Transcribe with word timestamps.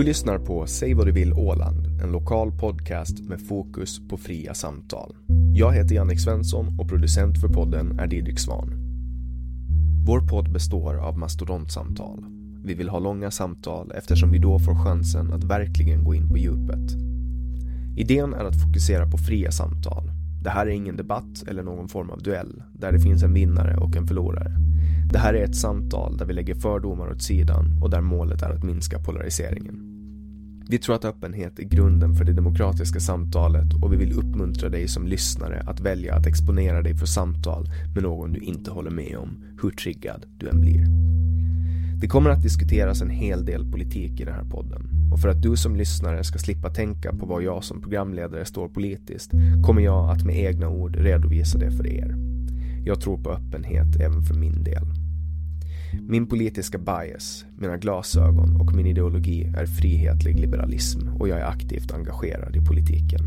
Du 0.00 0.04
lyssnar 0.04 0.38
på 0.38 0.66
Säg 0.66 0.94
vad 0.94 1.06
du 1.06 1.12
vill 1.12 1.32
Åland, 1.32 2.00
en 2.02 2.12
lokal 2.12 2.52
podcast 2.52 3.20
med 3.20 3.40
fokus 3.40 4.08
på 4.08 4.16
fria 4.16 4.54
samtal. 4.54 5.16
Jag 5.54 5.72
heter 5.72 5.94
Jannik 5.94 6.20
Svensson 6.20 6.80
och 6.80 6.88
producent 6.88 7.40
för 7.40 7.48
podden 7.48 7.98
är 7.98 8.06
Didrik 8.06 8.38
Svan. 8.38 8.72
Vår 10.06 10.20
podd 10.20 10.52
består 10.52 10.94
av 10.94 11.18
mastodontsamtal. 11.18 12.24
Vi 12.64 12.74
vill 12.74 12.88
ha 12.88 12.98
långa 12.98 13.30
samtal 13.30 13.92
eftersom 13.94 14.30
vi 14.30 14.38
då 14.38 14.58
får 14.58 14.84
chansen 14.84 15.32
att 15.32 15.44
verkligen 15.44 16.04
gå 16.04 16.14
in 16.14 16.28
på 16.28 16.38
djupet. 16.38 16.92
Idén 17.96 18.34
är 18.34 18.44
att 18.44 18.62
fokusera 18.62 19.10
på 19.10 19.18
fria 19.18 19.50
samtal. 19.50 20.10
Det 20.42 20.50
här 20.50 20.66
är 20.66 20.70
ingen 20.70 20.96
debatt 20.96 21.44
eller 21.48 21.62
någon 21.62 21.88
form 21.88 22.10
av 22.10 22.22
duell 22.22 22.62
där 22.72 22.92
det 22.92 23.00
finns 23.00 23.22
en 23.22 23.34
vinnare 23.34 23.76
och 23.76 23.96
en 23.96 24.06
förlorare. 24.06 24.52
Det 25.12 25.18
här 25.18 25.34
är 25.34 25.44
ett 25.44 25.56
samtal 25.56 26.16
där 26.16 26.26
vi 26.26 26.32
lägger 26.32 26.54
fördomar 26.54 27.10
åt 27.10 27.22
sidan 27.22 27.78
och 27.82 27.90
där 27.90 28.00
målet 28.00 28.42
är 28.42 28.50
att 28.50 28.64
minska 28.64 28.98
polariseringen. 28.98 29.89
Vi 30.70 30.78
tror 30.78 30.96
att 30.96 31.04
öppenhet 31.04 31.58
är 31.58 31.62
grunden 31.62 32.14
för 32.14 32.24
det 32.24 32.32
demokratiska 32.32 33.00
samtalet 33.00 33.74
och 33.82 33.92
vi 33.92 33.96
vill 33.96 34.12
uppmuntra 34.12 34.68
dig 34.68 34.88
som 34.88 35.06
lyssnare 35.06 35.62
att 35.66 35.80
välja 35.80 36.14
att 36.14 36.26
exponera 36.26 36.82
dig 36.82 36.94
för 36.94 37.06
samtal 37.06 37.68
med 37.94 38.02
någon 38.02 38.32
du 38.32 38.40
inte 38.40 38.70
håller 38.70 38.90
med 38.90 39.16
om, 39.18 39.44
hur 39.62 39.70
triggad 39.70 40.24
du 40.38 40.48
än 40.48 40.60
blir. 40.60 40.86
Det 42.00 42.08
kommer 42.08 42.30
att 42.30 42.42
diskuteras 42.42 43.02
en 43.02 43.10
hel 43.10 43.44
del 43.44 43.70
politik 43.70 44.20
i 44.20 44.24
den 44.24 44.34
här 44.34 44.44
podden 44.44 44.82
och 45.12 45.20
för 45.20 45.28
att 45.28 45.42
du 45.42 45.56
som 45.56 45.76
lyssnare 45.76 46.24
ska 46.24 46.38
slippa 46.38 46.70
tänka 46.70 47.12
på 47.12 47.26
vad 47.26 47.42
jag 47.42 47.64
som 47.64 47.80
programledare 47.80 48.44
står 48.44 48.68
politiskt 48.68 49.30
kommer 49.66 49.82
jag 49.82 50.10
att 50.10 50.24
med 50.24 50.36
egna 50.36 50.68
ord 50.68 50.96
redovisa 50.96 51.58
det 51.58 51.70
för 51.70 51.86
er. 51.86 52.14
Jag 52.84 53.00
tror 53.00 53.18
på 53.18 53.30
öppenhet 53.30 53.96
även 54.00 54.22
för 54.22 54.34
min 54.34 54.64
del. 54.64 54.99
Min 55.92 56.26
politiska 56.26 56.78
bias, 56.78 57.44
mina 57.58 57.76
glasögon 57.76 58.60
och 58.60 58.74
min 58.74 58.86
ideologi 58.86 59.52
är 59.56 59.66
frihetlig 59.66 60.40
liberalism 60.40 61.08
och 61.08 61.28
jag 61.28 61.38
är 61.38 61.44
aktivt 61.44 61.92
engagerad 61.92 62.56
i 62.56 62.60
politiken. 62.60 63.20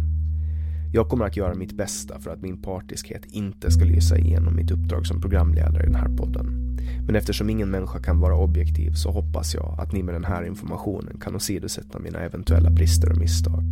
Jag 0.93 1.09
kommer 1.09 1.25
att 1.25 1.37
göra 1.37 1.55
mitt 1.55 1.77
bästa 1.77 2.19
för 2.19 2.31
att 2.31 2.41
min 2.41 2.61
partiskhet 2.61 3.25
inte 3.25 3.71
ska 3.71 3.85
lysa 3.85 4.17
igenom 4.17 4.55
mitt 4.55 4.71
uppdrag 4.71 5.07
som 5.07 5.21
programledare 5.21 5.83
i 5.83 5.85
den 5.85 5.95
här 5.95 6.17
podden. 6.17 6.77
Men 7.05 7.15
eftersom 7.15 7.49
ingen 7.49 7.69
människa 7.69 7.99
kan 7.99 8.19
vara 8.19 8.37
objektiv 8.37 8.91
så 8.91 9.11
hoppas 9.11 9.53
jag 9.53 9.75
att 9.79 9.93
ni 9.93 10.03
med 10.03 10.15
den 10.15 10.25
här 10.25 10.45
informationen 10.45 11.17
kan 11.21 11.35
åsidosätta 11.35 11.99
mina 11.99 12.19
eventuella 12.19 12.69
brister 12.69 13.11
och 13.11 13.17
misstag. 13.17 13.63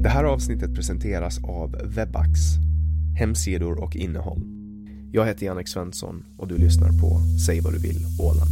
Det 0.00 0.08
här 0.08 0.24
avsnittet 0.24 0.74
presenteras 0.74 1.44
av 1.44 1.76
Webax, 1.84 2.40
hemsidor 3.18 3.82
och 3.82 3.96
innehåll. 3.96 4.61
Jag 5.14 5.26
heter 5.26 5.46
Jannik 5.46 5.68
Svensson 5.68 6.24
och 6.38 6.48
du 6.48 6.58
lyssnar 6.58 6.88
på 6.88 7.20
Säg 7.46 7.60
vad 7.60 7.72
du 7.72 7.78
vill 7.78 7.96
Åland. 8.20 8.50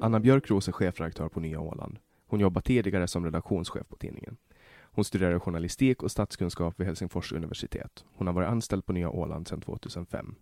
Anna 0.00 0.20
Björkroos 0.20 0.68
är 0.68 0.72
chefredaktör 0.72 1.28
på 1.28 1.40
Nya 1.40 1.60
Åland. 1.60 1.98
Hon 2.26 2.40
jobbar 2.40 2.60
tidigare 2.60 3.08
som 3.08 3.24
redaktionschef 3.24 3.88
på 3.88 3.96
tidningen. 3.96 4.36
Hon 4.92 5.04
studerade 5.04 5.40
journalistik 5.40 6.02
och 6.02 6.10
statskunskap 6.10 6.80
vid 6.80 6.86
Helsingfors 6.86 7.32
universitet. 7.32 8.04
Hon 8.14 8.26
har 8.26 8.34
varit 8.34 8.48
anställd 8.48 8.86
på 8.86 8.92
Nya 8.92 9.10
Åland 9.10 9.48
sedan 9.48 9.60
2005. 9.60 10.34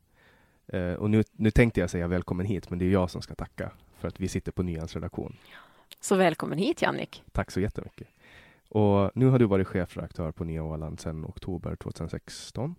Eh, 0.66 0.92
och 0.92 1.10
nu, 1.10 1.24
nu 1.32 1.50
tänkte 1.50 1.80
jag 1.80 1.90
säga 1.90 2.08
välkommen 2.08 2.46
hit, 2.46 2.70
men 2.70 2.78
det 2.78 2.84
är 2.84 2.90
jag 2.90 3.10
som 3.10 3.22
ska 3.22 3.34
tacka 3.34 3.72
för 3.98 4.08
att 4.08 4.20
vi 4.20 4.28
sitter 4.28 4.52
på 4.52 4.62
Nyans 4.62 4.94
redaktion. 4.94 5.36
Så 6.00 6.16
välkommen 6.16 6.58
hit 6.58 6.82
Jannik. 6.82 7.22
Tack 7.32 7.50
så 7.50 7.60
jättemycket. 7.60 8.08
Och 8.68 9.10
nu 9.14 9.26
har 9.26 9.38
du 9.38 9.46
varit 9.46 9.66
chefredaktör 9.66 10.32
på 10.32 10.44
Nya 10.44 10.62
Åland 10.62 11.00
sedan 11.00 11.24
oktober 11.24 11.76
2016. 11.76 12.74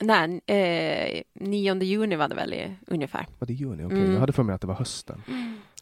Nej, 0.00 0.40
eh, 0.46 1.22
9 1.32 1.82
juni 1.82 2.16
var 2.16 2.28
det 2.28 2.34
väl 2.34 2.54
i, 2.54 2.76
ungefär. 2.86 3.26
Var 3.38 3.46
det 3.46 3.52
juni? 3.52 3.74
Okej, 3.74 3.86
okay. 3.86 3.98
Mm. 3.98 4.12
jag 4.12 4.20
hade 4.20 4.32
för 4.32 4.42
mig 4.42 4.54
att 4.54 4.60
det 4.60 4.66
var 4.66 4.74
hösten. 4.74 5.22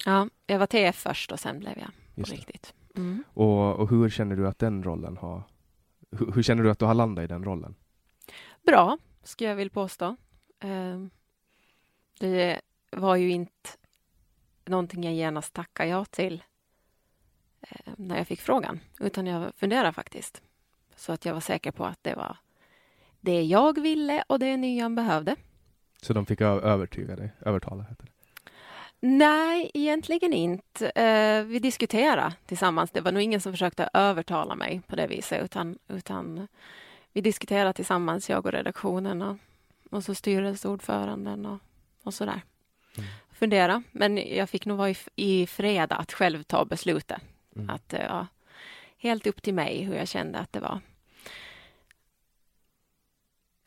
Ja, 0.07 0.29
jag 0.47 0.59
var 0.59 0.67
TF 0.67 0.97
först 0.97 1.33
och 1.33 1.41
sen 1.41 1.59
blev 1.59 1.79
jag 1.79 1.91
Just 2.19 2.31
det. 2.31 2.37
riktigt. 2.37 2.75
Mm. 2.97 3.25
Och, 3.35 3.77
och 3.77 3.91
hur 3.91 4.09
känner 4.09 4.37
du 4.37 4.49
att 4.49 4.59
den 4.59 4.83
rollen 4.83 5.17
har... 5.17 5.43
Hur, 6.11 6.33
hur 6.33 6.43
känner 6.43 6.63
du 6.63 6.71
att 6.71 6.79
du 6.79 6.85
har 6.85 6.95
landat 6.95 7.25
i 7.25 7.27
den 7.27 7.45
rollen? 7.45 7.75
Bra, 8.67 8.99
skulle 9.23 9.51
jag 9.51 9.57
vilja 9.57 9.71
påstå. 9.71 10.17
Eh, 10.61 10.99
det 12.21 12.61
var 12.91 13.17
ju 13.17 13.31
inte 13.31 13.71
någonting 14.65 15.05
jag 15.05 15.15
genast 15.15 15.55
tackade 15.55 15.89
ja 15.89 16.05
till 16.05 16.43
eh, 17.61 17.93
när 17.97 18.17
jag 18.17 18.27
fick 18.27 18.41
frågan, 18.41 18.81
utan 19.01 19.27
jag 19.27 19.55
funderade 19.57 19.93
faktiskt. 19.93 20.43
Så 20.97 21.13
att 21.13 21.25
jag 21.25 21.35
var 21.35 21.41
säker 21.41 21.71
på 21.71 21.85
att 21.85 21.99
det 22.03 22.15
var 22.15 22.37
det 23.21 23.43
jag 23.43 23.81
ville 23.81 24.25
och 24.27 24.39
det 24.39 24.57
Nyan 24.57 24.95
behövde. 24.95 25.37
Så 26.03 26.13
de 26.13 26.27
fick 26.27 26.41
övertyga 26.41 27.17
dig, 27.17 27.33
övertala 27.41 27.83
heter 27.83 28.05
det. 28.05 28.18
Nej, 29.01 29.71
egentligen 29.75 30.33
inte. 30.33 30.91
Eh, 30.91 31.45
vi 31.45 31.59
diskuterade 31.59 32.35
tillsammans. 32.47 32.91
Det 32.91 33.01
var 33.01 33.13
nog 33.13 33.23
ingen 33.23 33.41
som 33.41 33.53
försökte 33.53 33.89
övertala 33.93 34.55
mig 34.55 34.83
på 34.87 34.97
det 34.97 35.07
viset, 35.07 35.45
utan, 35.45 35.79
utan 35.89 36.49
vi 37.13 37.21
diskuterade 37.21 37.73
tillsammans, 37.73 38.31
jag 38.31 38.47
och 38.47 38.53
redaktionen 38.53 39.23
och, 39.23 39.37
och 39.91 40.05
så 40.05 40.15
styrelseordföranden 40.15 41.47
och, 41.47 41.59
och 42.03 42.15
så 42.15 42.25
där. 42.25 42.43
Mm. 42.97 43.11
Fundera, 43.33 43.83
men 43.93 44.17
jag 44.17 44.51
fick 44.51 44.67
nog 44.67 44.79
vara 44.79 44.91
i, 44.91 44.97
i 45.17 45.47
fred 45.47 45.93
att 45.93 46.13
själv 46.13 46.43
ta 46.43 46.65
beslutet. 46.65 47.23
Mm. 47.57 47.71
Att 47.71 47.89
det 47.89 48.07
var 48.11 48.27
helt 48.99 49.27
upp 49.27 49.43
till 49.43 49.55
mig 49.55 49.83
hur 49.83 49.95
jag 49.95 50.09
kände 50.09 50.39
att 50.39 50.53
det 50.53 50.61
var. 50.61 50.81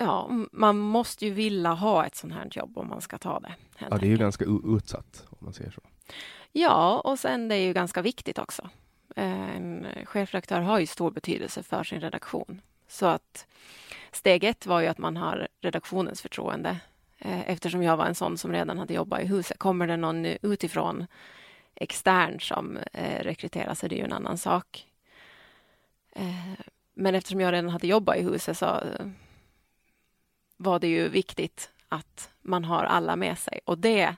Ja, 0.04 0.30
man 0.52 0.78
måste 0.78 1.26
ju 1.26 1.32
vilja 1.32 1.70
ha 1.70 2.06
ett 2.06 2.16
sånt 2.16 2.34
här 2.34 2.48
jobb 2.52 2.78
om 2.78 2.88
man 2.88 3.02
ska 3.02 3.18
ta 3.18 3.40
det. 3.40 3.56
Ja, 3.78 3.98
det 3.98 4.06
är 4.06 4.10
ju 4.10 4.18
ganska 4.18 4.46
utsatt 4.66 5.28
om 5.30 5.38
man 5.40 5.54
säger 5.54 5.72
så. 5.72 5.82
Ja, 6.52 7.00
och 7.00 7.20
sen 7.20 7.48
det 7.48 7.56
är 7.56 7.66
ju 7.66 7.74
ganska 7.74 8.02
viktigt 8.02 8.40
också. 8.40 8.70
En 9.16 9.88
chefredaktör 10.06 10.62
har 10.62 10.80
ju 10.80 10.86
stor 10.86 11.12
betydelse 11.12 11.64
för 11.64 11.84
sin 11.84 12.02
redaktion. 12.02 12.62
Så 12.88 13.06
att 13.06 13.48
steg 14.12 14.44
ett 14.44 14.66
var 14.66 14.82
ju 14.82 14.88
att 14.88 14.98
man 14.98 15.18
har 15.18 15.48
redaktionens 15.62 16.22
förtroende. 16.22 16.80
Eh, 17.18 17.50
eftersom 17.50 17.84
jag 17.84 17.98
var 17.98 18.06
en 18.06 18.16
sån 18.16 18.38
som 18.38 18.52
redan 18.52 18.78
hade 18.78 18.94
jobbat 18.94 19.22
i 19.22 19.26
huset. 19.26 19.60
Kommer 19.60 19.88
det 19.88 19.98
någon 19.98 20.26
utifrån 20.26 21.08
extern 21.76 22.40
som 22.40 22.78
eh, 22.94 23.24
rekryteras 23.24 23.84
är 23.84 23.90
det 23.90 23.96
ju 23.96 24.04
en 24.04 24.14
annan 24.14 24.38
sak. 24.38 24.88
Eh, 26.12 26.60
men 26.94 27.16
eftersom 27.16 27.40
jag 27.40 27.54
redan 27.54 27.70
hade 27.70 27.88
jobbat 27.88 28.18
i 28.18 28.22
huset 28.22 28.58
så 28.58 28.82
var 30.62 30.80
det 30.80 30.88
ju 30.88 31.10
viktigt 31.10 31.70
att 31.90 32.30
man 32.42 32.66
har 32.66 32.84
alla 32.84 33.16
med 33.16 33.38
sig. 33.38 33.60
Och 33.66 33.78
det 33.78 34.16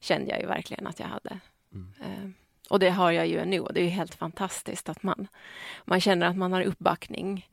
kände 0.00 0.30
jag 0.30 0.40
ju 0.40 0.46
verkligen 0.46 0.86
att 0.86 1.00
jag 1.00 1.06
hade. 1.06 1.40
Mm. 1.72 2.34
Och 2.70 2.78
det 2.78 2.90
har 2.90 3.10
jag 3.10 3.26
ju 3.26 3.44
nu 3.44 3.60
och 3.60 3.72
det 3.72 3.80
är 3.80 3.88
helt 3.88 4.14
fantastiskt 4.14 4.88
att 4.88 5.02
man, 5.02 5.28
man 5.84 6.00
känner 6.00 6.26
att 6.26 6.36
man 6.36 6.52
har 6.52 6.62
uppbackning. 6.62 7.48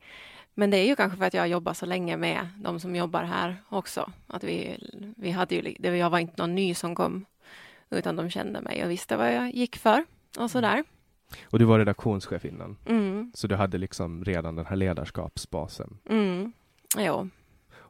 Men 0.54 0.70
det 0.70 0.76
är 0.76 0.86
ju 0.86 0.96
kanske 0.96 1.18
för 1.18 1.24
att 1.24 1.34
jag 1.34 1.48
jobbar 1.48 1.72
så 1.74 1.86
länge 1.86 2.16
med 2.16 2.48
de 2.56 2.80
som 2.80 2.96
jobbar 2.96 3.24
här 3.24 3.56
också. 3.68 4.12
Att 4.26 4.44
vi, 4.44 4.78
vi 5.16 5.30
hade 5.30 5.54
ju, 5.54 5.96
jag 5.96 6.10
var 6.10 6.18
inte 6.18 6.42
någon 6.42 6.54
ny 6.54 6.74
som 6.74 6.94
kom, 6.94 7.24
utan 7.90 8.16
de 8.16 8.30
kände 8.30 8.60
mig 8.60 8.84
och 8.84 8.90
visste 8.90 9.16
vad 9.16 9.34
jag 9.34 9.54
gick 9.54 9.76
för 9.76 10.04
och 10.38 10.50
så 10.50 10.60
där. 10.60 10.84
Och 11.44 11.58
du 11.58 11.64
var 11.64 11.78
redaktionschef 11.78 12.44
innan, 12.44 12.76
mm. 12.86 13.32
så 13.34 13.46
du 13.46 13.54
hade 13.54 13.78
liksom 13.78 14.24
redan 14.24 14.56
den 14.56 14.66
här 14.66 14.76
ledarskapsbasen. 14.76 15.98
Mm. 16.08 16.52
Jo. 16.98 17.28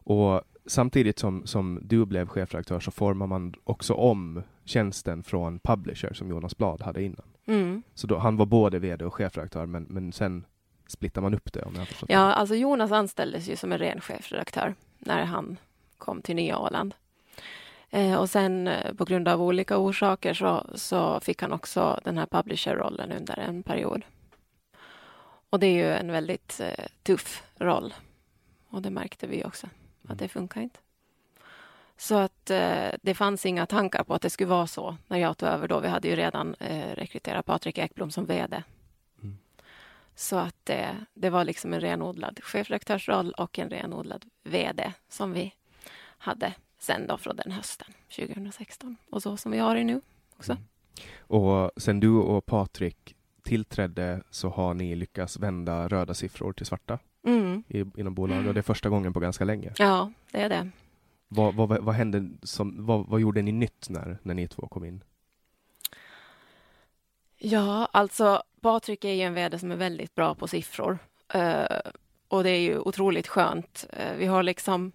Och 0.05 0.43
samtidigt 0.67 1.19
som, 1.19 1.47
som 1.47 1.81
du 1.83 2.05
blev 2.05 2.29
chefredaktör 2.29 2.81
så 2.81 2.91
formar 2.91 3.27
man 3.27 3.55
också 3.65 3.95
om 3.95 4.43
tjänsten 4.65 5.23
från 5.23 5.59
publisher 5.59 6.13
som 6.13 6.29
Jonas 6.29 6.57
Blad 6.57 6.83
hade 6.83 7.03
innan. 7.03 7.27
Mm. 7.47 7.83
Så 7.95 8.07
då, 8.07 8.19
han 8.19 8.37
var 8.37 8.47
både 8.47 8.79
vd 8.79 9.05
och 9.05 9.15
chefredaktör 9.15 9.67
men, 9.67 9.83
men 9.83 10.13
sen 10.13 10.45
splittar 10.87 11.23
man 11.23 11.35
upp 11.35 11.53
det 11.53 11.63
om 11.63 11.75
jag 11.75 11.89
förstått 11.89 12.11
Ja, 12.11 12.27
det. 12.27 12.35
alltså 12.35 12.55
Jonas 12.55 12.93
anställdes 12.93 13.49
ju 13.49 13.57
som 13.57 13.73
en 13.73 13.79
ren 13.79 14.01
chefredaktör 14.01 14.75
när 14.99 15.25
han 15.25 15.57
kom 15.99 16.23
till 16.23 16.37
Nya 16.37 16.59
Åland. 16.59 16.95
Eh, 17.91 18.15
och 18.15 18.31
sen 18.31 18.69
eh, 18.69 18.95
på 18.95 19.05
grund 19.05 19.29
av 19.29 19.43
olika 19.43 19.79
orsaker 19.79 20.35
så, 20.35 20.67
så 20.75 21.21
fick 21.21 21.43
han 21.43 21.53
också 21.53 22.01
den 22.05 22.19
här 22.19 22.27
publisher-rollen 22.27 23.13
under 23.13 23.39
en 23.39 23.63
period. 23.63 24.03
Och 25.51 25.61
det 25.61 25.67
är 25.67 25.75
ju 25.75 25.93
en 25.93 26.13
väldigt 26.13 26.61
eh, 26.61 26.85
tuff 27.03 27.43
roll. 27.59 27.95
Och 28.69 28.83
det 28.83 28.91
märkte 28.91 29.27
vi 29.27 29.45
också, 29.45 29.67
att 30.03 30.11
mm. 30.11 30.17
det 30.17 30.29
funkar 30.29 30.61
inte. 30.61 30.79
Så 31.97 32.15
att 32.15 32.51
eh, 32.51 32.89
det 33.03 33.15
fanns 33.15 33.47
inga 33.47 33.67
tankar 33.67 34.05
på 34.05 34.15
att 34.15 34.23
det 34.23 34.31
skulle 34.31 34.49
vara 34.49 34.67
så 34.67 34.97
när 35.09 35.19
jag 35.19 35.39
tog 35.39 35.49
över 35.49 35.69
då. 35.69 35.81
Vi 35.81 35.89
hade 35.89 36.09
ju 36.09 36.17
redan 36.17 36.55
eh, 36.55 36.95
rekryterat 36.95 37.47
Patrik 37.47 37.79
Ekblom 37.79 38.11
som 38.11 38.27
VD. 38.27 38.63
Mm. 39.23 39.39
Så 40.15 40.37
att 40.37 40.71
eh, 40.71 40.91
det 41.15 41.31
var 41.31 41.45
liksom 41.45 41.73
en 41.73 41.81
renodlad 41.81 42.41
chefredaktörsroll 42.43 43.33
och 43.33 43.59
en 43.59 43.71
renodlad 43.71 44.25
VD 44.43 44.93
som 45.09 45.33
vi 45.33 45.55
hade 46.19 46.55
sen 46.79 47.07
då 47.07 47.19
från 47.19 47.37
den 47.37 47.53
hösten 47.53 47.89
2016 48.17 48.97
och 49.11 49.23
så 49.23 49.37
som 49.37 49.53
vi 49.53 49.59
har 49.59 49.75
det 49.75 49.85
nu 49.85 50.01
också. 50.37 50.53
Mm. 50.53 50.65
Och 51.19 51.71
sen 51.77 52.01
du 52.01 52.09
och 52.09 52.47
Patrik 52.47 53.17
tillträdde 53.43 54.23
så 54.31 54.49
har 54.49 54.75
ni 54.75 54.95
lyckats 54.95 55.39
vända 55.39 55.89
röda 55.89 56.15
siffror 56.15 56.53
till 56.53 56.67
svarta 56.67 56.99
mm. 57.25 57.63
i, 57.69 57.85
inom 58.01 58.15
bolaget 58.15 58.49
och 58.49 58.55
det 58.55 58.61
är 58.61 58.63
första 58.63 58.89
gången 58.89 59.13
på 59.13 59.21
ganska 59.21 59.45
länge. 59.45 59.73
Ja, 59.77 60.13
det 60.31 60.41
är 60.41 60.49
det. 60.49 60.71
Vad, 61.29 61.55
vad, 61.55 61.85
vad 61.85 61.95
hände 61.95 62.31
som, 62.43 62.87
vad, 62.87 63.07
vad 63.07 63.21
gjorde 63.21 63.43
ni 63.43 63.53
nytt 63.53 63.89
när, 63.89 64.19
när 64.23 64.35
ni 64.35 64.49
två 64.49 64.67
kom 64.67 64.85
in? 64.85 65.05
Ja, 67.39 67.89
alltså 67.93 68.43
Patrik 68.61 69.05
är 69.05 69.13
ju 69.13 69.23
en 69.23 69.35
vd 69.35 69.59
som 69.59 69.71
är 69.71 69.77
väldigt 69.77 70.15
bra 70.15 70.35
på 70.35 70.49
siffror. 70.49 70.99
Uh, 71.35 71.91
och 72.29 72.43
det 72.43 72.51
är 72.51 72.61
ju 72.61 72.79
otroligt 72.79 73.29
skönt. 73.29 73.87
Uh, 73.93 74.19
vi 74.19 74.27
har 74.27 74.43
liksom 74.43 74.93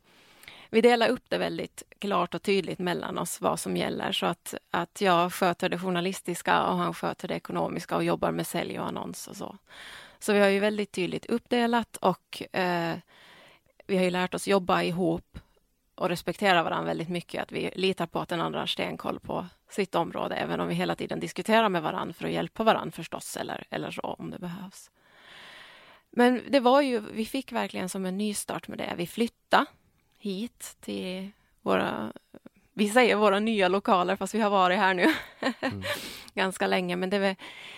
vi 0.69 0.81
delar 0.81 1.07
upp 1.07 1.23
det 1.29 1.37
väldigt 1.37 1.83
klart 1.99 2.35
och 2.35 2.41
tydligt 2.41 2.79
mellan 2.79 3.17
oss 3.17 3.41
vad 3.41 3.59
som 3.59 3.77
gäller 3.77 4.11
så 4.11 4.25
att, 4.25 4.53
att 4.71 5.01
jag 5.01 5.33
sköter 5.33 5.69
det 5.69 5.79
journalistiska 5.79 6.63
och 6.63 6.77
han 6.77 6.93
sköter 6.93 7.27
det 7.27 7.35
ekonomiska 7.35 7.95
och 7.95 8.03
jobbar 8.03 8.31
med 8.31 8.47
sälj 8.47 8.79
och 8.79 8.87
annons 8.87 9.27
och 9.27 9.35
så. 9.35 9.57
Så 10.19 10.33
vi 10.33 10.39
har 10.39 10.47
ju 10.47 10.59
väldigt 10.59 10.91
tydligt 10.91 11.25
uppdelat 11.25 11.97
och 11.97 12.55
eh, 12.55 12.95
vi 13.87 13.97
har 13.97 14.03
ju 14.03 14.09
lärt 14.09 14.33
oss 14.33 14.47
jobba 14.47 14.83
ihop 14.83 15.39
och 15.95 16.09
respektera 16.09 16.63
varandra 16.63 16.87
väldigt 16.87 17.09
mycket. 17.09 17.43
Att 17.43 17.51
vi 17.51 17.71
litar 17.75 18.05
på 18.05 18.19
att 18.19 18.29
den 18.29 18.41
andra 18.41 18.59
har 18.59 18.67
stenkoll 18.67 19.19
på 19.19 19.45
sitt 19.69 19.95
område, 19.95 20.35
även 20.35 20.59
om 20.59 20.67
vi 20.67 20.73
hela 20.73 20.95
tiden 20.95 21.19
diskuterar 21.19 21.69
med 21.69 21.81
varandra 21.81 22.13
för 22.13 22.25
att 22.25 22.31
hjälpa 22.31 22.63
varandra 22.63 22.91
förstås, 22.91 23.37
eller, 23.37 23.63
eller 23.69 23.91
så 23.91 24.01
om 24.01 24.31
det 24.31 24.39
behövs. 24.39 24.91
Men 26.11 26.41
det 26.49 26.59
var 26.59 26.81
ju, 26.81 26.99
vi 26.99 27.25
fick 27.25 27.51
verkligen 27.51 27.89
som 27.89 28.05
en 28.05 28.17
nystart 28.17 28.67
med 28.67 28.77
det. 28.77 28.93
Vi 28.97 29.07
flyttade 29.07 29.65
hit 30.17 30.77
till 30.81 31.31
våra 31.61 32.13
vi 32.77 32.89
säger 32.89 33.15
våra 33.15 33.39
nya 33.39 33.67
lokaler 33.67 34.15
fast 34.15 34.33
vi 34.33 34.39
har 34.39 34.49
varit 34.49 34.77
här 34.77 34.93
nu 34.93 35.13
mm. 35.61 35.83
ganska 36.33 36.67
länge. 36.67 36.95
Men 36.95 37.09
det, 37.09 37.35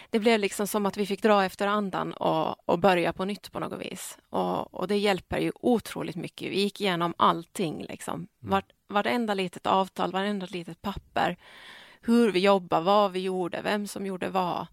det, 0.10 0.20
blev 0.20 0.40
liksom 0.40 0.68
som 0.68 0.86
att 0.86 0.98
vi 0.98 1.06
fick 1.06 1.22
dra 1.22 1.46
efter 1.46 1.68
andan 1.68 2.14
och, 2.14 2.70
och 2.70 2.80
börja 2.80 3.14
på 3.14 3.26
nytt 3.26 3.52
på 3.52 3.60
något 3.60 3.82
vis. 3.82 4.18
Och, 4.30 4.74
och, 4.74 4.88
det 4.88 4.98
hjälper 4.98 5.38
ju 5.38 5.52
otroligt 5.56 6.16
mycket. 6.16 6.52
Vi 6.52 6.60
gick 6.62 6.82
igenom 6.82 7.14
allting, 7.18 7.86
liksom. 7.90 8.16
Mm. 8.16 8.28
Vart, 8.40 8.72
varenda 8.88 9.34
litet 9.34 9.68
avtal, 9.68 10.12
varenda 10.12 10.48
litet 10.50 10.82
papper. 10.82 11.38
Hur 12.02 12.32
vi 12.32 12.40
jobbade, 12.40 12.86
vad 12.86 13.12
vi 13.12 13.20
gjorde, 13.20 13.62
vem 13.62 13.88
som 13.88 14.06
gjorde 14.06 14.30
vad. 14.30 14.68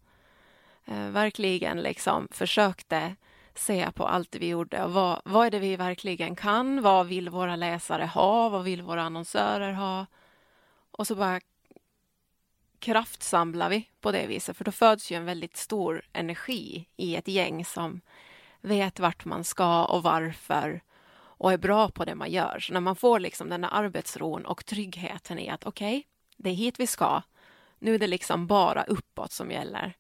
Eh, 0.84 1.08
verkligen 1.08 1.81
liksom 1.81 2.29
försökte 2.31 3.17
se 3.55 3.93
på 3.93 4.06
allt 4.06 4.37
vi 4.37 4.49
gjorde 4.49 4.84
och 4.84 4.93
vad, 4.93 5.20
vad 5.25 5.46
är 5.46 5.50
det 5.50 5.58
vi 5.58 5.76
verkligen 5.76 6.37
kan? 6.37 6.82
Vad 6.82 7.06
vill 7.06 7.29
våra 7.29 7.56
läsare 7.56 8.05
ha? 8.05 8.48
Vad 8.48 8.65
vill 8.65 8.82
våra 8.82 9.03
annonsörer 9.03 9.72
ha? 9.72 10.06
Och 10.96 11.06
så 11.06 11.15
bara 11.15 11.41
kraftsamlar 12.79 13.70
vi 13.70 13.91
på 14.00 14.12
det 14.12 14.26
viset, 14.26 14.56
för 14.56 14.65
då 14.65 14.72
föds 14.72 15.10
ju 15.10 15.17
en 15.17 15.24
väldigt 15.24 15.56
stor 15.56 16.03
energi 16.12 16.88
i 16.96 17.17
ett 17.17 17.29
gäng 17.29 17.65
som 17.65 18.00
vet 18.60 19.00
vart 19.00 19.24
man 19.24 19.44
ska 19.44 19.84
och 19.84 20.03
varför 20.03 20.82
och 21.38 21.53
är 21.53 21.58
bra 21.58 21.88
på 21.88 22.05
det 22.05 22.15
man 22.15 22.31
gör. 22.31 22.58
Så 22.60 22.72
när 22.72 22.81
man 22.81 22.96
får 22.96 23.20
liksom 23.20 23.48
den 23.48 23.60
där 23.60 23.69
arbetsron 23.72 24.46
och 24.46 24.67
tryggheten 24.67 25.38
i 25.38 25.48
att 25.48 25.67
okej, 25.67 25.98
okay, 25.98 26.03
det 26.36 26.50
är 26.50 26.55
hit 26.55 26.81
vi 26.81 26.86
ska. 26.86 27.22
Nu 27.79 27.94
är 27.94 27.98
det 27.98 28.06
liksom 28.06 28.46
bara 28.46 28.84
uppåt 28.84 29.32
som 29.32 29.50
gäller. 29.50 29.96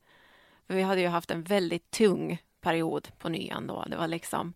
För 0.66 0.74
vi 0.74 0.82
hade 0.82 1.00
ju 1.00 1.08
haft 1.08 1.30
en 1.30 1.42
väldigt 1.42 1.90
tung 1.90 2.42
period 2.60 3.08
på 3.18 3.28
nyan 3.28 3.66
då. 3.66 3.84
Det 3.84 3.96
var 3.96 4.08
liksom 4.08 4.54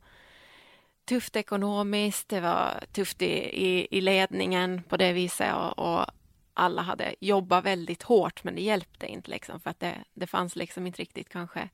tufft 1.04 1.36
ekonomiskt, 1.36 2.28
det 2.28 2.40
var 2.40 2.84
tufft 2.92 3.22
i, 3.22 3.32
i, 3.66 3.88
i 3.90 4.00
ledningen 4.00 4.82
på 4.82 4.96
det 4.96 5.12
viset 5.12 5.54
och, 5.54 5.78
och, 5.78 6.06
alla 6.54 6.82
hade 6.82 7.14
jobbat 7.20 7.64
väldigt 7.64 8.02
hårt 8.02 8.44
men 8.44 8.54
det 8.54 8.62
hjälpte 8.62 9.06
inte 9.06 9.30
liksom 9.30 9.60
för 9.60 9.70
att 9.70 9.80
det, 9.80 10.04
det 10.14 10.26
fanns 10.26 10.56
liksom 10.56 10.86
inte 10.86 11.02
riktigt 11.02 11.28
kanske 11.28 11.68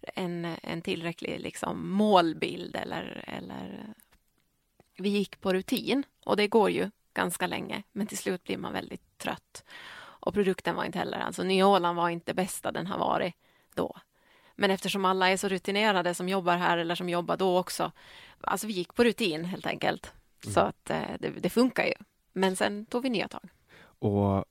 en, 0.00 0.56
en 0.62 0.82
tillräcklig 0.82 1.40
liksom 1.40 1.90
målbild 1.90 2.76
eller, 2.76 3.24
eller 3.26 3.94
vi 4.96 5.08
gick 5.08 5.40
på 5.40 5.52
rutin 5.52 6.02
och 6.24 6.36
det 6.36 6.48
går 6.48 6.70
ju 6.70 6.90
ganska 7.14 7.46
länge 7.46 7.82
men 7.92 8.06
till 8.06 8.18
slut 8.18 8.44
blir 8.44 8.58
man 8.58 8.72
väldigt 8.72 9.18
trött. 9.18 9.64
Och 9.98 10.34
produkten 10.34 10.76
var 10.76 10.84
inte 10.84 10.98
heller, 10.98 11.18
alltså 11.18 11.42
Nya 11.42 11.66
Åland 11.66 11.96
var 11.96 12.08
inte 12.08 12.34
bästa 12.34 12.72
den 12.72 12.86
har 12.86 12.98
varit 12.98 13.34
då. 13.74 13.96
Men 14.54 14.70
eftersom 14.70 15.04
alla 15.04 15.30
är 15.30 15.36
så 15.36 15.48
rutinerade 15.48 16.14
som 16.14 16.28
jobbar 16.28 16.56
här 16.56 16.78
eller 16.78 16.94
som 16.94 17.08
jobbar 17.08 17.36
då 17.36 17.58
också. 17.58 17.92
Alltså 18.40 18.66
vi 18.66 18.72
gick 18.72 18.94
på 18.94 19.04
rutin 19.04 19.44
helt 19.44 19.66
enkelt. 19.66 20.12
Mm. 20.44 20.54
Så 20.54 20.60
att 20.60 20.90
eh, 20.90 21.00
det, 21.20 21.30
det, 21.30 21.50
funkar 21.50 21.84
ju. 21.84 21.94
Men 22.32 22.56
sen 22.56 22.86
tog 22.86 23.02
vi 23.02 23.10
nya 23.10 23.28
tag. 23.28 23.48
Och, 24.06 24.44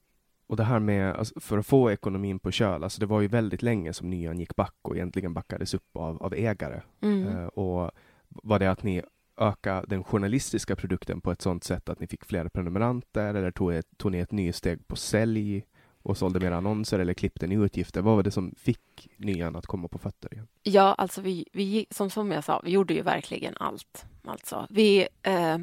och 0.48 0.56
det 0.56 0.64
här 0.64 0.80
med, 0.80 1.16
alltså, 1.16 1.40
för 1.40 1.58
att 1.58 1.66
få 1.66 1.92
ekonomin 1.92 2.40
på 2.40 2.52
köl, 2.52 2.84
alltså 2.84 3.00
det 3.00 3.06
var 3.06 3.22
ju 3.22 3.28
väldigt 3.28 3.62
länge 3.62 3.94
som 3.94 4.10
Nyan 4.10 4.40
gick 4.40 4.56
back 4.56 4.76
och 4.82 4.96
egentligen 4.96 5.34
backades 5.34 5.74
upp 5.74 5.98
av, 5.98 6.24
av 6.24 6.34
ägare. 6.34 6.82
Mm. 7.02 7.28
Uh, 7.28 7.46
och 7.46 7.92
var 8.28 8.60
det 8.60 8.72
att 8.72 8.84
ni 8.84 9.02
öka 9.38 9.84
den 9.88 10.04
journalistiska 10.04 10.76
produkten 10.76 11.22
på 11.22 11.32
ett 11.32 11.42
sådant 11.42 11.64
sätt 11.64 11.90
att 11.90 12.00
ni 12.00 12.08
fick 12.08 12.26
fler 12.26 12.50
prenumeranter 12.50 13.36
eller 13.36 13.52
tog, 13.52 13.82
tog 13.98 14.12
ni 14.12 14.20
ett 14.20 14.32
nytt 14.32 14.56
steg 14.56 14.88
på 14.88 14.96
sälj? 14.96 15.66
och 16.06 16.18
sålde 16.18 16.40
mer 16.40 16.52
annonser 16.52 17.00
eller 17.00 17.14
klippte 17.14 17.48
ni 17.48 17.56
utgifter? 17.56 18.02
Vad 18.02 18.16
var 18.16 18.24
det 18.24 18.32
som 18.32 18.56
fick 18.58 19.10
Nyan 19.18 19.56
att 19.56 19.66
komma 19.66 19.88
på 19.88 19.98
fötter 19.98 20.34
igen? 20.34 20.48
Ja, 20.64 20.94
alltså 20.94 21.22
vi, 21.22 21.46
vi 21.54 21.86
som, 21.90 22.10
som 22.10 22.32
jag 22.32 22.44
sa, 22.44 22.62
vi 22.64 22.72
gjorde 22.72 22.94
ju 22.94 23.02
verkligen 23.02 23.58
allt. 23.58 24.06
Alltså, 24.24 24.68
vi, 24.70 25.08
eh, 25.22 25.58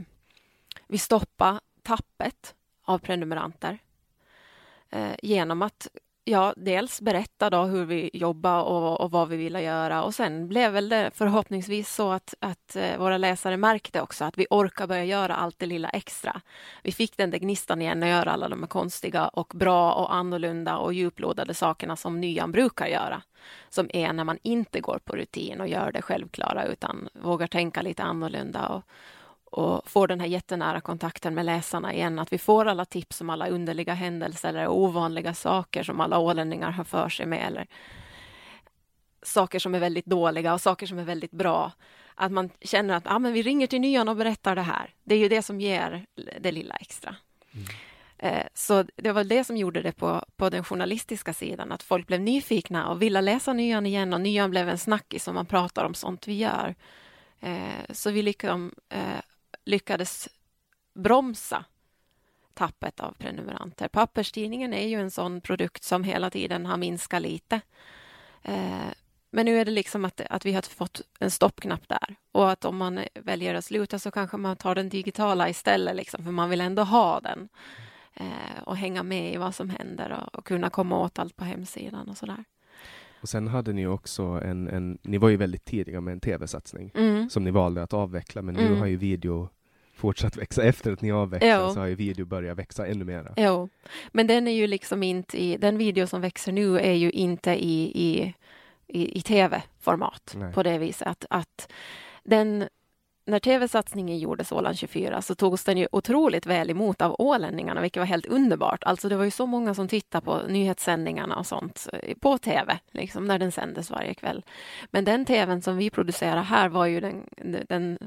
vi 0.88 0.98
stoppade 0.98 1.60
tappet 1.82 2.54
av 2.84 2.98
prenumeranter 2.98 3.78
eh, 4.90 5.14
genom 5.22 5.62
att 5.62 5.88
ja, 6.24 6.54
dels 6.56 7.00
berätta 7.00 7.50
då 7.50 7.62
hur 7.62 7.84
vi 7.84 8.10
jobbar 8.12 8.62
och, 8.62 9.00
och, 9.00 9.10
vad 9.10 9.28
vi 9.28 9.36
ville 9.36 9.62
göra 9.62 10.02
och 10.02 10.14
sen 10.14 10.48
blev 10.48 10.72
väl 10.72 10.88
det 10.88 11.10
förhoppningsvis 11.14 11.94
så 11.94 12.12
att, 12.12 12.34
att 12.40 12.76
eh, 12.76 12.98
våra 12.98 13.18
läsare 13.18 13.56
märkte 13.56 14.00
också 14.00 14.24
att 14.24 14.38
vi 14.38 14.46
orkar 14.50 14.86
börja 14.86 15.04
göra 15.04 15.34
allt 15.34 15.58
det 15.58 15.66
lilla 15.66 15.88
extra. 15.88 16.40
Vi 16.82 16.92
fick 16.92 17.16
den 17.16 17.30
där 17.30 17.38
gnistan 17.38 17.82
igen 17.82 18.02
att 18.02 18.08
göra 18.08 18.32
alla 18.32 18.48
de 18.48 18.60
här 18.60 18.66
konstiga 18.66 19.28
och 19.28 19.52
bra 19.54 19.92
och 19.92 20.14
annorlunda 20.14 20.76
och 20.76 20.94
djuplodade 20.94 21.54
sakerna 21.54 21.96
som 21.96 22.20
nyan 22.20 22.52
brukar 22.52 22.86
göra. 22.86 23.22
Som 23.68 23.90
är 23.92 24.12
när 24.12 24.24
man 24.24 24.38
inte 24.42 24.80
går 24.80 24.98
på 25.04 25.16
rutin 25.16 25.60
och 25.60 25.68
gör 25.68 25.92
det 25.92 26.02
självklara 26.02 26.64
utan 26.64 27.08
vågar 27.12 27.46
tänka 27.46 27.82
lite 27.82 28.02
annorlunda 28.02 28.68
och, 28.68 28.82
och 29.52 29.90
får 29.90 30.08
den 30.08 30.20
här 30.20 30.26
jättenära 30.26 30.80
kontakten 30.80 31.34
med 31.34 31.44
läsarna 31.44 31.94
igen. 31.94 32.18
Att 32.18 32.32
vi 32.32 32.38
får 32.38 32.66
alla 32.66 32.84
tips 32.84 33.20
om 33.20 33.30
alla 33.30 33.48
underliga 33.48 33.94
händelser 33.94 34.48
eller 34.48 34.68
ovanliga 34.68 35.34
saker 35.34 35.82
som 35.82 36.00
alla 36.00 36.18
ålänningar 36.18 36.70
har 36.70 36.84
för 36.84 37.08
sig 37.08 37.26
med. 37.26 37.46
Eller 37.46 37.66
saker 39.22 39.58
som 39.58 39.74
är 39.74 39.78
väldigt 39.78 40.06
dåliga 40.06 40.54
och 40.54 40.60
saker 40.60 40.86
som 40.86 40.98
är 40.98 41.04
väldigt 41.04 41.30
bra. 41.30 41.72
Att 42.14 42.32
man 42.32 42.50
känner 42.60 42.94
att 42.94 43.06
ah, 43.06 43.18
men 43.18 43.32
vi 43.32 43.42
ringer 43.42 43.66
till 43.66 43.80
nyan 43.80 44.08
och 44.08 44.16
berättar 44.16 44.56
det 44.56 44.62
här. 44.62 44.94
Det 45.04 45.14
är 45.14 45.18
ju 45.18 45.28
det 45.28 45.42
som 45.42 45.60
ger 45.60 46.06
det 46.40 46.52
lilla 46.52 46.74
extra. 46.74 47.16
Mm. 47.54 47.66
Eh, 48.18 48.46
så 48.54 48.84
det 48.96 49.12
var 49.12 49.24
det 49.24 49.44
som 49.44 49.56
gjorde 49.56 49.82
det 49.82 49.92
på, 49.92 50.24
på 50.36 50.50
den 50.50 50.64
journalistiska 50.64 51.32
sidan, 51.32 51.72
att 51.72 51.82
folk 51.82 52.06
blev 52.06 52.20
nyfikna 52.20 52.88
och 52.88 53.02
ville 53.02 53.20
läsa 53.20 53.52
nyan 53.52 53.86
igen 53.86 54.12
och 54.12 54.20
nyan 54.20 54.50
blev 54.50 54.68
en 54.68 54.78
snackis 54.78 55.24
som 55.24 55.34
man 55.34 55.46
pratar 55.46 55.84
om 55.84 55.94
sånt 55.94 56.28
vi 56.28 56.34
gör. 56.34 56.74
Eh, 57.40 57.84
så 57.90 58.10
vi 58.10 58.22
liksom 58.22 58.72
lyckades 59.64 60.28
bromsa 60.94 61.64
tappet 62.54 63.00
av 63.00 63.12
prenumeranter. 63.12 63.88
Papperstidningen 63.88 64.74
är 64.74 64.88
ju 64.88 65.00
en 65.00 65.10
sån 65.10 65.40
produkt 65.40 65.84
som 65.84 66.04
hela 66.04 66.30
tiden 66.30 66.66
har 66.66 66.76
minskat 66.76 67.22
lite. 67.22 67.60
Eh, 68.42 68.92
men 69.30 69.46
nu 69.46 69.58
är 69.58 69.64
det 69.64 69.70
liksom 69.70 70.04
att, 70.04 70.20
att 70.30 70.46
vi 70.46 70.52
har 70.52 70.62
fått 70.62 71.00
en 71.18 71.30
stoppknapp 71.30 71.88
där 71.88 72.14
och 72.32 72.50
att 72.50 72.64
om 72.64 72.76
man 72.76 73.00
väljer 73.14 73.54
att 73.54 73.64
sluta 73.64 73.98
så 73.98 74.10
kanske 74.10 74.36
man 74.36 74.56
tar 74.56 74.74
den 74.74 74.88
digitala 74.88 75.48
istället, 75.48 75.96
liksom, 75.96 76.24
för 76.24 76.30
man 76.30 76.50
vill 76.50 76.60
ändå 76.60 76.82
ha 76.82 77.20
den 77.20 77.48
eh, 78.14 78.62
och 78.64 78.76
hänga 78.76 79.02
med 79.02 79.34
i 79.34 79.36
vad 79.36 79.54
som 79.54 79.70
händer 79.70 80.12
och, 80.12 80.38
och 80.38 80.46
kunna 80.46 80.70
komma 80.70 80.98
åt 80.98 81.18
allt 81.18 81.36
på 81.36 81.44
hemsidan 81.44 82.08
och 82.08 82.16
sådär. 82.16 82.44
Och 83.22 83.28
sen 83.28 83.48
hade 83.48 83.72
ni 83.72 83.86
också 83.86 84.22
en, 84.22 84.68
en 84.68 84.98
ni 85.02 85.18
var 85.18 85.28
ju 85.28 85.36
väldigt 85.36 85.64
tidiga 85.64 86.00
med 86.00 86.12
en 86.12 86.20
tv-satsning 86.20 86.90
mm. 86.94 87.30
som 87.30 87.44
ni 87.44 87.50
valde 87.50 87.82
att 87.82 87.92
avveckla, 87.92 88.42
men 88.42 88.54
nu 88.54 88.66
mm. 88.66 88.78
har 88.78 88.86
ju 88.86 88.96
video 88.96 89.48
fortsatt 89.94 90.36
växa 90.36 90.62
efter 90.64 90.92
att 90.92 91.02
ni 91.02 91.12
avvecklade 91.12 91.74
så 91.74 91.80
har 91.80 91.86
ju 91.86 91.94
video 91.94 92.26
börjat 92.26 92.58
växa 92.58 92.86
ännu 92.86 93.04
mer. 93.04 93.32
Jo, 93.36 93.68
men 94.12 94.26
den 94.26 94.48
är 94.48 94.52
ju 94.52 94.66
liksom 94.66 95.02
inte 95.02 95.42
i, 95.42 95.56
den 95.56 95.78
video 95.78 96.06
som 96.06 96.20
växer 96.20 96.52
nu 96.52 96.78
är 96.78 96.92
ju 96.92 97.10
inte 97.10 97.50
i, 97.50 97.82
i, 97.94 98.34
i, 98.86 99.18
i 99.18 99.22
tv-format 99.22 100.36
på 100.54 100.62
det 100.62 100.78
viset 100.78 101.08
att, 101.08 101.26
att 101.30 101.72
den 102.24 102.68
när 103.24 103.38
tv-satsningen 103.38 104.18
gjordes, 104.18 104.52
Åland 104.52 104.78
24, 104.78 105.22
så 105.22 105.34
togs 105.34 105.64
den 105.64 105.78
ju 105.78 105.88
otroligt 105.92 106.46
väl 106.46 106.70
emot 106.70 107.02
av 107.02 107.16
ålänningarna, 107.18 107.80
vilket 107.80 108.00
var 108.00 108.06
helt 108.06 108.26
underbart. 108.26 108.84
Alltså 108.84 109.08
det 109.08 109.16
var 109.16 109.24
ju 109.24 109.30
så 109.30 109.46
många 109.46 109.74
som 109.74 109.88
tittade 109.88 110.24
på 110.24 110.40
nyhetssändningarna 110.48 111.36
och 111.36 111.46
sånt 111.46 111.88
eh, 111.92 112.16
på 112.20 112.38
tv, 112.38 112.78
liksom 112.90 113.24
när 113.24 113.38
den 113.38 113.52
sändes 113.52 113.90
varje 113.90 114.14
kväll. 114.14 114.44
Men 114.90 115.04
den 115.04 115.24
tvn 115.24 115.62
som 115.62 115.76
vi 115.76 115.90
producerar 115.90 116.42
här 116.42 116.68
var 116.68 116.86
ju 116.86 117.00
den, 117.00 117.26
den 117.68 117.98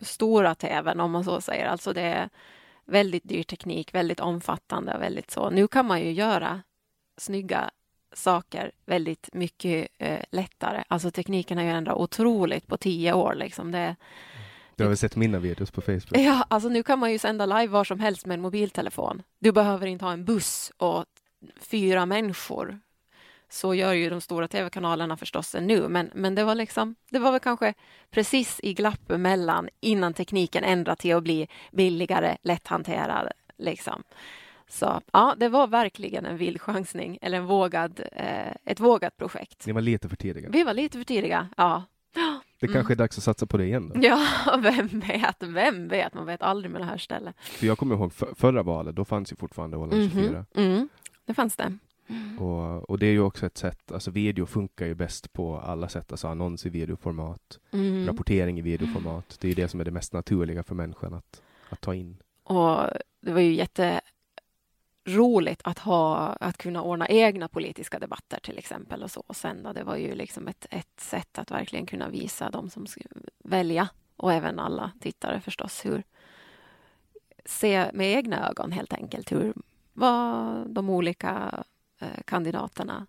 stora 0.00 0.54
tvn, 0.54 1.00
om 1.00 1.10
man 1.10 1.24
så 1.24 1.40
säger. 1.40 1.66
Alltså 1.66 1.92
det 1.92 2.02
är 2.02 2.28
väldigt 2.84 3.28
dyr 3.28 3.42
teknik, 3.42 3.94
väldigt 3.94 4.20
omfattande 4.20 4.94
och 4.94 5.02
väldigt 5.02 5.30
så. 5.30 5.50
Nu 5.50 5.68
kan 5.68 5.86
man 5.86 6.00
ju 6.00 6.12
göra 6.12 6.62
snygga 7.16 7.70
saker 8.12 8.72
väldigt 8.86 9.28
mycket 9.32 9.88
eh, 9.98 10.20
lättare. 10.30 10.84
Alltså 10.88 11.10
tekniken 11.10 11.58
har 11.58 11.64
ju 11.64 11.70
ändrat 11.70 11.96
otroligt 11.96 12.66
på 12.66 12.76
tio 12.76 13.12
år. 13.12 13.34
Liksom. 13.34 13.72
Det, 13.72 13.96
du 14.78 14.84
har 14.84 14.88
väl 14.88 14.96
sett 14.96 15.16
mina 15.16 15.38
videos 15.38 15.70
på 15.70 15.80
Facebook? 15.80 16.18
Ja, 16.18 16.44
alltså 16.48 16.68
nu 16.68 16.82
kan 16.82 16.98
man 16.98 17.12
ju 17.12 17.18
sända 17.18 17.46
live 17.46 17.66
var 17.66 17.84
som 17.84 18.00
helst 18.00 18.26
med 18.26 18.34
en 18.34 18.40
mobiltelefon. 18.40 19.22
Du 19.40 19.52
behöver 19.52 19.86
inte 19.86 20.04
ha 20.04 20.12
en 20.12 20.24
buss 20.24 20.72
och 20.76 21.04
fyra 21.60 22.06
människor. 22.06 22.80
Så 23.48 23.74
gör 23.74 23.92
ju 23.92 24.10
de 24.10 24.20
stora 24.20 24.48
tv-kanalerna 24.48 25.16
förstås 25.16 25.56
nu, 25.60 25.88
men, 25.88 26.10
men 26.14 26.34
det 26.34 26.44
var 26.44 26.54
liksom, 26.54 26.94
det 27.10 27.18
var 27.18 27.32
väl 27.32 27.40
kanske 27.40 27.74
precis 28.10 28.60
i 28.62 28.74
glappet 28.74 29.20
mellan 29.20 29.68
innan 29.80 30.14
tekniken 30.14 30.64
ändrade 30.64 31.00
till 31.00 31.16
att 31.16 31.22
bli 31.22 31.48
billigare, 31.72 32.36
lätthanterad. 32.42 33.28
Liksom. 33.58 34.02
Så 34.68 35.00
ja, 35.12 35.34
det 35.36 35.48
var 35.48 35.66
verkligen 35.66 36.26
en 36.26 36.36
vild 36.36 36.60
chansning, 36.60 37.18
eller 37.22 37.38
en 37.38 37.46
vågad, 37.46 38.00
eh, 38.12 38.52
ett 38.64 38.80
vågat 38.80 39.16
projekt. 39.16 39.66
Ni 39.66 39.72
var 39.72 39.80
lite 39.80 40.08
för 40.08 40.16
tidiga. 40.16 40.48
Vi 40.50 40.62
var 40.64 40.74
lite 40.74 40.98
för 40.98 41.04
tidiga, 41.04 41.48
ja. 41.56 41.84
Det 42.60 42.66
kanske 42.66 42.92
mm. 42.92 42.92
är 42.92 42.96
dags 42.96 43.18
att 43.18 43.24
satsa 43.24 43.46
på 43.46 43.56
det 43.56 43.64
igen 43.64 43.92
då? 43.94 44.00
Ja, 44.02 44.26
vem 44.62 44.88
vet? 45.00 45.42
Vem 45.42 45.88
vet? 45.88 46.14
Man 46.14 46.26
vet 46.26 46.42
aldrig 46.42 46.70
med 46.72 46.80
det 46.80 46.84
här 46.84 46.98
stället. 46.98 47.36
För 47.40 47.66
jag 47.66 47.78
kommer 47.78 47.94
ihåg 47.94 48.12
för, 48.12 48.34
förra 48.34 48.62
valet, 48.62 48.96
då 48.96 49.04
fanns 49.04 49.32
ju 49.32 49.36
fortfarande 49.36 49.76
Åland 49.76 50.10
24. 50.12 50.44
Mm, 50.54 50.72
mm, 50.72 50.88
det 51.24 51.34
fanns 51.34 51.56
det. 51.56 51.78
Och, 52.38 52.90
och, 52.90 52.98
det 52.98 53.06
är 53.06 53.10
ju 53.10 53.20
också 53.20 53.46
ett 53.46 53.58
sätt, 53.58 53.92
alltså 53.92 54.10
video 54.10 54.46
funkar 54.46 54.86
ju 54.86 54.94
bäst 54.94 55.32
på 55.32 55.58
alla 55.58 55.88
sätt, 55.88 56.12
alltså 56.12 56.28
annons 56.28 56.66
i 56.66 56.68
videoformat, 56.68 57.58
mm. 57.72 58.06
rapportering 58.06 58.58
i 58.58 58.62
videoformat. 58.62 59.38
Det 59.40 59.46
är 59.46 59.48
ju 59.48 59.54
det 59.54 59.68
som 59.68 59.80
är 59.80 59.84
det 59.84 59.90
mest 59.90 60.12
naturliga 60.12 60.62
för 60.62 60.74
människan 60.74 61.14
att, 61.14 61.42
att 61.70 61.80
ta 61.80 61.94
in. 61.94 62.16
Och 62.44 62.80
det 63.20 63.32
var 63.32 63.40
ju 63.40 63.54
jätte 63.54 64.00
roligt 65.08 65.60
att, 65.64 65.78
ha, 65.78 66.18
att 66.40 66.58
kunna 66.58 66.82
ordna 66.82 67.08
egna 67.08 67.48
politiska 67.48 67.98
debatter 67.98 68.40
till 68.40 68.58
exempel 68.58 69.02
och 69.02 69.10
så 69.10 69.24
och 69.26 69.36
sända. 69.36 69.72
Det 69.72 69.84
var 69.84 69.96
ju 69.96 70.14
liksom 70.14 70.48
ett, 70.48 70.66
ett 70.70 71.00
sätt 71.00 71.38
att 71.38 71.50
verkligen 71.50 71.86
kunna 71.86 72.08
visa 72.08 72.50
de 72.50 72.70
som 72.70 72.86
ska 72.86 73.00
välja 73.44 73.88
och 74.16 74.32
även 74.32 74.58
alla 74.58 74.92
tittare 75.00 75.40
förstås 75.40 75.84
hur 75.84 76.02
se 77.44 77.90
med 77.92 78.12
egna 78.16 78.48
ögon 78.48 78.72
helt 78.72 78.92
enkelt 78.92 79.32
hur 79.32 79.54
vad 79.92 80.70
de 80.70 80.90
olika 80.90 81.64
eh, 81.98 82.22
kandidaterna 82.24 83.06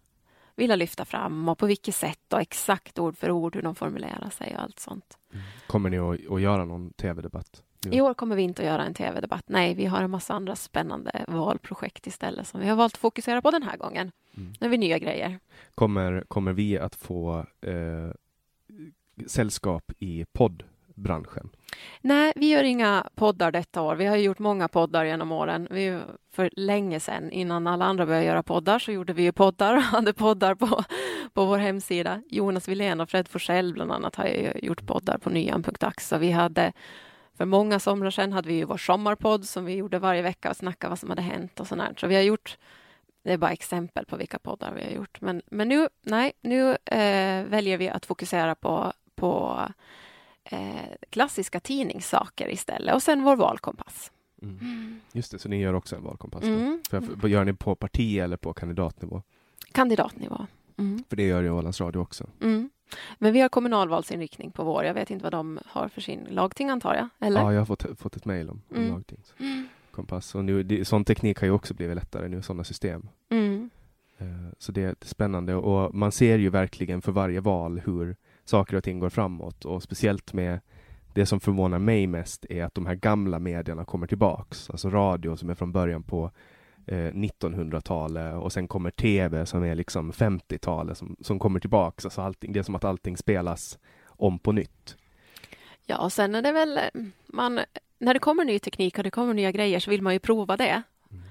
ville 0.56 0.76
lyfta 0.76 1.06
fram 1.06 1.50
och 1.50 1.58
på 1.58 1.66
vilket 1.66 1.96
sätt 1.96 2.34
och 2.34 2.42
exakt 2.42 3.00
ord 3.00 3.18
för 3.18 3.32
ord 3.32 3.56
hur 3.56 3.62
de 3.62 3.76
formulerar 3.76 4.30
sig 4.30 4.56
och 4.56 4.62
allt 4.62 4.80
sånt. 4.80 5.18
Mm. 5.34 5.46
Kommer 5.68 5.90
ni 5.90 5.98
att, 5.98 6.32
att 6.32 6.42
göra 6.42 6.66
någon 6.66 6.94
tv-debatt? 6.94 7.64
Ja. 7.86 7.92
I 7.92 8.02
år 8.02 8.14
kommer 8.14 8.36
vi 8.36 8.42
inte 8.42 8.62
att 8.62 8.68
göra 8.68 8.86
en 8.86 8.94
tv-debatt. 8.94 9.44
Nej, 9.48 9.74
vi 9.74 9.86
har 9.86 10.02
en 10.02 10.12
massa 10.12 10.34
andra 10.34 10.56
spännande 10.56 11.26
valprojekt 11.28 12.08
istället 12.08 12.48
som 12.48 12.60
vi 12.60 12.68
har 12.68 12.76
valt 12.76 12.94
att 12.94 13.00
fokusera 13.00 13.42
på 13.42 13.52
den 13.52 13.64
här 13.64 13.78
gången. 13.78 14.12
Mm. 14.38 14.54
Nu 14.60 14.68
har 14.68 14.70
vi 14.70 14.78
nya 14.78 15.00
grejer. 15.00 15.40
Kommer, 15.76 16.24
kommer 16.28 16.54
vi 16.54 16.78
att 16.78 16.96
få 16.96 17.46
eh, 17.62 18.12
sällskap 19.28 19.92
i 20.00 20.26
poddbranschen? 20.34 21.50
Nej, 22.02 22.34
vi 22.36 22.50
gör 22.50 22.64
inga 22.64 23.10
poddar 23.16 23.52
detta 23.52 23.82
år. 23.82 23.96
Vi 23.96 24.06
har 24.06 24.16
gjort 24.16 24.40
många 24.40 24.68
poddar 24.68 25.06
genom 25.06 25.32
åren. 25.32 25.68
Vi, 25.72 26.00
för 26.32 26.50
länge 26.56 27.00
sedan, 27.00 27.32
innan 27.32 27.68
alla 27.68 27.86
andra 27.86 28.06
började 28.06 28.26
göra 28.26 28.44
poddar, 28.44 28.80
så 28.80 28.92
gjorde 28.92 29.14
vi 29.14 29.32
poddar 29.32 29.76
och 29.76 29.82
hade 29.82 30.14
poddar 30.14 30.56
på, 30.56 30.84
på 31.34 31.46
vår 31.46 31.58
hemsida. 31.58 32.22
Jonas 32.30 32.68
Wilén 32.68 33.00
och 33.00 33.10
Fred 33.10 33.28
Forsell 33.28 33.74
bland 33.74 33.92
annat 33.92 34.16
har 34.16 34.28
gjort 34.64 34.86
poddar 34.86 35.18
på 35.18 35.30
nyan.ax. 35.30 36.14
Vi 36.14 36.32
hade 36.32 36.74
för 37.40 37.46
många 37.46 37.80
somrar 37.80 38.12
sedan 38.12 38.34
hade 38.34 38.48
vi 38.48 38.56
ju 38.56 38.66
vår 38.66 38.78
sommarpodd 38.78 39.46
som 39.46 39.66
vi 39.66 39.76
gjorde 39.76 40.00
varje 40.00 40.22
vecka 40.22 40.50
och 40.50 40.56
snackade 40.56 40.90
vad 40.90 41.00
som 41.00 41.10
hade 41.10 41.22
hänt 41.22 41.60
och 41.60 41.68
sånt. 41.68 42.00
Så 42.00 42.08
vi 42.08 42.16
har 42.16 42.22
gjort, 42.22 42.58
det 43.24 43.34
är 43.34 43.38
bara 43.38 43.52
exempel 43.52 44.06
på 44.06 44.18
vilka 44.18 44.40
poddar 44.40 44.74
vi 44.74 44.84
har 44.84 44.92
gjort. 44.92 45.22
Men, 45.22 45.42
men 45.52 45.68
nu, 45.68 45.88
nej, 46.02 46.32
nu 46.42 46.70
eh, 46.86 47.46
väljer 47.46 47.78
vi 47.78 47.90
att 47.90 48.06
fokusera 48.06 48.56
på, 48.56 48.94
på 49.16 49.62
eh, 50.44 50.60
klassiska 51.10 51.60
tidningssaker 51.60 52.50
istället 52.50 52.96
och 52.96 53.04
sen 53.04 53.24
vår 53.24 53.36
valkompass. 53.36 54.12
Mm. 54.42 55.00
Just 55.12 55.32
det, 55.32 55.40
så 55.40 55.50
ni 55.50 55.62
gör 55.62 55.74
också 55.74 55.96
en 55.96 56.04
valkompass? 56.04 56.44
Mm. 56.44 56.82
För, 56.90 57.28
gör 57.28 57.46
ni 57.46 57.54
på 57.54 57.76
parti 57.76 58.18
eller 58.18 58.38
på 58.38 58.54
kandidatnivå? 58.54 59.22
Kandidatnivå. 59.72 60.48
Mm. 60.78 61.04
För 61.10 61.16
det 61.16 61.28
gör 61.28 61.42
ju 61.42 61.52
Ålands 61.52 61.82
Radio 61.82 62.00
också. 62.00 62.30
Mm. 62.42 62.70
Men 63.18 63.34
vi 63.34 63.40
har 63.40 63.50
kommunalvalsinriktning 63.50 64.52
på 64.52 64.64
vår. 64.64 64.84
Jag 64.84 64.94
vet 64.94 65.12
inte 65.12 65.24
vad 65.24 65.34
de 65.34 65.60
har 65.66 65.88
för 65.88 66.02
sin 66.02 66.28
lagting 66.30 66.70
antar 66.70 66.96
jag? 66.96 67.28
Eller? 67.28 67.42
Ja, 67.42 67.54
jag 67.54 67.62
har 67.62 67.66
fått, 67.66 67.86
fått 68.00 68.16
ett 68.16 68.26
mejl 68.26 68.50
om, 68.50 68.62
om 68.70 68.78
mm. 68.78 68.92
lagting. 68.94 69.20
Mm. 69.40 69.68
Kompass. 69.92 70.36
Och 70.36 70.46
nu, 70.46 70.64
det, 70.64 70.86
sån 70.86 71.06
teknik 71.06 71.40
har 71.40 71.48
ju 71.48 71.54
också 71.54 71.74
blivit 71.74 71.96
lättare 71.96 72.28
nu, 72.28 72.42
sådana 72.42 72.64
system. 72.64 73.10
Mm. 73.30 73.70
Uh, 74.22 74.28
så 74.58 74.72
det 74.72 74.84
är 74.84 74.96
spännande 75.02 75.56
och 75.56 75.96
man 75.96 76.12
ser 76.12 76.38
ju 76.38 76.50
verkligen 76.50 77.02
för 77.02 77.12
varje 77.12 77.40
val 77.40 77.82
hur 77.86 78.16
saker 78.46 78.78
och 78.78 78.84
ting 78.84 79.00
går 79.00 79.10
framåt 79.10 79.66
och 79.66 79.84
speciellt 79.84 80.34
med 80.34 80.60
det 81.14 81.26
som 81.26 81.40
förvånar 81.40 81.80
mig 81.80 82.08
mest 82.08 82.46
är 82.50 82.64
att 82.64 82.76
de 82.76 82.86
här 82.86 82.96
gamla 82.96 83.40
medierna 83.40 83.86
kommer 83.86 84.08
tillbaks. 84.08 84.70
Alltså 84.70 84.90
radio 84.90 85.36
som 85.36 85.50
är 85.50 85.56
från 85.56 85.72
början 85.72 86.04
på 86.04 86.32
1900-talet 86.96 88.34
eh, 88.34 88.40
och 88.40 88.54
sen 88.54 88.68
kommer 88.68 88.92
tv 88.92 89.46
som 89.46 89.64
är 89.64 89.76
liksom 89.76 90.12
50-talet 90.12 90.98
som, 90.98 91.16
som 91.22 91.40
kommer 91.40 91.60
tillbaks. 91.60 92.06
Alltså 92.06 92.22
allting, 92.22 92.54
det 92.54 92.60
är 92.60 92.64
som 92.64 92.76
att 92.76 92.84
allting 92.84 93.18
spelas 93.18 93.78
om 94.08 94.40
på 94.40 94.52
nytt. 94.52 94.98
Ja, 95.86 95.98
och 95.98 96.14
sen 96.14 96.36
är 96.36 96.42
det 96.42 96.52
väl 96.52 96.80
man, 97.28 97.60
när 98.00 98.14
det 98.14 98.20
kommer 98.20 98.46
ny 98.46 98.60
teknik 98.60 98.98
och 98.98 99.04
det 99.04 99.12
kommer 99.12 99.34
nya 99.34 99.52
grejer 99.52 99.80
så 99.80 99.92
vill 99.92 100.02
man 100.02 100.14
ju 100.14 100.20
prova 100.20 100.58
det. 100.58 100.84
Mm. 101.12 101.24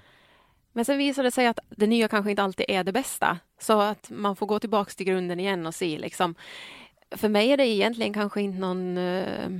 Men 0.72 0.84
sen 0.84 0.98
visar 0.98 1.22
det 1.22 1.30
sig 1.30 1.46
att 1.46 1.58
det 1.70 1.86
nya 1.86 2.08
kanske 2.08 2.30
inte 2.30 2.42
alltid 2.42 2.66
är 2.68 2.84
det 2.84 2.92
bästa. 2.92 3.38
Så 3.60 3.80
att 3.80 4.10
man 4.10 4.36
får 4.36 4.46
gå 4.46 4.58
tillbaks 4.58 4.96
till 4.96 5.06
grunden 5.06 5.40
igen 5.40 5.66
och 5.66 5.74
se 5.74 5.98
liksom. 5.98 6.34
För 7.10 7.28
mig 7.28 7.50
är 7.50 7.56
det 7.56 7.66
egentligen 7.68 8.12
kanske 8.12 8.42
inte 8.42 8.58
någon... 8.58 8.98
eh, 8.98 9.50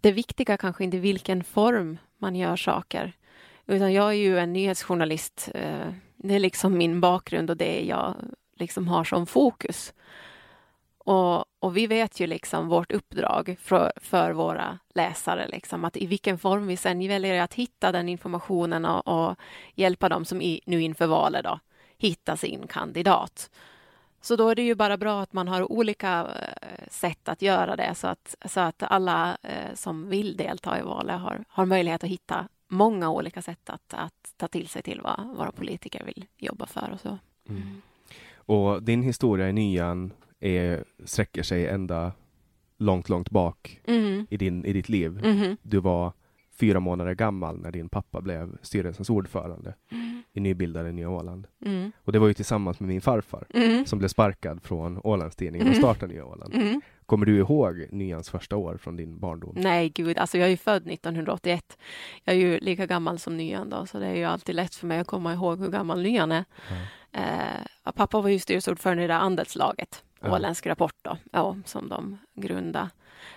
Det 0.00 0.12
viktiga 0.12 0.56
kanske 0.56 0.84
inte 0.84 0.98
vilken 0.98 1.44
form 1.44 1.98
man 2.18 2.36
gör 2.36 2.56
saker. 2.56 3.12
Utan 3.70 3.92
jag 3.92 4.08
är 4.08 4.12
ju 4.16 4.38
en 4.38 4.52
nyhetsjournalist. 4.52 5.48
Eh, 5.54 5.88
det 6.16 6.34
är 6.34 6.38
liksom 6.38 6.78
min 6.78 7.00
bakgrund 7.00 7.50
och 7.50 7.56
det 7.56 7.84
jag 7.84 8.14
liksom 8.56 8.88
har 8.88 9.04
som 9.04 9.26
fokus. 9.26 9.94
Och, 10.98 11.44
och 11.58 11.76
vi 11.76 11.86
vet 11.86 12.20
ju 12.20 12.26
liksom 12.26 12.68
vårt 12.68 12.92
uppdrag 12.92 13.56
för, 13.60 13.92
för 13.96 14.32
våra 14.32 14.78
läsare, 14.94 15.48
liksom, 15.48 15.84
att 15.84 15.96
i 15.96 16.06
vilken 16.06 16.38
form 16.38 16.66
vi 16.66 16.76
sen 16.76 17.08
väljer 17.08 17.42
att 17.42 17.54
hitta 17.54 17.92
den 17.92 18.08
informationen 18.08 18.84
och, 18.84 19.08
och 19.08 19.36
hjälpa 19.74 20.08
dem 20.08 20.24
som 20.24 20.42
i, 20.42 20.60
nu 20.66 20.82
inför 20.82 21.06
valet 21.06 21.44
då, 21.44 21.60
hitta 21.98 22.36
sin 22.36 22.66
kandidat. 22.66 23.50
Så 24.20 24.36
då 24.36 24.48
är 24.48 24.54
det 24.54 24.62
ju 24.62 24.74
bara 24.74 24.96
bra 24.96 25.22
att 25.22 25.32
man 25.32 25.48
har 25.48 25.72
olika 25.72 26.20
eh, 26.20 26.88
sätt 26.88 27.28
att 27.28 27.42
göra 27.42 27.76
det 27.76 27.94
så 27.94 28.06
att, 28.06 28.36
så 28.44 28.60
att 28.60 28.82
alla 28.82 29.38
eh, 29.42 29.74
som 29.74 30.08
vill 30.08 30.36
delta 30.36 30.78
i 30.78 30.82
valet 30.82 31.20
har, 31.20 31.44
har 31.48 31.66
möjlighet 31.66 32.04
att 32.04 32.10
hitta 32.10 32.48
många 32.70 33.10
olika 33.10 33.42
sätt 33.42 33.70
att, 33.70 33.94
att 33.94 34.34
ta 34.36 34.48
till 34.48 34.68
sig 34.68 34.82
till 34.82 35.00
vad 35.00 35.36
våra 35.36 35.52
politiker 35.52 36.04
vill 36.04 36.24
jobba 36.38 36.66
för 36.66 36.90
och 36.92 37.00
så. 37.00 37.18
Och 38.34 38.82
din 38.82 39.02
historia 39.02 39.48
i 39.48 39.52
nian 39.52 40.12
är, 40.40 40.84
sträcker 41.04 41.42
sig 41.42 41.66
ända 41.66 42.12
långt, 42.78 43.08
långt 43.08 43.30
bak 43.30 43.80
Mm. 43.86 44.26
i, 44.30 44.36
din, 44.36 44.64
i 44.64 44.72
ditt 44.72 44.88
liv. 44.88 45.10
Mhm. 45.24 45.56
Du 45.62 45.80
var 45.80 46.12
fyra 46.52 46.80
månader 46.80 47.14
gammal 47.14 47.60
när 47.60 47.70
din 47.72 47.88
pappa 47.88 48.20
blev 48.20 48.56
styrelsens 48.62 49.10
ordförande 49.10 49.74
Mm. 49.90 50.22
i 50.32 50.40
nybildade 50.40 50.92
Nya 50.92 51.10
Åland. 51.10 51.46
Mm. 51.66 51.92
Och 52.04 52.12
det 52.12 52.18
var 52.18 52.28
ju 52.28 52.34
tillsammans 52.34 52.80
med 52.80 52.88
min 52.88 53.00
farfar 53.00 53.46
Mm. 53.54 53.86
som 53.86 53.98
blev 53.98 54.08
sparkad 54.08 54.62
från 54.62 55.00
Ålandstidningen 55.04 55.68
och 55.68 55.76
startade 55.76 56.12
Nya 56.12 56.24
Åland. 56.26 56.54
Mm. 57.10 57.18
Kommer 57.18 57.26
du 57.26 57.38
ihåg 57.38 57.86
Nyans 57.90 58.30
första 58.30 58.56
år 58.56 58.76
från 58.76 58.96
din 58.96 59.18
barndom? 59.18 59.54
Nej, 59.56 59.88
gud, 59.88 60.18
alltså 60.18 60.38
jag 60.38 60.46
är 60.46 60.50
ju 60.50 60.56
född 60.56 60.88
1981. 60.88 61.78
Jag 62.24 62.34
är 62.36 62.40
ju 62.40 62.58
lika 62.58 62.86
gammal 62.86 63.18
som 63.18 63.36
Nyan 63.36 63.70
då, 63.70 63.86
så 63.86 63.98
det 63.98 64.06
är 64.06 64.14
ju 64.14 64.24
alltid 64.24 64.54
lätt 64.54 64.74
för 64.74 64.86
mig 64.86 64.98
att 64.98 65.06
komma 65.06 65.32
ihåg 65.32 65.58
hur 65.58 65.68
gammal 65.68 66.02
Nyan 66.02 66.32
är. 66.32 66.44
Eh, 67.12 67.92
pappa 67.94 68.20
var 68.20 68.28
ju 68.28 68.38
styrelseordförande 68.38 69.04
i 69.04 69.06
det 69.06 69.16
andelslaget, 69.16 70.04
Ja. 70.22 70.34
Åländsk 70.34 70.66
Rapport 70.66 70.94
då, 71.02 71.16
ja, 71.32 71.56
som 71.64 71.88
de 71.88 72.18
grundade. 72.34 72.90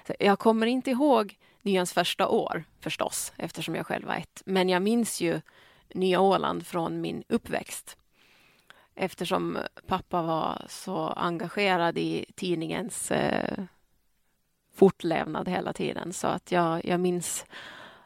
Så 0.07 0.13
jag 0.19 0.39
kommer 0.39 0.67
inte 0.67 0.91
ihåg 0.91 1.37
Nyans 1.61 1.93
första 1.93 2.27
år 2.27 2.63
förstås, 2.79 3.33
eftersom 3.37 3.75
jag 3.75 3.85
själv 3.85 4.07
var 4.07 4.15
ett. 4.15 4.41
Men 4.45 4.69
jag 4.69 4.81
minns 4.81 5.21
ju 5.21 5.41
Nya 5.93 6.21
Åland 6.21 6.67
från 6.67 7.01
min 7.01 7.23
uppväxt. 7.29 7.97
Eftersom 8.95 9.57
pappa 9.87 10.21
var 10.21 10.65
så 10.69 11.07
engagerad 11.07 11.97
i 11.97 12.25
tidningens 12.35 13.11
eh, 13.11 13.63
fortlevnad 14.75 15.47
hela 15.49 15.73
tiden. 15.73 16.13
Så 16.13 16.27
att 16.27 16.51
jag, 16.51 16.85
jag 16.85 16.99
minns 16.99 17.45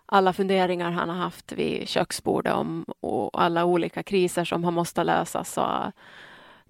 alla 0.05 0.33
funderingar 0.33 0.91
han 0.91 1.09
har 1.09 1.15
haft 1.15 1.51
vid 1.51 1.87
köksbordet 1.87 2.53
om 2.53 2.85
och 2.99 3.41
alla 3.41 3.65
olika 3.65 4.03
kriser 4.03 4.45
som 4.45 4.63
har 4.63 4.71
måste 4.71 5.03
lösas 5.03 5.57
och 5.57 5.91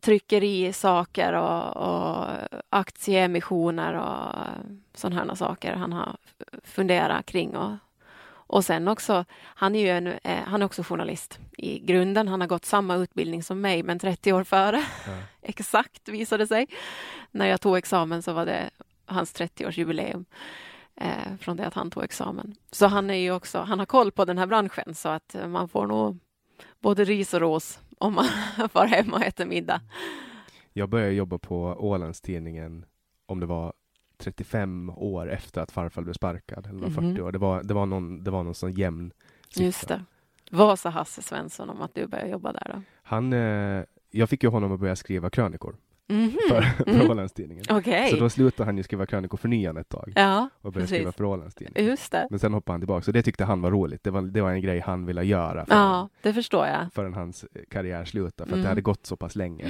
tryckerisaker 0.02 1.34
och, 1.34 1.78
och 1.78 2.28
aktieemissioner 2.70 3.94
och 3.94 4.36
sådana 4.94 5.36
saker 5.36 5.74
han 5.74 5.94
har 5.94 6.18
funderat 6.64 7.26
kring. 7.26 7.58
Och, 7.58 7.72
och 8.48 8.66
sen 8.66 8.88
också, 8.88 9.26
han 9.32 9.76
är 9.76 9.80
ju 9.80 9.90
en, 9.90 10.08
eh, 10.08 10.44
han 10.46 10.62
är 10.62 10.66
också 10.66 10.84
journalist 10.84 11.40
i 11.58 11.80
grunden. 11.80 12.28
Han 12.28 12.42
har 12.42 12.48
gått 12.48 12.66
samma 12.66 12.96
utbildning 12.96 13.44
som 13.44 13.62
mig, 13.62 13.84
men 13.84 14.00
30 14.00 14.34
år 14.34 14.44
före. 14.44 14.84
Ja. 15.08 15.14
Exakt 15.42 16.10
visade 16.10 16.48
sig. 16.48 16.68
När 17.32 17.46
jag 17.46 17.62
tog 17.62 17.78
examen 17.78 18.22
så 18.22 18.34
var 18.34 18.46
det 18.46 18.70
hans 19.06 19.36
30-årsjubileum 19.36 20.26
eh, 20.96 21.36
från 21.40 21.58
det 21.58 21.68
att 21.68 21.74
han 21.74 21.92
tog 21.92 22.04
examen. 22.04 22.56
Så 22.72 22.88
han 22.88 23.10
är 23.10 23.16
ju 23.16 23.32
också, 23.32 23.60
han 23.60 23.80
har 23.80 23.86
koll 23.86 24.12
på 24.12 24.26
den 24.26 24.38
här 24.38 24.46
branschen 24.46 24.96
så 24.96 25.10
att 25.10 25.36
eh, 25.36 25.48
man 25.48 25.70
får 25.70 25.88
nog 25.88 26.20
både 26.80 27.04
ris 27.04 27.34
och 27.34 27.42
ros 27.42 27.80
om 27.98 28.14
man 28.14 28.26
far 28.70 28.86
hem 28.86 29.14
och 29.14 29.24
äter 29.24 29.46
middag. 29.46 29.82
Jag 30.74 30.90
började 30.90 31.14
jobba 31.14 31.38
på 31.38 31.76
Ålandstidningen 31.80 32.86
om 33.26 33.40
det 33.40 33.46
var 33.46 33.74
35 34.18 34.90
år 34.90 35.32
efter 35.32 35.62
att 35.62 35.72
farfar 35.72 36.02
blev 36.02 36.14
sparkad, 36.14 36.68
eller 36.68 36.80
var 36.80 36.90
40 36.90 37.02
Mhm. 37.02 37.24
år. 37.24 37.32
Det 37.32 37.38
var, 37.40 37.64
det 37.64 37.74
var 37.74 37.86
någon, 37.86 38.24
det 38.24 38.32
var 38.32 38.44
någon 38.44 38.56
sån 38.56 38.72
jämn 38.74 39.12
siffra. 39.50 39.64
Just 39.66 39.88
det. 39.88 40.04
Vad 40.52 40.80
sa 40.80 40.90
Hasse 40.90 41.22
Svensson 41.22 41.70
om 41.70 41.82
att 41.82 41.96
du 41.96 42.08
började 42.08 42.30
jobba 42.30 42.52
där 42.54 42.72
då? 42.76 42.82
Han, 43.04 43.34
eh, 43.34 43.84
jag 44.12 44.30
fick 44.30 44.44
ju 44.44 44.50
honom 44.50 44.72
att 44.72 44.80
börja 44.80 44.96
skriva 44.96 45.30
krönikor 45.30 45.76
Mhm. 46.10 46.32
för, 46.50 46.62
för 46.62 46.90
Mm. 46.90 47.10
Ålandstidningen. 47.12 47.66
Okej. 47.70 48.10
Så 48.10 48.16
då 48.16 48.30
slutade 48.30 48.66
han 48.68 48.78
ju 48.78 48.84
skriva 48.84 49.06
krönikor 49.06 49.38
för 49.38 49.48
Nyan 49.48 49.78
ett 49.78 49.90
tag 49.90 50.14
Ja, 50.16 50.50
och 50.62 50.72
började 50.74 50.84
precis. 50.86 50.98
skriva 50.98 51.12
för 51.12 51.24
Ålandstidningen. 51.24 51.90
just 51.90 52.12
det. 52.12 52.28
Men 52.30 52.40
sen 52.40 52.54
hoppade 52.54 52.74
han 52.74 52.82
tillbaka, 52.82 53.02
så 53.04 53.12
det 53.12 53.24
tyckte 53.24 53.46
han 53.46 53.62
var 53.62 53.72
roligt. 53.72 54.04
Det 54.04 54.12
var, 54.12 54.22
det 54.22 54.42
var 54.42 54.52
en 54.52 54.62
grej 54.62 54.80
han 54.80 55.06
ville 55.06 55.24
göra 55.24 55.66
förrän, 55.66 55.80
Ja, 55.80 56.10
det 56.22 56.34
förstår 56.34 56.66
jag. 56.68 56.94
förrän 56.94 57.14
hans 57.14 57.46
karriär 57.70 58.06
slutade, 58.06 58.36
för 58.38 58.44
att 58.44 58.50
Mm. 58.54 58.62
det 58.64 58.70
hade 58.70 58.82
gått 58.82 59.06
så 59.06 59.16
pass 59.18 59.36
länge. 59.36 59.70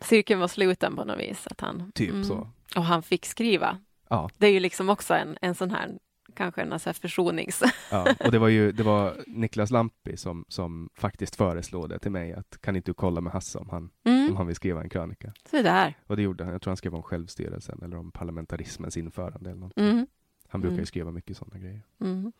Cirkeln 0.00 0.40
var 0.40 0.48
sluten 0.48 0.96
på 0.96 1.04
något 1.04 1.18
vis. 1.20 1.46
Att 1.46 1.60
han, 1.60 1.92
Typ 1.94 2.10
Mm. 2.10 2.24
så. 2.24 2.48
Och 2.76 2.84
han 2.84 3.02
fick 3.02 3.26
skriva. 3.26 3.78
Ja. 4.08 4.30
Det 4.38 4.46
är 4.46 4.52
ju 4.52 4.60
liksom 4.60 4.88
också 4.88 5.14
en, 5.14 5.36
en 5.40 5.54
sån 5.54 5.70
här, 5.70 5.98
kanske 6.34 6.62
en 6.62 6.68
sån 6.68 6.80
här 6.88 6.92
försonings... 6.92 7.62
Ja, 7.90 8.14
och 8.24 8.32
det 8.32 8.38
var 8.38 8.48
ju 8.48 8.72
det 8.72 8.82
var 8.82 9.16
Niklas 9.26 9.70
Lampi 9.70 10.16
som, 10.16 10.44
som 10.48 10.90
faktiskt 10.94 11.36
föreslog 11.36 11.88
det 11.88 11.98
till 11.98 12.10
mig 12.10 12.32
att 12.32 12.60
kan 12.60 12.76
inte 12.76 12.90
du 12.90 12.94
kolla 12.94 13.20
med 13.20 13.32
Hasse 13.32 13.58
om 13.58 13.68
han, 13.70 13.82
om 14.04 14.12
Mm. 14.12 14.36
han 14.36 14.46
vill 14.46 14.56
skriva 14.56 14.82
en 14.82 14.88
krönika? 14.88 15.32
Så 15.50 15.62
där. 15.62 15.94
Och 16.06 16.16
det 16.16 16.22
gjorde 16.22 16.44
han. 16.44 16.52
Jag 16.52 16.62
tror 16.62 16.70
han 16.70 16.76
skrev 16.76 16.94
om 16.94 17.02
självstyrelsen 17.02 17.80
eller 17.82 17.96
om 17.96 18.12
parlamentarismens 18.12 18.96
införande 18.96 19.50
eller. 19.50 19.70
Mm. 19.76 20.06
Han 20.48 20.60
brukar 20.60 20.72
ju 20.74 20.78
Mm. 20.78 20.86
skriva 20.86 21.10
mycket 21.10 21.36
sådana 21.36 21.58
grejer. 21.58 21.82
Mm. 22.00 22.32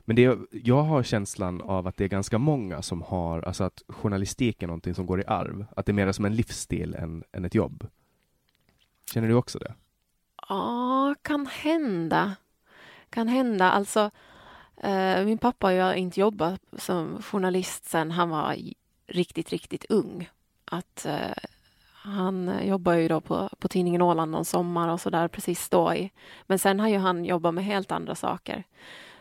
Men 0.00 0.16
det, 0.16 0.38
jag 0.50 0.82
har 0.82 1.02
känslan 1.02 1.60
av 1.60 1.86
att 1.86 1.96
det 1.96 2.04
är 2.04 2.08
ganska 2.08 2.38
många 2.38 2.82
som 2.82 3.02
har, 3.02 3.42
alltså 3.42 3.64
att 3.64 3.82
journalistik 3.88 4.62
är 4.62 4.66
någonting 4.66 4.94
som 4.94 5.06
går 5.06 5.20
i 5.20 5.24
arv. 5.26 5.66
Att 5.76 5.86
det 5.86 5.92
är 5.92 5.94
mer 5.94 6.12
som 6.12 6.24
en 6.24 6.34
livsstil 6.36 6.94
än, 6.94 7.24
än 7.32 7.44
ett 7.44 7.54
jobb. 7.54 7.86
Känner 9.12 9.28
du 9.28 9.34
också 9.34 9.58
det? 9.58 9.74
Ja, 10.48 11.14
kan 11.22 11.46
hända. 11.46 12.36
Kan 13.10 13.28
hända. 13.28 13.70
Alltså, 13.70 14.10
eh, 14.76 15.24
min 15.24 15.38
pappa 15.38 15.66
har 15.66 15.72
ju 15.72 15.94
inte 15.94 16.20
jobbat 16.20 16.60
som 16.78 17.22
journalist 17.22 17.84
sen 17.84 18.10
han 18.10 18.30
var 18.30 18.56
riktigt, 19.06 19.50
riktigt 19.50 19.84
ung. 19.88 20.30
Att 20.64 21.06
eh, 21.06 21.36
han 21.92 22.46
jobbade 22.46 22.66
jobbar 22.66 22.94
ju 22.94 23.08
då 23.08 23.20
på, 23.20 23.48
på 23.58 23.68
tidningen 23.68 24.02
Åland 24.02 24.30
någon 24.30 24.44
sommar 24.44 24.88
och 24.88 25.00
så 25.00 25.10
där 25.10 25.28
precis 25.28 25.68
då. 25.68 25.94
I. 25.94 26.10
Men 26.46 26.58
sen 26.58 26.80
har 26.80 26.88
ju 26.88 26.98
han 26.98 27.24
jobbat 27.24 27.54
med 27.54 27.64
helt 27.64 27.92
andra 27.92 28.14
saker. 28.14 28.64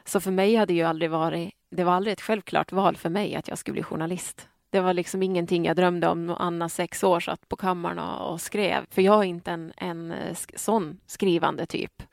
Så 0.06 0.20
för 0.20 0.32
mig 0.32 0.56
hade 0.56 0.74
ju 0.74 0.84
aldrig 0.84 1.12
varit, 1.12 1.54
det 1.70 1.84
var 1.84 1.94
aldrig 1.94 2.14
ett 2.14 2.22
självklart 2.22 2.72
val 2.72 2.98
för 2.98 3.10
mig 3.10 3.36
att 3.36 3.48
jag 3.48 3.58
skulle 3.58 3.74
bli 3.74 3.84
journalist. 3.84 4.48
Det 4.76 4.82
var 4.82 4.94
liksom 4.94 5.24
ingenting 5.24 5.66
jag 5.66 5.76
drömde 5.76 6.08
om. 6.08 6.36
Anna, 6.40 6.70
sex 6.70 7.04
år, 7.04 7.20
satt 7.20 7.50
på 7.50 7.56
kammaren 7.56 8.00
och, 8.00 8.32
och 8.34 8.42
skrev. 8.42 8.86
För 8.90 9.02
jag 9.02 9.20
är 9.20 9.24
inte 9.24 9.52
en, 9.52 9.74
en 9.78 10.12
eh, 10.12 10.38
sån 10.56 11.00
skrivande 11.06 11.66
typ. 11.66 12.04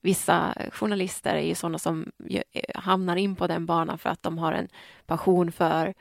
Vissa 0.00 0.54
journalister 0.72 1.34
är 1.34 1.46
ju 1.46 1.54
sådana 1.54 1.78
som 1.78 2.12
eh, 2.30 2.42
hamnar 2.74 3.16
in 3.16 3.36
på 3.36 3.46
den 3.46 3.66
banan 3.66 3.98
för 3.98 4.10
att 4.10 4.22
de 4.22 4.38
har 4.38 4.52
en 4.52 4.68
passion 5.06 5.52
för 5.52 5.94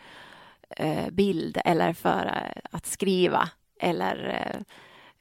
eh, 0.70 1.10
bild 1.12 1.58
eller 1.66 1.94
för 1.94 2.54
att 2.72 2.86
skriva 2.86 3.50
eller 3.80 4.46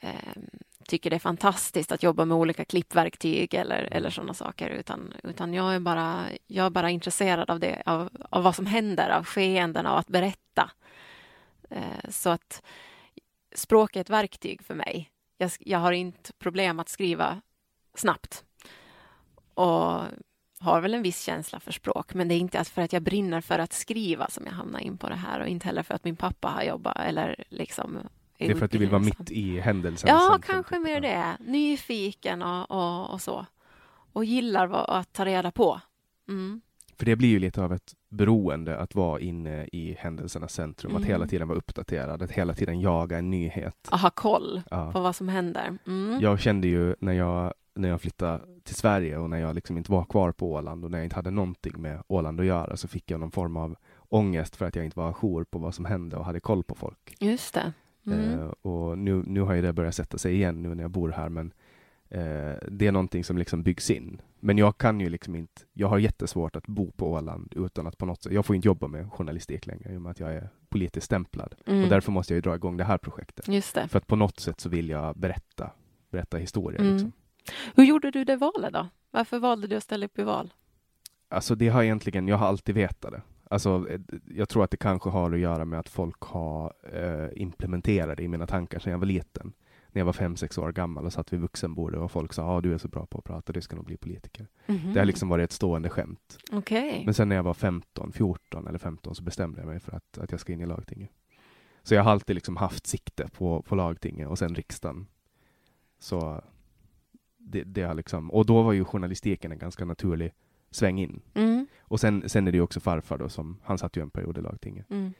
eh, 0.01 0.11
eh, 0.11 0.43
tycker 0.89 1.11
det 1.11 1.17
är 1.17 1.21
fantastiskt 1.21 1.93
att 1.93 2.03
jobba 2.03 2.25
med 2.25 2.37
olika 2.37 2.65
klippverktyg 2.65 3.55
eller, 3.55 3.89
eller 3.91 4.11
sådana 4.11 4.35
saker. 4.35 4.71
Utan, 4.71 5.13
utan 5.23 5.55
jag, 5.55 5.75
är 5.75 5.81
bara, 5.81 6.25
jag 6.47 6.67
är 6.67 6.71
bara 6.71 6.91
intresserad 6.91 7.51
av, 7.51 7.61
det, 7.61 7.83
av, 7.87 8.09
av 8.31 8.43
vad 8.43 8.57
som 8.57 8.67
händer, 8.67 9.11
av 9.11 9.25
skeenden, 9.25 9.87
av 9.87 9.99
att 9.99 10.09
berätta. 10.09 10.71
Eh, 11.73 12.11
så 12.11 12.31
att 12.31 12.63
språk 13.55 13.97
är 13.97 14.01
ett 14.01 14.11
verktyg 14.11 14.63
för 14.63 14.75
mig. 14.75 15.11
Jag, 15.39 15.51
jag 15.59 15.79
har 15.79 15.93
inte 15.93 16.33
problem 16.33 16.81
att 16.81 16.89
skriva 16.89 17.41
snabbt. 17.95 18.45
Och 19.55 20.01
har 20.63 20.81
väl 20.81 20.95
en 20.95 21.03
viss 21.03 21.23
känsla 21.23 21.61
för 21.61 21.73
språk, 21.73 22.15
men 22.15 22.29
det 22.29 22.35
är 22.35 22.39
inte 22.39 22.65
för 22.65 22.83
att 22.83 22.93
jag 22.93 23.03
brinner 23.03 23.41
för 23.41 23.59
att 23.59 23.73
skriva 23.73 24.31
som 24.31 24.47
jag 24.47 24.53
hamnar 24.53 24.81
in 24.81 24.99
på 24.99 25.09
det 25.09 25.15
här 25.15 25.41
och 25.41 25.49
inte 25.49 25.67
heller 25.67 25.83
för 25.83 25.95
att 25.95 26.05
min 26.05 26.17
pappa 26.17 26.49
har 26.49 26.63
jobbat 26.63 26.97
eller 27.01 27.45
liksom 27.49 27.99
Det 28.39 28.51
är 28.51 28.55
för 28.55 28.65
att 28.65 28.71
du 28.71 28.79
vill 28.79 28.91
vara 28.91 29.03
mitt 29.03 29.31
i 29.31 29.61
händelsen. 29.61 30.11
Ja, 30.11 30.39
kanske 30.47 30.75
typ. 30.75 30.85
mer 30.85 31.01
det. 31.01 31.37
Nyfiken 31.41 32.43
och, 32.43 32.71
och, 32.71 33.11
och 33.11 33.23
så. 33.23 33.47
Och 34.13 34.25
gillar 34.25 34.99
att 34.99 35.13
ta 35.13 35.25
reda 35.25 35.51
på. 35.51 35.81
Mm. 36.29 36.61
För 37.03 37.07
det 37.07 37.17
blir 37.17 37.29
ju 37.29 37.39
lite 37.39 37.63
av 37.63 37.73
ett 37.73 37.93
beroende 38.11 38.79
att 38.79 38.95
vara 38.95 39.21
inne 39.21 39.67
i 39.73 39.97
händelsernas 39.99 40.53
centrum, 40.53 40.93
att 40.93 40.99
Mm. 40.99 41.09
hela 41.09 41.27
tiden 41.27 41.49
vara 41.49 41.59
uppdaterad, 41.59 42.23
att 42.23 42.31
hela 42.31 42.55
tiden 42.55 42.81
jaga 42.81 43.19
en 43.19 43.31
nyhet. 43.31 43.89
Att 43.91 44.01
ha 44.01 44.11
koll 44.11 44.63
Ja. 44.71 44.93
på 44.93 45.01
vad 45.01 45.17
som 45.17 45.29
händer. 45.29 45.79
Mm. 45.87 46.21
Jag 46.21 46.41
kände 46.41 46.69
ju 46.69 46.95
när 47.01 47.13
jag, 47.13 47.55
när 47.75 47.89
jag 47.89 48.01
flyttade 48.01 48.41
till 48.65 48.75
Sverige 48.75 49.19
och 49.19 49.31
när 49.31 49.39
jag 49.39 49.55
liksom 49.55 49.77
inte 49.79 49.93
var 49.93 50.05
kvar 50.05 50.33
på 50.33 50.53
Åland 50.53 50.85
och 50.85 50.91
när 50.91 50.99
jag 50.99 51.05
inte 51.07 51.17
hade 51.17 51.31
någonting 51.31 51.83
med 51.83 52.03
Åland 52.09 52.41
att 52.41 52.47
göra 52.47 52.77
så 52.77 52.89
fick 52.89 53.11
jag 53.11 53.21
någon 53.21 53.31
form 53.31 53.57
av 53.57 53.77
ångest 54.09 54.57
för 54.57 54.65
att 54.67 54.77
jag 54.77 54.85
inte 54.85 54.99
var 54.99 55.13
jour 55.13 55.45
på 55.45 55.59
vad 55.59 55.75
som 55.75 55.85
hände 55.85 56.17
och 56.17 56.25
hade 56.25 56.41
koll 56.41 56.63
på 56.65 56.75
folk. 56.75 57.15
Just 57.21 57.55
det. 57.55 57.73
Mm. 58.07 58.39
Eh, 58.41 58.47
och 58.47 58.99
nu, 58.99 59.23
nu 59.27 59.41
har 59.41 59.55
ju 59.55 59.63
det 59.63 59.73
börjat 59.73 59.95
sätta 59.95 60.19
sig 60.19 60.35
igen 60.35 60.63
nu 60.63 60.75
när 60.75 60.85
jag 60.85 60.91
bor 60.91 61.09
här, 61.11 61.29
men 61.29 61.53
det 62.69 62.87
är 62.87 62.93
någonting 62.93 63.25
som 63.25 63.39
liksom 63.39 63.63
byggs 63.63 63.91
in. 63.91 64.21
Men 64.41 64.59
jag 64.59 64.79
kan 64.79 65.01
ju 65.01 65.09
liksom 65.09 65.35
inte, 65.35 65.63
jag 65.73 65.89
har 65.89 65.99
jättesvårt 65.99 66.57
att 66.57 66.67
bo 66.67 66.91
på 66.91 67.13
Åland 67.13 67.53
utan 67.57 67.87
att 67.87 67.99
på 67.99 68.07
något 68.07 68.23
sätt, 68.23 68.33
jag 68.33 68.47
får 68.47 68.57
inte 68.57 68.69
jobba 68.69 68.87
med 68.87 69.13
journalistik 69.13 69.67
längre 69.67 69.93
i 69.93 69.97
och 69.97 70.03
med 70.03 70.11
att 70.11 70.21
jag 70.21 70.35
är 70.35 70.49
politiskt 70.69 71.07
stämplad. 71.07 71.55
Mm. 71.67 71.83
Och 71.83 71.89
därför 71.89 72.13
måste 72.13 72.33
jag 72.33 72.37
ju 72.37 72.41
dra 72.41 72.55
igång 72.55 72.77
det 72.77 72.85
här 72.85 72.99
projektet. 72.99 73.47
Det. 73.47 73.89
För 73.89 73.99
att 73.99 74.07
på 74.07 74.17
något 74.17 74.41
sätt 74.41 74.61
så 74.61 74.69
vill 74.69 74.89
jag 74.89 75.17
berätta, 75.17 75.71
berätta 76.11 76.37
historier. 76.37 76.81
Mm. 76.81 76.93
Liksom. 76.93 77.13
Hur 77.75 77.85
gjorde 77.85 78.11
du 78.11 78.25
det 78.25 78.37
valet 78.37 78.73
då? 78.73 78.89
Varför 79.11 79.39
valde 79.39 79.67
du 79.67 79.77
att 79.77 79.83
ställa 79.83 80.07
upp 80.07 80.19
i 80.19 80.23
val? 80.23 80.53
Alltså 81.29 81.55
det 81.55 81.69
har 81.69 81.83
egentligen, 81.83 82.29
jag 82.29 82.37
har 82.37 82.47
alltid 82.47 82.75
vetat 82.75 83.13
det. 83.13 83.23
Alltså, 83.51 83.87
eh, 83.91 84.01
jag 84.29 84.49
tror 84.49 84.65
att 84.65 84.71
det 84.71 84.77
kanske 84.77 85.11
har 85.11 85.33
att 85.33 85.39
göra 85.39 85.65
med 85.65 85.79
att 85.79 85.89
folk 85.89 86.21
har 86.21 86.73
eh, 86.93 87.43
implementerat 87.43 88.17
det 88.17 88.23
i 88.23 88.29
mina 88.29 88.47
tankar 88.47 88.79
sedan 88.79 88.93
jag 88.93 88.99
var 88.99 89.07
liten. 89.07 89.53
När 89.93 90.01
jag 90.01 90.07
var 90.07 90.13
fem, 90.13 90.37
sex 90.37 90.59
år 90.59 90.73
gammal 90.73 91.05
och 91.05 91.13
satt 91.13 91.33
vid 91.33 91.41
vuxenbordet 91.41 92.01
och 92.01 92.11
folk 92.11 92.33
sa 92.33 92.45
ah, 92.45 92.61
du 92.61 92.75
är 92.75 92.79
så 92.79 92.89
bra 92.89 93.07
på 93.07 93.19
att 93.19 93.25
prata, 93.25 93.53
du 93.53 93.61
ska 93.61 93.77
nog 93.77 93.85
bli 93.85 93.97
politiker. 93.97 94.49
Mhm. 94.67 94.93
Det 94.93 95.01
har 95.01 95.07
liksom 95.07 95.29
varit 95.29 95.45
ett 95.45 95.53
stående 95.53 95.91
skämt. 95.91 96.39
Okej. 96.53 97.03
Men 97.05 97.15
sen 97.15 97.29
när 97.29 97.37
jag 97.37 97.43
var 97.43 97.55
15, 97.55 98.13
14 98.13 98.67
eller 98.67 98.79
15 98.79 99.15
så 99.15 99.23
bestämde 99.23 99.61
jag 99.61 99.69
mig 99.69 99.81
för 99.81 99.93
att, 99.93 100.19
att 100.19 100.31
jag 100.31 100.41
ska 100.41 100.53
in 100.53 100.61
i 100.61 100.67
lagtinget. 100.67 101.11
Så 101.83 101.95
jag 101.95 102.05
har 102.05 102.13
alltid 102.13 102.35
liksom 102.35 102.57
haft 102.57 102.87
sikte 102.87 103.29
på, 103.29 103.63
på 103.63 103.75
lagtinget 103.75 104.29
och 104.29 104.39
sen 104.39 104.55
riksdagen. 104.55 105.07
Så 105.99 106.43
det, 107.39 107.63
det 107.63 107.83
har 107.83 107.95
liksom, 107.95 108.31
och 108.31 108.47
då 108.47 108.63
var 108.63 108.73
ju 108.73 108.85
journalistiken 108.85 109.53
en 109.53 109.59
ganska 109.59 109.85
naturlig 109.85 110.33
sväng 110.71 110.99
in. 110.99 111.21
Mm. 111.35 111.67
Och 111.81 112.01
sen, 112.01 112.29
sen 112.29 112.49
är 112.49 112.53
det 112.53 112.57
ju 112.57 112.63
också 112.63 112.81
farfar 112.81 113.19
då 113.19 113.29
som, 113.29 113.61
han 113.63 113.79
satt 113.79 113.97
ju 113.97 114.03
en 114.03 114.11
period 114.11 114.39
i 114.39 114.41
lagtinget. 114.41 114.91
Mm. 114.91 115.13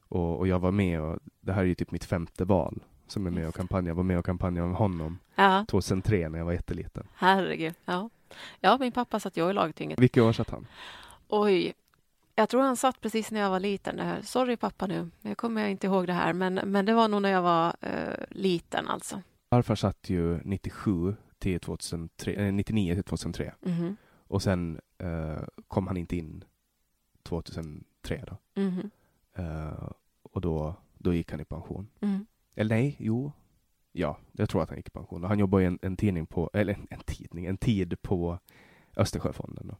Och, 0.00 0.38
och 0.38 0.48
jag 0.48 0.58
var 0.58 0.70
med 0.70 1.00
och, 1.00 1.18
det 1.40 1.52
här 1.52 1.62
är 1.62 1.66
ju 1.66 1.74
typ 1.74 1.90
mitt 1.90 2.04
femte 2.04 2.44
val 2.44 2.84
som 3.14 3.26
är 3.26 3.30
med 3.30 3.48
och 3.48 3.54
kampanjar. 3.54 3.88
Jag 3.90 3.94
var 3.94 4.02
med 4.02 4.18
och 4.18 4.24
kampanjade 4.26 4.68
med 4.68 4.76
honom 4.76 5.18
Ja, 5.34 5.64
2003 5.68 6.28
när 6.28 6.38
jag 6.38 6.46
var 6.46 6.52
jätteliten. 6.52 7.06
herregud. 7.14 7.74
Ja. 7.84 8.10
ja, 8.60 8.76
min 8.80 8.92
pappa 8.92 9.20
satt 9.20 9.36
jag 9.36 9.50
i 9.50 9.52
lagtinget. 9.52 9.98
Vilka 9.98 10.24
år 10.24 10.32
satt 10.32 10.50
han? 10.50 10.66
Oj. 11.28 11.72
Jag 12.36 12.48
tror 12.48 12.62
han 12.62 12.76
satt 12.76 13.00
precis 13.00 13.30
när 13.30 13.40
jag 13.40 13.50
var 13.50 13.60
liten. 13.60 13.98
Här. 13.98 14.22
Sorry 14.22 14.56
pappa 14.56 14.86
nu, 14.86 15.10
jag 15.20 15.36
kommer 15.36 15.66
inte 15.68 15.86
ihåg 15.86 16.06
det 16.06 16.12
här. 16.12 16.32
Men, 16.32 16.54
men 16.54 16.84
det 16.86 16.94
var 16.94 17.08
nog 17.08 17.22
när 17.22 17.28
jag 17.30 17.42
var 17.42 17.76
eh, 17.80 18.14
liten 18.30 18.88
alltså. 18.88 19.22
Farfar 19.50 19.74
satt 19.74 20.10
ju 20.10 20.40
97 20.44 21.16
till 21.38 21.60
2003, 21.60 22.32
eh, 22.34 22.52
99 22.52 22.94
till 22.94 23.04
2003. 23.04 23.54
Mhm. 23.60 23.96
Och 24.28 24.42
sen 24.42 24.80
eh, 24.98 25.42
kom 25.68 25.86
han 25.86 25.96
inte 25.96 26.16
in 26.16 26.44
2003 27.22 28.24
då. 28.26 28.36
Eh, 29.42 29.88
och 30.22 30.40
då, 30.40 30.74
då 30.98 31.14
gick 31.14 31.30
han 31.30 31.40
i 31.40 31.44
pension. 31.44 31.88
Mm. 32.00 32.26
Eller 32.54 32.76
nej, 32.76 32.96
jo. 32.98 33.32
Ja, 33.92 34.18
jag 34.32 34.48
tror 34.48 34.62
att 34.62 34.68
han 34.68 34.78
gick 34.78 34.88
i 34.88 34.90
pension. 34.90 35.24
Han 35.24 35.38
jobbar 35.38 35.60
i 35.60 35.64
en, 35.64 35.78
en 35.82 35.96
tidning 35.96 36.26
på, 36.26 36.50
eller 36.52 36.74
en, 36.74 36.86
en 36.90 37.00
tidning, 37.00 37.46
en 37.46 37.56
tid 37.56 38.02
på 38.02 38.38
Östersjöfonden. 38.96 39.66
Då. 39.66 39.76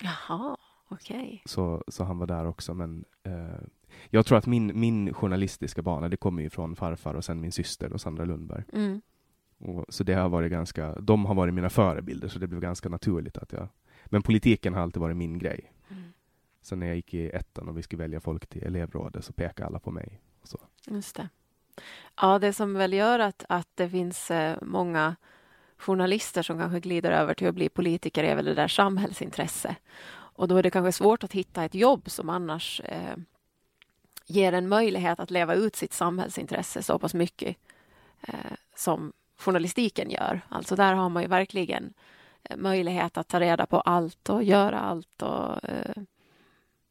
Jaha, 0.00 0.56
okej. 0.88 1.42
Så, 1.44 1.84
så 1.88 2.04
han 2.04 2.18
var 2.18 2.26
där 2.26 2.46
också. 2.46 2.74
Men 2.74 3.04
eh, 3.22 3.60
jag 4.08 4.26
tror 4.26 4.38
att 4.38 4.46
min, 4.46 4.80
min 4.80 5.14
journalistiska 5.14 5.82
bana, 5.82 6.08
det 6.08 6.16
kommer 6.16 6.42
ju 6.42 6.50
från 6.50 6.76
farfar 6.76 7.14
och 7.14 7.24
sen 7.24 7.40
min 7.40 7.52
syster 7.52 7.92
och 7.92 8.00
Sandra 8.00 8.24
Lundberg. 8.24 8.64
Mm. 8.72 9.00
Och, 9.58 9.84
så 9.88 10.04
det 10.04 10.14
har 10.14 10.28
varit 10.28 10.50
ganska, 10.50 10.94
de 11.00 11.24
har 11.24 11.34
varit 11.34 11.54
mina 11.54 11.70
förebilder, 11.70 12.28
så 12.28 12.38
det 12.38 12.46
blev 12.46 12.60
ganska 12.60 12.88
naturligt 12.88 13.38
att 13.38 13.52
jag... 13.52 13.68
Men 14.06 14.22
politiken 14.22 14.74
har 14.74 14.82
alltid 14.82 15.00
varit 15.00 15.16
min 15.16 15.38
grej. 15.38 15.72
Mm. 15.88 16.02
Sen 16.62 16.78
när 16.78 16.86
jag 16.86 16.96
gick 16.96 17.14
i 17.14 17.30
ettan 17.30 17.68
och 17.68 17.78
vi 17.78 17.82
skulle 17.82 18.02
välja 18.02 18.20
folk 18.20 18.46
till 18.46 18.62
elevrådet 18.62 19.24
så 19.24 19.32
pekade 19.32 19.66
alla 19.66 19.78
på 19.78 19.90
mig. 19.90 20.20
Så. 20.42 20.58
Just 20.86 21.16
det. 21.16 21.28
Ja, 22.20 22.38
det 22.38 22.52
som 22.52 22.74
väl 22.74 22.92
gör 22.92 23.18
att, 23.18 23.44
att 23.48 23.68
det 23.74 23.88
finns 23.88 24.30
eh, 24.30 24.56
många 24.62 25.16
journalister 25.76 26.42
som 26.42 26.58
kanske 26.58 26.80
glider 26.80 27.10
över 27.10 27.34
till 27.34 27.48
att 27.48 27.54
bli 27.54 27.68
politiker 27.68 28.24
är 28.24 28.36
väl 28.36 28.44
det 28.44 28.54
där 28.54 28.68
samhällsintresse. 28.68 29.76
Och 30.12 30.48
då 30.48 30.56
är 30.56 30.62
det 30.62 30.70
kanske 30.70 30.92
svårt 30.92 31.24
att 31.24 31.32
hitta 31.32 31.64
ett 31.64 31.74
jobb 31.74 32.10
som 32.10 32.30
annars 32.30 32.80
eh, 32.84 33.16
ger 34.26 34.52
en 34.52 34.68
möjlighet 34.68 35.20
att 35.20 35.30
leva 35.30 35.54
ut 35.54 35.76
sitt 35.76 35.92
samhällsintresse 35.92 36.82
så 36.82 36.98
pass 36.98 37.14
mycket 37.14 37.56
eh, 38.20 38.52
som 38.76 39.12
journalistiken 39.36 40.10
gör. 40.10 40.40
Alltså 40.48 40.76
där 40.76 40.94
har 40.94 41.08
man 41.08 41.22
ju 41.22 41.28
verkligen 41.28 41.94
eh, 42.42 42.56
möjlighet 42.56 43.16
att 43.16 43.28
ta 43.28 43.40
reda 43.40 43.66
på 43.66 43.80
allt 43.80 44.28
och 44.28 44.42
göra 44.42 44.80
allt 44.80 45.22
och 45.22 45.64
eh, 45.64 46.02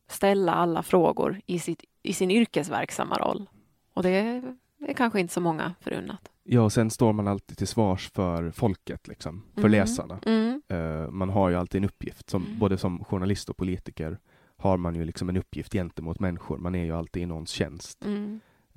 ställa 0.08 0.54
alla 0.54 0.84
frågor 0.84 1.42
i, 1.46 1.60
sitt, 1.60 1.84
i 2.04 2.14
sin 2.14 2.32
yrkesverksamma 2.32 3.18
roll. 3.18 3.50
Och 3.94 4.04
det 4.04 4.44
är, 4.88 4.94
kanske 4.94 5.20
inte 5.20 5.34
så 5.34 5.42
många 5.42 5.76
förunnat. 5.82 6.32
Ja, 6.44 6.62
och 6.62 6.74
sen 6.74 6.90
står 6.90 7.14
man 7.14 7.28
alltid 7.28 7.58
till 7.58 7.68
svars 7.68 8.10
för 8.12 8.52
folket, 8.52 9.08
liksom, 9.08 9.44
för 9.54 9.62
Mm. 9.62 9.72
läsarna. 9.72 10.20
Mm. 10.26 10.62
Eh, 10.68 11.10
man 11.12 11.30
har 11.30 11.50
ju 11.50 11.56
alltid 11.56 11.80
en 11.84 11.86
uppgift, 11.90 12.30
som, 12.30 12.44
Mm. 12.46 12.60
både 12.60 12.78
som 12.78 13.04
journalist 13.04 13.50
och 13.50 13.58
politiker 13.58 14.20
har 14.58 14.78
man 14.78 14.96
ju 14.96 15.04
liksom 15.06 15.30
en 15.30 15.38
uppgift 15.38 15.74
gentemot 15.74 16.20
människor. 16.20 16.58
Man 16.58 16.76
är 16.76 16.84
ju 16.86 16.92
alltid 16.92 17.24
i 17.24 17.26
någons 17.26 17.50
tjänst. 17.50 18.06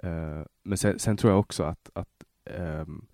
Eh, 0.02 0.42
men 0.62 0.78
sen, 0.78 0.98
sen 0.98 1.16
tror 1.16 1.32
jag 1.32 1.40
också 1.40 1.62
att, 1.62 1.90
att 1.94 2.08
ehm, 2.50 3.04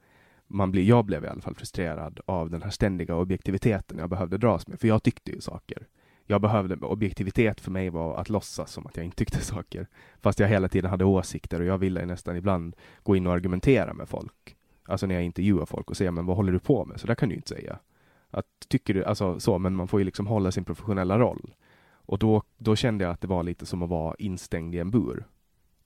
man 0.46 0.70
blir, 0.70 0.82
jag 0.84 1.04
blev 1.04 1.24
i 1.24 1.28
alla 1.28 1.40
fall 1.40 1.54
frustrerad 1.54 2.20
av 2.26 2.50
den 2.50 2.62
här 2.62 2.70
ständiga 2.70 3.14
objektiviteten 3.16 3.98
jag 3.98 4.10
behövde 4.10 4.38
dras 4.38 4.66
med. 4.68 4.80
För 4.80 4.88
jag 4.88 5.02
tyckte 5.02 5.30
ju 5.30 5.40
saker. 5.40 5.86
Jag 6.30 6.40
behövde, 6.40 6.76
objektivitet 6.76 7.60
för 7.60 7.70
mig 7.70 7.90
var 7.90 8.16
att 8.16 8.28
låtsas 8.28 8.72
som 8.72 8.86
att 8.86 8.96
jag 8.96 9.04
inte 9.04 9.16
tyckte 9.16 9.38
saker. 9.44 9.86
Fast 10.20 10.38
jag 10.38 10.48
hela 10.48 10.68
tiden 10.68 10.90
hade 10.90 11.04
åsikter 11.04 11.60
och 11.60 11.66
jag 11.66 11.78
ville 11.78 12.06
nästan 12.06 12.36
ibland 12.36 12.76
gå 13.02 13.16
in 13.16 13.26
och 13.26 13.32
argumentera 13.32 13.94
med 13.94 14.08
folk. 14.08 14.56
Alltså 14.84 15.06
när 15.06 15.14
jag 15.14 15.24
intervjuar 15.24 15.66
folk 15.66 15.90
och 15.90 15.96
säga, 15.96 16.10
men 16.10 16.26
vad 16.26 16.36
håller 16.36 16.52
du 16.52 16.58
på 16.58 16.84
med? 16.84 17.00
Så 17.00 17.06
där 17.06 17.14
kan 17.14 17.28
du 17.28 17.34
inte 17.34 17.48
säga. 17.48 17.78
Att, 18.30 18.46
tycker 18.68 18.94
du, 18.94 19.04
alltså 19.04 19.40
så, 19.40 19.58
men 19.58 19.74
man 19.74 19.88
får 19.88 20.00
ju 20.00 20.04
liksom 20.04 20.26
hålla 20.26 20.52
sin 20.52 20.64
professionella 20.64 21.18
roll. 21.18 21.54
Och 21.90 22.18
då, 22.18 22.42
då 22.58 22.76
kände 22.76 23.04
jag 23.04 23.12
att 23.12 23.20
det 23.20 23.28
var 23.28 23.42
lite 23.42 23.66
som 23.66 23.82
att 23.82 23.88
vara 23.90 24.14
instängd 24.18 24.74
i 24.74 24.78
en 24.78 24.90
bur 24.90 25.24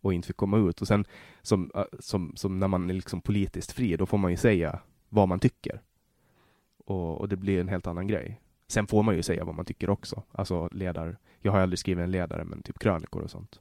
och 0.00 0.14
inte 0.14 0.26
fick 0.26 0.36
komma 0.36 0.58
ut. 0.58 0.80
Och 0.80 0.88
sen 0.88 1.04
som, 1.42 1.70
äh, 1.74 1.84
som, 1.98 2.32
som 2.36 2.58
när 2.58 2.68
man 2.68 2.90
är 2.90 2.94
liksom 2.94 3.20
politiskt 3.20 3.72
fri, 3.72 3.96
då 3.96 4.06
får 4.06 4.18
man 4.18 4.30
ju 4.30 4.36
säga 4.36 4.78
vad 5.08 5.28
man 5.28 5.40
tycker. 5.40 5.82
Och, 6.84 7.20
och 7.20 7.28
det 7.28 7.36
blir 7.36 7.60
en 7.60 7.68
helt 7.68 7.86
annan 7.86 8.06
grej. 8.06 8.40
Sen 8.72 8.86
får 8.86 9.02
man 9.02 9.16
ju 9.16 9.22
säga 9.22 9.44
vad 9.44 9.54
man 9.54 9.64
tycker 9.64 9.90
också. 9.90 10.22
Alltså 10.32 10.68
ledar, 10.72 11.16
jag 11.40 11.52
har 11.52 11.60
aldrig 11.60 11.78
skrivit 11.78 12.02
en 12.02 12.10
ledare, 12.10 12.44
men 12.44 12.62
typ 12.62 12.78
krönikor 12.78 13.22
och 13.22 13.30
sånt. 13.30 13.60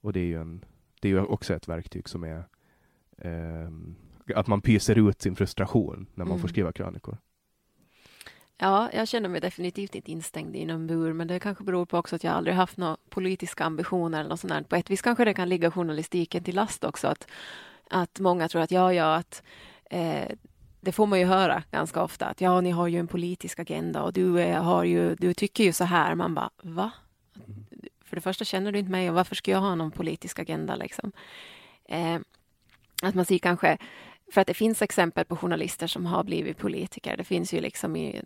Och 0.00 0.12
det 0.12 0.20
är 0.20 0.24
ju, 0.24 0.40
en, 0.40 0.64
det 1.00 1.08
är 1.08 1.12
ju 1.12 1.20
också 1.20 1.54
ett 1.54 1.68
verktyg 1.68 2.08
som 2.08 2.24
är 2.24 2.44
ehm, 3.18 3.94
att 4.34 4.46
man 4.46 4.60
pyser 4.60 5.08
ut 5.08 5.22
sin 5.22 5.36
frustration 5.36 6.06
när 6.14 6.24
man 6.24 6.38
får 6.38 6.38
Mm. 6.38 6.48
skriva 6.48 6.72
krönikor. 6.72 7.18
Ja, 8.58 8.90
jag 8.92 9.08
känner 9.08 9.28
mig 9.28 9.40
definitivt 9.40 9.94
inte 9.94 10.10
instängd 10.10 10.56
i 10.56 10.64
någon 10.64 10.86
bur, 10.86 11.12
men 11.12 11.28
det 11.28 11.40
kanske 11.40 11.64
beror 11.64 11.86
på 11.86 11.98
också 11.98 12.16
att 12.16 12.24
jag 12.24 12.34
aldrig 12.34 12.56
haft 12.56 12.76
några 12.76 12.96
politiska 13.08 13.64
ambitioner 13.64 14.20
eller 14.20 14.30
något 14.30 14.40
sånt 14.40 14.52
där. 14.52 14.62
På 14.62 14.76
ett 14.76 14.90
vis 14.90 15.02
kanske 15.02 15.24
det 15.24 15.34
kan 15.34 15.48
ligga 15.48 15.70
journalistiken 15.70 16.44
till 16.44 16.54
last 16.54 16.84
också, 16.84 17.08
att, 17.08 17.28
att 17.90 18.20
många 18.20 18.48
tror 18.48 18.62
att 18.62 18.70
ja, 18.70 18.92
ja, 18.92 19.14
att 19.16 19.42
eh, 19.90 20.28
det 20.80 20.92
får 20.92 21.06
man 21.06 21.18
ju 21.18 21.24
höra 21.24 21.62
ganska 21.70 22.02
ofta, 22.02 22.26
att 22.26 22.40
ja, 22.40 22.60
ni 22.60 22.70
har 22.70 22.86
ju 22.86 22.98
en 22.98 23.06
politisk 23.06 23.58
agenda 23.58 24.02
och 24.02 24.12
du, 24.12 24.40
är, 24.40 24.58
har 24.58 24.84
ju, 24.84 25.14
du 25.14 25.34
tycker 25.34 25.64
ju 25.64 25.72
så 25.72 25.84
här. 25.84 26.14
Man 26.14 26.34
bara, 26.34 26.50
va? 26.62 26.90
För 28.04 28.16
det 28.16 28.20
första 28.20 28.44
känner 28.44 28.72
du 28.72 28.78
inte 28.78 28.90
mig 28.90 29.08
och 29.08 29.14
varför 29.14 29.34
ska 29.34 29.50
jag 29.50 29.60
ha 29.60 29.74
någon 29.74 29.90
politisk 29.90 30.38
agenda 30.38 30.76
liksom? 30.76 31.12
Eh, 31.88 32.18
att 33.02 33.14
man 33.14 33.24
ser 33.24 33.38
kanske 33.38 33.78
för 34.32 34.40
att 34.40 34.46
det 34.46 34.54
finns 34.54 34.82
exempel 34.82 35.24
på 35.24 35.36
journalister 35.36 35.86
som 35.86 36.06
har 36.06 36.24
blivit 36.24 36.58
politiker. 36.58 37.16
Det 37.16 37.24
finns 37.24 37.54
ju 37.54 37.60
liksom 37.60 37.96
i 37.96 38.22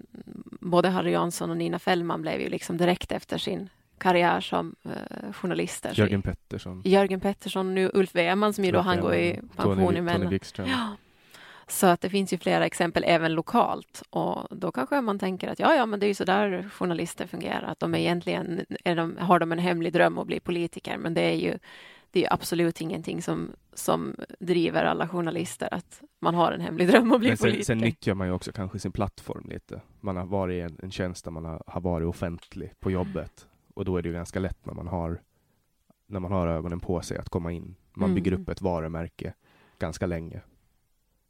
både 0.60 0.88
Harry 0.88 1.10
Jansson 1.10 1.50
och 1.50 1.56
Nina 1.56 1.78
Fällman 1.78 2.22
blev 2.22 2.40
ju 2.40 2.48
liksom 2.48 2.76
direkt 2.76 3.12
efter 3.12 3.38
sin 3.38 3.68
karriär 3.98 4.40
som 4.40 4.74
eh, 4.84 5.32
journalister. 5.32 5.92
Jörgen 5.94 6.22
Pettersson. 6.22 6.82
Jörgen 6.84 7.20
Pettersson, 7.20 7.74
nu 7.74 7.90
Ulf 7.94 8.14
Wehrman 8.14 8.52
som 8.52 8.64
ju 8.64 8.72
då 8.72 8.80
han 8.80 9.00
går 9.00 9.14
i 9.14 9.40
pension 9.56 9.96
emellan. 9.96 10.38
Ja. 10.56 10.96
Så 11.72 11.86
att 11.86 12.00
det 12.00 12.10
finns 12.10 12.32
ju 12.32 12.38
flera 12.38 12.66
exempel 12.66 13.04
även 13.06 13.34
lokalt 13.34 14.02
och 14.10 14.56
då 14.56 14.72
kanske 14.72 15.00
man 15.00 15.18
tänker 15.18 15.48
att 15.48 15.58
ja, 15.58 15.74
ja, 15.74 15.86
men 15.86 16.00
det 16.00 16.06
är 16.06 16.08
ju 16.08 16.14
så 16.14 16.24
där 16.24 16.68
journalister 16.72 17.26
fungerar, 17.26 17.62
att 17.62 17.80
de 17.80 17.94
egentligen 17.94 18.64
är 18.84 18.96
de, 18.96 19.16
har 19.16 19.38
de 19.38 19.52
en 19.52 19.58
hemlig 19.58 19.92
dröm 19.92 20.18
att 20.18 20.26
bli 20.26 20.40
politiker, 20.40 20.98
men 20.98 21.14
det 21.14 21.20
är 21.20 21.34
ju 21.36 21.58
det 22.10 22.24
är 22.24 22.32
absolut 22.32 22.80
ingenting 22.80 23.22
som, 23.22 23.50
som 23.74 24.16
driver 24.40 24.84
alla 24.84 25.08
journalister 25.08 25.68
att 25.74 26.02
man 26.20 26.34
har 26.34 26.52
en 26.52 26.60
hemlig 26.60 26.88
dröm 26.88 27.12
att 27.12 27.20
bli 27.20 27.28
Men 27.28 27.36
sen, 27.36 27.44
politiker. 27.44 27.64
sen 27.64 27.78
nyttjar 27.78 28.14
man 28.14 28.26
ju 28.26 28.32
också 28.32 28.52
kanske 28.52 28.78
sin 28.78 28.92
plattform 28.92 29.48
lite. 29.48 29.80
Man 30.00 30.16
har 30.16 30.26
varit 30.26 30.54
i 30.54 30.60
en, 30.60 30.76
en 30.82 30.90
tjänst 30.90 31.24
där 31.24 31.30
man 31.30 31.44
har, 31.44 31.62
har 31.66 31.80
varit 31.80 32.08
offentlig 32.08 32.72
på 32.80 32.90
jobbet. 32.90 33.46
Och 33.74 33.84
då 33.84 33.96
är 33.96 34.02
det 34.02 34.08
ju 34.08 34.14
ganska 34.14 34.38
lätt 34.40 34.66
när 34.66 34.74
man 34.74 34.86
har 34.88 35.20
när 36.06 36.20
man 36.20 36.32
har 36.32 36.46
ögonen 36.48 36.80
på 36.80 37.00
sig 37.02 37.18
att 37.18 37.28
komma 37.28 37.52
in. 37.52 37.74
Man 37.94 38.04
Mm. 38.10 38.14
bygger 38.14 38.32
upp 38.32 38.48
ett 38.48 38.60
varumärke 38.62 39.34
ganska 39.78 40.06
länge. 40.06 40.40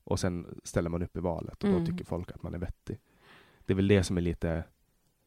Och 0.04 0.20
sen 0.20 0.60
ställer 0.64 0.90
man 0.90 1.02
upp 1.02 1.16
i 1.16 1.20
valet 1.20 1.62
och 1.64 1.68
Mm. 1.68 1.80
då 1.80 1.86
tycker 1.90 2.04
folk 2.04 2.30
att 2.30 2.42
man 2.42 2.54
är 2.54 2.58
vettig. 2.58 2.98
Det 3.64 3.72
är 3.72 3.74
väl 3.74 3.88
det 3.88 4.02
som 4.02 4.16
är 4.16 4.20
lite 4.20 4.64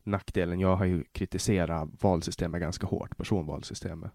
nackdelen, 0.03 0.59
jag 0.59 0.75
har 0.75 0.85
ju 0.85 1.03
kritiserat 1.03 1.89
valsystemet 2.01 2.61
ganska 2.61 2.87
hårt, 2.87 3.17
personvalsystemet. 3.17 4.11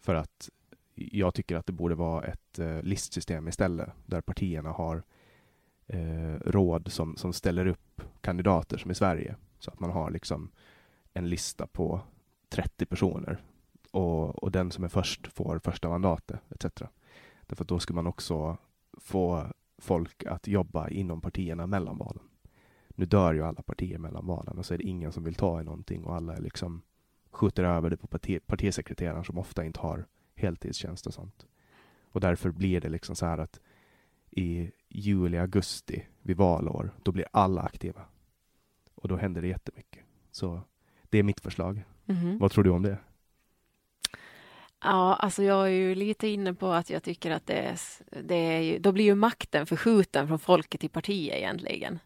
För 0.00 0.14
att 0.14 0.50
jag 0.94 1.34
tycker 1.34 1.56
att 1.56 1.66
det 1.66 1.72
borde 1.72 1.94
vara 1.94 2.24
ett 2.24 2.58
eh, 2.58 2.82
listsystem 2.82 3.48
istället, 3.48 3.90
där 4.06 4.20
partierna 4.20 4.70
har 4.70 5.02
eh, 5.86 6.34
råd 6.44 6.92
som, 6.92 7.16
som 7.16 7.32
ställer 7.32 7.66
upp 7.66 8.02
kandidater 8.20 8.78
som 8.78 8.90
i 8.90 8.94
Sverige. 8.94 9.36
Så 9.58 9.70
att 9.70 9.80
man 9.80 9.90
har 9.90 10.10
liksom 10.10 10.50
en 11.12 11.28
lista 11.28 11.66
på 11.66 12.00
30 12.48 12.86
personer 12.86 13.42
och, 13.90 14.42
och 14.42 14.52
den 14.52 14.70
som 14.70 14.84
är 14.84 14.88
först 14.88 15.32
får 15.32 15.58
första 15.58 15.88
mandatet 15.88 16.40
etc. 16.50 16.82
Därför 17.46 17.64
att 17.64 17.68
då 17.68 17.78
ska 17.78 17.94
man 17.94 18.06
också 18.06 18.56
få 19.00 19.46
folk 19.78 20.26
att 20.26 20.46
jobba 20.46 20.88
inom 20.88 21.20
partierna 21.20 21.66
mellan 21.66 21.98
valen. 21.98 22.22
Nu 22.88 23.04
dör 23.04 23.34
ju 23.34 23.42
alla 23.42 23.62
partier 23.62 23.98
mellan 23.98 24.26
valen 24.26 24.58
och 24.58 24.66
så 24.66 24.74
är 24.74 24.78
det 24.78 24.84
ingen 24.84 25.12
som 25.12 25.24
vill 25.24 25.34
ta 25.34 25.60
i 25.60 25.64
någonting 25.64 26.04
och 26.04 26.14
alla 26.14 26.36
är 26.36 26.40
liksom 26.40 26.82
skjuter 27.30 27.64
över 27.64 27.90
det 27.90 27.96
på 27.96 28.06
parti, 28.06 28.40
partisekreteraren 28.46 29.24
som 29.24 29.38
ofta 29.38 29.64
inte 29.64 29.80
har 29.80 30.06
heltidstjänst 30.34 31.06
och 31.06 31.14
sånt. 31.14 31.46
Och 32.12 32.20
därför 32.20 32.50
blir 32.50 32.80
det 32.80 32.88
liksom 32.88 33.16
så 33.16 33.26
här 33.26 33.38
att 33.38 33.60
i 34.30 34.70
juli, 34.88 35.38
augusti 35.38 36.06
vid 36.22 36.36
valår, 36.36 36.94
då 37.02 37.12
blir 37.12 37.26
alla 37.32 37.62
aktiva. 37.62 38.04
Och 38.94 39.08
då 39.08 39.16
händer 39.16 39.42
det 39.42 39.48
jättemycket. 39.48 40.04
Så 40.30 40.60
det 41.08 41.18
är 41.18 41.22
mitt 41.22 41.40
förslag. 41.40 41.84
Mhm. 42.04 42.38
Vad 42.38 42.50
tror 42.50 42.64
du 42.64 42.70
om 42.70 42.82
det? 42.82 42.98
Ja, 44.82 45.14
alltså 45.14 45.42
jag 45.42 45.66
är 45.66 45.72
ju 45.72 45.94
lite 45.94 46.28
inne 46.28 46.54
på 46.54 46.72
att 46.72 46.90
jag 46.90 47.02
tycker 47.02 47.30
att 47.30 47.46
det 47.46 47.54
är, 47.54 47.78
det 48.22 48.34
är 48.34 48.60
ju, 48.60 48.78
då 48.78 48.92
blir 48.92 49.04
ju 49.04 49.14
makten 49.14 49.66
förskjuten 49.66 50.28
från 50.28 50.38
folket 50.38 50.80
till 50.80 50.90
partiet 50.90 51.36
egentligen. 51.36 51.98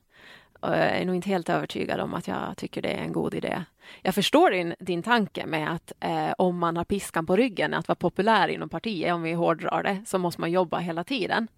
Och 0.61 0.71
jag 0.71 0.79
är 0.79 1.05
nog 1.05 1.15
inte 1.15 1.29
helt 1.29 1.49
övertygad 1.49 2.01
om 2.01 2.15
att 2.15 2.29
jag 2.29 2.57
tycker 2.57 2.83
det 2.83 2.89
är 2.89 3.03
en 3.03 3.13
god 3.13 3.35
idé. 3.35 3.65
Jag 4.03 4.15
förstår 4.15 4.51
din, 4.51 4.75
din 4.79 5.03
tanke 5.03 5.47
med 5.47 5.73
att 5.73 5.93
eh, 6.01 6.33
om 6.39 6.59
man 6.59 6.77
har 6.77 6.85
piskan 6.85 7.27
på 7.27 7.37
ryggen, 7.37 7.75
att 7.75 7.89
vara 7.89 7.97
populär 7.97 8.49
inom 8.49 8.69
partiet, 8.69 9.15
om 9.15 9.23
vi 9.23 9.33
hårdrar 9.33 9.83
det, 9.83 10.03
så 10.07 10.19
måste 10.19 10.41
man 10.41 10.51
jobba 10.51 10.79
hela 10.79 11.05
tiden. 11.05 11.49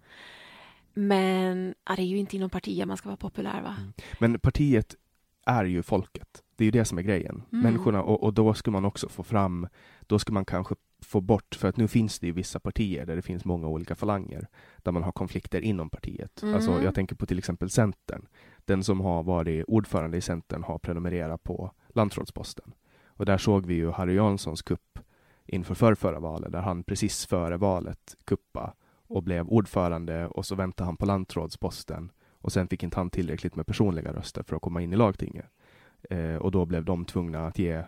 Men 0.93 1.75
ja, 1.87 1.95
det 1.95 2.01
är 2.01 2.05
ju 2.05 2.17
inte 2.17 2.35
inom 2.35 2.49
partiet 2.49 2.87
man 2.87 2.97
ska 2.97 3.09
vara 3.09 3.17
populär, 3.17 3.61
va? 3.61 3.75
Men 4.19 4.39
partiet 4.39 4.95
är 5.45 5.65
ju 5.65 5.83
folket. 5.83 6.43
Det 6.55 6.63
är 6.63 6.65
ju 6.65 6.71
det 6.71 6.85
som 6.85 6.97
är 6.97 7.01
grejen. 7.01 7.43
Mm. 7.51 7.63
Människorna, 7.63 8.01
och, 8.03 8.23
och 8.23 8.33
då 8.33 8.53
ska 8.53 8.71
man 8.71 8.85
också 8.85 9.09
få 9.09 9.23
fram, 9.23 9.67
då 10.01 10.19
ska 10.19 10.33
man 10.33 10.45
kanske 10.45 10.75
få 11.05 11.21
bort, 11.21 11.55
för 11.55 11.67
att 11.67 11.77
nu 11.77 11.87
finns 11.87 12.19
det 12.19 12.27
ju 12.27 12.33
vissa 12.33 12.59
partier 12.59 13.05
där 13.05 13.15
det 13.15 13.21
finns 13.21 13.45
många 13.45 13.67
olika 13.67 13.95
falanger, 13.95 14.47
där 14.77 14.91
man 14.91 15.03
har 15.03 15.11
konflikter 15.11 15.61
inom 15.61 15.89
partiet. 15.89 16.43
Mm. 16.43 16.55
Alltså, 16.55 16.83
jag 16.83 16.95
tänker 16.95 17.15
på 17.15 17.25
till 17.25 17.37
exempel 17.37 17.69
Centern. 17.69 18.25
Den 18.65 18.83
som 18.83 19.01
har 19.01 19.23
varit 19.23 19.65
ordförande 19.67 20.17
i 20.17 20.21
Centern 20.21 20.63
har 20.63 20.79
prenumererat 20.79 21.43
på 21.43 21.71
Landsrådsposten. 21.89 22.73
Och 23.07 23.25
där 23.25 23.37
såg 23.37 23.65
vi 23.65 23.73
ju 23.73 23.91
Harry 23.91 24.15
Janssons 24.15 24.61
kupp 24.61 24.99
inför 25.45 25.75
förrförra 25.75 26.19
valet, 26.19 26.51
där 26.51 26.61
han 26.61 26.83
precis 26.83 27.25
före 27.25 27.57
valet 27.57 28.15
kuppa 28.25 28.73
och 29.07 29.23
blev 29.23 29.47
ordförande 29.47 30.27
och 30.27 30.45
så 30.45 30.55
väntade 30.55 30.85
han 30.85 30.97
på 30.97 31.05
Landsrådsposten 31.05 32.11
och 32.31 32.51
sen 32.51 32.67
fick 32.67 32.83
inte 32.83 32.97
han 32.97 33.09
tillräckligt 33.09 33.55
med 33.55 33.67
personliga 33.67 34.13
röster 34.13 34.43
för 34.43 34.55
att 34.55 34.61
komma 34.61 34.81
in 34.81 34.93
i 34.93 34.95
lagtinget. 34.95 35.45
Eh, 36.09 36.35
och 36.35 36.51
då 36.51 36.65
blev 36.65 36.85
de 36.85 37.05
tvungna 37.05 37.47
att 37.47 37.59
ge 37.59 37.83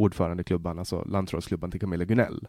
ordförandeklubban, 0.00 0.78
alltså 0.78 1.04
landsrådsklubban 1.04 1.70
till 1.70 1.80
Camilla 1.80 2.04
Gunell. 2.04 2.48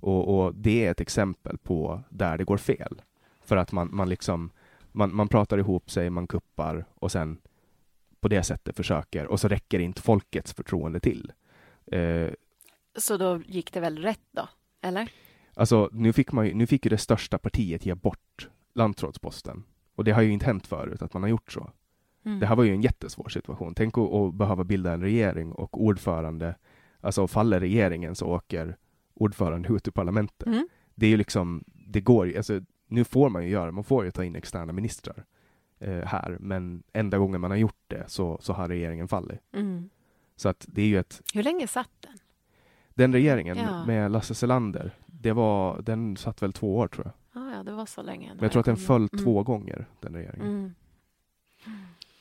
Och, 0.00 0.38
och 0.38 0.54
det 0.54 0.86
är 0.86 0.90
ett 0.90 1.00
exempel 1.00 1.58
på 1.58 2.02
där 2.08 2.38
det 2.38 2.44
går 2.44 2.56
fel. 2.56 3.02
För 3.40 3.56
att 3.56 3.72
man, 3.72 3.88
man 3.92 4.08
liksom, 4.08 4.50
man, 4.92 5.14
man 5.14 5.28
pratar 5.28 5.58
ihop 5.58 5.90
sig, 5.90 6.10
man 6.10 6.26
kuppar 6.26 6.84
och 6.94 7.12
sen 7.12 7.38
på 8.20 8.28
det 8.28 8.42
sättet 8.42 8.76
försöker 8.76 9.26
och 9.26 9.40
så 9.40 9.48
räcker 9.48 9.78
inte 9.78 10.02
folkets 10.02 10.52
förtroende 10.52 11.00
till. 11.00 11.32
Eh, 11.86 12.30
Så 12.98 13.16
då 13.16 13.40
gick 13.46 13.72
det 13.72 13.80
väl 13.80 13.98
rätt 13.98 14.26
då, 14.30 14.48
eller? 14.80 15.10
Alltså, 15.54 15.88
nu 15.92 16.12
fick, 16.12 16.32
man 16.32 16.46
ju, 16.46 16.54
nu 16.54 16.66
fick 16.66 16.86
ju 16.86 16.88
det 16.88 16.98
största 16.98 17.38
partiet 17.38 17.86
ge 17.86 17.94
bort 17.94 18.48
landsrådsposten. 18.74 19.64
Och 19.94 20.04
det 20.04 20.12
har 20.12 20.22
ju 20.22 20.30
inte 20.30 20.46
hänt 20.46 20.66
förut 20.66 21.02
att 21.02 21.14
man 21.14 21.22
har 21.22 21.30
gjort 21.30 21.52
så. 21.52 21.70
Mm. 22.24 22.40
Det 22.40 22.46
här 22.46 22.56
var 22.56 22.64
ju 22.64 22.72
en 22.72 22.82
jättesvår 22.82 23.28
situation. 23.28 23.74
Tänk 23.74 23.98
att, 23.98 24.12
att 24.12 24.34
behöva 24.34 24.64
bilda 24.64 24.92
en 24.92 25.02
regering 25.02 25.52
och 25.52 25.84
ordförande, 25.84 26.54
alltså 27.08 27.26
faller 27.26 27.60
regeringen 27.60 28.14
så 28.14 28.26
åker 28.26 28.76
ordförande 29.14 29.68
ut 29.72 29.88
ur 29.88 29.92
parlamentet. 29.92 30.46
Mm. 30.46 30.68
Det 30.94 31.06
är 31.06 31.10
ju 31.10 31.16
liksom, 31.16 31.64
det 31.88 32.00
går 32.00 32.26
ju, 32.26 32.36
alltså 32.36 32.60
nu 32.86 33.04
får 33.04 33.28
man 33.28 33.44
ju 33.44 33.50
göra, 33.50 33.72
man 33.72 33.84
får 33.84 34.04
ju 34.04 34.10
ta 34.10 34.24
in 34.24 34.36
externa 34.36 34.72
ministrar 34.72 35.24
eh, 35.78 36.04
här, 36.04 36.36
men 36.40 36.82
enda 36.92 37.18
gången 37.18 37.40
man 37.40 37.50
har 37.50 37.58
gjort 37.58 37.82
det 37.86 38.04
så, 38.10 38.38
så 38.40 38.52
har 38.52 38.68
regeringen 38.68 39.08
fallit. 39.08 39.40
Mm. 39.52 39.90
Så 40.36 40.48
att 40.48 40.64
det 40.68 40.82
är 40.82 40.86
ju 40.86 40.98
ett, 40.98 41.22
Hur 41.34 41.42
länge 41.42 41.66
satt 41.66 41.90
den? 42.00 42.18
den 42.94 43.12
regeringen 43.12 43.56
Ja. 43.56 43.86
med 43.86 44.10
Lasse 44.10 44.34
Selander, 44.34 44.94
det 45.06 45.32
var, 45.32 45.82
den 45.82 46.16
satt 46.16 46.42
väl 46.42 46.52
två 46.52 46.76
år 46.76 46.88
tror 46.88 47.06
jag. 47.06 47.42
Ah, 47.42 47.56
ja, 47.56 47.62
det 47.62 47.72
var 47.72 47.86
så 47.86 48.02
länge. 48.02 48.28
Men 48.34 48.42
jag 48.42 48.52
tror 48.52 48.60
att 48.60 48.66
den 48.66 48.76
föll 48.76 49.08
Mm. 49.12 49.24
två 49.24 49.42
gånger, 49.42 49.86
den 50.00 50.14
regeringen. 50.14 50.46
Mm. 50.48 50.74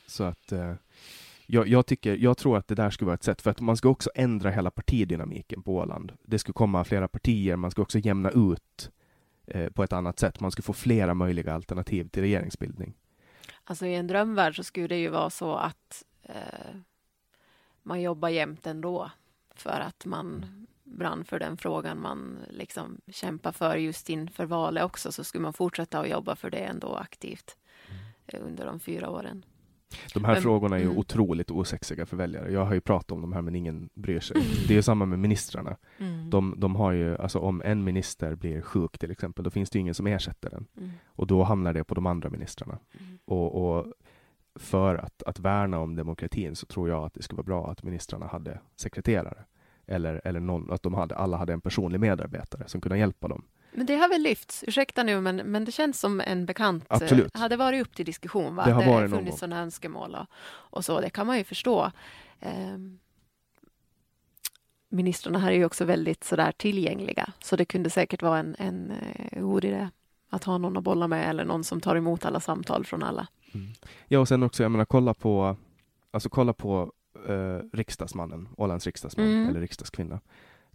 Så 0.07 0.23
att 0.23 0.51
eh, 0.51 0.73
jag, 1.49 1.67
jag, 1.67 1.85
tycker, 1.85 2.15
jag 2.15 2.37
tror 2.37 2.57
att 2.57 2.67
det 2.67 2.75
där 2.75 2.89
skulle 2.89 3.05
vara 3.05 3.15
ett 3.15 3.23
sätt, 3.23 3.41
för 3.41 3.51
att 3.51 3.61
man 3.61 3.77
ska 3.77 3.89
också 3.89 4.09
ändra 4.15 4.49
hela 4.49 4.71
partidynamiken 4.71 5.63
på 5.63 5.75
Åland. 5.75 6.11
Det 6.23 6.39
ska 6.39 6.53
komma 6.53 6.83
flera 6.83 7.07
partier, 7.07 7.55
man 7.55 7.71
ska 7.71 7.81
också 7.81 7.99
jämna 7.99 8.29
ut 8.29 8.91
eh, 9.45 9.69
på 9.69 9.83
ett 9.83 9.93
annat 9.93 10.19
sätt. 10.19 10.39
Man 10.39 10.51
ska 10.51 10.61
få 10.61 10.73
flera 10.73 11.13
möjliga 11.13 11.53
alternativ 11.53 12.07
till 12.09 12.21
regeringsbildning. 12.21 12.93
Alltså 13.63 13.85
i 13.85 13.95
en 13.95 14.07
drömvärld 14.07 14.55
så 14.55 14.63
skulle 14.63 14.87
det 14.87 14.97
ju 14.97 15.09
vara 15.09 15.29
så 15.29 15.55
att 15.55 16.03
eh, 16.23 16.75
man 17.83 18.01
jobbar 18.01 18.29
jämt 18.29 18.67
ändå 18.67 19.11
för 19.55 19.79
att 19.79 20.05
man 20.05 20.45
brann 20.83 21.25
för 21.25 21.39
den 21.39 21.57
frågan 21.57 22.01
man 22.01 22.39
liksom 22.49 23.01
kämpar 23.11 23.51
för 23.51 23.75
just 23.75 24.09
inför 24.09 24.45
valet 24.45 24.83
också 24.83 25.11
så 25.11 25.23
skulle 25.23 25.41
man 25.41 25.53
fortsätta 25.53 25.99
att 25.99 26.09
jobba 26.09 26.35
för 26.35 26.49
det 26.49 26.57
ändå 26.57 26.95
aktivt 26.95 27.57
eh, 28.27 28.41
under 28.43 28.65
de 28.65 28.79
fyra 28.79 29.09
åren. 29.09 29.45
De 30.13 30.25
här 30.25 30.33
Men- 30.33 30.41
frågorna 30.41 30.75
är 30.75 30.79
ju 30.79 30.85
mm. 30.85 30.97
otroligt 30.97 31.51
osexiga 31.51 32.05
för 32.05 32.17
väljare. 32.17 32.51
Jag 32.51 32.65
har 32.65 32.73
ju 32.73 32.81
pratat 32.81 33.11
om 33.11 33.21
de 33.21 33.33
här 33.33 33.41
men 33.41 33.55
ingen 33.55 33.89
bryr 33.93 34.19
sig. 34.19 34.37
Det 34.67 34.73
är 34.73 34.75
ju 34.75 34.81
samma 34.81 35.05
med 35.05 35.19
ministrarna. 35.19 35.77
De, 36.29 36.55
de 36.57 36.75
har 36.75 36.91
ju, 36.91 37.17
alltså 37.17 37.39
om 37.39 37.61
en 37.65 37.83
minister 37.83 38.35
blir 38.35 38.61
sjuk 38.61 38.97
till 38.97 39.11
exempel, 39.11 39.43
då 39.43 39.49
finns 39.49 39.69
det 39.69 39.79
ingen 39.79 39.93
som 39.93 40.07
ersätter 40.07 40.49
den. 40.49 40.65
Mm. 40.77 40.91
Och 41.07 41.27
då 41.27 41.43
hamnar 41.43 41.73
det 41.73 41.83
på 41.83 41.95
de 41.95 42.05
andra 42.05 42.29
ministrarna. 42.29 42.79
Mm. 42.99 43.19
Och, 43.25 43.77
och 43.77 43.93
för 44.55 44.95
att, 44.95 45.23
att 45.23 45.39
värna 45.39 45.79
om 45.79 45.95
demokratin 45.95 46.55
så 46.55 46.65
tror 46.65 46.89
jag 46.89 47.03
att 47.03 47.13
det 47.13 47.23
skulle 47.23 47.37
vara 47.37 47.45
bra 47.45 47.71
att 47.71 47.83
ministrarna 47.83 48.27
hade 48.27 48.59
sekreterare. 48.75 49.45
Eller, 49.85 50.21
eller 50.23 50.39
någon, 50.39 50.71
att 50.71 50.83
de 50.83 50.93
hade, 50.93 51.15
alla 51.15 51.37
hade 51.37 51.53
en 51.53 51.61
personlig 51.61 51.99
medarbetare 51.99 52.63
som 52.67 52.81
kunde 52.81 52.97
hjälpa 52.97 53.27
dem. 53.27 53.43
Men 53.71 53.85
det 53.85 53.95
har 53.95 54.09
väl 54.09 54.21
lyfts, 54.21 54.63
ursäkta 54.67 55.03
nu, 55.03 55.21
men, 55.21 55.35
men 55.35 55.65
det 55.65 55.71
känns 55.71 55.99
som 55.99 56.21
en 56.21 56.45
bekant... 56.45 56.83
eh, 56.89 56.95
Absolut. 56.95 57.37
Hade 57.37 57.57
varit 57.57 57.81
upp 57.81 57.95
till 57.95 58.05
diskussion, 58.05 58.55
va? 58.55 58.65
Det 58.65 58.71
har 58.71 58.85
någon 59.01 59.09
funnits 59.09 59.39
sådana 59.39 59.61
önskemål 59.61 60.15
och, 60.15 60.25
och 60.49 60.85
så, 60.85 61.01
det 61.01 61.09
kan 61.09 61.27
man 61.27 61.37
ju 61.37 61.43
förstå. 61.43 61.91
Ehm, 62.39 62.99
ministrarna 64.89 65.39
här 65.39 65.51
är 65.51 65.55
ju 65.55 65.65
också 65.65 65.85
väldigt 65.85 66.23
sådär 66.23 66.51
tillgängliga, 66.51 67.29
så 67.39 67.55
det 67.55 67.65
kunde 67.65 67.89
säkert 67.89 68.21
vara 68.21 68.39
en, 68.39 68.55
en 68.59 68.91
eh, 68.91 69.41
god 69.41 69.65
idé 69.65 69.89
att 70.29 70.43
ha 70.43 70.57
någon 70.57 70.77
att 70.77 70.83
bolla 70.83 71.07
med 71.07 71.29
eller 71.29 71.45
någon 71.45 71.63
som 71.63 71.81
tar 71.81 71.95
emot 71.95 72.25
alla 72.25 72.39
samtal 72.39 72.85
från 72.85 73.03
alla. 73.03 73.27
Ja, 74.07 74.19
och 74.19 74.27
sen 74.27 74.43
också, 74.43 74.63
jag 74.63 74.71
menar, 74.71 74.85
kolla 74.85 75.13
på, 75.13 75.55
alltså 76.11 76.29
kolla 76.29 76.53
på 76.53 76.91
eh, 77.27 77.59
riksdagsmannen, 77.73 78.47
Ålands 78.57 78.85
riksdagsman 78.85 79.25
Mm. 79.27 79.47
eller 79.49 79.59
riksdagskvinna. 79.59 80.19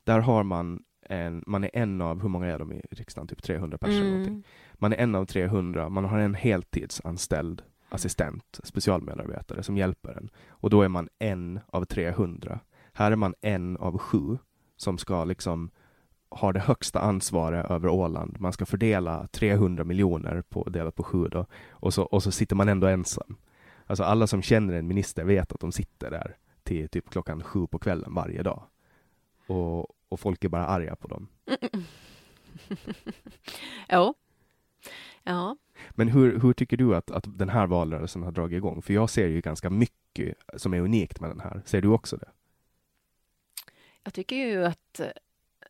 Där 0.05 0.19
har 0.19 0.43
man 0.43 0.83
en, 1.13 1.45
man 1.47 1.65
är 1.65 1.71
en 1.73 2.01
av, 2.01 2.23
hur 2.23 2.29
många 2.29 2.47
är 2.47 2.59
de 2.59 2.73
i 2.73 2.83
riksdagen? 2.91 3.29
Typ 3.29 3.43
300 3.43 3.79
personer. 3.79 4.17
Mm. 4.17 4.43
Man 4.75 4.93
är 4.93 4.97
en 4.97 5.15
av 5.15 5.25
300, 5.25 5.89
man 5.89 6.05
har 6.05 6.19
en 6.19 6.35
heltidsanställd 6.35 7.63
assistent, 7.89 8.61
specialmedarbetare 8.63 9.63
som 9.63 9.77
hjälper 9.77 10.13
en. 10.13 10.31
Och 10.49 10.71
då 10.71 10.83
är 10.83 10.89
man 10.89 11.09
en 11.19 11.61
av 11.67 11.85
300. 11.85 12.61
Här 12.93 13.13
är 13.13 13.17
man 13.17 13.35
en 13.41 13.77
av 13.77 13.99
sju 13.99 14.39
som 14.77 14.99
ska 14.99 15.25
liksom 15.25 15.71
ha 16.31 16.53
det 16.53 16.61
högsta 16.61 17.01
ansvaret 17.01 17.71
över 17.71 17.89
Åland. 17.89 18.41
Man 18.41 18.53
ska 18.53 18.67
fördela 18.67 19.27
300 19.27 19.85
miljoner 19.85 20.43
på, 20.43 20.65
delat 20.65 20.95
på 20.95 21.03
sju 21.03 21.29
då. 21.29 21.47
Och 21.71 21.95
så, 21.95 22.03
och 22.03 22.23
så 22.23 22.31
sitter 22.31 22.57
man 22.57 22.69
ändå 22.69 22.87
ensam. 22.87 23.37
Alltså 23.87 24.05
alla 24.05 24.27
som 24.27 24.43
känner 24.43 24.75
en 24.75 24.87
minister 24.87 25.25
vet 25.25 25.53
att 25.53 25.61
de 25.61 25.73
sitter 25.73 26.11
där 26.11 26.37
till 26.63 26.89
typ 26.89 27.11
klockan 27.11 27.43
sju 27.43 27.67
på 27.67 27.79
kvällen 27.79 28.15
varje 28.15 28.43
dag. 28.43 28.63
Och, 29.47 29.87
och 30.13 30.21
folk 30.21 30.45
är 30.45 30.49
bara 30.49 30.67
arga 30.67 30.97
på 30.97 31.09
dem. 31.09 31.29
Jo. 33.89 34.15
Ja. 35.23 35.57
Men 35.91 36.09
hur, 36.09 36.41
hur 36.41 36.53
tycker 36.53 36.77
du 36.77 36.97
att, 36.97 37.11
att 37.11 37.39
den 37.39 37.49
här 37.49 37.67
valrörelsen 37.67 38.23
har 38.23 38.33
dragit 38.33 38.57
igång? 38.57 38.83
För 38.83 38.95
jag 38.95 39.11
ser 39.11 39.29
ju 39.29 39.41
ganska 39.41 39.71
mycket 39.71 40.37
som 40.57 40.75
är 40.75 40.81
unikt 40.81 41.21
med 41.21 41.31
den 41.31 41.41
här. 41.41 41.63
Ser 41.65 41.83
du 41.83 41.89
också 41.89 42.17
det? 42.17 42.29
Jag 44.03 44.15
tycker 44.15 44.37
ju 44.37 44.65
att 44.65 45.01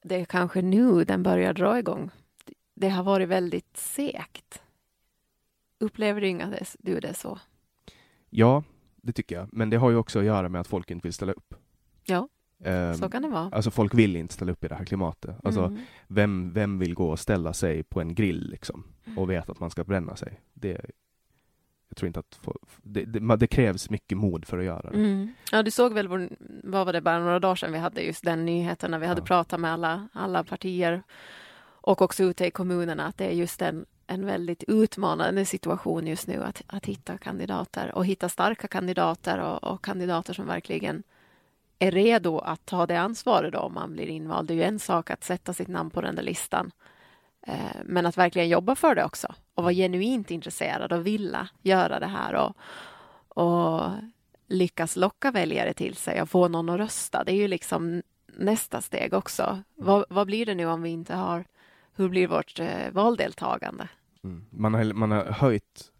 det 0.02 0.20
är 0.20 0.24
kanske 0.24 0.62
nu 0.62 1.04
den 1.04 1.22
börjar 1.22 1.54
dra 1.54 1.78
igång. 1.78 2.10
Det 2.74 2.88
har 2.88 3.02
varit 3.02 3.28
väldigt 3.28 3.76
segt. 3.76 4.62
Upplever 5.78 6.20
du 6.20 6.28
inga 6.28 6.54
du 6.78 7.00
det 7.00 7.14
så? 7.14 7.38
Ja, 8.30 8.64
det 8.96 9.12
tycker 9.12 9.34
jag. 9.34 9.48
Men 9.52 9.70
det 9.70 9.76
har 9.76 9.90
ju 9.90 9.96
också 9.96 10.18
att 10.18 10.24
göra 10.24 10.48
med 10.48 10.60
att 10.60 10.66
folk 10.66 10.90
inte 10.90 11.06
vill 11.06 11.12
ställa 11.12 11.32
upp. 11.32 11.54
Ja, 12.04 12.28
Ehm, 12.64 12.94
så 12.94 13.08
kan 13.08 13.22
det 13.22 13.28
vara. 13.28 13.50
Alltså 13.52 13.70
folk 13.70 13.94
vill 13.94 14.16
inte 14.16 14.34
ställa 14.34 14.52
upp 14.52 14.64
i 14.64 14.68
det 14.68 14.74
här 14.74 14.84
klimatet. 14.84 15.36
Alltså 15.44 15.60
Mm. 15.64 15.78
vem, 16.06 16.52
vem 16.52 16.78
vill 16.78 16.94
gå 16.94 17.10
och 17.10 17.18
ställa 17.18 17.52
sig 17.52 17.82
på 17.82 18.00
en 18.00 18.14
grill 18.14 18.50
liksom 18.50 18.84
och 19.16 19.30
veta 19.30 19.52
att 19.52 19.60
man 19.60 19.70
ska 19.70 19.84
bränna 19.84 20.16
sig? 20.16 20.40
Det, 20.54 20.80
jag 21.88 21.96
tror 21.96 22.06
inte 22.06 22.20
att 22.20 22.34
få- 22.42 22.58
det, 22.82 23.04
det, 23.04 23.36
det 23.36 23.46
krävs 23.46 23.90
mycket 23.90 24.18
mod 24.18 24.44
för 24.44 24.58
att 24.58 24.64
göra 24.64 24.90
det. 24.90 24.96
Mm. 24.98 25.32
Ja, 25.52 25.62
du 25.62 25.70
såg 25.70 25.92
väl, 25.92 26.08
vår, 26.08 26.28
vad 26.64 26.86
var 26.86 26.92
det, 26.92 27.00
bara 27.00 27.18
några 27.18 27.38
dagar 27.38 27.54
sedan 27.54 27.72
vi 27.72 27.78
hade 27.78 28.00
just 28.02 28.24
den 28.24 28.44
nyheten 28.44 28.90
när 28.90 28.98
vi 28.98 29.06
hade 29.06 29.20
Ja. 29.20 29.24
pratat 29.26 29.60
med 29.60 29.72
alla, 29.72 30.08
alla 30.12 30.44
partier 30.44 31.02
och 31.84 32.02
också 32.02 32.22
ute 32.24 32.46
i 32.46 32.50
kommunerna 32.50 33.06
att 33.06 33.18
det 33.18 33.26
är 33.26 33.30
just 33.32 33.62
en, 33.62 33.86
en 34.06 34.26
väldigt 34.26 34.64
utmanande 34.68 35.44
situation 35.44 36.06
just 36.06 36.26
nu 36.28 36.42
att, 36.42 36.62
att 36.66 36.86
hitta 36.86 37.18
kandidater 37.18 37.94
och 37.94 38.06
hitta 38.06 38.28
starka 38.28 38.68
kandidater 38.68 39.38
och, 39.38 39.64
och 39.72 39.84
kandidater 39.84 40.34
som 40.34 40.46
verkligen 40.46 41.02
är 41.82 41.90
redo 41.90 42.38
att 42.38 42.66
ta 42.66 42.86
det 42.86 43.00
ansvaret 43.00 43.52
då 43.52 43.58
om 43.58 43.74
man 43.74 43.92
blir 43.92 44.06
invald. 44.06 44.48
Det 44.48 44.54
är 44.54 44.56
ju 44.56 44.62
en 44.62 44.78
sak 44.78 45.10
att 45.10 45.24
sätta 45.24 45.52
sitt 45.52 45.68
namn 45.68 45.90
på 45.90 46.00
den 46.00 46.14
där 46.14 46.22
listan. 46.22 46.70
Eh, 47.46 47.54
men 47.84 48.06
att 48.06 48.18
verkligen 48.18 48.48
jobba 48.48 48.74
för 48.74 48.94
det 48.94 49.04
också 49.04 49.34
och 49.54 49.62
vara 49.64 49.74
genuint 49.74 50.30
intresserad 50.30 50.92
och 50.92 51.06
vilja 51.06 51.48
göra 51.62 52.00
det 52.00 52.06
här 52.06 52.34
och, 52.34 52.56
och 53.42 53.90
lyckas 54.46 54.96
locka 54.96 55.30
väljare 55.30 55.72
till 55.74 55.96
sig 55.96 56.22
och 56.22 56.30
få 56.30 56.48
någon 56.48 56.68
att 56.68 56.78
rösta. 56.78 57.24
Det 57.24 57.32
är 57.32 57.36
ju 57.36 57.48
liksom 57.48 58.02
nästa 58.26 58.80
steg 58.80 59.14
också. 59.14 59.62
Vad, 59.74 60.04
vad 60.08 60.26
blir 60.26 60.46
det 60.46 60.54
nu 60.54 60.66
om 60.66 60.82
vi 60.82 60.90
inte 60.90 61.14
har, 61.14 61.44
hur 61.94 62.08
blir 62.08 62.26
vårt 62.26 62.60
eh, 62.60 62.90
valdeltagande? 62.92 63.88
Mm. 64.24 64.44
Man, 64.50 64.74
har, 64.74 64.92
man, 64.92 65.10
har 65.10 65.24
höjt, 65.24 65.92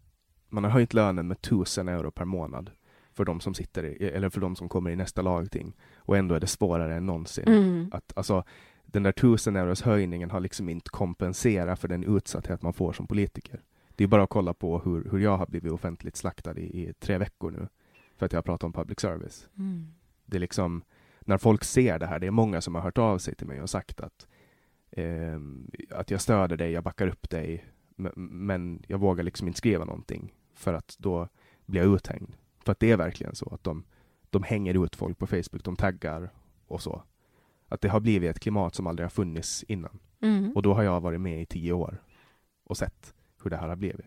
man 0.49 0.63
har 0.63 0.71
höjt 0.71 0.93
lönen 0.93 1.27
med 1.27 1.41
tusen 1.41 1.87
euro 1.87 2.11
per 2.11 2.25
månad 2.25 2.71
för 3.13 3.25
de 3.25 3.39
som 3.39 3.53
sitter 3.53 3.83
i, 3.85 4.07
eller 4.07 4.29
för 4.29 4.41
de 4.41 4.55
som 4.55 4.69
kommer 4.69 4.89
i 4.89 4.95
nästa 4.95 5.21
lagting 5.21 5.75
och 5.97 6.17
ändå 6.17 6.35
är 6.35 6.39
det 6.39 6.47
svårare 6.47 6.95
än 6.95 7.05
någonsin. 7.05 7.47
Mm. 7.47 7.89
Att, 7.91 8.13
alltså, 8.15 8.43
den 8.85 9.03
där 9.03 9.09
1000 9.09 9.55
euros 9.55 9.81
höjningen 9.81 10.31
har 10.31 10.39
liksom 10.39 10.69
inte 10.69 10.89
kompenserat 10.89 11.79
för 11.79 11.87
den 11.87 12.03
utsatthet 12.03 12.61
man 12.61 12.73
får 12.73 12.93
som 12.93 13.07
politiker. 13.07 13.61
Det 13.95 14.03
är 14.03 14.07
bara 14.07 14.23
att 14.23 14.29
kolla 14.29 14.53
på 14.53 14.79
hur, 14.79 15.09
hur 15.11 15.19
jag 15.19 15.37
har 15.37 15.45
blivit 15.45 15.71
offentligt 15.71 16.15
slaktad 16.15 16.57
i, 16.57 16.81
i 16.81 16.93
tre 16.93 17.17
veckor 17.17 17.51
nu 17.51 17.67
för 18.17 18.25
att 18.25 18.33
jag 18.33 18.37
har 18.37 18.43
pratat 18.43 18.63
om 18.63 18.73
public 18.73 18.99
service. 18.99 19.49
Mm. 19.57 19.87
Det 20.25 20.37
är 20.37 20.41
liksom, 20.41 20.83
när 21.21 21.37
folk 21.37 21.63
ser 21.63 21.99
det 21.99 22.05
här, 22.05 22.19
det 22.19 22.27
är 22.27 22.31
många 22.31 22.61
som 22.61 22.75
har 22.75 22.81
hört 22.81 22.97
av 22.97 23.17
sig 23.17 23.35
till 23.35 23.47
mig 23.47 23.61
och 23.61 23.69
sagt 23.69 24.01
att, 24.01 24.27
ehm, 24.91 25.71
att 25.89 26.11
jag 26.11 26.21
stöder 26.21 26.57
dig, 26.57 26.71
jag 26.71 26.83
backar 26.83 27.07
upp 27.07 27.29
dig, 27.29 27.65
men, 27.95 28.11
men 28.15 28.83
jag 28.87 28.97
vågar 28.97 29.23
liksom 29.23 29.47
inte 29.47 29.57
skriva 29.57 29.85
någonting 29.85 30.33
för 30.53 30.73
att 30.73 30.95
då 30.99 31.27
blir 31.65 31.81
jag 31.81 31.95
uthängd. 31.95 32.35
För 32.65 32.71
att 32.71 32.79
det 32.79 32.91
är 32.91 32.97
verkligen 32.97 33.35
så 33.35 33.49
att 33.53 33.63
de, 33.63 33.83
de 34.29 34.43
hänger 34.43 34.85
ut 34.85 34.95
folk 34.95 35.17
på 35.17 35.27
Facebook, 35.27 35.63
de 35.63 35.75
taggar 35.75 36.29
och 36.67 36.81
så. 36.81 37.03
Att 37.67 37.81
det 37.81 37.89
har 37.89 37.99
blivit 37.99 38.29
ett 38.29 38.39
klimat 38.39 38.75
som 38.75 38.87
aldrig 38.87 39.05
har 39.05 39.09
funnits 39.09 39.63
innan. 39.63 39.99
Mm. 40.21 40.51
Och 40.55 40.61
då 40.61 40.73
har 40.73 40.83
jag 40.83 41.01
varit 41.01 41.21
med 41.21 41.41
i 41.41 41.45
tio 41.45 41.73
år 41.73 42.01
och 42.63 42.77
sett 42.77 43.13
hur 43.43 43.49
det 43.49 43.57
här 43.57 43.67
har 43.67 43.75
blivit. 43.75 44.05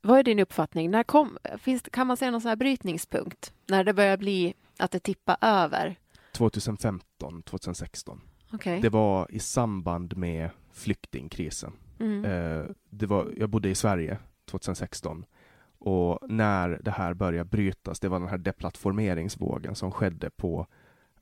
Vad 0.00 0.18
är 0.18 0.22
din 0.22 0.38
uppfattning? 0.38 0.90
När 0.90 1.02
kom, 1.02 1.38
finns, 1.58 1.82
kan 1.82 2.06
man 2.06 2.16
se 2.16 2.30
någon 2.30 2.40
sån 2.40 2.48
här 2.48 2.56
brytningspunkt? 2.56 3.52
När 3.66 3.84
det 3.84 3.94
börjar 3.94 4.16
bli 4.16 4.54
att 4.78 4.90
det 4.90 5.00
tippar 5.00 5.36
över? 5.40 5.96
2015, 6.32 7.42
2016. 7.42 8.20
Okej. 8.52 8.80
Det 8.80 8.88
var 8.88 9.26
i 9.30 9.38
samband 9.38 10.16
med 10.16 10.50
flyktingkrisen. 10.72 11.72
Mm. 12.00 12.24
Eh, 12.24 12.66
det 12.90 13.06
var, 13.06 13.32
jag 13.36 13.50
bodde 13.50 13.68
i 13.68 13.74
Sverige 13.74 14.18
2016 14.44 15.24
och 15.78 16.30
när 16.30 16.80
det 16.82 16.90
här 16.90 17.14
började 17.14 17.50
brytas, 17.50 18.00
det 18.00 18.08
var 18.08 18.20
den 18.20 18.28
här 18.28 18.38
deplattformeringsvågen 18.38 19.74
som 19.74 19.90
skedde 19.90 20.30
på 20.30 20.66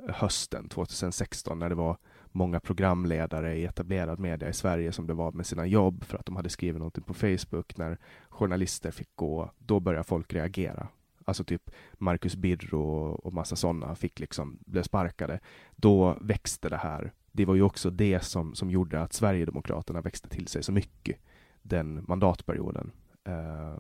hösten 0.09 0.69
2016 0.69 1.59
när 1.59 1.69
det 1.69 1.75
var 1.75 1.97
många 2.33 2.61
programledare 2.61 3.57
i 3.57 3.65
etablerad 3.65 4.19
media 4.19 4.49
i 4.49 4.53
Sverige 4.53 4.93
som 4.93 5.07
blev 5.07 5.21
av 5.21 5.37
med 5.37 5.47
sina 5.47 5.67
jobb 5.67 6.05
för 6.05 6.19
att 6.19 6.27
de 6.27 6.37
hade 6.37 6.49
skrivit 6.49 6.79
någonting 6.79 7.05
på 7.05 7.15
Facebook 7.15 7.77
när 7.77 7.99
journalister 8.29 8.91
fick 8.91 9.17
gå. 9.17 9.51
Då 9.59 9.81
började 9.81 10.05
folk 10.05 10.35
reagera. 10.35 10.89
Alltså 11.25 11.45
typ 11.45 11.71
Marcus 11.93 12.37
Birro 12.37 13.13
och 13.13 13.33
massa 13.33 13.57
sådana 13.57 13.95
fick 13.95 14.21
liksom, 14.21 14.59
blev 14.67 14.83
sparkade. 14.83 15.41
Då 15.77 16.19
växte 16.21 16.69
det 16.69 16.77
här. 16.77 17.13
Det 17.33 17.45
var 17.45 17.55
ju 17.55 17.63
också 17.63 17.91
det 17.91 18.25
som, 18.25 18.55
som 18.55 18.71
gjorde 18.71 19.01
att 19.01 19.13
Sverigedemokraterna 19.13 20.01
växte 20.01 20.29
till 20.29 20.49
sig 20.49 20.63
så 20.63 20.73
mycket 20.73 21.19
den 21.63 22.05
mandatperioden. 22.09 22.93
Uh, 23.29 23.79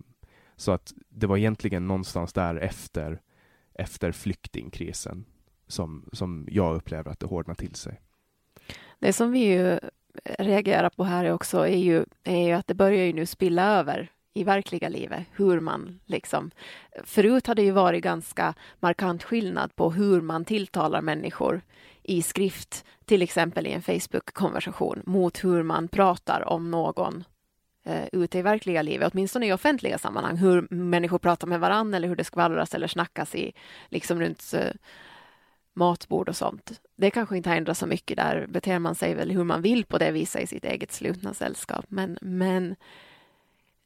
så 0.57 0.73
att 0.73 0.93
det 1.09 1.27
var 1.27 1.37
egentligen 1.37 1.89
någonstans 1.89 2.33
där 2.33 2.57
efter, 2.57 3.21
efter 3.75 4.13
flyktingkrisen 4.13 5.25
som, 5.67 6.09
som 6.13 6.49
jag 6.51 6.77
upplever 6.77 7.11
att 7.11 7.21
det 7.21 7.27
hårdnar 7.27 7.55
till 7.55 7.75
sig. 7.75 8.01
Det 8.99 9.13
som 9.13 9.33
vi 9.33 9.39
ju 9.39 9.79
reagerar 10.39 10.91
på 10.91 11.05
här 11.05 11.33
också 11.33 11.59
är 11.59 11.77
ju, 11.77 12.05
är 12.25 12.47
ju 12.47 12.53
att 12.53 12.67
det 12.67 12.75
börjar 12.75 13.05
ju 13.05 13.13
nu 13.13 13.27
spilla 13.27 13.79
över 13.79 14.11
i 14.35 14.45
verkliga 14.45 14.89
livet, 14.89 15.27
hur 15.33 15.61
man 15.61 16.01
liksom... 16.07 16.51
Förut 17.05 17.47
har 17.47 17.55
det 17.55 17.63
ju 17.63 17.71
varit 17.71 18.03
ganska 18.03 18.55
markant 18.81 19.23
skillnad 19.23 19.77
på 19.77 19.91
hur 19.91 20.21
man 20.21 20.45
tilltalar 20.45 21.03
människor 21.03 21.63
i 22.03 22.23
skrift, 22.23 22.85
till 23.05 23.23
exempel 23.23 23.67
i 23.67 23.73
en 23.73 23.83
Facebook-konversation, 23.83 25.03
mot 25.07 25.45
hur 25.45 25.63
man 25.63 25.89
pratar 25.89 26.49
om 26.49 26.71
någon 26.71 27.25
eh, 27.85 28.05
ute 28.13 28.39
i 28.39 28.43
verkliga 28.43 28.83
livet, 28.83 29.13
åtminstone 29.13 29.47
i 29.47 29.53
offentliga 29.53 29.99
sammanhang, 29.99 30.37
hur 30.37 30.67
människor 30.71 31.19
pratar 31.19 31.47
med 31.47 31.61
varandra 31.61 31.97
eller 31.97 32.09
hur 32.09 32.17
det 32.17 32.25
skvallras 32.25 32.75
eller 32.75 32.87
snackas 32.87 33.35
i, 33.35 33.53
liksom 33.89 34.21
runt 34.21 34.55
eh, 34.55 34.71
matbord 35.75 36.29
och 36.29 36.37
sånt. 36.37 36.81
Det 36.97 37.11
kanske 37.11 37.37
inte 37.37 37.49
har 37.49 37.57
ändrats 37.57 37.81
så 37.81 37.87
mycket. 37.87 38.17
Där 38.17 38.47
beter 38.47 38.79
man 38.79 38.95
sig 38.95 39.15
väl 39.15 39.31
hur 39.31 39.45
man 39.45 39.63
vill 39.63 39.85
på 39.85 39.99
det 39.99 40.11
viset 40.11 40.43
i 40.43 40.47
sitt 40.47 40.65
eget 40.65 40.93
slutna 40.93 41.35
sällskap. 41.35 41.85
Men, 41.89 42.19
men 42.21 42.77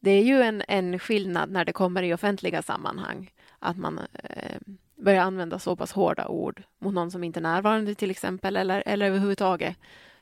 det 0.01 0.11
är 0.11 0.23
ju 0.23 0.43
en, 0.43 0.63
en 0.69 0.99
skillnad 0.99 1.51
när 1.51 1.65
det 1.65 1.73
kommer 1.73 2.03
i 2.03 2.15
offentliga 2.15 2.63
sammanhang. 2.63 3.31
Att 3.59 3.77
man 3.77 4.01
eh, 4.23 4.59
börjar 4.97 5.23
använda 5.23 5.59
så 5.59 5.77
pass 5.77 5.93
hårda 5.93 6.29
ord 6.29 6.63
mot 6.79 6.95
någon 6.95 7.11
som 7.11 7.25
inte 7.25 7.41
är 7.41 7.43
närvarande 7.43 7.95
till 7.95 8.11
exempel. 8.11 8.57
Eller, 8.57 8.83
eller 8.87 9.07
överhuvudtaget. 9.07 9.77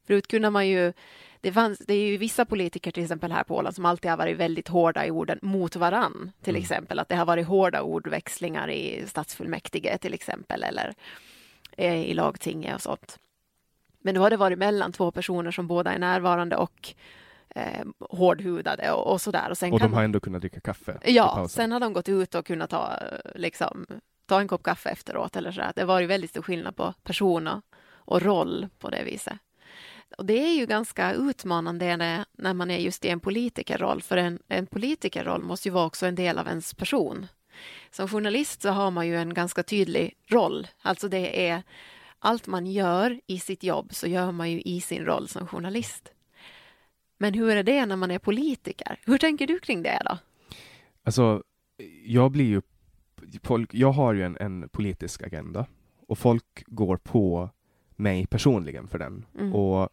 Förut 0.07 0.27
kunde 0.27 0.51
man 0.51 0.69
ju 0.69 0.93
det, 1.47 1.53
fanns, 1.53 1.79
det 1.79 1.95
är 1.95 2.07
ju 2.07 2.17
vissa 2.17 2.45
politiker 2.45 2.91
till 2.91 3.03
exempel 3.03 3.33
här 3.33 3.45
på 3.45 3.57
Åland 3.57 3.75
som 3.75 3.85
alltid 3.87 4.11
har 4.11 4.19
varit 4.19 4.37
väldigt 4.37 4.69
hårda 4.69 5.07
i 5.07 5.11
orden 5.11 5.39
mot 5.43 5.77
varann. 5.77 6.33
Till 6.43 6.51
Mm. 6.55 6.63
exempel 6.63 6.99
att 6.99 7.09
det 7.09 7.17
har 7.17 7.27
varit 7.27 7.47
hårda 7.47 7.83
ordväxlingar 7.83 8.71
i 8.71 9.05
stadsfullmäktige 9.07 9.99
till 9.99 10.15
exempel. 10.15 10.63
Eller 10.63 10.95
eh, 11.77 12.03
i 12.03 12.15
lagtinget 12.15 12.75
och 12.75 12.81
sånt. 12.83 13.19
Men 14.01 14.15
nu 14.15 14.21
har 14.21 14.31
det 14.31 14.37
varit 14.37 14.59
mellan 14.59 14.93
två 14.93 15.11
personer 15.11 15.51
som 15.51 15.67
båda 15.67 15.93
är 15.93 15.99
närvarande 15.99 16.57
och 16.57 16.95
eh, 17.55 17.85
hårdhudade 18.01 18.93
och, 18.93 19.13
och 19.13 19.21
sådär. 19.21 19.51
Och, 19.51 19.59
sen 19.59 19.73
Och 19.73 19.79
de 19.79 19.83
har 19.85 19.91
man, 19.91 20.05
ändå 20.05 20.21
kunnat 20.21 20.41
dricka 20.41 20.61
kaffe 20.61 20.99
Ja, 21.05 21.47
sen 21.49 21.73
har 21.73 21.81
de 21.81 21.93
gått 21.93 22.09
ut 22.09 22.35
och 22.35 22.47
kunnat 22.47 22.71
ta, 22.71 22.99
liksom, 23.35 23.87
ta 24.27 24.41
en 24.41 24.49
kopp 24.49 24.63
kaffe 24.63 24.91
efteråt 24.91 25.37
eller 25.37 25.53
så. 25.53 25.61
där. 25.61 25.73
Det 25.75 25.81
har 25.81 25.87
varit 25.87 26.09
väldigt 26.11 26.31
stor 26.31 26.43
skillnad 26.43 26.77
på 26.77 26.95
person 27.03 27.63
och 28.09 28.23
roll 28.23 28.69
på 28.79 28.91
det 28.91 29.05
viset. 29.05 29.35
Och 30.17 30.27
det 30.27 30.39
är 30.39 30.55
ju 30.55 30.67
ganska 30.67 31.13
utmanande 31.13 31.97
när, 31.97 32.25
när 32.33 32.55
man 32.55 32.71
är 32.71 32.79
just 32.79 33.05
i 33.05 33.09
en 33.09 33.21
politikerroll, 33.21 34.03
för 34.03 34.17
en, 34.17 34.39
en 34.49 34.67
politikerroll 34.67 35.43
måste 35.43 35.69
ju 35.69 35.73
vara 35.73 35.87
också 35.87 36.07
en 36.07 36.15
del 36.15 36.39
av 36.39 36.47
ens 36.47 36.75
person. 36.75 37.27
Som 37.91 38.09
journalist 38.09 38.63
så 38.63 38.71
har 38.71 38.91
man 38.91 39.07
ju 39.07 39.17
en 39.17 39.35
ganska 39.35 39.63
tydlig 39.63 40.15
roll, 40.27 40.67
alltså 40.83 41.09
det 41.09 41.49
är 41.49 41.63
allt 42.19 42.47
man 42.47 42.67
gör 42.67 43.21
i 43.27 43.39
sitt 43.39 43.63
jobb 43.63 43.95
så 43.95 44.07
gör 44.07 44.33
man 44.33 44.51
ju 44.51 44.61
i 44.61 44.81
sin 44.81 45.05
roll 45.05 45.29
som 45.29 45.47
journalist. 45.47 46.13
Men 47.19 47.35
hur 47.35 47.51
är 47.51 47.63
det 47.63 47.87
när 47.87 47.97
man 47.97 48.11
är 48.11 48.19
politiker? 48.19 49.01
Hur 49.05 49.19
tänker 49.19 49.47
du 49.47 49.59
kring 49.59 49.83
det 49.83 50.03
då? 50.05 50.19
Alltså, 51.05 51.43
jag 52.05 52.31
blir 52.31 52.45
ju... 52.45 52.63
Folk, 53.43 53.75
jag 53.75 53.93
har 53.93 54.15
ju 54.15 54.23
en, 54.23 54.37
en 54.41 54.69
politisk 54.69 55.23
agenda 55.23 55.67
och 56.07 56.19
folk 56.19 56.65
går 56.67 56.97
på 56.97 57.51
mig 57.97 58.27
personligen 58.27 58.89
för 58.89 58.99
den. 58.99 59.27
Mm. 59.39 59.55
Och 59.55 59.89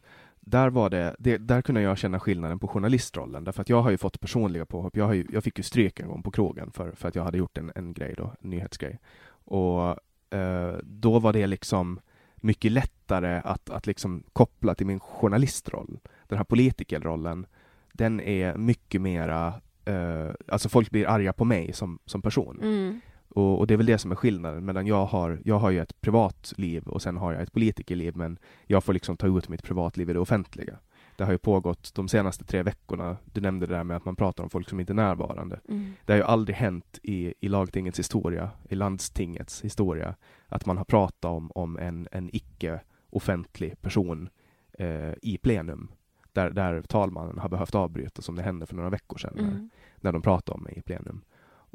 där 0.46 0.70
var 0.70 0.90
det, 0.90 1.16
det, 1.20 1.38
där 1.38 1.62
kunde 1.62 1.82
jag 1.82 1.98
känna 1.98 2.20
skillnaden 2.20 2.60
på 2.60 2.68
journalistrollen, 2.68 3.44
därför 3.44 3.62
att 3.62 3.70
jag 3.70 3.82
har 3.82 3.92
ju 3.92 3.98
fått 3.98 4.20
personliga 4.20 4.66
påhopp. 4.66 4.98
Jag, 4.98 5.06
har 5.06 5.14
ju, 5.14 5.28
jag 5.32 5.44
fick 5.44 5.58
ju 5.58 5.64
stryk 5.64 6.00
en 6.00 6.08
gång 6.08 6.24
på 6.24 6.32
krogen 6.32 6.72
för, 6.72 6.92
för 6.92 7.08
att 7.08 7.16
jag 7.16 7.24
hade 7.24 7.38
gjort 7.38 7.58
en, 7.58 7.72
en 7.76 7.94
grej 7.94 8.14
då, 8.18 8.34
en 8.42 8.50
nyhetsgrej. 8.50 9.00
Och 9.30 9.98
eh, 10.38 10.76
då 10.84 11.20
var 11.20 11.34
det 11.34 11.48
liksom 11.48 12.00
mycket 12.36 12.72
lättare 12.72 13.42
att, 13.44 13.70
att 13.70 13.88
liksom 13.88 14.24
koppla 14.34 14.76
till 14.76 14.88
min 14.88 15.00
journalistroll. 15.00 16.00
Den 16.28 16.38
här 16.38 16.46
politikerrollen, 16.46 17.46
den 17.94 18.20
är 18.20 18.58
mycket 18.58 19.02
mera, 19.02 19.54
eh, 19.86 20.30
alltså 20.48 20.70
folk 20.70 20.90
blir 20.90 21.08
arga 21.08 21.34
på 21.34 21.46
mig 21.46 21.74
som, 21.74 22.00
som 22.06 22.22
person. 22.22 22.60
Mm. 22.62 23.02
Och, 23.36 23.60
och 23.60 23.68
det 23.68 23.74
är 23.74 23.78
väl 23.78 23.86
det 23.86 23.98
som 23.98 24.12
är 24.12 24.16
skillnaden 24.16 24.66
mellan 24.66 24.88
jag 24.88 25.06
har, 25.06 25.42
jag 25.46 25.60
har 25.60 25.70
ju 25.70 25.80
ett 25.80 26.02
privatliv 26.02 26.84
och 26.88 27.02
sen 27.02 27.18
har 27.18 27.34
jag 27.34 27.42
ett 27.42 27.54
politikerliv 27.54 28.18
men 28.18 28.38
jag 28.68 28.84
får 28.84 28.94
liksom 28.94 29.18
ta 29.18 29.38
ut 29.38 29.50
mitt 29.50 29.64
privatliv 29.64 30.10
i 30.10 30.14
det 30.14 30.20
offentliga. 30.20 30.78
Det 31.16 31.24
har 31.24 31.32
ju 31.32 31.38
pågått 31.38 31.94
de 31.96 32.08
senaste 32.08 32.46
tre 32.46 32.64
veckorna. 32.64 33.18
Du 33.26 33.42
nämnde 33.42 33.66
det 33.66 33.76
där 33.76 33.84
med 33.84 33.98
att 33.98 34.06
man 34.06 34.16
pratar 34.16 34.44
om 34.44 34.50
folk 34.50 34.70
som 34.70 34.80
inte 34.80 34.94
är 34.94 34.96
närvarande. 34.96 35.60
Mm. 35.70 35.94
Det 36.06 36.14
har 36.14 36.18
ju 36.18 36.24
aldrig 36.24 36.56
hänt 36.56 37.00
i, 37.04 37.34
i 37.40 37.48
lagtingets 37.48 38.00
historia, 38.00 38.50
i 38.70 38.76
landstingets 38.76 39.62
historia, 39.62 40.16
att 40.48 40.66
man 40.66 40.78
har 40.78 40.86
pratat 40.86 41.26
om, 41.32 41.52
om 41.56 41.78
en, 41.78 42.08
en 42.12 42.30
icke-offentlig 42.36 43.82
person 43.82 44.30
eh, 44.74 45.14
i 45.22 45.38
plenum, 45.42 45.92
där, 46.34 46.50
där 46.50 46.82
talmannen 46.82 47.38
har 47.38 47.50
behövt 47.50 47.76
avbryta, 47.76 48.22
som 48.22 48.36
det 48.36 48.42
hände 48.44 48.66
för 48.66 48.76
några 48.76 48.90
veckor 48.90 49.18
sedan, 49.18 49.34
när, 49.36 49.44
Mm. 49.44 49.70
när 50.02 50.12
de 50.12 50.22
pratade 50.22 50.56
om 50.58 50.64
mig 50.64 50.74
i 50.78 50.82
plenum. 50.82 51.22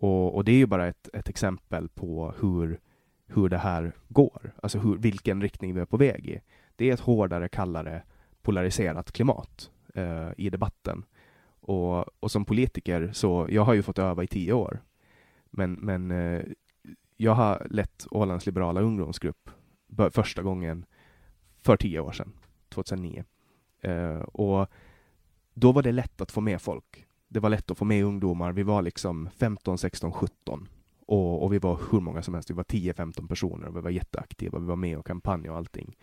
Och, 0.01 0.35
och 0.35 0.45
det 0.45 0.53
är 0.53 0.57
ju 0.57 0.67
bara 0.67 0.87
ett, 0.89 1.09
ett 1.13 1.29
exempel 1.29 1.89
på 1.89 2.35
hur, 2.41 2.81
hur 3.27 3.49
det 3.49 3.59
här 3.59 3.93
går, 4.09 4.55
alltså 4.63 4.79
hur, 4.79 4.97
vilken 4.97 5.43
riktning 5.43 5.75
vi 5.75 5.81
är 5.81 5.85
på 5.85 5.97
väg 5.97 6.27
i. 6.27 6.41
Det 6.77 6.91
är 6.91 6.95
ett 6.95 7.01
hårdare, 7.01 7.49
kallare, 7.49 8.03
polariserat 8.43 9.13
klimat 9.13 9.71
eh, 9.95 10.29
i 10.37 10.51
debatten. 10.51 11.05
Och, 11.61 12.23
och 12.23 12.31
som 12.31 12.45
politiker 12.45 13.11
så, 13.13 13.47
jag 13.51 13.63
har 13.65 13.75
ju 13.75 13.83
fått 13.83 13.99
öva 13.99 14.25
i 14.25 14.27
tio 14.27 14.53
år. 14.53 14.83
Men, 15.51 15.73
men 15.73 16.11
eh, 16.11 16.43
jag 17.17 17.33
har 17.35 17.67
lett 17.71 18.07
Ålands 18.11 18.47
liberala 18.47 18.81
ungdomsgrupp 18.81 19.51
bör- 19.87 20.11
första 20.11 20.43
gången 20.43 20.85
för 21.61 21.77
tio 21.77 22.01
år 22.01 22.13
sedan, 22.13 22.33
2009. 22.69 23.25
Eh, 23.81 24.19
och 24.21 24.69
då 25.55 25.73
var 25.73 25.83
det 25.83 25.93
lätt 25.93 26.21
att 26.21 26.33
få 26.33 26.41
med 26.41 26.63
folk. 26.63 27.08
Det 27.29 27.41
var 27.41 27.51
lätt 27.51 27.71
att 27.71 27.79
få 27.79 27.85
med 27.85 28.05
ungdomar. 28.05 28.53
Vi 28.53 28.63
var 28.63 28.83
liksom 28.83 29.29
15, 29.37 29.79
16, 29.79 30.13
17 30.13 30.69
och, 31.07 31.43
och 31.43 31.53
vi 31.53 31.59
var 31.59 31.81
hur 31.91 32.01
många 32.01 32.23
som 32.23 32.35
helst. 32.35 32.51
Vi 32.51 32.55
var 32.55 32.65
10-15 32.65 33.29
personer 33.29 33.69
och 33.69 33.77
vi 33.77 33.81
var 33.81 33.91
jätteaktiva. 33.91 34.59
Vi 34.59 34.67
var 34.67 34.77
med 34.77 34.99
och 34.99 35.07
kampanjade 35.07 35.51
och 35.51 35.57
allting. 35.57 35.97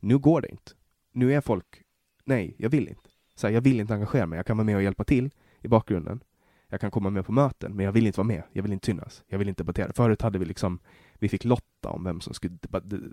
Nu 0.00 0.18
går 0.18 0.40
det 0.40 0.48
inte. 0.48 0.72
Nu 1.12 1.34
är 1.34 1.40
folk, 1.40 1.82
nej, 2.24 2.54
jag 2.58 2.70
vill 2.70 2.88
inte. 2.88 3.10
Så 3.34 3.46
här, 3.46 3.54
jag 3.54 3.60
vill 3.60 3.80
inte 3.80 3.94
engagera 3.94 4.26
mig. 4.26 4.36
Jag 4.36 4.46
kan 4.46 4.56
vara 4.56 4.64
med 4.64 4.76
och 4.76 4.82
hjälpa 4.82 5.04
till 5.04 5.30
i 5.60 5.68
bakgrunden. 5.68 6.20
Jag 6.68 6.80
kan 6.80 6.90
komma 6.90 7.10
med 7.10 7.26
på 7.26 7.32
möten, 7.32 7.76
men 7.76 7.84
jag 7.84 7.92
vill 7.92 8.06
inte 8.06 8.18
vara 8.20 8.26
med. 8.26 8.42
Jag 8.52 8.62
vill 8.62 8.72
inte 8.72 8.86
synas. 8.86 9.24
Jag 9.26 9.38
vill 9.38 9.48
inte 9.48 9.62
debattera. 9.62 9.92
Förut 9.92 10.22
hade 10.22 10.38
vi 10.38 10.44
liksom, 10.44 10.78
vi 11.14 11.28
fick 11.28 11.44
lotta 11.44 11.88
om 11.88 12.04
vem 12.04 12.20
som 12.20 12.34
skulle 12.34 12.58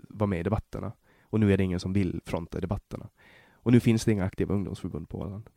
vara 0.08 0.26
med 0.26 0.40
i 0.40 0.42
debatterna. 0.42 0.92
Och 1.22 1.40
nu 1.40 1.52
är 1.52 1.56
det 1.56 1.64
ingen 1.64 1.80
som 1.80 1.92
vill 1.92 2.20
fronta 2.24 2.58
i 2.58 2.60
debatterna. 2.60 3.08
Och 3.52 3.72
nu 3.72 3.80
finns 3.80 4.04
det 4.04 4.12
inga 4.12 4.24
aktiva 4.24 4.54
ungdomsförbund 4.54 5.08
på 5.08 5.18
Åland. 5.18 5.50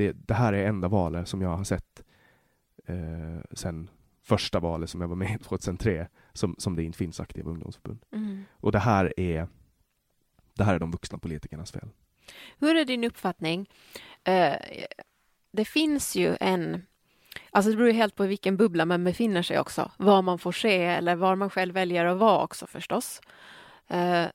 Det, 0.00 0.12
det 0.12 0.34
här 0.34 0.52
är 0.52 0.66
enda 0.66 0.88
valet 0.88 1.28
som 1.28 1.42
jag 1.42 1.56
har 1.56 1.64
sett 1.64 2.02
eh, 2.86 3.40
sen 3.52 3.90
första 4.22 4.60
valet 4.60 4.90
som 4.90 5.00
jag 5.00 5.08
var 5.08 5.16
med 5.16 5.34
i 5.34 5.38
2003, 5.44 6.08
som, 6.32 6.54
som 6.58 6.76
det 6.76 6.84
inte 6.84 6.98
finns 6.98 7.20
aktiva 7.20 7.50
ungdomsförbund. 7.50 8.04
Mm. 8.12 8.44
Och 8.52 8.72
det 8.72 8.78
här 8.78 9.20
är 9.20 9.48
det 10.54 10.64
här 10.64 10.74
är 10.74 10.78
de 10.78 10.90
vuxna 10.90 11.18
politikernas 11.18 11.72
fel. 11.72 11.88
Hur 12.58 12.76
är 12.76 12.84
din 12.84 13.04
uppfattning? 13.04 13.70
Eh, 14.24 14.56
det 15.52 15.64
finns 15.64 16.16
ju 16.16 16.36
en... 16.40 16.86
Alltså 17.50 17.70
det 17.70 17.76
beror 17.76 17.88
ju 17.88 17.96
helt 17.96 18.14
på 18.14 18.26
vilken 18.26 18.56
bubbla 18.56 18.84
man 18.84 19.04
befinner 19.04 19.42
sig 19.42 19.58
också. 19.58 19.90
Vad 19.96 20.24
man 20.24 20.38
får 20.38 20.52
se 20.52 20.84
eller 20.84 21.16
var 21.16 21.36
man 21.36 21.50
själv 21.50 21.74
väljer 21.74 22.04
att 22.04 22.18
vara 22.18 22.44
också 22.44 22.66
förstås. 22.66 23.20
Eh, 23.88 24.26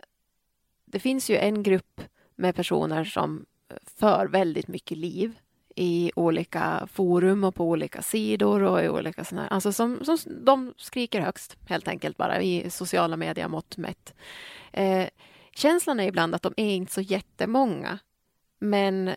det 0.85 0.99
finns 0.99 1.29
ju 1.29 1.37
en 1.37 1.63
grupp 1.63 2.01
med 2.35 2.55
personer 2.55 3.03
som 3.03 3.45
för 3.83 4.27
väldigt 4.27 4.67
mycket 4.67 4.97
liv 4.97 5.39
i 5.75 6.11
olika 6.15 6.87
forum 6.91 7.43
och 7.43 7.55
på 7.55 7.69
olika 7.69 8.01
sidor 8.01 8.63
och 8.63 8.83
i 8.83 8.89
olika 8.89 9.23
sådana 9.23 9.41
här, 9.41 9.53
alltså 9.53 9.71
som, 9.73 10.05
som 10.05 10.17
de 10.45 10.73
skriker 10.77 11.21
högst 11.21 11.57
helt 11.67 11.87
enkelt 11.87 12.17
bara 12.17 12.41
i 12.41 12.69
sociala 12.69 13.17
medier 13.17 13.47
mått 13.47 13.77
mätt. 13.77 14.13
Eh, 14.71 15.07
känslan 15.55 15.99
är 15.99 16.07
ibland 16.07 16.35
att 16.35 16.41
de 16.41 16.53
är 16.57 16.69
inte 16.75 16.93
så 16.93 17.01
jättemånga, 17.01 17.99
men 18.59 19.15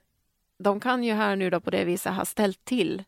de 0.59 0.81
kan 0.81 1.05
ju 1.05 1.13
här 1.13 1.37
nu 1.37 1.51
då 1.51 1.61
på 1.61 1.71
det 1.71 1.85
viset 1.85 2.13
ha 2.15 2.25
ställt 2.25 2.65
till 2.65 3.05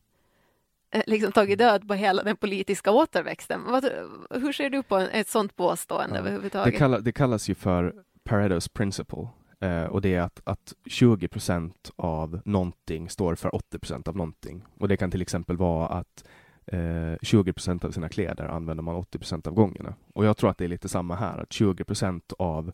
eh, 0.91 1.03
liksom 1.07 1.33
tagit 1.33 1.59
död 1.59 1.89
på 1.89 1.95
hela 1.95 2.23
den 2.23 2.37
politiska 2.37 2.91
återväxten. 2.91 3.65
Vad, 3.65 3.85
hur 4.31 4.53
ser 4.53 4.71
du 4.71 4.83
på 4.83 4.97
ett 4.99 5.29
sånt 5.29 5.57
påstående 5.57 6.15
Ja. 6.15 6.21
överhuvudtaget? 6.21 6.73
Det, 6.73 6.79
kallar, 6.79 7.01
det 7.01 7.13
kallas 7.13 7.49
ju 7.49 7.55
för 7.55 7.95
Pareto's 8.29 8.71
principle. 8.73 9.29
Eh, 9.61 9.85
och 9.85 10.01
det 10.01 10.15
är 10.15 10.21
att, 10.21 10.41
att 10.45 10.75
20 10.87 11.29
procent 11.29 11.91
av 11.97 12.41
någonting 12.45 13.09
står 13.09 13.35
för 13.35 13.55
80 13.55 13.79
procent 13.79 14.09
av 14.09 14.17
någonting. 14.17 14.65
Och 14.79 14.89
det 14.89 14.97
kan 14.97 15.11
till 15.11 15.23
exempel 15.23 15.57
vara 15.57 15.89
att 15.89 16.25
eh, 16.67 17.15
20 17.23 17.53
procent 17.53 17.85
av 17.85 17.91
sina 17.91 18.09
kläder 18.09 18.45
använder 18.49 18.83
man 18.83 18.95
80 18.97 19.19
procent 19.19 19.47
av 19.47 19.55
gångerna. 19.55 19.95
Och 20.15 20.25
jag 20.25 20.37
tror 20.37 20.51
att 20.51 20.59
det 20.59 20.65
är 20.65 20.69
lite 20.69 20.89
samma 20.89 21.15
här, 21.15 21.39
att 21.39 21.53
20 21.53 21.85
procent 21.85 22.33
av 22.39 22.73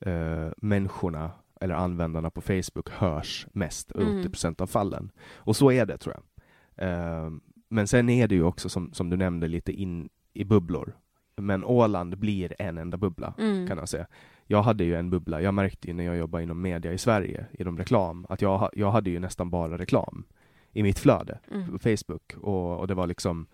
eh, 0.00 0.48
människorna 0.56 1.30
eller 1.60 1.74
användarna 1.74 2.30
på 2.30 2.40
Facebook 2.40 2.90
hörs 2.90 3.46
mest 3.52 3.92
Mm. 3.92 4.20
80 4.20 4.28
procent 4.30 4.60
av 4.60 4.66
fallen. 4.66 5.10
Och 5.34 5.56
så 5.56 5.70
är 5.72 5.86
det 5.86 5.98
tror 5.98 6.14
jag. 6.14 6.88
Eh, 6.88 7.30
men 7.68 7.86
sen 7.88 8.08
är 8.08 8.28
det 8.28 8.34
ju 8.34 8.42
också 8.42 8.68
som, 8.68 8.92
som 8.92 9.10
du 9.10 9.16
nämnde 9.16 9.48
lite 9.48 9.72
in 9.72 10.08
i 10.32 10.44
bubblor. 10.44 10.96
Men 11.36 11.64
Åland 11.64 12.18
blir 12.18 12.52
en 12.58 12.78
enda 12.78 12.96
bubbla 12.96 13.34
Mm. 13.38 13.68
kan 13.68 13.78
jag 13.78 13.88
säga. 13.88 14.06
Jag 14.50 14.62
hade 14.62 14.84
ju 14.84 14.94
en 14.94 15.10
bubbla, 15.10 15.40
jag 15.40 15.54
märkte 15.54 15.88
ju 15.88 15.94
när 15.94 16.04
jag 16.04 16.16
jobbade 16.16 16.42
inom 16.42 16.62
media 16.62 16.92
i 16.92 16.98
Sverige, 16.98 17.46
inom 17.58 17.78
reklam, 17.78 18.26
att 18.28 18.42
jag, 18.42 18.70
jag 18.72 18.90
hade 18.90 19.10
ju 19.10 19.18
nästan 19.20 19.50
bara 19.50 19.78
reklam 19.78 20.24
i 20.72 20.82
mitt 20.82 20.98
flöde 20.98 21.38
Mm. 21.50 21.70
på 21.70 21.78
Facebook 21.78 22.34
och, 22.40 22.78
och 22.78 22.86
det 22.86 22.94
var 22.94 23.06
liksom 23.06 23.46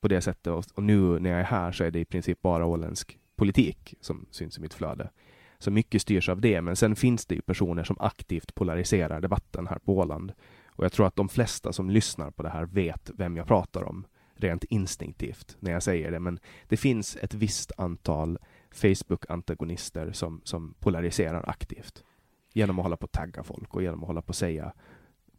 på 0.00 0.08
det 0.08 0.20
sättet 0.20 0.46
och, 0.46 0.64
och 0.74 0.82
nu 0.82 1.18
när 1.18 1.30
jag 1.30 1.40
är 1.40 1.44
här 1.44 1.72
så 1.72 1.84
är 1.84 1.90
det 1.90 2.00
i 2.00 2.04
princip 2.04 2.42
bara 2.42 2.66
åländsk 2.66 3.18
politik 3.36 3.94
som 4.00 4.26
syns 4.30 4.58
i 4.58 4.60
mitt 4.60 4.74
flöde. 4.74 5.10
Så 5.58 5.70
mycket 5.70 6.02
styrs 6.02 6.28
av 6.28 6.40
det, 6.40 6.62
men 6.62 6.76
sen 6.76 6.96
finns 6.96 7.26
det 7.26 7.34
ju 7.34 7.42
personer 7.42 7.84
som 7.84 7.96
aktivt 8.00 8.54
polariserar 8.54 9.20
debatten 9.20 9.66
här 9.66 9.78
på 9.78 9.96
Åland. 9.98 10.32
Och 10.66 10.84
jag 10.84 10.92
tror 10.92 11.06
att 11.06 11.16
de 11.16 11.28
flesta 11.28 11.72
som 11.72 11.90
lyssnar 11.90 12.30
på 12.30 12.42
det 12.42 12.48
här 12.50 12.64
vet 12.64 13.10
vem 13.14 13.36
jag 13.36 13.46
pratar 13.46 13.82
om 13.82 14.04
rent 14.36 14.64
instinktivt 14.64 15.56
när 15.60 15.72
jag 15.72 15.82
säger 15.82 16.10
det, 16.10 16.20
men 16.20 16.38
det 16.68 16.76
finns 16.76 17.16
ett 17.16 17.34
visst 17.34 17.72
antal 17.76 18.38
Facebook-antagonister 18.74 20.12
som, 20.12 20.40
som 20.44 20.74
polariserar 20.80 21.48
aktivt 21.48 22.04
genom 22.52 22.78
att 22.78 22.84
hålla 22.84 22.96
på 22.96 23.04
att 23.04 23.12
tagga 23.12 23.42
folk 23.42 23.74
och 23.74 23.82
genom 23.82 24.00
att 24.00 24.06
hålla 24.06 24.22
på 24.22 24.30
att 24.30 24.36
säga 24.36 24.72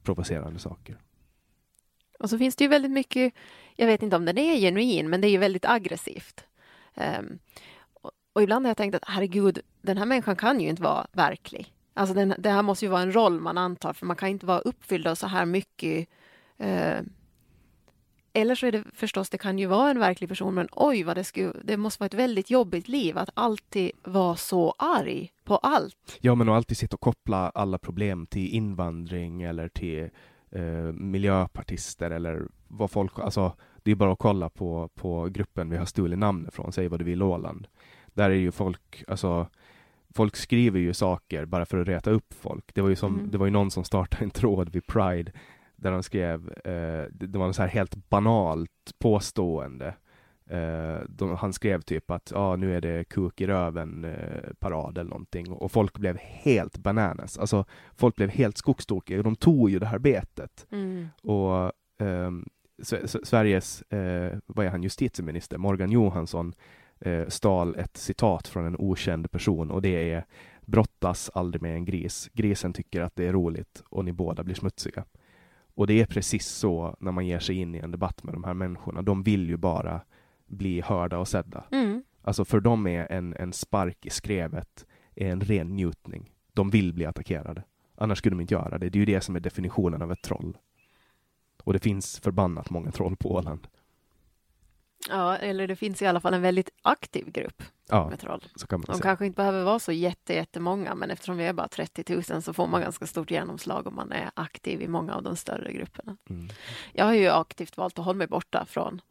provocerande 0.04 0.60
saker. 0.60 0.98
Och 2.20 2.30
så 2.30 2.38
finns 2.38 2.56
det 2.56 2.64
ju 2.64 2.68
väldigt 2.68 2.92
mycket, 2.92 3.34
jag 3.76 3.88
vet 3.88 4.04
inte 4.04 4.16
om 4.16 4.26
den 4.26 4.38
är 4.38 4.58
genuin, 4.58 5.10
men 5.10 5.22
det 5.22 5.28
är 5.28 5.32
ju 5.32 5.38
väldigt 5.38 5.66
aggressivt. 5.66 6.46
Um, 6.96 7.40
och, 7.94 8.12
och 8.34 8.44
ibland 8.44 8.66
har 8.66 8.70
jag 8.70 8.78
tänkt 8.78 8.96
att 8.96 9.08
herregud, 9.08 9.60
den 9.82 9.98
här 9.98 10.06
människan 10.06 10.36
kan 10.36 10.62
ju 10.62 10.70
inte 10.70 10.82
vara 10.82 11.08
verklig. 11.12 11.74
Alltså 11.94 12.16
den, 12.16 12.34
det 12.38 12.50
här 12.50 12.62
måste 12.62 12.86
ju 12.86 12.92
vara 12.92 13.02
en 13.02 13.16
roll 13.16 13.40
man 13.40 13.58
antar, 13.58 13.94
för 13.94 14.06
man 14.06 14.16
kan 14.16 14.30
inte 14.30 14.46
vara 14.46 14.60
uppfylld 14.60 15.08
av 15.08 15.16
så 15.16 15.28
här 15.28 15.46
mycket. 15.46 16.10
uh, 16.62 17.02
eller 18.34 18.56
så 18.56 18.66
är 18.68 18.72
det 18.72 18.84
förstås, 18.94 19.30
det 19.30 19.38
kan 19.38 19.60
ju 19.60 19.66
vara 19.66 19.92
en 19.92 20.00
verklig 20.00 20.30
person, 20.30 20.54
men 20.54 20.68
oj 20.72 21.04
vad 21.04 21.18
det 21.18 21.24
skulle, 21.24 21.54
det 21.64 21.78
måste 21.78 22.02
vara 22.02 22.06
ett 22.06 22.14
väldigt 22.14 22.50
jobbigt 22.50 22.88
liv 22.88 23.18
att 23.18 23.30
alltid 23.34 23.92
vara 24.04 24.36
så 24.36 24.76
arg 24.78 25.32
på 25.44 25.58
allt. 25.58 26.18
Ja, 26.22 26.36
men 26.36 26.50
att 26.50 26.56
alltid 26.56 26.78
sitta 26.78 26.96
och 26.96 27.02
koppla 27.02 27.50
alla 27.50 27.78
problem 27.78 28.26
till 28.26 28.48
invandring 28.48 29.42
eller 29.42 29.68
till 29.68 30.10
eh, 30.52 30.94
miljöpartister 30.94 32.12
eller 32.12 32.48
vad 32.68 32.92
folk... 32.92 33.20
Alltså, 33.20 33.54
det 33.84 33.92
är 33.92 33.96
bara 33.96 34.14
att 34.14 34.20
kolla 34.20 34.50
på, 34.50 34.90
på 34.96 35.28
gruppen 35.32 35.70
vi 35.70 35.78
har 35.78 35.86
stulit 35.86 36.20
namnet 36.20 36.54
från, 36.54 36.72
Säg 36.72 36.88
vad 36.88 37.00
du 37.00 37.04
vill 37.06 37.22
Åland. 37.24 37.68
Där 38.08 38.30
är 38.30 38.36
ju 38.36 38.52
folk, 38.52 39.04
alltså 39.08 39.48
folk 40.16 40.36
skriver 40.36 40.80
ju 40.80 40.94
saker 40.94 41.46
bara 41.46 41.66
för 41.66 41.78
att 41.78 41.88
reta 41.88 42.12
upp 42.12 42.34
folk. 42.34 42.74
Det 42.74 42.82
var 42.82 42.90
ju, 42.90 42.96
som, 42.96 43.16
Mm. 43.16 43.32
det 43.32 43.38
var 43.38 43.46
ju 43.46 43.52
någon 43.52 43.72
som 43.72 43.84
startade 43.84 44.24
en 44.24 44.30
tråd 44.32 44.70
vid 44.70 44.88
Pride 44.88 45.32
där 45.84 45.92
de 45.92 46.04
skrev, 46.04 46.50
eh, 46.50 47.06
det, 47.12 47.38
var 47.38 47.48
en 47.48 47.54
så 47.54 47.62
här 47.62 47.70
helt 47.70 48.10
banalt 48.10 48.70
påstående. 49.00 49.96
Eh, 50.50 50.98
de, 51.10 51.36
han 51.36 51.54
skrev 51.54 51.82
typ 51.82 52.12
att 52.12 52.34
ah, 52.36 52.56
nu 52.56 52.76
är 52.76 52.82
det 52.82 53.04
kuk 53.04 53.42
i 53.42 53.48
röven 53.48 54.06
eh, 54.06 54.70
eller 54.72 55.04
någonting 55.04 55.52
och 55.52 55.72
folk 55.72 55.98
blev 55.98 56.18
helt 56.18 56.78
bananas. 56.78 57.38
Alltså 57.38 57.66
folk 57.96 58.16
blev 58.16 58.30
helt 58.30 58.58
skogstokiga 58.58 59.18
och 59.18 59.24
de 59.24 59.36
tog 59.36 59.70
ju 59.70 59.80
det 59.80 59.86
här 59.86 60.00
betet. 60.00 60.66
Och 61.22 61.72
ehm, 62.08 62.46
S- 62.82 62.94
S- 62.94 63.28
Sveriges, 63.28 63.82
eh, 63.82 64.38
vad 64.46 64.66
är 64.66 64.70
han, 64.70 64.84
justitieminister 64.84 65.58
Morgan 65.58 65.92
Johansson 65.92 66.54
eh, 67.00 67.28
stal 67.28 67.76
ett 67.76 67.98
citat 67.98 68.48
från 68.48 68.66
en 68.66 68.76
okänd 68.80 69.32
person 69.32 69.72
och 69.72 69.82
det 69.82 70.12
är 70.12 70.26
brottas 70.66 71.32
aldrig 71.34 71.62
med 71.62 71.76
en 71.76 71.86
gris. 71.86 72.30
Grisen 72.34 72.74
tycker 72.74 73.02
att 73.02 73.16
det 73.16 73.28
är 73.28 73.34
roligt 73.34 73.84
och 73.90 74.06
ni 74.06 74.12
båda 74.14 74.44
blir 74.44 74.56
smutsiga. 74.56 75.06
Och 75.76 75.88
det 75.88 76.02
är 76.02 76.06
precis 76.06 76.48
så 76.48 76.96
när 77.00 77.12
man 77.12 77.28
ger 77.28 77.40
sig 77.40 77.56
in 77.56 77.76
i 77.76 77.80
en 77.80 77.92
debatt 77.92 78.24
med 78.24 78.34
de 78.34 78.44
här 78.44 78.54
människorna. 78.54 79.02
De 79.02 79.24
vill 79.24 79.50
ju 79.50 79.58
bara 79.58 80.02
bli 80.46 80.82
hörda 80.82 81.18
och 81.18 81.28
sedda. 81.28 81.64
Mm. 81.72 82.04
Alltså 82.22 82.46
för 82.46 82.60
dem 82.60 82.88
är 82.88 83.12
en, 83.12 83.34
en 83.34 83.54
spark 83.54 84.06
i 84.06 84.10
skrevet 84.10 84.86
en 85.16 85.42
ren 85.42 85.76
njutning. 85.76 86.32
De 86.54 86.70
vill 86.70 86.94
bli 86.94 87.06
attackerade. 87.06 87.64
Annars 87.96 88.18
skulle 88.18 88.36
de 88.36 88.42
inte 88.42 88.54
göra 88.54 88.78
det. 88.78 88.90
Det 88.90 88.98
är 88.98 89.00
ju 89.00 89.06
det 89.06 89.22
som 89.22 89.36
är 89.36 89.40
definitionen 89.40 90.02
av 90.02 90.12
ett 90.12 90.22
troll. 90.22 90.58
Och 91.64 91.74
det 91.74 91.80
finns 91.80 92.20
förbannat 92.20 92.70
många 92.70 92.92
troll 92.92 93.16
på 93.16 93.32
Åland. 93.32 93.68
Ja, 95.10 95.38
eller 95.38 95.68
det 95.68 95.76
finns 95.76 96.02
i 96.02 96.06
alla 96.06 96.20
fall 96.20 96.34
en 96.34 96.42
väldigt 96.42 96.70
aktiv 96.82 97.32
grupp 97.32 97.64
Ja, 97.90 98.10
med 98.10 98.20
troll. 98.20 98.46
så 98.56 98.68
kan 98.68 98.80
man 98.80 98.86
De 98.86 98.94
säga. 98.94 99.02
kanske 99.04 99.26
inte 99.26 99.36
behöver 99.36 99.64
vara 99.64 99.80
så 99.80 99.92
jätte, 99.92 100.34
jättemånga, 100.34 100.96
men 100.96 101.12
eftersom 101.12 101.38
vi 101.38 101.46
är 101.46 101.54
bara 101.54 101.68
30 101.68 102.14
000 102.34 102.42
så 102.42 102.54
får 102.54 102.68
man 102.68 102.82
ganska 102.82 103.08
stort 103.08 103.32
genomslag 103.32 103.88
om 103.88 103.96
man 103.96 104.12
är 104.12 104.32
aktiv 104.34 104.82
i 104.82 104.88
många 104.88 105.16
av 105.16 105.24
de 105.24 105.36
större 105.36 105.74
grupperna. 105.74 106.18
Mm. 106.30 106.50
Jag 106.94 107.06
har 107.06 107.14
ju 107.14 107.28
aktivt 107.30 107.78
valt 107.78 108.00
att 108.00 108.06
hålla 108.06 108.18
mig 108.18 108.28
borta 108.28 108.66
från 108.66 109.02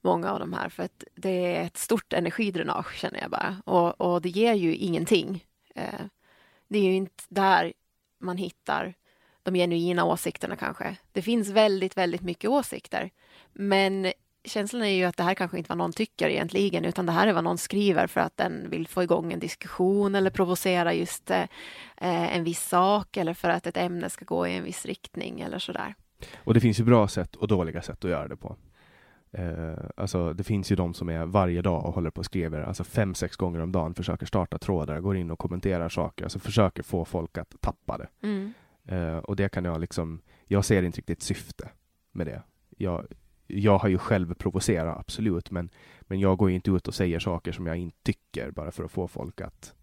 många 0.00 0.30
av 0.32 0.38
de 0.38 0.52
här, 0.52 0.68
för 0.68 0.82
att 0.82 1.04
det 1.14 1.56
är 1.56 1.64
ett 1.66 1.76
stort 1.76 2.12
energidränage, 2.12 2.94
känner 2.94 3.20
jag 3.20 3.30
bara. 3.30 3.56
Och, 3.64 4.00
och 4.00 4.22
det 4.22 4.28
ger 4.28 4.54
ju 4.54 4.74
ingenting. 4.76 5.44
Eh, 5.74 6.00
det 6.68 6.78
är 6.78 6.82
ju 6.84 6.94
inte 6.94 7.24
där 7.28 7.72
man 8.20 8.36
hittar 8.36 8.94
de 9.42 9.54
genuina 9.54 10.04
åsikterna 10.04 10.56
kanske. 10.56 10.96
Det 11.12 11.22
finns 11.22 11.48
väldigt, 11.48 11.96
väldigt 11.96 12.22
mycket 12.22 12.50
åsikter, 12.50 13.10
men 13.52 14.12
känslan 14.44 14.82
är 14.82 14.86
ju 14.86 15.04
att 15.04 15.16
det 15.16 15.22
här 15.22 15.34
kanske 15.34 15.58
inte 15.58 15.68
vad 15.68 15.78
någon 15.78 15.92
tycker 15.92 16.28
egentligen, 16.28 16.84
utan 16.84 17.06
det 17.06 17.12
här 17.12 17.26
är 17.26 17.32
vad 17.32 17.44
någon 17.44 17.58
skriver 17.58 18.06
för 18.06 18.20
att 18.20 18.36
den 18.36 18.70
vill 18.70 18.88
få 18.88 19.02
igång 19.02 19.32
en 19.32 19.40
diskussion 19.40 20.14
eller 20.14 20.30
provocera 20.30 20.94
just 20.94 21.30
eh, 21.30 21.46
en 21.96 22.44
viss 22.44 22.68
sak 22.68 23.16
eller 23.16 23.34
för 23.34 23.48
att 23.48 23.66
ett 23.66 23.76
ämne 23.76 24.10
ska 24.10 24.24
gå 24.24 24.46
i 24.46 24.56
en 24.56 24.64
viss 24.64 24.86
riktning 24.86 25.40
eller 25.40 25.58
sådär. 25.58 25.94
Och 26.36 26.54
det 26.54 26.60
finns 26.60 26.80
ju 26.80 26.84
bra 26.84 27.08
sätt 27.08 27.36
och 27.36 27.48
dåliga 27.48 27.82
sätt 27.82 28.04
att 28.04 28.10
göra 28.10 28.28
det 28.28 28.36
på. 28.36 28.56
Eh, 29.32 29.84
alltså 29.96 30.32
det 30.32 30.44
finns 30.44 30.72
ju 30.72 30.76
de 30.76 30.94
som 30.94 31.08
är 31.08 31.26
varje 31.26 31.62
dag 31.62 31.84
och 31.86 31.94
håller 31.94 32.10
på 32.10 32.18
och 32.18 32.24
skriver, 32.24 32.62
alltså 32.62 32.84
fem, 32.84 33.14
sex 33.14 33.36
gånger 33.36 33.60
om 33.60 33.72
dagen, 33.72 33.94
försöker 33.94 34.26
starta 34.26 34.58
trådar, 34.58 35.00
går 35.00 35.16
in 35.16 35.30
och 35.30 35.38
kommenterar 35.38 35.88
saker, 35.88 36.24
alltså 36.24 36.38
försöker 36.38 36.82
få 36.82 37.04
folk 37.04 37.38
att 37.38 37.54
tappa 37.60 37.98
det. 37.98 38.08
Mm. 38.22 38.52
Eh, 38.84 39.18
och 39.18 39.36
det 39.36 39.48
kan 39.48 39.64
jag 39.64 39.80
liksom, 39.80 40.20
jag 40.46 40.64
ser 40.64 40.82
inte 40.82 40.98
riktigt 40.98 41.22
syfte 41.22 41.68
med 42.12 42.26
det. 42.26 42.42
Jag, 42.76 43.06
jag 43.48 43.78
har 43.78 43.88
ju 43.88 43.98
själv 43.98 44.34
provocerat, 44.34 44.98
absolut, 44.98 45.50
men, 45.50 45.70
men 46.00 46.20
jag 46.20 46.38
går 46.38 46.50
ju 46.50 46.56
inte 46.56 46.70
ut 46.70 46.88
och 46.88 46.94
säger 46.94 47.18
saker 47.18 47.52
som 47.52 47.66
jag 47.66 47.76
inte 47.76 47.98
tycker 48.02 48.50
bara 48.50 48.70
för 48.70 48.84
att 48.84 48.90
få 48.90 49.08
folk 49.08 49.40
att, 49.40 49.74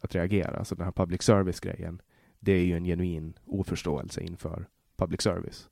att 0.00 0.14
reagera. 0.14 0.56
Alltså 0.56 0.74
den 0.74 0.84
här 0.84 0.92
public 0.92 1.22
service-grejen, 1.22 2.02
det 2.40 2.52
är 2.52 2.64
ju 2.64 2.76
en 2.76 2.84
genuin 2.84 3.38
oförståelse 3.44 4.20
inför 4.20 4.66
public 4.96 5.20
service. 5.20 5.68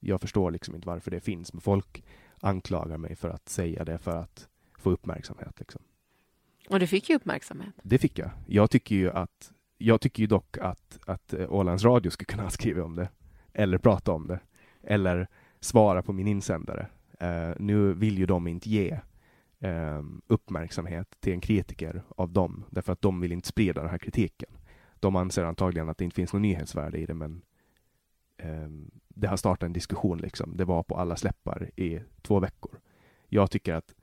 Jag 0.00 0.20
förstår 0.20 0.50
liksom 0.50 0.74
inte 0.74 0.88
varför 0.88 1.10
det 1.10 1.20
finns, 1.20 1.52
men 1.52 1.60
folk 1.60 2.04
anklagar 2.40 2.98
mig 2.98 3.16
för 3.16 3.28
att 3.28 3.48
säga 3.48 3.84
det 3.84 3.98
för 3.98 4.16
att 4.16 4.48
få 4.78 4.90
uppmärksamhet. 4.90 5.60
Liksom. 5.60 5.82
Och 6.68 6.80
det 6.80 6.86
fick 6.86 7.10
ju 7.10 7.16
uppmärksamhet. 7.16 7.74
Det 7.82 7.98
fick 7.98 8.18
jag. 8.18 8.30
Jag 8.46 8.70
tycker 8.70 8.94
ju 8.94 9.10
att 9.10 9.52
jag 9.78 10.00
tycker 10.00 10.20
ju 10.20 10.26
dock 10.26 10.58
att, 10.58 10.98
att 11.06 11.34
eh, 11.34 11.52
Ålands 11.52 11.84
Radio 11.84 12.10
skulle 12.10 12.26
kunna 12.26 12.50
skriva 12.50 12.84
om 12.84 12.96
det. 12.96 13.08
Eller 13.52 13.78
prata 13.78 14.12
om 14.12 14.26
det. 14.26 14.40
Eller 14.82 15.28
svara 15.64 16.02
på 16.02 16.12
min 16.12 16.26
insändare. 16.26 16.86
Uh, 17.22 17.54
nu 17.58 17.92
vill 17.92 18.18
ju 18.18 18.26
de 18.26 18.46
inte 18.46 18.70
ge 18.70 19.00
eh, 19.62 20.02
uppmärksamhet 20.26 21.16
till 21.20 21.32
en 21.32 21.40
kritiker 21.40 22.02
av 22.08 22.32
dem, 22.32 22.64
därför 22.70 22.92
att 22.92 23.02
de 23.02 23.20
vill 23.20 23.32
inte 23.32 23.48
sprida 23.48 23.80
den 23.80 23.90
här 23.90 23.98
kritiken. 23.98 24.50
De 25.00 25.16
anser 25.16 25.44
antagligen 25.44 25.88
att 25.88 25.98
det 25.98 26.04
inte 26.04 26.14
finns 26.14 26.32
något 26.32 26.42
nyhetsvärde 26.42 26.98
i 26.98 27.06
det, 27.06 27.14
men 27.14 27.42
um, 28.42 28.90
det 29.08 29.26
har 29.26 29.36
startat 29.36 29.66
en 29.66 29.72
diskussion 29.72 30.18
liksom. 30.18 30.56
Det 30.56 30.64
var 30.64 30.82
på 30.82 30.96
alla 30.96 31.16
släppar 31.16 31.70
i 31.76 32.00
två 32.22 32.40
veckor. 32.40 32.80
Jag 33.28 33.50
tycker 33.50 33.74
att 33.74 33.94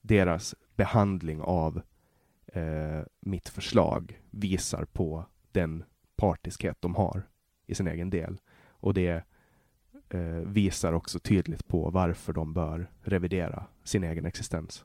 deras 0.00 0.54
behandling 0.76 1.40
av 1.40 1.82
eh, 2.46 3.02
mitt 3.20 3.48
förslag 3.48 4.20
visar 4.30 4.84
på 4.84 5.24
den 5.52 5.84
partiskhet 6.16 6.76
de 6.80 6.94
har 6.94 7.22
i 7.66 7.74
sin 7.74 7.88
egen 7.88 8.10
del. 8.10 8.38
Och 8.68 8.94
det 8.94 9.24
eh, 10.10 10.20
visar 10.46 10.92
också 10.92 11.18
tydligt 11.18 11.68
på 11.68 11.90
varför 11.90 12.32
de 12.32 12.52
bör 12.52 12.90
revidera 13.02 13.64
sin 13.84 14.04
egen 14.04 14.26
existens. 14.26 14.84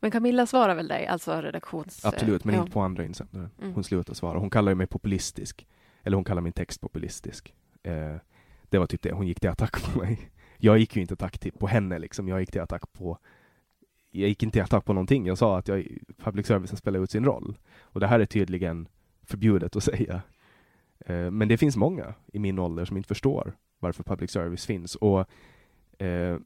Men 0.00 0.10
Camilla 0.10 0.46
svarar 0.46 0.74
väl 0.74 0.88
dig, 0.88 1.06
alltså 1.06 1.40
redaktions... 1.40 2.04
Absolut, 2.04 2.44
men 2.44 2.54
ja. 2.54 2.60
inte 2.60 2.72
på 2.72 2.80
andra 2.80 3.04
insändare. 3.04 3.50
Mm. 3.60 3.74
Hon 3.74 3.84
slutar 3.84 4.14
svara. 4.14 4.38
Hon 4.38 4.50
kallar 4.50 4.74
mig 4.74 4.86
populistisk. 4.86 5.66
Eller 6.02 6.14
hon 6.14 6.24
kallar 6.24 6.42
min 6.42 6.52
text 6.52 6.80
populistisk. 6.80 7.54
Eh, 7.82 8.16
det 8.68 8.78
var 8.78 8.86
typ 8.86 9.02
det. 9.02 9.12
Hon 9.12 9.26
gick 9.26 9.40
till 9.40 9.50
attack 9.50 9.82
på 9.82 9.98
mig. 9.98 10.30
Jag 10.58 10.78
gick 10.78 10.96
ju 10.96 11.02
inte 11.02 11.14
attack 11.14 11.38
till, 11.38 11.52
på 11.52 11.66
henne 11.66 11.98
liksom. 11.98 12.28
Jag 12.28 12.40
gick 12.40 12.50
till 12.50 12.60
attack 12.60 12.92
på 12.92 13.18
jag 14.10 14.28
gick 14.28 14.42
inte 14.42 14.52
till 14.52 14.62
attack 14.62 14.84
på 14.84 14.92
någonting. 14.92 15.26
Jag 15.26 15.38
sa 15.38 15.58
att 15.58 15.68
jag, 15.68 15.88
public 16.18 16.46
servicen 16.46 16.76
spelar 16.76 17.00
ut 17.00 17.10
sin 17.10 17.24
roll. 17.24 17.58
Och 17.80 18.00
det 18.00 18.06
här 18.06 18.20
är 18.20 18.26
tydligen 18.26 18.88
förbjudet 19.22 19.76
att 19.76 19.84
säga. 19.84 20.22
Eh, 21.06 21.30
men 21.30 21.48
det 21.48 21.56
finns 21.56 21.76
många 21.76 22.14
i 22.32 22.38
min 22.38 22.58
ålder 22.58 22.84
som 22.84 22.96
inte 22.96 23.08
förstår 23.08 23.54
varför 23.78 24.02
public 24.02 24.30
service 24.30 24.66
finns. 24.66 24.94
Och 24.94 25.26
eh, 25.98 26.38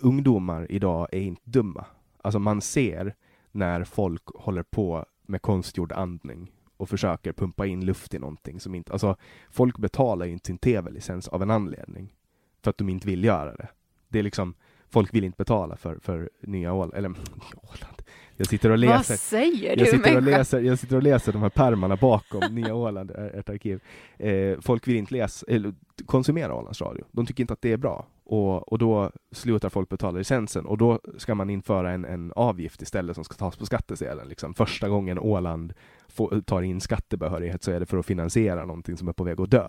ungdomar 0.00 0.72
idag 0.72 1.08
är 1.12 1.20
inte 1.20 1.42
dumma. 1.44 1.86
Alltså 2.22 2.38
man 2.38 2.60
ser 2.60 3.14
när 3.52 3.84
folk 3.84 4.22
håller 4.26 4.62
på 4.62 5.06
med 5.22 5.42
konstgjord 5.42 5.92
andning 5.92 6.52
och 6.76 6.88
försöker 6.88 7.32
pumpa 7.32 7.66
in 7.66 7.84
luft 7.84 8.14
i 8.14 8.18
någonting 8.18 8.60
som 8.60 8.74
inte, 8.74 8.92
alltså 8.92 9.16
folk 9.50 9.78
betalar 9.78 10.26
ju 10.26 10.32
inte 10.32 10.46
sin 10.46 10.58
tv-licens 10.58 11.28
av 11.28 11.42
en 11.42 11.50
anledning. 11.50 12.14
För 12.62 12.70
att 12.70 12.78
de 12.78 12.88
inte 12.88 13.06
vill 13.06 13.24
göra 13.24 13.54
det. 13.54 13.68
Det 14.08 14.18
är 14.18 14.22
liksom, 14.22 14.54
folk 14.88 15.14
vill 15.14 15.24
inte 15.24 15.36
betala 15.36 15.76
för, 15.76 15.98
för 15.98 16.30
nya 16.40 16.72
Åland, 16.74 16.94
eller 16.94 17.08
Åland. 17.54 18.02
Jag 18.38 18.46
sitter 18.46 18.68
och 18.68 18.72
Vad 18.72 18.80
läser, 18.80 19.16
säger 19.16 19.68
jag 19.68 19.78
du 19.78 19.86
sitter, 19.86 20.16
och 20.16 20.22
läser, 20.22 20.60
jag 20.60 20.78
sitter 20.78 20.96
och 20.96 21.02
läser 21.02 21.32
de 21.32 21.42
här 21.42 21.48
pärmarna 21.48 21.96
bakom 21.96 22.42
Nya 22.54 22.74
Åland, 22.74 23.10
ett 23.10 23.48
arkiv. 23.48 23.80
Eh, 24.18 24.60
folk 24.60 24.88
vill 24.88 24.96
inte 24.96 25.14
läsa, 25.14 25.46
eller 25.48 25.74
konsumera 26.06 26.54
Ålands 26.54 26.80
Radio. 26.80 27.04
De 27.12 27.26
tycker 27.26 27.42
inte 27.42 27.52
att 27.52 27.62
det 27.62 27.72
är 27.72 27.76
bra. 27.76 28.06
Och, 28.24 28.72
och 28.72 28.78
då 28.78 29.10
slutar 29.32 29.68
folk 29.68 29.88
betala 29.88 30.18
licensen 30.18 30.66
och 30.66 30.78
då 30.78 31.00
ska 31.16 31.34
man 31.34 31.50
införa 31.50 31.92
en, 31.92 32.04
en 32.04 32.32
avgift 32.36 32.82
istället 32.82 33.14
som 33.14 33.24
ska 33.24 33.34
tas 33.34 33.56
på 33.56 33.66
skattesedeln. 33.66 34.28
Liksom. 34.28 34.54
Första 34.54 34.88
gången 34.88 35.18
Åland 35.18 35.72
får, 36.08 36.40
tar 36.40 36.62
in 36.62 36.80
skattebehörighet 36.80 37.62
så 37.62 37.70
är 37.70 37.80
det 37.80 37.86
för 37.86 37.98
att 37.98 38.06
finansiera 38.06 38.64
någonting 38.64 38.96
som 38.96 39.08
är 39.08 39.12
på 39.12 39.24
väg 39.24 39.40
att 39.40 39.50
dö. 39.50 39.68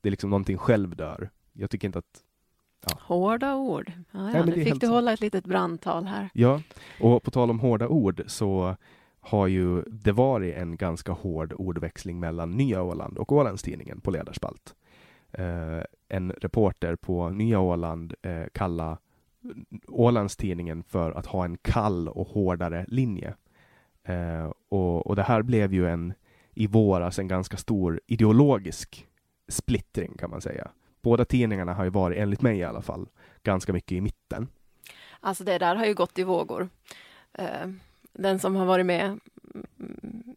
Det 0.00 0.08
är 0.08 0.10
liksom 0.10 0.30
någonting 0.30 0.58
självdör. 0.58 1.30
Jag 1.52 1.70
tycker 1.70 1.88
inte 1.88 1.98
att 1.98 2.22
Hårda 2.86 3.56
ord. 3.56 3.92
Ja, 4.10 4.30
ja, 4.32 4.38
är 4.38 4.44
nu 4.44 4.52
fick 4.52 4.64
du 4.64 4.70
sant. 4.70 4.92
hålla 4.92 5.12
ett 5.12 5.20
litet 5.20 5.44
brandtal 5.44 6.04
här. 6.06 6.30
Ja, 6.32 6.62
och 7.00 7.22
på 7.22 7.30
tal 7.30 7.50
om 7.50 7.60
hårda 7.60 7.88
ord 7.88 8.22
så 8.26 8.76
har 9.20 9.46
ju 9.46 9.82
det 9.82 10.12
varit 10.12 10.56
en 10.56 10.76
ganska 10.76 11.12
hård 11.12 11.52
ordväxling 11.52 12.20
mellan 12.20 12.50
Nya 12.50 12.82
Åland 12.82 13.18
och 13.18 13.32
Ålandstidningen 13.32 14.00
på 14.00 14.10
ledarspalt. 14.10 14.74
Eh, 15.32 15.82
en 16.08 16.32
reporter 16.32 16.96
på 16.96 17.28
Nya 17.28 17.60
Åland 17.60 18.14
eh, 18.22 18.44
kallade 18.52 18.96
Ålandstidningen 19.88 20.82
för 20.82 21.12
att 21.12 21.26
ha 21.26 21.44
en 21.44 21.56
kall 21.56 22.08
och 22.08 22.28
hårdare 22.28 22.84
linje. 22.88 23.34
Eh, 24.04 24.52
och, 24.68 25.06
och 25.06 25.16
det 25.16 25.22
här 25.22 25.42
blev 25.42 25.72
ju 25.72 25.88
en 25.88 26.14
i 26.54 26.66
våras 26.66 27.18
en 27.18 27.28
ganska 27.28 27.56
stor 27.56 28.00
ideologisk 28.06 29.06
splittring 29.48 30.16
kan 30.18 30.30
man 30.30 30.40
säga. 30.40 30.70
Båda 31.02 31.24
tidningarna 31.24 31.74
har 31.74 31.84
ju 31.84 31.90
varit, 31.90 32.18
enligt 32.18 32.42
mig 32.42 32.58
i 32.58 32.64
alla 32.64 32.82
fall, 32.82 33.06
ganska 33.42 33.72
mycket 33.72 33.92
i 33.92 34.00
mitten. 34.00 34.48
Alltså 35.20 35.44
det 35.44 35.58
där 35.58 35.76
har 35.76 35.86
ju 35.86 35.94
gått 35.94 36.18
i 36.18 36.22
vågor. 36.24 36.68
Eh, 37.34 37.66
Den 38.12 38.38
som 38.38 38.56
har 38.56 38.66
varit 38.66 38.86
med, 38.86 39.20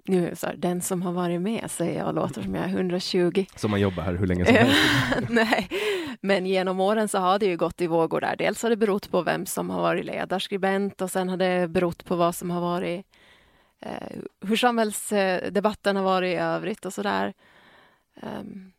nu 0.05 0.36
så 0.36 0.47
här, 0.47 0.55
den 0.55 0.82
som 0.82 1.01
har 1.01 1.12
varit 1.12 1.41
med 1.41 1.72
säger 1.72 1.99
jag 1.99 2.07
och 2.07 2.14
låter 2.14 2.41
som 2.41 2.55
jag 2.55 2.64
är 2.66 2.70
120. 2.70 3.45
Så 3.55 3.68
man 3.68 3.80
jobbar 3.82 4.03
här 4.03 4.14
hur 4.14 4.28
länge 4.28 4.45
som 4.45 4.55
helst. 4.55 4.78
Nej, 5.30 5.70
men 6.22 6.45
genom 6.45 6.80
åren 6.80 7.07
så 7.07 7.18
har 7.18 7.39
det 7.39 7.45
ju 7.45 7.57
gått 7.57 7.82
i 7.82 7.88
vågor 7.88 8.22
där. 8.22 8.36
Dels 8.36 8.64
har 8.64 8.70
det 8.70 8.78
berott 8.78 9.12
på 9.12 9.22
vem 9.22 9.45
som 9.45 9.70
har 9.70 9.82
varit 9.82 10.05
ledarskribent 10.05 11.01
och 11.01 11.12
sen 11.12 11.30
har 11.30 11.38
det 11.38 11.68
berott 11.68 12.05
på 12.05 12.16
vad 12.16 12.36
som 12.36 12.51
har 12.51 12.62
varit 12.62 13.05
eh, 13.80 14.18
hur 14.41 14.55
samhällsdebatten 14.55 15.95
har 15.95 16.03
varit 16.03 16.34
i 16.34 16.36
övrigt 16.36 16.86
och 16.86 16.93
sådär. 16.93 17.34
Um, 18.22 18.72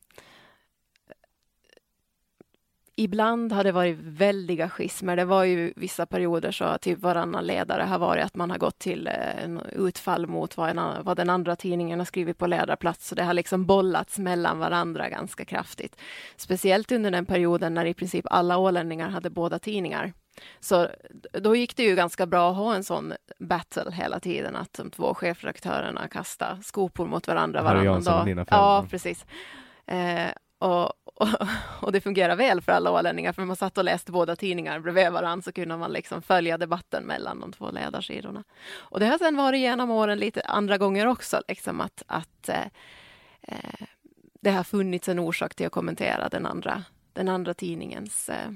ibland 2.96 3.52
har 3.52 3.64
det 3.64 3.72
varit 3.72 3.96
väldiga 4.00 4.68
schismer. 4.68 5.16
Det 5.16 5.24
var 5.24 5.44
ju 5.44 5.72
vissa 5.76 6.06
perioder 6.06 6.52
så 6.52 6.78
typ 6.78 6.98
varannan 6.98 7.46
ledare 7.46 7.82
har 7.82 7.98
varit 7.98 8.24
att 8.24 8.36
man 8.36 8.50
har 8.50 8.58
gått 8.58 8.78
till 8.78 9.06
eh, 9.06 9.44
en 9.44 9.60
utfall 9.72 10.26
mot 10.26 10.56
vad, 10.56 10.70
en, 10.70 11.04
vad 11.04 11.16
den 11.16 11.30
andra 11.30 11.56
tidningen 11.56 11.98
har 11.98 12.06
skrivit 12.06 12.38
på 12.38 12.46
ledarplats. 12.46 13.08
Så 13.08 13.14
det 13.14 13.22
har 13.22 13.34
liksom 13.34 13.66
bollats 13.66 14.18
mellan 14.18 14.58
varandra 14.58 15.08
ganska 15.08 15.44
kraftigt. 15.44 15.96
Speciellt 16.36 16.92
under 16.92 17.10
den 17.10 17.26
perioden 17.26 17.74
när 17.74 17.84
i 17.84 17.94
princip 17.94 18.26
alla 18.30 18.58
ålänningar 18.58 19.08
hade 19.08 19.30
båda 19.30 19.58
tidningar. 19.58 20.12
Så 20.60 20.88
då 21.32 21.56
gick 21.56 21.76
det 21.76 21.82
ju 21.82 21.94
ganska 21.94 22.26
bra 22.26 22.50
att 22.50 22.56
ha 22.56 22.74
en 22.74 22.84
sån 22.84 23.12
battle 23.38 23.90
hela 23.92 24.20
tiden, 24.20 24.56
att 24.56 24.72
de 24.72 24.90
två 24.90 25.14
chefredaktörerna 25.14 26.08
kastade 26.08 26.62
skopor 26.62 27.06
mot 27.06 27.28
varandra 27.28 27.62
varannan 27.62 28.02
dag. 28.04 28.46
Ja, 28.50 28.86
precis. 28.90 29.26
Eh, 29.86 30.30
och, 30.58 30.92
och, 31.22 31.28
och 31.80 31.92
det 31.92 32.00
fungerar 32.00 32.36
väl 32.36 32.60
för 32.60 32.72
alla 32.72 32.90
ålänningar, 32.90 33.32
för 33.32 33.44
man 33.44 33.56
satt 33.56 33.78
och 33.78 33.84
läste 33.84 34.12
båda 34.12 34.36
tidningar 34.36 34.80
bredvid 34.80 35.12
varandra, 35.12 35.42
så 35.42 35.52
kunde 35.52 35.76
man 35.76 35.92
liksom 35.92 36.22
följa 36.22 36.58
debatten 36.58 37.04
mellan 37.04 37.40
de 37.40 37.52
två 37.52 37.70
ledarsidorna. 37.70 38.44
Och 38.76 39.00
det 39.00 39.06
har 39.06 39.18
sen 39.18 39.36
varit 39.36 39.60
genom 39.60 39.90
åren 39.90 40.18
lite 40.18 40.40
andra 40.40 40.78
gånger 40.78 41.06
också, 41.06 41.42
liksom 41.48 41.80
att, 41.80 42.02
att 42.06 42.48
eh, 42.48 42.66
eh, 43.42 43.86
det 44.40 44.50
har 44.50 44.64
funnits 44.64 45.08
en 45.08 45.18
orsak 45.18 45.54
till 45.54 45.66
att 45.66 45.72
kommentera 45.72 46.28
den 46.28 46.46
andra, 46.46 46.84
den 47.12 47.28
andra 47.28 47.54
tidningens 47.54 48.28
eh, 48.28 48.50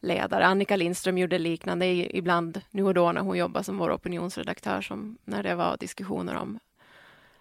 ledare. 0.00 0.46
Annika 0.46 0.76
Lindström 0.76 1.18
gjorde 1.18 1.38
liknande 1.38 2.16
ibland 2.16 2.60
nu 2.70 2.84
och 2.84 2.94
då 2.94 3.12
när 3.12 3.20
hon 3.20 3.38
jobbade 3.38 3.64
som 3.64 3.78
vår 3.78 3.92
opinionsredaktör, 3.92 4.80
som 4.80 5.18
när 5.24 5.42
det 5.42 5.54
var 5.54 5.76
diskussioner 5.76 6.34
om 6.34 6.58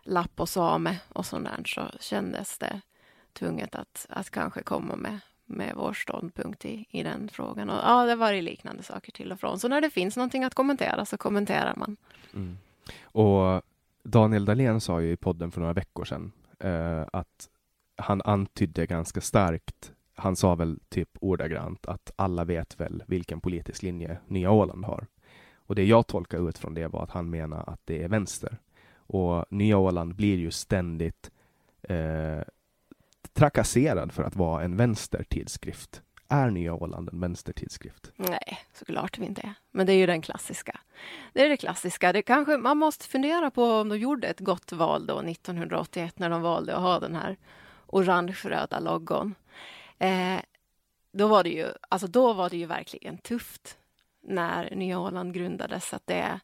lapp 0.03 0.39
och 0.39 0.49
same 0.49 0.97
och 1.09 1.25
sånt 1.25 1.45
där, 1.45 1.63
så 1.65 1.81
kändes 1.99 2.57
det 2.57 2.81
tvunget 3.39 3.75
att, 3.75 4.05
att 4.09 4.29
kanske 4.29 4.63
komma 4.63 4.95
med, 4.95 5.19
med 5.45 5.73
vår 5.75 5.93
ståndpunkt 5.93 6.65
i, 6.65 6.85
i 6.89 7.03
den 7.03 7.29
frågan. 7.29 7.69
Och, 7.69 7.79
ja, 7.83 8.05
det 8.05 8.15
var 8.15 8.33
liknande 8.33 8.83
saker 8.83 9.11
till 9.11 9.31
och 9.31 9.39
från. 9.39 9.59
Så 9.59 9.67
när 9.67 9.81
det 9.81 9.89
finns 9.89 10.17
någonting 10.17 10.43
att 10.43 10.53
kommentera 10.53 11.05
så 11.05 11.17
kommenterar 11.17 11.75
man. 11.75 11.97
Mm. 12.33 12.57
Och 13.03 13.61
Daniel 14.03 14.45
Dahlén 14.45 14.81
sa 14.81 15.01
ju 15.01 15.11
i 15.11 15.17
podden 15.17 15.51
för 15.51 15.61
några 15.61 15.73
veckor 15.73 16.05
sedan 16.05 16.31
eh, 16.59 17.05
att 17.13 17.49
han 17.95 18.21
antydde 18.21 18.85
ganska 18.85 19.21
starkt 19.21 19.93
han 20.19 20.35
sa 20.35 20.55
väl 20.55 20.79
typ 20.89 21.09
ordagrant 21.21 21.85
att 21.85 22.11
alla 22.15 22.43
vet 22.43 22.79
väl 22.79 23.03
vilken 23.07 23.41
politisk 23.41 23.83
linje 23.83 24.17
Nya 24.27 24.51
Åland 24.51 24.85
har. 24.85 25.07
Och 25.55 25.75
det 25.75 25.83
jag 25.83 26.07
tolkar 26.07 26.49
ut 26.49 26.57
från 26.57 26.73
det 26.73 26.87
var 26.87 27.03
att 27.03 27.11
han 27.11 27.29
menar 27.29 27.63
att 27.67 27.81
det 27.85 28.03
är 28.03 28.07
vänster. 28.07 28.57
Och 28.95 29.45
Nya 29.49 29.77
Åland 29.77 30.15
blir 30.15 30.37
ju 30.37 30.51
ständigt 30.51 31.31
eh, 31.81 32.41
trakasserad 33.33 34.11
för 34.11 34.23
att 34.23 34.35
vara 34.35 34.63
en 34.63 34.77
vänstertidskrift. 34.77 36.01
Är 36.27 36.49
Nya 36.49 36.73
Åland 36.73 37.09
en 37.09 37.19
vänstertidskrift? 37.19 38.11
Nej, 38.15 38.59
såklart 38.73 39.17
vi 39.17 39.25
inte 39.25 39.41
är. 39.41 39.53
Men 39.71 39.85
det 39.85 39.93
är 39.93 39.97
ju 39.97 40.05
den 40.05 40.21
klassiska. 40.21 40.79
Det 41.33 41.45
är 41.45 41.49
det 41.49 41.57
klassiska. 41.57 42.13
Det 42.13 42.21
kanske, 42.21 42.57
man 42.57 42.77
måste 42.77 43.05
fundera 43.05 43.51
på 43.51 43.63
om 43.63 43.89
de 43.89 43.97
gjorde 43.97 44.27
ett 44.27 44.39
gott 44.39 44.71
val 44.71 45.05
då 45.07 45.19
1981 45.19 46.19
när 46.19 46.29
de 46.29 46.41
valde 46.41 46.75
att 46.75 46.81
ha 46.81 46.99
den 46.99 47.15
här 47.15 47.37
orange-röda 47.87 48.79
logon. 48.79 49.35
Eh, 49.99 50.39
då 51.11 51.27
var 51.27 51.43
det 51.43 51.49
ju, 51.49 51.67
alltså 51.89 52.07
då 52.07 52.33
var 52.33 52.49
det 52.49 52.57
ju 52.57 52.65
verkligen 52.65 53.17
tufft 53.17 53.77
när 54.21 54.75
Nya 54.75 54.99
Åland 54.99 55.33
grundades. 55.33 55.93
Att 55.93 56.07
det, 56.07 56.39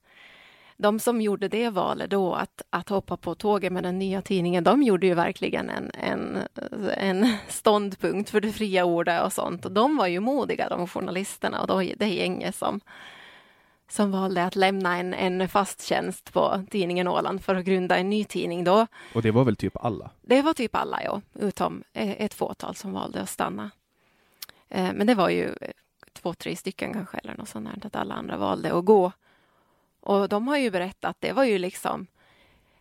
de 0.78 1.00
som 1.00 1.22
gjorde 1.22 1.48
det 1.48 1.70
valet 1.70 2.10
då, 2.10 2.34
att, 2.34 2.62
att 2.70 2.90
hoppa 2.90 3.18
på 3.18 3.36
tåget 3.36 3.74
med 3.74 3.84
den 3.84 4.00
nya 4.00 4.22
tidningen, 4.22 4.64
de 4.64 4.84
gjorde 4.84 5.08
ju 5.08 5.14
verkligen 5.14 5.70
en, 5.70 5.92
en, 5.94 6.40
en 6.98 7.38
ståndpunkt 7.48 8.30
för 8.30 8.42
det 8.42 8.52
fria 8.52 8.86
ordet 8.86 9.24
och 9.24 9.34
sånt. 9.34 9.66
Och 9.66 9.72
de 9.72 9.98
var 9.98 10.08
ju 10.08 10.20
modiga, 10.20 10.70
de 10.70 10.88
journalisterna 10.88 11.62
och 11.62 11.68
då, 11.68 11.82
det 11.98 12.08
gänget 12.08 12.56
som, 12.56 12.82
som 13.90 14.12
valde 14.12 14.44
att 14.44 14.56
lämna 14.56 14.98
en, 14.98 15.14
en 15.14 15.50
fast 15.50 15.84
tjänst 15.84 16.34
på 16.34 16.64
tidningen 16.72 17.08
Åland 17.08 17.44
för 17.44 17.56
att 17.56 17.66
grunda 17.66 17.98
en 17.98 18.10
ny 18.10 18.24
tidning 18.24 18.64
då. 18.64 18.88
Och 19.16 19.22
det 19.22 19.32
var 19.32 19.44
väl 19.44 19.56
typ 19.56 19.78
alla? 19.78 20.10
Det 20.22 20.42
var 20.42 20.54
typ 20.54 20.76
alla, 20.76 21.04
ja, 21.04 21.22
utom 21.34 21.84
ett 21.94 22.34
fåtal 22.34 22.76
som 22.76 22.94
valde 22.94 23.22
att 23.22 23.30
stanna. 23.30 23.72
Eh, 24.70 24.94
men 24.94 25.08
det 25.08 25.16
var 25.16 25.30
ju 25.30 25.56
två, 26.14 26.34
tre 26.34 26.56
stycken 26.56 26.94
kanske, 26.94 27.18
eller 27.18 27.38
något 27.38 27.50
sånt 27.50 27.70
där, 27.76 27.88
att 27.88 27.96
alla 27.96 28.16
andra 28.16 28.38
valde 28.38 28.74
att 28.74 28.86
gå. 28.86 29.12
Och 30.06 30.30
de 30.30 30.48
har 30.48 30.58
ju 30.58 30.72
berättat, 30.72 31.10
att 31.10 31.22
det 31.22 31.32
var 31.32 31.44
ju 31.44 31.58
liksom 31.58 32.08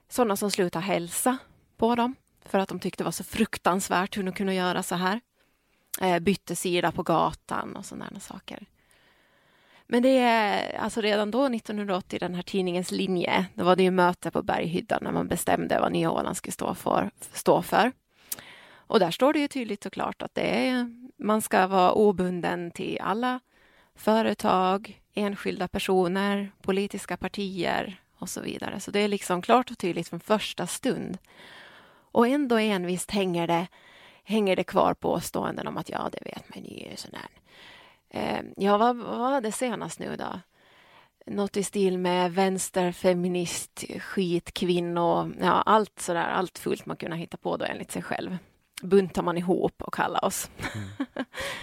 sådana 0.08 0.36
som 0.36 0.50
slutade 0.50 0.84
hälsa 0.84 1.38
på 1.76 1.94
dem 1.94 2.14
för 2.44 2.58
att 2.58 2.68
de 2.68 2.78
tyckte 2.80 3.02
det 3.02 3.04
var 3.04 3.12
så 3.12 3.24
fruktansvärt 3.24 4.16
hur 4.16 4.22
de 4.22 4.32
kunde 4.32 4.54
göra 4.54 4.82
så 4.82 4.94
här. 4.94 5.20
Eh, 6.00 6.18
bytte 6.18 6.56
sida 6.56 6.92
på 6.92 7.02
gatan 7.02 7.76
och 7.76 7.84
sådana 7.84 8.20
saker. 8.20 8.66
Men 9.86 10.02
det 10.02 10.18
är 10.18 10.78
alltså 10.78 11.00
redan 11.00 11.30
då, 11.30 11.46
1980, 11.46 12.18
den 12.18 12.34
här 12.34 12.42
tidningens 12.42 12.90
linje, 12.90 13.46
då 13.54 13.64
var 13.64 13.76
det 13.76 13.82
ju 13.82 13.90
möte 13.90 14.30
på 14.30 14.42
Berghyddan 14.42 15.00
när 15.02 15.12
man 15.12 15.28
bestämde 15.28 15.80
vad 15.80 15.92
Nya 15.92 16.10
Åland 16.10 16.36
skulle 16.36 16.52
stå 16.52 16.74
för. 16.74 17.10
Stå 17.32 17.62
för. 17.62 17.92
Och 18.74 19.00
där 19.00 19.10
står 19.10 19.32
det 19.32 19.38
ju 19.38 19.48
tydligt 19.48 19.86
och 19.86 19.92
klart 19.92 20.22
att 20.22 20.34
det 20.34 20.68
är, 20.68 20.90
man 21.16 21.42
ska 21.42 21.66
vara 21.66 21.92
obunden 21.92 22.70
till 22.70 22.98
alla 23.00 23.40
företag, 23.94 25.00
enskilda 25.14 25.68
personer, 25.68 26.52
politiska 26.62 27.16
partier 27.16 28.00
och 28.18 28.28
så 28.28 28.40
vidare. 28.40 28.80
Så 28.80 28.90
det 28.90 29.00
är 29.00 29.08
liksom 29.08 29.42
klart 29.42 29.70
och 29.70 29.78
tydligt 29.78 30.08
från 30.08 30.20
första 30.20 30.66
stund. 30.66 31.18
Och 32.12 32.28
ändå 32.28 32.56
envist 32.56 33.10
hänger 33.10 33.46
det, 33.46 33.66
hänger 34.24 34.56
det 34.56 34.64
kvar 34.64 34.94
påståenden 34.94 35.68
om 35.68 35.76
att 35.76 35.88
ja, 35.88 36.08
det 36.12 36.24
vet 36.24 36.54
man 36.54 36.64
ju, 36.64 36.96
sån 36.96 37.14
här 37.14 37.28
Eh, 38.14 38.42
ja, 38.56 38.78
vad, 38.78 38.96
vad 38.96 39.18
var 39.18 39.40
det 39.40 39.52
senast 39.52 39.98
nu 39.98 40.16
då? 40.16 40.40
Något 41.26 41.56
i 41.56 41.62
stil 41.62 41.98
med 41.98 42.32
vänsterfeminist, 42.32 43.84
skitkvinno, 43.98 45.32
ja 45.40 45.62
allt 45.66 46.00
sådär, 46.00 46.28
allt 46.28 46.58
fullt 46.58 46.86
man 46.86 46.96
kunde 46.96 47.16
hitta 47.16 47.36
på 47.36 47.56
då 47.56 47.64
enligt 47.64 47.90
sig 47.90 48.02
själv. 48.02 48.36
Buntar 48.82 49.22
man 49.22 49.38
ihop 49.38 49.82
och 49.82 49.94
kallar 49.94 50.24
oss. 50.24 50.50
Mm. 50.74 50.88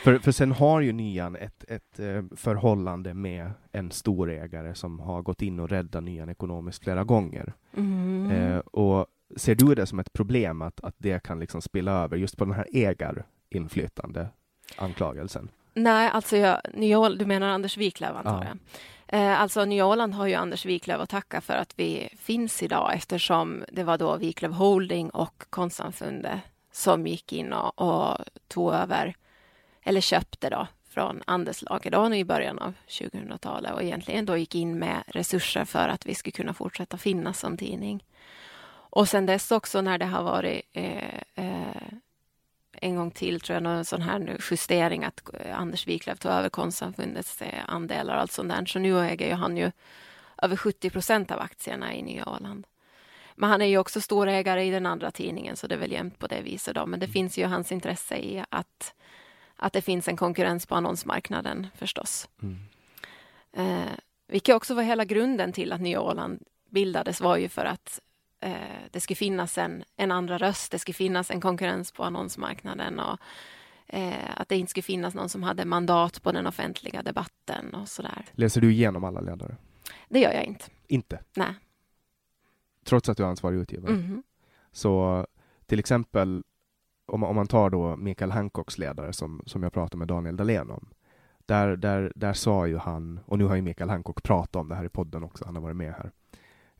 för, 0.03 0.19
för 0.19 0.31
sen 0.31 0.51
har 0.51 0.81
ju 0.81 0.93
Nyan 0.93 1.35
ett, 1.35 1.63
ett 1.67 1.99
eh, 1.99 2.23
förhållande 2.35 3.13
med 3.13 3.51
en 3.71 3.91
storägare 3.91 4.75
som 4.75 4.99
har 4.99 5.21
gått 5.21 5.41
in 5.41 5.59
och 5.59 5.69
räddat 5.69 6.03
Nyan 6.03 6.29
ekonomiskt 6.29 6.83
flera 6.83 7.03
gånger. 7.03 7.53
Mm. 7.77 8.31
Eh, 8.31 8.57
och 8.57 9.05
ser 9.35 9.55
du 9.55 9.75
det 9.75 9.85
som 9.85 9.99
ett 9.99 10.13
problem 10.13 10.61
att, 10.61 10.79
att 10.83 10.95
det 10.97 11.23
kan 11.23 11.39
liksom 11.39 11.61
spilla 11.61 11.91
över 11.91 12.17
just 12.17 12.37
på 12.37 12.45
den 12.45 12.53
här 12.53 12.67
ägarinflytande 12.71 14.27
anklagelsen? 14.77 15.49
Nej, 15.73 16.09
alltså 16.09 16.37
jag, 16.37 16.61
Nya 16.73 17.09
du 17.09 17.25
menar 17.25 17.47
Anders 17.47 17.77
Wiklöf 17.77 18.15
antar 18.15 18.43
jag. 18.45 18.57
Eh, 19.07 19.41
alltså 19.41 19.65
Nya 19.65 19.85
Åland 19.85 20.13
har 20.13 20.27
ju 20.27 20.33
Anders 20.33 20.65
Wiklöf 20.65 21.01
att 21.01 21.09
tacka 21.09 21.41
för 21.41 21.53
att 21.53 21.73
vi 21.79 22.09
finns 22.17 22.63
idag 22.63 22.91
eftersom 22.95 23.63
det 23.71 23.83
var 23.83 23.97
då 23.97 24.17
Wiklöf 24.17 24.53
Holding 24.53 25.09
och 25.09 25.43
Konstsamfundet 25.49 26.39
som 26.71 27.07
gick 27.07 27.33
in 27.33 27.53
och, 27.53 27.81
och, 27.81 28.17
tog 28.47 28.73
över, 28.73 29.15
eller 29.83 30.01
köpte 30.01 30.49
då, 30.49 30.67
från 30.89 31.21
Anders 31.27 31.61
Lagerdahl 31.61 32.13
i 32.13 32.25
början 32.25 32.59
av 32.59 32.73
2000-talet 32.87 33.73
och 33.73 33.83
egentligen 33.83 34.25
då 34.25 34.37
gick 34.37 34.55
in 34.55 34.79
med 34.79 35.03
resurser 35.07 35.65
för 35.65 35.87
att 35.87 36.05
vi 36.05 36.15
skulle 36.15 36.31
kunna 36.31 36.53
fortsätta 36.53 36.97
finnas 36.97 37.39
som 37.39 37.57
tidning. 37.57 38.03
Och 38.93 39.09
sen 39.09 39.25
dess 39.25 39.51
också 39.51 39.81
när 39.81 39.97
det 39.97 40.05
har 40.05 40.23
varit 40.23 40.61
eh, 40.73 41.21
eh, 41.35 41.91
en 42.71 42.95
gång 42.95 43.11
till, 43.11 43.41
tror 43.41 43.55
jag, 43.55 43.63
någon 43.63 43.85
sån 43.85 44.01
här 44.01 44.37
justering 44.51 45.03
att 45.03 45.21
eh, 45.33 45.59
Anders 45.59 45.87
Wiklöf 45.87 46.19
tog 46.19 46.31
över 46.31 46.49
Konstsamfundets 46.49 47.41
eh, 47.41 47.63
andelar 47.67 48.15
och 48.15 48.21
allt 48.21 48.31
sånt 48.31 48.49
där. 48.49 48.65
Så 48.65 48.79
nu 48.79 48.99
äger 48.99 49.27
ju 49.27 49.33
han 49.33 49.57
ju 49.57 49.71
över 50.41 50.55
70 50.55 50.89
procent 50.89 51.31
av 51.31 51.39
aktierna 51.39 51.95
i 51.95 52.01
Nya 52.01 52.29
Åland. 52.29 52.67
Men 53.35 53.49
han 53.49 53.61
är 53.61 53.65
ju 53.65 53.77
också 53.77 54.01
storägare 54.01 54.65
i 54.65 54.71
den 54.71 54.85
andra 54.85 55.11
tidningen, 55.11 55.55
så 55.55 55.67
det 55.67 55.75
är 55.75 55.79
väl 55.79 55.91
jämnt 55.91 56.19
på 56.19 56.27
det 56.27 56.41
viset. 56.41 56.75
Då. 56.75 56.85
Men 56.85 56.99
det 56.99 57.07
finns 57.07 57.37
ju 57.37 57.45
hans 57.45 57.71
intresse 57.71 58.17
i 58.17 58.43
att, 58.49 58.93
att 59.55 59.73
det 59.73 59.81
finns 59.81 60.07
en 60.07 60.17
konkurrens 60.17 60.65
på 60.65 60.75
annonsmarknaden 60.75 61.67
förstås. 61.75 62.29
Mm. 62.41 62.57
Eh, 63.53 63.91
vilket 64.27 64.55
också 64.55 64.73
var 64.73 64.83
hela 64.83 65.05
grunden 65.05 65.53
till 65.53 65.71
att 65.71 65.81
Nya 65.81 66.01
Åland 66.01 66.43
bildades 66.69 67.21
var 67.21 67.37
ju 67.37 67.49
för 67.49 67.65
att 67.65 67.99
eh, 68.39 68.53
det 68.91 68.99
ska 68.99 69.15
finnas 69.15 69.57
en, 69.57 69.83
en 69.97 70.11
andra 70.11 70.37
röst, 70.37 70.71
det 70.71 70.79
ska 70.79 70.93
finnas 70.93 71.31
en 71.31 71.41
konkurrens 71.41 71.91
på 71.91 72.03
annonsmarknaden 72.03 72.99
och 72.99 73.19
eh, 73.87 74.13
att 74.35 74.49
det 74.49 74.57
inte 74.57 74.69
ska 74.69 74.81
finnas 74.81 75.13
någon 75.13 75.29
som 75.29 75.43
hade 75.43 75.65
mandat 75.65 76.23
på 76.23 76.31
den 76.31 76.47
offentliga 76.47 77.03
debatten 77.03 77.73
och 77.73 77.87
sådär. 77.87 78.25
Läser 78.31 78.61
du 78.61 78.71
igenom 78.71 79.03
alla 79.03 79.21
ledare? 79.21 79.55
Det 80.09 80.19
gör 80.19 80.33
jag 80.33 80.43
inte. 80.43 80.65
Inte? 80.87 81.19
Nej. 81.35 81.53
Trots 82.85 83.09
att 83.09 83.17
du 83.17 83.23
är 83.23 83.27
ansvarig 83.27 83.57
utgivare? 83.57 83.93
Mm. 83.93 84.23
Så 84.71 85.25
till 85.65 85.79
exempel 85.79 86.43
om, 87.11 87.23
om 87.23 87.35
man 87.35 87.47
tar 87.47 87.69
då 87.69 87.95
Mikael 87.95 88.31
Hancocks 88.31 88.77
ledare 88.77 89.13
som, 89.13 89.41
som 89.45 89.63
jag 89.63 89.73
pratade 89.73 89.97
med 89.97 90.07
Daniel 90.07 90.37
Dahlén 90.37 90.69
om. 90.69 90.87
Där, 91.45 91.75
där, 91.75 92.11
där 92.15 92.33
sa 92.33 92.67
ju 92.67 92.77
han, 92.77 93.19
och 93.25 93.37
nu 93.37 93.45
har 93.45 93.55
ju 93.55 93.61
Mikael 93.61 93.89
Hancock 93.89 94.23
pratat 94.23 94.55
om 94.55 94.69
det 94.69 94.75
här 94.75 94.85
i 94.85 94.89
podden 94.89 95.23
också, 95.23 95.45
han 95.45 95.55
har 95.55 95.61
varit 95.61 95.75
med 95.75 95.93
här. 95.93 96.11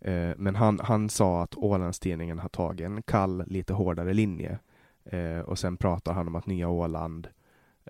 Eh, 0.02 0.36
men 0.38 0.56
han, 0.56 0.80
han 0.84 1.10
sa 1.10 1.44
att 1.44 1.56
Ålandstidningen 1.56 2.40
har 2.40 2.50
tagit 2.50 2.86
en 2.86 3.02
kall, 3.02 3.44
lite 3.48 3.74
hårdare 3.74 4.14
linje. 4.14 4.60
Eh, 5.06 5.40
och 5.40 5.60
sen 5.60 5.78
pratar 5.78 6.14
han 6.14 6.28
om 6.28 6.36
att 6.36 6.46
Nya 6.46 6.70
Åland, 6.70 7.28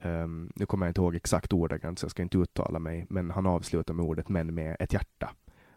um, 0.04 0.52
nu 0.56 0.66
kommer 0.66 0.86
jag 0.86 0.90
inte 0.90 1.02
ihåg 1.02 1.16
exakt 1.16 1.54
ordagrant 1.54 2.00
så 2.00 2.06
jag 2.06 2.12
ska 2.12 2.24
inte 2.24 2.38
uttala 2.38 2.80
mig, 2.80 3.06
men 3.10 3.32
han 3.32 3.46
avslutar 3.46 3.94
med 3.94 4.06
ordet 4.06 4.30
men 4.30 4.54
med 4.54 4.76
ett 4.80 4.94
hjärta. 4.94 5.32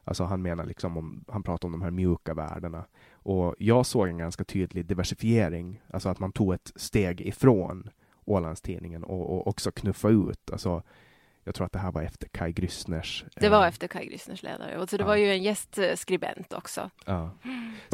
Alltså 0.04 0.24
han 0.24 0.42
menar 0.42 0.64
liksom 0.64 0.96
om, 0.96 1.24
han 1.28 1.42
pratar 1.42 1.68
om 1.68 1.72
de 1.72 1.82
här 1.82 1.90
mjuka 1.90 2.34
värdena. 2.34 2.84
Och 3.12 3.54
jag 3.58 3.86
såg 3.86 4.08
en 4.08 4.18
ganska 4.18 4.44
tydlig 4.44 4.86
diversifiering, 4.86 5.82
alltså 5.90 6.08
att 6.08 6.18
man 6.18 6.32
tog 6.32 6.54
ett 6.54 6.72
steg 6.76 7.20
ifrån 7.20 7.90
Ålandstidningen 8.24 9.04
och, 9.04 9.30
och 9.30 9.46
också 9.46 9.70
knuffa 9.70 10.08
ut. 10.08 10.50
Alltså, 10.52 10.82
jag 11.44 11.54
tror 11.54 11.66
att 11.66 11.72
det 11.72 11.78
här 11.78 11.92
var 11.92 12.02
efter 12.02 12.28
Kai 12.28 12.52
Grissners. 12.52 13.24
Det 13.36 13.48
var 13.48 13.62
eh, 13.62 13.68
efter 13.68 13.88
Kai 13.88 14.06
Grissners 14.06 14.42
ledare. 14.42 14.78
Och 14.78 14.88
så 14.88 14.96
det 14.96 15.02
ja. 15.02 15.06
var 15.06 15.16
ju 15.16 15.30
en 15.30 15.42
gästskribent 15.42 16.52
också. 16.52 16.90
Ja. 17.06 17.30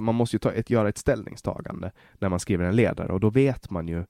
Man 0.01 0.15
måste 0.15 0.37
ju 0.37 0.39
ta 0.39 0.53
ett, 0.53 0.71
göra 0.71 0.89
ett 0.89 0.99
ställningstagande 0.99 1.93
när 2.19 2.29
man 2.29 2.41
skriver 2.41 2.65
en 2.65 2.77
ledare 2.77 3.13
och 3.13 3.21
då 3.21 3.31
vet 3.31 3.71
man 3.71 3.89
ju 3.89 4.05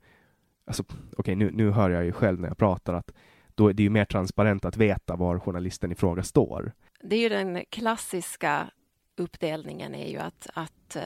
Alltså, 0.71 0.83
Okej, 0.83 1.15
okay, 1.17 1.35
nu, 1.35 1.51
nu 1.53 1.71
hör 1.71 1.91
jag 1.91 2.05
ju 2.05 2.13
själv 2.13 2.41
när 2.41 2.49
jag 2.49 2.59
pratar 2.59 2.95
att 2.95 3.13
då 3.55 3.69
är 3.69 3.73
det 3.73 3.83
ju 3.83 3.91
mer 3.91 4.05
transparent 4.05 4.65
att 4.65 4.77
veta 4.77 5.17
var 5.17 5.39
journalisten 5.39 5.93
i 5.93 5.95
fråga 5.95 6.23
står. 6.23 6.73
Det 7.03 7.17
är 7.17 7.21
ju 7.21 7.29
den 7.29 7.65
klassiska 7.71 8.71
uppdelningen 9.17 9.95
är 9.95 10.09
ju 10.09 10.19
att, 10.19 10.47
att 10.55 10.97
eh, 10.97 11.03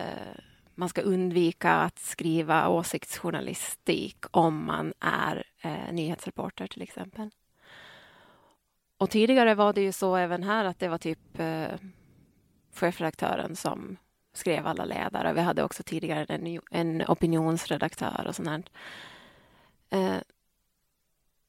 man 0.74 0.88
ska 0.88 1.00
undvika 1.00 1.72
att 1.72 1.98
skriva 1.98 2.68
åsiktsjournalistik 2.68 4.24
om 4.30 4.64
man 4.64 4.92
är 5.00 5.44
eh, 5.60 5.92
nyhetsreporter 5.92 6.66
till 6.66 6.82
exempel. 6.82 7.30
och 8.98 9.10
tidigare 9.10 9.54
var 9.54 9.72
det 9.72 9.80
ju 9.80 9.92
så 9.92 10.16
även 10.16 10.42
här 10.42 10.64
att 10.64 10.78
det 10.78 10.88
var 10.88 10.98
typ 10.98 11.38
eh, 11.38 11.74
chefredaktören 12.74 13.56
som 13.56 13.96
skrev 14.32 14.66
alla 14.66 14.84
ledare. 14.84 15.32
Vi 15.32 15.40
hade 15.40 15.62
också 15.62 15.82
tidigare 15.82 16.24
en, 16.24 16.60
en 16.70 17.02
opinionsredaktör 17.08 18.24
och 18.28 18.36
sånt 18.36 18.70
eh, 19.90 20.16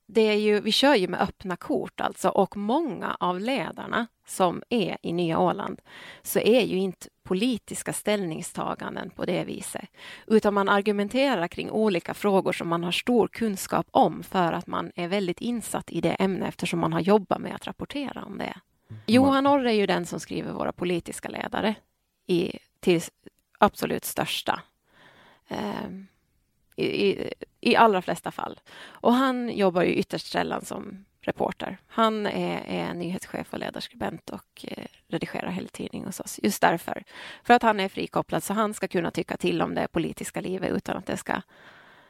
det 0.08 0.22
är 0.22 0.36
ju, 0.36 0.60
vi 0.60 0.72
kör 0.72 0.96
ju 0.96 1.08
med 1.08 1.22
öppna 1.22 1.56
kort 1.56 2.02
alltså 2.02 2.30
och 2.30 2.58
många 2.58 3.18
av 3.20 3.40
ledarna 3.40 4.08
som 4.28 4.64
är 4.70 4.98
i 5.02 5.14
Nya 5.14 5.40
Åland 5.40 5.82
så 6.22 6.40
är 6.40 6.62
ju 6.62 6.78
inte 6.78 7.08
politiska 7.24 7.94
ställningstaganden 7.94 9.10
på 9.10 9.26
det 9.26 9.44
viset 9.44 9.90
utan 10.28 10.54
man 10.54 10.70
argumenterar 10.70 11.48
kring 11.48 11.72
olika 11.72 12.14
frågor 12.14 12.52
som 12.52 12.68
man 12.68 12.84
har 12.84 12.92
stor 12.92 13.28
kunskap 13.28 13.88
om 13.92 14.24
för 14.24 14.54
att 14.54 14.68
man 14.68 14.92
är 14.96 15.08
väldigt 15.08 15.42
insatt 15.42 15.92
i 15.92 16.02
det 16.02 16.14
ämne 16.14 16.48
eftersom 16.48 16.80
man 16.80 16.94
har 16.94 17.00
jobbat 17.00 17.42
med 17.42 17.56
att 17.56 17.68
rapportera 17.68 18.24
om 18.24 18.38
det. 18.38 18.58
Mm. 18.90 19.02
Johan 19.06 19.48
Orre 19.48 19.72
är 19.72 19.76
ju 19.76 19.86
den 19.86 20.06
som 20.06 20.20
skriver 20.20 20.52
våra 20.52 20.72
politiska 20.72 21.30
ledare 21.30 21.76
i, 22.28 22.60
till 22.80 23.02
absolut 23.58 24.06
största. 24.06 24.62
Um, 25.50 26.08
i, 26.76 27.30
i, 27.62 27.76
allra 27.76 28.02
flesta 28.02 28.32
fall. 28.32 28.60
Och 28.86 29.14
han 29.14 29.50
jobbar 29.50 29.82
ju 29.82 29.94
ytterst 29.94 30.32
sällan 30.32 30.66
som 30.66 31.06
reporter. 31.22 31.78
Han 31.88 32.26
är, 32.26 32.64
är 32.68 32.94
nyhetschef 32.94 33.54
och 33.54 33.60
ledarskribent 33.60 34.30
och 34.30 34.66
eh, 34.68 34.86
redigerar 35.08 35.50
Helgtidning 35.50 36.06
hos 36.06 36.20
oss. 36.20 36.40
Just 36.44 36.62
därför. 36.62 37.04
För 37.44 37.54
att 37.54 37.64
han 37.64 37.80
är 37.80 37.90
frikopplad 37.90 38.44
så 38.44 38.54
han 38.54 38.74
ska 38.74 38.88
kunna 38.88 39.12
tycka 39.12 39.38
till 39.38 39.62
om 39.62 39.76
det 39.76 39.88
politiska 39.88 40.42
livet 40.42 40.72
utan 40.72 40.98
att 40.98 41.06
det 41.06 41.18
ska 41.18 41.42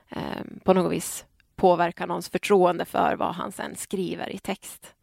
eh, 0.10 0.44
på 0.64 0.74
något 0.74 0.92
vis 0.92 1.26
påverka 1.56 2.06
någons 2.06 2.30
förtroende 2.30 2.86
för 2.86 3.16
vad 3.16 3.36
han 3.36 3.52
sen 3.52 3.76
skriver 3.76 4.30
i 4.30 4.38
text. 4.38 4.96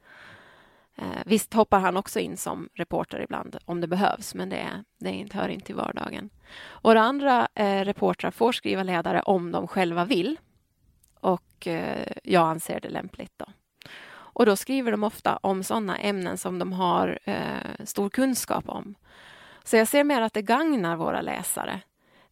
Eh, 0.97 1.22
visst 1.26 1.55
hoppar 1.55 1.80
han 1.80 1.97
också 1.97 2.20
in 2.20 2.36
som 2.36 2.68
reporter 2.74 3.20
ibland 3.20 3.57
om 3.64 3.80
det 3.80 3.86
behövs, 3.86 4.34
men 4.34 4.49
det, 4.49 4.84
det 4.99 5.32
hör 5.32 5.49
inte 5.49 5.66
till 5.66 5.74
vardagen. 5.74 6.30
Och 6.64 6.93
andra 6.93 7.49
eh, 7.55 7.84
reportrar 7.84 8.30
får 8.30 8.53
skriva 8.53 8.82
ledare 8.82 9.22
om 9.22 9.53
de 9.53 9.68
själva 9.68 10.05
vill. 10.05 10.38
Och 11.20 11.66
eh, 11.66 12.12
jag 12.22 12.49
anser 12.49 12.80
det 12.80 12.88
lämpligt. 12.88 13.32
Då. 13.36 13.47
Och 14.34 14.47
då 14.47 14.57
skriver 14.57 14.90
de 14.90 15.05
ofta 15.05 15.36
om 15.36 15.64
sådana 15.64 15.99
ämnen 15.99 16.38
som 16.38 16.59
de 16.59 16.72
har 16.72 17.18
eh, 17.24 17.84
stor 17.84 18.11
kunskap 18.11 18.68
om. 18.68 18.95
Så 19.64 19.76
jag 19.76 19.88
ser 19.88 20.05
mer 20.05 20.20
att 20.20 20.34
det 20.34 20.43
gagnar 20.43 20.97
våra 20.97 21.20
läsare. 21.20 21.80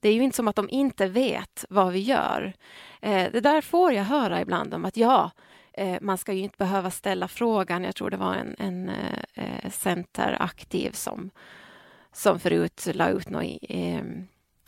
Det 0.01 0.09
är 0.09 0.13
ju 0.13 0.23
inte 0.23 0.37
som 0.37 0.49
att 0.49 0.57
de 0.57 0.69
inte 0.71 1.07
vet 1.07 1.65
vad 1.69 1.93
vi 1.93 1.99
gör. 1.99 2.53
Eh, 3.01 3.33
det 3.33 3.41
där 3.41 3.61
får 3.61 3.93
jag 3.93 4.05
höra 4.05 4.41
ibland 4.41 4.75
om 4.75 4.85
att 4.85 4.97
ja, 4.97 5.31
Eh, 5.73 5.99
man 6.01 6.19
ska 6.19 6.33
ju 6.33 6.41
inte 6.41 6.59
behöva 6.59 6.91
ställa 6.91 7.29
frågan. 7.29 7.85
Jag 7.85 7.95
tror 7.95 8.11
det 8.11 8.17
var 8.17 8.35
en, 8.35 8.55
en 8.59 8.89
eh, 9.35 9.71
centeraktiv 9.71 10.91
som, 10.93 11.31
som 12.13 12.41
förut 12.41 12.89
la 12.95 13.09
ut 13.09 13.29
något 13.29 13.59
eh, 13.63 14.03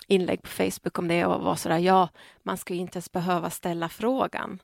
inlägg 0.06 0.42
på 0.42 0.48
Facebook 0.48 0.98
om 0.98 1.08
det 1.08 1.26
och 1.26 1.42
var 1.42 1.56
sådär, 1.56 1.78
ja, 1.78 2.08
man 2.42 2.56
ska 2.56 2.74
ju 2.74 2.80
inte 2.80 2.96
ens 2.96 3.12
behöva 3.12 3.50
ställa 3.50 3.88
frågan. 3.88 4.62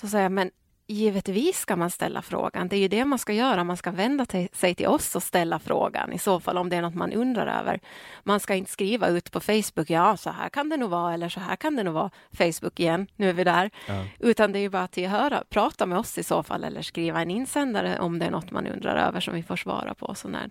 Så 0.00 0.08
säger 0.08 0.24
jag, 0.24 0.32
men 0.32 0.50
givetvis 0.90 1.58
ska 1.58 1.76
man 1.76 1.90
ställa 1.90 2.22
frågan. 2.22 2.68
Det 2.68 2.76
är 2.76 2.80
ju 2.80 2.88
det 2.88 3.04
man 3.04 3.18
ska 3.18 3.32
göra. 3.32 3.64
Man 3.64 3.76
ska 3.76 3.90
vända 3.90 4.26
sig 4.52 4.74
till 4.74 4.86
oss 4.86 5.16
och 5.16 5.22
ställa 5.22 5.58
frågan 5.58 6.12
i 6.12 6.18
så 6.18 6.40
fall 6.40 6.58
om 6.58 6.68
det 6.68 6.76
är 6.76 6.82
något 6.82 6.94
man 6.94 7.12
undrar 7.12 7.60
över. 7.60 7.80
Man 8.22 8.40
ska 8.40 8.54
inte 8.54 8.70
skriva 8.70 9.08
ut 9.08 9.32
på 9.32 9.40
Facebook, 9.40 9.90
ja 9.90 10.16
så 10.16 10.30
här 10.30 10.48
kan 10.48 10.68
det 10.68 10.76
nog 10.76 10.90
vara 10.90 11.14
eller 11.14 11.28
så 11.28 11.40
här 11.40 11.56
kan 11.56 11.76
det 11.76 11.82
nog 11.82 11.94
vara. 11.94 12.10
Facebook 12.32 12.80
igen, 12.80 13.06
nu 13.16 13.28
är 13.28 13.32
vi 13.32 13.44
där. 13.44 13.70
Ja. 13.86 14.04
Utan 14.18 14.52
det 14.52 14.58
är 14.58 14.60
ju 14.60 14.68
bara 14.68 14.86
till 14.86 15.04
att 15.04 15.10
höra, 15.10 15.44
prata 15.48 15.86
med 15.86 15.98
oss 15.98 16.18
i 16.18 16.22
så 16.22 16.42
fall 16.42 16.64
eller 16.64 16.82
skriva 16.82 17.22
en 17.22 17.30
insändare 17.30 17.98
om 17.98 18.18
det 18.18 18.26
är 18.26 18.30
något 18.30 18.50
man 18.50 18.66
undrar 18.66 18.96
över 18.96 19.20
som 19.20 19.34
vi 19.34 19.42
får 19.42 19.56
svara 19.56 19.94
på. 19.94 20.14
Så 20.14 20.28
när, 20.28 20.50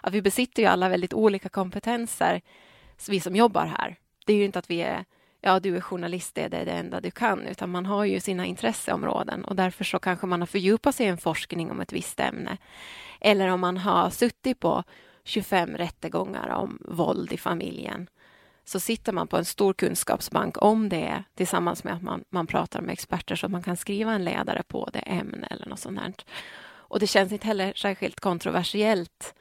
att 0.00 0.12
vi 0.12 0.22
besitter 0.22 0.62
ju 0.62 0.68
alla 0.68 0.88
väldigt 0.88 1.14
olika 1.14 1.48
kompetenser, 1.48 2.40
vi 3.08 3.20
som 3.20 3.36
jobbar 3.36 3.66
här. 3.66 3.96
Det 4.26 4.32
är 4.32 4.36
ju 4.36 4.44
inte 4.44 4.58
att 4.58 4.70
vi 4.70 4.82
är 4.82 5.04
ja, 5.40 5.60
du 5.60 5.76
är 5.76 5.80
journalist, 5.80 6.34
det 6.34 6.42
är 6.42 6.64
det 6.64 6.72
enda 6.72 7.00
du 7.00 7.10
kan, 7.10 7.46
utan 7.46 7.70
man 7.70 7.86
har 7.86 8.04
ju 8.04 8.20
sina 8.20 8.46
intresseområden 8.46 9.44
och 9.44 9.56
därför 9.56 9.84
så 9.84 9.98
kanske 9.98 10.26
man 10.26 10.40
har 10.40 10.46
fördjupat 10.46 10.94
sig 10.94 11.06
i 11.06 11.08
en 11.08 11.18
forskning 11.18 11.70
om 11.70 11.80
ett 11.80 11.92
visst 11.92 12.20
ämne. 12.20 12.56
Eller 13.20 13.48
om 13.48 13.60
man 13.60 13.76
har 13.76 14.10
suttit 14.10 14.60
på 14.60 14.84
25 15.24 15.76
rättegångar 15.76 16.48
om 16.48 16.78
våld 16.80 17.32
i 17.32 17.36
familjen 17.36 18.08
så 18.64 18.80
sitter 18.80 19.12
man 19.12 19.28
på 19.28 19.36
en 19.36 19.44
stor 19.44 19.72
kunskapsbank 19.72 20.62
om 20.62 20.88
det 20.88 21.24
tillsammans 21.34 21.84
med 21.84 21.94
att 21.94 22.02
man, 22.02 22.24
man 22.30 22.46
pratar 22.46 22.80
med 22.80 22.92
experter 22.92 23.36
så 23.36 23.46
att 23.46 23.52
man 23.52 23.62
kan 23.62 23.76
skriva 23.76 24.12
en 24.12 24.24
ledare 24.24 24.62
på 24.62 24.88
det 24.92 24.98
ämne 24.98 25.46
eller 25.50 25.66
något 25.66 25.78
sånt 25.78 26.00
här. 26.00 26.14
Och 26.62 27.00
det 27.00 27.06
känns 27.06 27.32
inte 27.32 27.46
heller 27.46 27.72
särskilt 27.76 28.20
kontroversiellt 28.20 29.34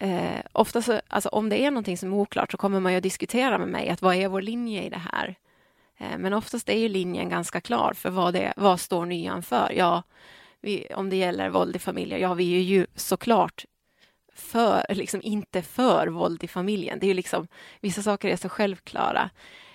Eh, 0.00 0.40
ofta 0.52 0.82
så, 0.82 1.00
alltså 1.08 1.28
om 1.28 1.48
det 1.48 1.64
är 1.64 1.70
någonting 1.70 1.98
som 1.98 2.12
är 2.12 2.16
oklart 2.16 2.50
så 2.50 2.56
kommer 2.56 2.80
man 2.80 2.92
ju 2.92 2.98
att 2.98 3.02
diskutera 3.02 3.58
med 3.58 3.68
mig 3.68 3.88
att 3.88 4.02
vad 4.02 4.14
är 4.14 4.28
vår 4.28 4.42
linje 4.42 4.82
i 4.82 4.88
det 4.88 5.02
här? 5.12 5.34
Eh, 5.98 6.18
men 6.18 6.32
oftast 6.32 6.68
är 6.68 6.78
ju 6.78 6.88
linjen 6.88 7.28
ganska 7.28 7.60
klar 7.60 7.92
för 7.92 8.10
vad, 8.10 8.34
det, 8.34 8.52
vad 8.56 8.80
står 8.80 9.06
nyan 9.06 9.42
för? 9.42 9.72
Ja, 9.76 10.02
vi, 10.60 10.86
om 10.94 11.10
det 11.10 11.16
gäller 11.16 11.50
våld 11.50 11.76
i 11.76 11.78
familjer, 11.78 12.18
ja, 12.18 12.34
vi 12.34 12.56
är 12.56 12.62
ju 12.62 12.86
såklart 12.94 13.64
för, 14.34 14.86
liksom 14.88 15.20
inte 15.22 15.62
för 15.62 16.06
våld 16.06 16.44
i 16.44 16.48
familjen. 16.48 16.98
Det 16.98 17.06
är 17.06 17.08
ju 17.08 17.14
liksom, 17.14 17.48
vissa 17.80 18.02
saker 18.02 18.28
är 18.28 18.36
så 18.36 18.48
självklara. 18.48 19.30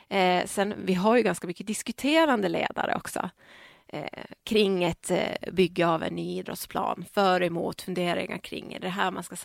Eh, 0.09 0.45
sen, 0.45 0.73
vi 0.77 0.93
har 0.93 1.17
ju 1.17 1.23
ganska 1.23 1.47
mycket 1.47 1.67
diskuterande 1.67 2.49
ledare 2.49 2.95
också 2.95 3.29
eh, 3.87 4.23
kring 4.43 4.83
ett 4.83 5.11
eh, 5.11 5.51
bygge 5.51 5.87
av 5.87 6.03
en 6.03 6.15
ny 6.15 6.37
idrottsplan. 6.39 7.05
För 7.13 7.43
emot, 7.43 7.81
funderingar 7.81 8.37
kring 8.37 8.73
är 8.73 8.79
det 8.79 8.89
här 8.89 9.11
man 9.11 9.23
ska 9.23 9.35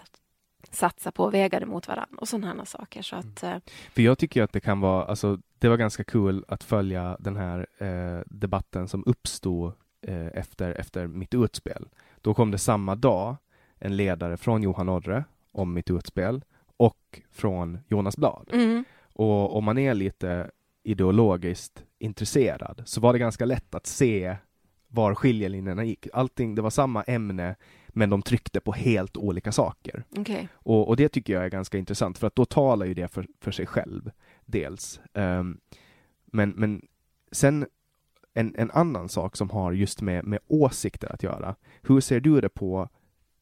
satsa 0.71 1.13
på, 1.13 1.31
väga 1.31 1.61
det 1.61 1.67
mot 1.67 1.89
varandra 1.89 2.19
och 2.19 2.29
sådana 2.29 2.65
saker. 2.65 3.03
Så 3.03 3.17
att, 3.17 3.43
mm. 3.43 3.61
För 3.93 4.03
jag 4.03 4.19
tycker 4.19 4.43
att 4.43 4.53
det 4.53 4.61
kan 4.61 4.81
vara, 4.81 5.05
alltså 5.05 5.39
det 5.59 5.69
var 5.69 5.77
ganska 5.77 6.05
kul 6.05 6.45
att 6.49 6.65
följa 6.65 7.17
den 7.21 7.37
här 7.37 7.67
eh, 7.79 8.23
debatten 8.27 8.89
som 8.89 9.05
uppstod 9.07 9.73
eh, 10.03 10.27
efter, 10.27 10.71
efter 10.81 11.07
mitt 11.07 11.35
utspel. 11.35 11.89
Då 12.21 12.35
kom 12.35 12.51
det 12.51 12.59
samma 12.59 12.95
dag 12.95 13.37
en 13.79 13.97
ledare 13.97 14.37
från 14.37 14.63
Johan 14.63 14.89
Orre 14.89 15.25
om 15.53 15.75
mitt 15.75 15.91
utspel 15.91 16.45
och 16.77 17.21
från 17.33 17.79
Jonas 17.89 18.17
Blad. 18.17 18.51
Mm. 18.53 18.85
Och 19.13 19.57
om 19.57 19.65
man 19.65 19.79
är 19.79 19.95
lite 19.95 20.51
ideologiskt 20.83 21.85
intresserad 21.99 22.83
så 22.87 23.01
var 23.01 23.13
det 23.13 23.19
ganska 23.19 23.45
lätt 23.45 23.75
att 23.75 23.87
se 23.87 24.37
var 24.89 25.15
skiljelinjerna 25.15 25.85
gick. 25.85 26.07
Allting, 26.13 26.55
det 26.55 26.63
var 26.63 26.71
samma 26.71 27.03
ämne, 27.03 27.57
men 27.99 28.11
de 28.11 28.23
tryckte 28.23 28.61
på 28.61 28.73
helt 28.73 29.17
olika 29.17 29.53
saker. 29.53 30.05
Okay. 30.11 30.47
Och, 30.53 30.89
och, 30.89 30.97
det 30.97 31.09
tycker 31.09 31.33
jag 31.33 31.45
är 31.45 31.49
ganska 31.49 31.79
intressant, 31.79 32.19
för 32.19 32.27
att 32.27 32.35
då 32.35 32.45
talar 32.45 32.87
ju 32.87 32.95
det 32.95 33.09
för, 33.09 33.27
för 33.41 33.51
sig 33.51 33.67
själv, 33.67 34.11
dels. 34.45 35.01
Um, 35.13 35.61
men, 36.27 36.51
men 36.51 36.87
sen 37.33 37.67
en, 38.35 38.55
en 38.59 38.71
annan 38.71 39.09
sak 39.09 39.37
som 39.37 39.51
har 39.51 39.73
just 39.73 40.01
med, 40.01 40.25
med 40.25 40.39
åsikter 40.47 41.13
att 41.13 41.23
göra. 41.23 41.55
Hur 41.83 42.01
ser 42.01 42.21
du 42.21 42.41
det 42.41 42.49
på 42.49 42.89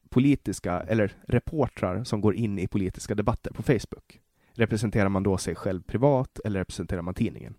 politiska, 0.09 0.79
eller 0.81 1.15
reportrar 1.27 2.03
som 2.03 2.21
går 2.21 2.35
in 2.35 2.59
i 2.59 2.67
politiska 2.67 3.15
debatter 3.15 3.51
på 3.51 3.63
Facebook? 3.63 4.21
Representerar 4.53 5.09
man 5.09 5.23
då 5.23 5.37
sig 5.37 5.55
själv 5.55 5.81
privat 5.81 6.39
eller 6.45 6.59
representerar 6.59 7.01
man 7.01 7.13
tidningen? 7.13 7.55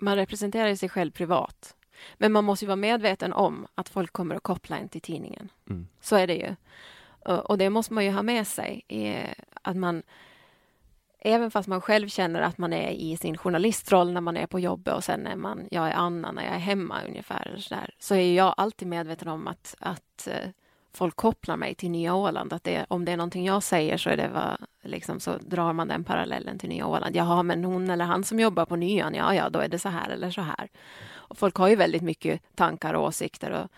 Man 0.00 0.16
representerar 0.16 0.74
sig 0.74 0.88
själv 0.88 1.10
privat. 1.10 1.76
Men 2.14 2.32
man 2.32 2.44
måste 2.44 2.64
ju 2.64 2.66
vara 2.66 2.76
medveten 2.76 3.32
om 3.32 3.66
att 3.74 3.88
folk 3.88 4.12
kommer 4.12 4.34
att 4.34 4.42
koppla 4.42 4.78
en 4.78 4.88
till 4.88 5.00
tidningen. 5.00 5.48
Mm. 5.70 5.86
Så 6.00 6.16
är 6.16 6.26
det 6.26 6.34
ju. 6.34 6.54
Och 7.24 7.58
det 7.58 7.70
måste 7.70 7.92
man 7.92 8.04
ju 8.04 8.10
ha 8.10 8.22
med 8.22 8.46
sig. 8.46 8.82
Att 9.62 9.76
man, 9.76 10.02
även 11.18 11.50
fast 11.50 11.68
man 11.68 11.80
själv 11.80 12.08
känner 12.08 12.42
att 12.42 12.58
man 12.58 12.72
är 12.72 12.90
i 12.90 13.16
sin 13.16 13.36
journalistroll 13.36 14.12
när 14.12 14.20
man 14.20 14.36
är 14.36 14.46
på 14.46 14.60
jobbet 14.60 14.94
och 14.94 15.04
sen 15.04 15.26
är 15.26 15.36
man, 15.36 15.68
jag 15.70 15.88
är 15.88 15.94
Anna 15.94 16.32
när 16.32 16.44
jag 16.44 16.54
är 16.54 16.58
hemma 16.58 17.00
ungefär, 17.08 17.56
så, 17.58 17.74
där, 17.74 17.94
så 17.98 18.14
är 18.14 18.34
jag 18.34 18.54
alltid 18.56 18.88
medveten 18.88 19.28
om 19.28 19.48
att, 19.48 19.74
att 19.80 20.28
eh, 20.30 20.50
folk 20.92 21.16
kopplar 21.16 21.56
mig 21.56 21.74
till 21.74 21.90
Nya 21.90 22.14
Åland. 22.14 22.52
Att 22.52 22.64
det, 22.64 22.86
om 22.88 23.04
det 23.04 23.12
är 23.12 23.16
någonting 23.16 23.46
jag 23.46 23.62
säger 23.62 23.96
så, 23.96 24.10
är 24.10 24.16
det 24.16 24.30
vad, 24.34 24.56
liksom, 24.82 25.20
så 25.20 25.38
drar 25.38 25.72
man 25.72 25.88
den 25.88 26.04
parallellen 26.04 26.58
till 26.58 26.68
Nya 26.68 26.86
Åland. 26.86 27.16
Jaha, 27.16 27.42
men 27.42 27.64
hon 27.64 27.90
eller 27.90 28.04
han 28.04 28.24
som 28.24 28.40
jobbar 28.40 28.66
på 28.66 28.76
Nyan, 28.76 29.14
ja, 29.14 29.34
ja, 29.34 29.48
då 29.48 29.58
är 29.58 29.68
det 29.68 29.78
så 29.78 29.88
här 29.88 30.10
eller 30.10 30.30
så 30.30 30.40
här. 30.40 30.68
Och 31.28 31.38
folk 31.38 31.56
har 31.56 31.68
ju 31.68 31.76
väldigt 31.76 32.02
mycket 32.02 32.40
tankar 32.54 32.94
och 32.94 33.04
åsikter 33.04 33.50
och 33.50 33.68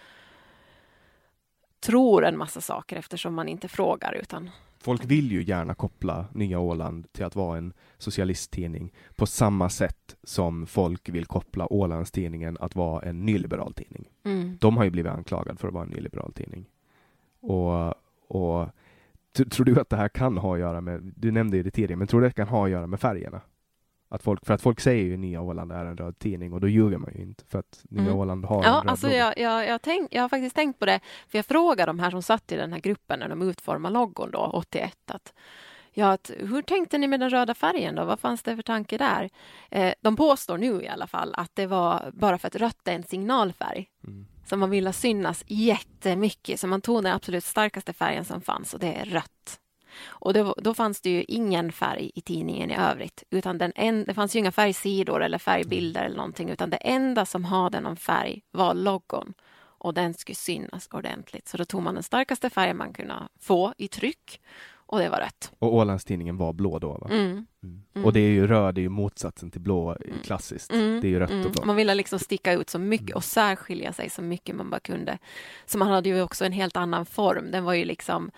tror 1.81 2.25
en 2.25 2.39
massa 2.39 2.61
saker 2.61 2.97
eftersom 2.97 3.35
man 3.35 3.49
inte 3.49 3.69
frågar 3.69 4.13
utan 4.13 4.51
Folk 4.79 5.05
vill 5.05 5.33
ju 5.33 5.43
gärna 5.43 5.75
koppla 5.75 6.27
Nya 6.33 6.59
Åland 6.59 7.13
till 7.13 7.25
att 7.25 7.37
vara 7.37 7.59
en 7.59 7.73
socialisttidning 7.99 8.93
på 9.17 9.27
samma 9.27 9.71
sätt 9.71 10.17
som 10.23 10.67
folk 10.67 11.09
vill 11.09 11.27
koppla 11.27 11.73
Ålandstidningen 11.73 12.57
att 12.61 12.77
vara 12.77 13.03
en 13.03 13.27
nyliberal 13.27 13.75
tidning. 13.75 14.09
Mm. 14.25 14.57
De 14.61 14.77
har 14.77 14.85
ju 14.85 14.91
blivit 14.91 15.13
anklagade 15.13 15.59
för 15.59 15.69
att 15.69 15.75
vara 15.75 15.85
en 15.85 15.91
nyliberal 15.91 16.33
tidning. 16.33 16.67
Och, 17.41 17.95
och 18.29 18.69
tror 19.51 19.65
du 19.65 19.81
att 19.81 19.91
det 19.91 19.97
här 19.97 20.09
kan 20.09 20.39
ha 20.39 20.55
att 20.55 20.61
göra 20.61 20.81
med, 20.81 21.13
du 21.17 21.31
nämnde 21.31 21.63
det 21.63 21.71
tidigare, 21.71 21.97
men 21.97 22.07
tror 22.07 22.21
du 22.21 22.27
det 22.27 22.33
kan 22.33 22.49
ha 22.49 22.65
att 22.65 22.71
göra 22.71 22.87
med 22.87 23.01
färgerna? 23.01 23.41
Att 24.09 24.23
folk, 24.23 24.47
för 24.47 24.55
att 24.55 24.63
folk 24.63 24.81
säger 24.81 25.05
ju 25.05 25.17
Nya 25.17 25.41
Åland 25.41 25.73
är 25.73 25.85
en 25.85 25.97
röd 25.97 26.19
tidning 26.19 26.53
och 26.53 26.61
då 26.61 26.69
ljuger 26.69 26.99
man 26.99 27.13
ju 27.15 27.23
inte 27.23 27.45
för 27.49 27.59
att 27.59 27.85
Nya 27.91 28.03
Mm. 28.03 28.17
Åland 28.17 28.45
har 28.45 28.57
en 28.57 28.63
Ja, 28.73 28.81
röd 28.85 28.91
alltså 28.91 29.07
logga. 29.07 29.19
jag, 29.19 29.39
jag, 29.39 29.67
jag, 29.67 29.83
tänk, 29.83 30.15
jag 30.15 30.23
har 30.23 30.29
faktiskt 30.29 30.57
tänkt 30.57 30.79
på 30.79 30.87
det, 30.87 31.01
för 31.29 31.39
jag 31.39 31.47
frågade 31.47 31.89
de 31.91 31.99
här 31.99 32.11
som 32.11 32.23
satt 32.23 32.53
i 32.53 32.57
den 32.57 32.73
här 32.73 32.81
gruppen 32.81 33.19
när 33.19 33.29
de 33.29 33.43
utformade 33.43 33.93
loggon 33.95 34.31
då, 34.31 34.39
81, 34.55 34.97
att, 35.11 35.33
ja, 35.93 36.13
att, 36.13 36.31
hur 36.39 36.63
tänkte 36.63 36.99
ni 36.99 37.07
med 37.07 37.21
den 37.21 37.31
röda 37.31 37.55
färgen 37.55 37.95
då? 37.95 38.05
Vad 38.05 38.21
fanns 38.21 38.43
det 38.43 38.57
för 38.57 38.63
tanke 38.63 38.99
där? 38.99 39.31
Eh, 39.71 39.93
de 40.01 40.17
påstår 40.17 40.59
nu 40.59 40.83
i 40.83 40.89
alla 40.89 41.07
fall 41.07 41.35
att 41.37 41.51
det 41.55 41.67
var 41.67 42.11
bara 42.15 42.39
för 42.39 42.49
att 42.49 42.57
rött 42.57 42.89
är 42.89 42.93
en 42.93 43.03
signalfärg 43.03 43.89
Mm. 44.07 44.27
som 44.45 44.61
man 44.61 44.71
ville 44.71 44.93
synas 44.93 45.45
jättemycket, 45.47 46.61
så 46.61 46.67
man 46.67 46.81
tog 46.81 47.03
den 47.03 47.13
absolut 47.15 47.45
starkaste 47.45 47.93
färgen 47.93 48.25
som 48.25 48.41
fanns 48.41 48.75
och 48.75 48.81
det 48.81 48.95
är 48.95 49.05
rött. 49.05 49.61
Och 50.05 50.35
då, 50.35 50.55
då 50.59 50.75
fanns 50.75 51.01
det 51.01 51.11
ju 51.11 51.25
ingen 51.29 51.73
färg 51.73 52.11
i 52.15 52.21
tidningen 52.21 52.71
i 52.71 52.77
övrigt, 52.77 53.23
utan 53.31 53.59
den 53.59 53.73
en, 53.75 54.05
det 54.05 54.15
fanns 54.15 54.37
ju 54.37 54.39
inga 54.39 54.53
färgsidor 54.53 55.23
eller 55.23 55.39
färgbilder 55.39 56.05
eller 56.05 56.17
någonting, 56.17 56.51
utan 56.51 56.71
det 56.71 56.77
enda 56.77 57.27
som 57.27 57.45
hade 57.45 57.81
någon 57.81 57.97
färg 57.97 58.43
var 58.51 58.75
loggon 58.75 59.35
och 59.79 59.95
den 59.95 60.15
skulle 60.15 60.37
synas 60.37 60.89
ordentligt. 60.93 61.49
Så 61.49 61.57
då 61.57 61.65
tog 61.65 61.83
man 61.83 61.95
den 61.95 62.03
starkaste 62.03 62.51
färgen 62.51 62.77
man 62.77 62.93
kunde 62.93 63.15
få 63.41 63.75
i 63.79 63.89
tryck 63.89 64.41
och 64.89 64.99
det 64.99 65.09
var 65.09 65.19
rött. 65.19 65.53
Och 65.59 65.75
Ålandstidningen 65.75 66.37
var 66.37 66.53
blå 66.53 66.79
då 66.79 66.93
va? 66.93 67.09
Mm. 67.11 67.47
Mm. 67.63 67.83
Mm. 67.95 68.05
Och 68.05 68.13
det 68.13 68.21
är 68.21 68.29
ju 68.31 68.47
röd, 68.47 68.75
det 68.75 68.81
är 68.81 68.83
ju 68.83 68.89
motsatsen 68.89 69.51
till 69.51 69.61
blå 69.61 69.91
eh, 69.91 69.97
Mm. 70.07 70.19
klassiskt. 70.25 70.73
Mm, 70.73 71.01
Det 71.01 71.07
är 71.07 71.11
ju 71.11 71.19
rött 71.19 71.31
mm. 71.31 71.47
och 71.47 71.53
blå. 71.53 71.65
Man 71.65 71.77
ville 71.77 71.95
liksom 71.95 72.19
sticka 72.19 72.53
ut 72.53 72.71
så 72.71 72.79
mycket 72.79 73.07
Mm. 73.09 73.17
och 73.17 73.25
särskilja 73.25 73.93
sig 73.93 74.11
så 74.11 74.23
mycket 74.23 74.57
man 74.57 74.71
bara 74.71 74.81
kunde. 74.81 75.19
Så 75.67 75.79
man 75.79 75.89
hade 75.89 76.09
ju 76.09 76.23
också 76.23 76.45
en 76.45 76.53
helt 76.53 76.77
annan 76.77 77.07
form. 77.07 77.51
Den 77.51 77.65
var 77.65 77.75
ju 77.75 77.85
liksom 77.85 78.31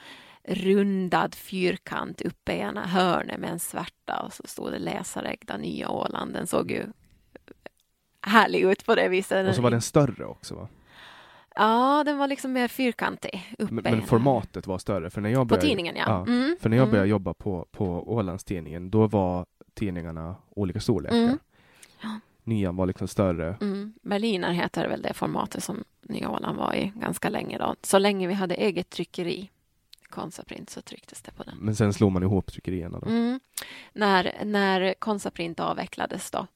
rundad 0.48 1.34
fyrkant 1.34 2.20
uppe 2.20 2.52
i 2.52 2.58
ena 2.58 2.86
hörnet 2.86 3.40
med 3.40 3.50
en 3.50 3.58
svärta 3.58 4.22
och 4.26 4.32
så 4.32 4.42
stod 4.46 4.72
det 4.72 4.78
läsarägda 4.78 5.56
Nya 5.56 5.90
Åland. 5.90 6.32
Den 6.32 6.46
såg 6.46 6.70
ju 6.70 6.86
härlig 8.20 8.60
ut 8.60 8.86
på 8.86 8.94
det 8.94 9.08
viset. 9.08 9.48
Och 9.48 9.54
så 9.54 9.62
var 9.62 9.70
den 9.70 9.82
större 9.82 10.24
också 10.24 10.54
va? 10.54 10.68
Ja, 11.54 12.02
den 12.04 12.18
var 12.18 12.28
liksom 12.28 12.52
mer 12.52 12.68
fyrkantig. 12.68 13.54
Uppe 13.58 13.74
Men, 13.74 13.84
men 13.84 14.02
formatet 14.02 14.66
var 14.66 14.78
större. 14.78 15.10
För 15.10 15.20
när 15.20 15.30
jag 15.30 15.40
På 15.40 15.44
började, 15.44 15.66
tidningen, 15.66 15.96
ja. 15.96 16.04
ja. 16.06 16.32
Mm, 16.32 16.56
För 16.60 16.68
när 16.68 16.76
jag 16.76 16.84
mm, 16.84 16.90
började 16.90 17.08
jobba 17.08 17.34
på, 17.34 17.66
på 17.70 18.12
Ålandstidningen, 18.12 18.90
då 18.90 19.06
var 19.06 19.46
tidningarna 19.74 20.36
olika 20.50 20.80
storlekar. 20.80 21.16
Mm. 21.16 21.38
Ja. 22.02 22.20
Nian 22.44 22.76
var 22.76 22.86
liksom 22.86 23.08
större. 23.08 23.56
Mm. 23.60 23.94
Berliner 24.02 24.52
heter 24.52 24.88
väl 24.88 25.02
det 25.02 25.14
formatet 25.14 25.62
som 25.62 25.84
Nya 26.02 26.30
Åland 26.30 26.58
var 26.58 26.74
i 26.74 26.92
ganska 26.96 27.28
länge. 27.28 27.58
Då. 27.58 27.74
Så 27.82 27.98
länge 27.98 28.26
vi 28.26 28.34
hade 28.34 28.54
eget 28.54 28.90
tryckeri, 28.90 29.50
Konsaprint, 30.10 30.70
så 30.70 30.82
trycktes 30.82 31.22
det 31.22 31.32
på 31.32 31.42
den. 31.42 31.56
Men 31.58 31.76
sen 31.76 31.92
slog 31.92 32.12
man 32.12 32.22
ihop 32.22 32.52
tryckerierna 32.52 32.98
då. 33.00 33.06
Mm. 33.08 33.40
När, 33.92 34.44
när 34.44 34.94
Konsaprint 34.94 35.60
avvecklades 35.60 36.30
då, 36.30 36.46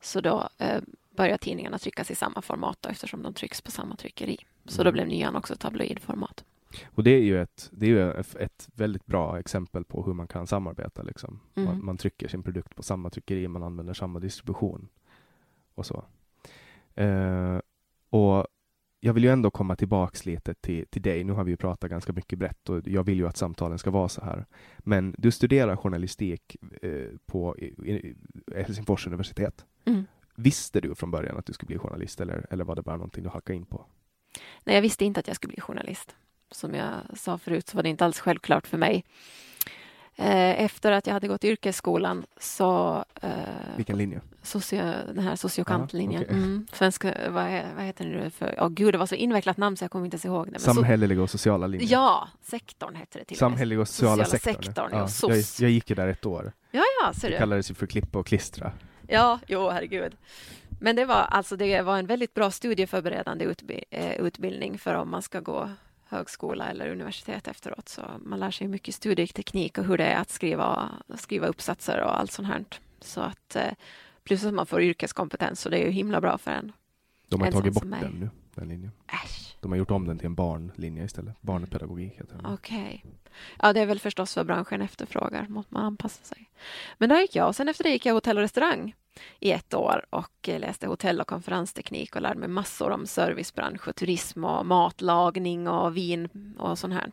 så 0.00 0.20
då 0.20 0.48
eh, 0.58 0.80
började 1.16 1.38
tidningarna 1.38 1.78
tryckas 1.78 2.10
i 2.10 2.14
samma 2.14 2.42
format 2.42 2.78
då, 2.80 2.88
eftersom 2.88 3.22
de 3.22 3.34
trycks 3.34 3.60
på 3.60 3.70
samma 3.70 3.96
tryckeri. 3.96 4.38
Så 4.64 4.82
då 4.82 4.88
Mm. 4.88 4.92
blev 4.92 5.06
Nyan 5.08 5.36
också 5.36 5.56
tabloidformat. 5.56 6.44
Och 6.94 7.04
det 7.04 7.10
är 7.10 7.22
ju 7.22 7.42
ett, 7.42 7.68
det 7.72 7.86
är 7.86 7.90
ju 7.90 8.12
ett, 8.12 8.68
väldigt 8.74 9.06
bra 9.06 9.38
exempel 9.38 9.84
på 9.84 10.02
hur 10.02 10.12
man 10.14 10.28
kan 10.28 10.46
samarbeta. 10.46 11.02
Liksom. 11.02 11.40
Man, 11.54 11.66
Mm. 11.66 11.86
man 11.86 11.96
trycker 11.96 12.28
sin 12.28 12.42
produkt 12.42 12.74
på 12.74 12.82
samma 12.82 13.10
tryckeri, 13.10 13.48
man 13.48 13.62
använder 13.62 13.94
samma 13.94 14.18
distribution 14.20 14.88
och 15.74 15.86
så. 15.86 16.04
Eh, 16.94 17.58
och 18.10 18.46
jag 19.06 19.12
vill 19.12 19.24
ju 19.24 19.30
ändå 19.30 19.50
komma 19.50 19.76
tillbaks 19.76 20.26
lite 20.26 20.54
till, 20.54 20.86
till 20.86 21.02
dig. 21.02 21.24
Nu 21.24 21.32
har 21.32 21.44
vi 21.44 21.50
ju 21.50 21.56
pratat 21.56 21.90
ganska 21.90 22.12
mycket 22.12 22.38
brett 22.38 22.68
och 22.68 22.82
jag 22.84 23.04
vill 23.04 23.18
ju 23.18 23.28
att 23.28 23.36
samtalen 23.36 23.78
ska 23.78 23.90
vara 23.90 24.08
så 24.08 24.24
här. 24.24 24.46
Men 24.78 25.14
du 25.18 25.30
studerar 25.30 25.76
journalistik 25.76 26.56
eh, 26.82 26.90
på 27.26 27.58
i, 27.58 28.14
Helsingfors 28.56 29.06
universitet. 29.06 29.64
Mm. 29.84 30.06
Visste 30.34 30.80
du 30.80 30.94
från 30.94 31.10
början 31.10 31.36
att 31.36 31.46
du 31.46 31.52
skulle 31.52 31.66
bli 31.66 31.78
journalist 31.78 32.20
eller, 32.20 32.46
eller 32.50 32.64
var 32.64 32.76
det 32.76 32.82
bara 32.82 32.96
någonting 32.96 33.24
du 33.24 33.30
hackade 33.30 33.56
in 33.56 33.66
på? 33.66 33.86
Nej, 34.64 34.74
jag 34.74 34.82
visste 34.82 35.04
inte 35.04 35.20
att 35.20 35.26
jag 35.26 35.36
skulle 35.36 35.52
bli 35.52 35.60
journalist. 35.60 36.16
Som 36.50 36.74
jag 36.74 36.94
sa 37.14 37.38
förut 37.38 37.68
så 37.68 37.76
var 37.76 37.82
det 37.82 37.88
inte 37.88 38.04
alls 38.04 38.20
självklart 38.20 38.66
för 38.66 38.78
mig. 38.78 39.04
Eh, 40.18 40.64
Efter 40.64 40.92
att 40.92 41.06
jag 41.06 41.14
hade 41.14 41.28
gått 41.28 41.44
yrkesskolan 41.44 42.26
så 42.40 43.04
eh, 43.22 43.30
Vilken 43.76 43.98
linje? 43.98 44.20
socio, 44.42 44.82
den 45.14 45.18
här 45.18 45.36
sociokantlinjen. 45.36 46.20
Ja, 46.22 46.26
okej. 46.28 46.36
mm, 46.42 46.66
svenska, 46.72 47.14
vad, 47.30 47.62
vad 47.76 47.84
heter 47.84 48.04
det 48.06 48.30
för? 48.30 48.54
Åh 48.60 48.68
gud, 48.68 48.94
det 48.94 48.98
var 48.98 49.06
så 49.06 49.14
invecklat 49.14 49.56
namn 49.56 49.76
så 49.76 49.84
jag 49.84 49.90
kommer 49.90 50.04
inte 50.04 50.14
ens 50.14 50.24
ihåg 50.24 50.52
det. 50.52 50.58
Samhälleliga 50.58 51.22
och 51.22 51.30
sociala 51.30 51.66
linjer. 51.66 51.88
ja, 51.92 52.28
sektorn 52.42 52.94
hette 52.94 53.18
det 53.18 53.24
till. 53.24 53.36
Samhälleliga 53.36 53.80
och 53.80 53.88
sociala, 53.88 54.24
Sociala 54.24 54.38
sektorn. 54.40 54.64
sektorn, 54.64 54.88
ja, 54.92 55.08
ja, 55.22 55.34
jag, 55.34 55.44
jag 55.60 55.70
gick 55.70 55.90
ju 55.90 55.96
där 55.96 56.08
ett 56.08 56.26
år. 56.26 56.52
Ja, 56.70 56.82
ja, 57.02 57.12
ser 57.12 57.28
Det 57.28 57.34
du. 57.34 57.38
kallades 57.38 57.70
ju 57.70 57.74
för 57.74 57.86
klippa 57.86 58.18
och 58.18 58.26
klistra. 58.26 58.72
Ja, 59.08 59.38
jo, 59.46 59.68
herregud. 59.70 60.16
Men 60.80 60.96
det 60.96 61.04
var 61.04 61.14
alltså 61.16 61.56
det 61.56 61.82
var 61.82 61.98
en 61.98 62.06
väldigt 62.06 62.34
bra 62.34 62.50
studieförberedande 62.50 63.54
eh, 63.90 64.12
utbildning 64.16 64.78
för 64.78 64.94
om 64.94 65.10
man 65.10 65.22
ska 65.22 65.40
gå 65.40 65.70
högskola 66.08 66.68
eller 66.68 66.90
universitet 66.90 67.48
efteråt. 67.48 67.88
Så 67.88 68.02
man 68.24 68.40
lär 68.40 68.50
sig 68.50 68.68
mycket 68.68 68.94
studieteknik 68.94 69.78
och 69.78 69.84
hur 69.84 69.98
det 69.98 70.04
är 70.04 70.20
att 70.20 70.30
skriva, 70.30 70.90
skriva 71.14 71.46
uppsatser 71.46 72.00
och 72.00 72.20
allt 72.20 72.32
sånt 72.32 72.48
här. 72.48 72.64
Så 73.00 73.20
att 73.20 73.56
eh, 73.56 73.72
plus 74.24 74.44
att 74.44 74.54
man 74.54 74.66
får 74.66 74.82
yrkeskompetens 74.82 75.60
så 75.60 75.68
det 75.68 75.78
är 75.78 75.84
ju 75.84 75.90
himla 75.90 76.20
bra 76.20 76.38
för 76.38 76.50
en. 76.50 76.72
De 77.28 77.40
har 77.40 77.46
En 77.46 77.52
tagit 77.52 77.74
bort 77.74 77.82
den 77.82 78.12
nu, 78.20 78.30
den 78.54 78.68
linjen. 78.68 78.92
Äsch, 79.06 79.45
De 79.60 79.72
har 79.72 79.78
gjort 79.78 79.90
om 79.90 80.06
den 80.06 80.18
till 80.18 80.26
en 80.26 80.34
barnlinje 80.34 81.04
istället. 81.04 81.42
Barnpedagogik 81.42 82.12
heter 82.12 82.36
den. 82.36 82.46
okej. 82.46 83.04
Ja, 83.62 83.72
det 83.72 83.80
är 83.80 83.86
väl 83.86 84.00
förstås 84.00 84.36
vad 84.36 84.46
branschen 84.46 84.82
efterfrågar, 84.82 85.46
måste 85.48 85.74
man 85.74 85.84
anpassa 85.84 86.24
sig. 86.24 86.50
Men 86.98 87.08
där 87.08 87.20
gick 87.20 87.36
jag 87.36 87.48
och 87.48 87.56
sen 87.56 87.68
efter 87.68 87.84
det 87.84 87.90
gick 87.90 88.06
jag 88.06 88.14
hotell 88.14 88.36
och 88.36 88.42
restaurang 88.42 88.94
i 89.40 89.52
ett 89.52 89.74
år 89.74 90.06
och 90.10 90.48
läste 90.48 90.86
hotell 90.86 91.20
och 91.20 91.26
konferensteknik 91.26 92.16
och 92.16 92.22
lärde 92.22 92.40
mig 92.40 92.48
massor 92.48 92.90
om 92.90 93.06
servicebransch 93.06 93.88
och 93.88 93.96
turism 93.96 94.44
och 94.44 94.66
matlagning 94.66 95.68
och 95.68 95.96
vin 95.96 96.54
och 96.58 96.78
sånt 96.78 96.94
här. 96.94 97.12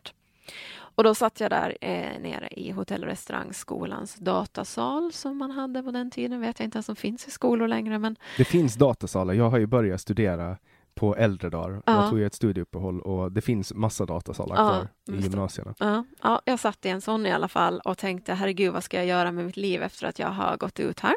Och 0.76 1.04
då 1.04 1.14
satt 1.14 1.40
jag 1.40 1.50
där 1.50 1.76
eh, 1.80 2.20
nere 2.20 2.48
i 2.50 2.70
hotell 2.70 3.02
och 3.02 3.08
restaurangskolans 3.08 4.14
datasal 4.14 5.12
som 5.12 5.38
man 5.38 5.50
hade 5.50 5.82
på 5.82 5.90
den 5.90 6.10
tiden. 6.10 6.40
Vet 6.40 6.58
jag 6.58 6.66
inte 6.66 6.76
ens 6.76 6.88
om 6.88 6.96
finns 6.96 7.26
i 7.26 7.30
skolor 7.30 7.68
längre, 7.68 7.98
men 7.98 8.16
Det 8.36 8.44
finns 8.44 8.74
datasalar. 8.74 9.34
Jag 9.34 9.50
har 9.50 9.58
ju 9.58 9.66
börjat 9.66 10.00
studera 10.00 10.56
på 10.94 11.16
äldre 11.16 11.50
dagar. 11.50 11.82
Ja. 11.86 11.92
Jag 12.02 12.10
tog 12.10 12.20
ett 12.20 12.34
studieuppehåll 12.34 13.00
och 13.00 13.32
det 13.32 13.40
finns 13.40 13.74
massa 13.74 14.06
datasalar 14.06 14.56
Ja, 14.56 14.86
kvar 15.04 15.16
i 15.16 15.20
gymnasierna. 15.20 15.74
Ja, 15.78 16.04
ja, 16.22 16.42
jag 16.44 16.58
satt 16.60 16.86
i 16.86 16.88
en 16.88 17.00
sån 17.00 17.26
i 17.26 17.32
alla 17.32 17.48
fall 17.48 17.80
och 17.84 17.98
tänkte 17.98 18.34
herregud 18.34 18.72
vad 18.72 18.84
ska 18.84 18.96
jag 18.96 19.06
göra 19.06 19.32
med 19.32 19.44
mitt 19.46 19.56
liv 19.56 19.82
efter 19.82 20.06
att 20.06 20.18
jag 20.18 20.28
har 20.28 20.56
gått 20.56 20.80
ut 20.80 21.00
här. 21.00 21.14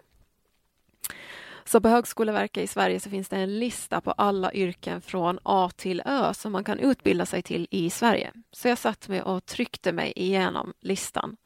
Så 1.65 1.81
på 1.81 1.89
Högskoleverket 1.89 2.63
i 2.63 2.67
Sverige 2.67 2.99
så 2.99 3.09
finns 3.09 3.29
det 3.29 3.35
en 3.35 3.59
lista 3.59 4.01
på 4.01 4.11
alla 4.11 4.53
yrken 4.53 5.01
från 5.01 5.39
A 5.43 5.69
till 5.75 6.01
Ö 6.05 6.33
som 6.33 6.51
man 6.51 6.63
kan 6.63 6.79
utbilda 6.79 7.25
sig 7.25 7.41
till 7.41 7.67
i 7.71 7.89
Sverige. 7.89 8.31
Så 8.51 8.67
jag 8.67 8.77
satt 8.77 9.07
med 9.07 9.23
och 9.23 9.45
tryckte 9.45 9.91
mig 9.91 10.13
igenom 10.15 10.73
listan. 10.79 11.37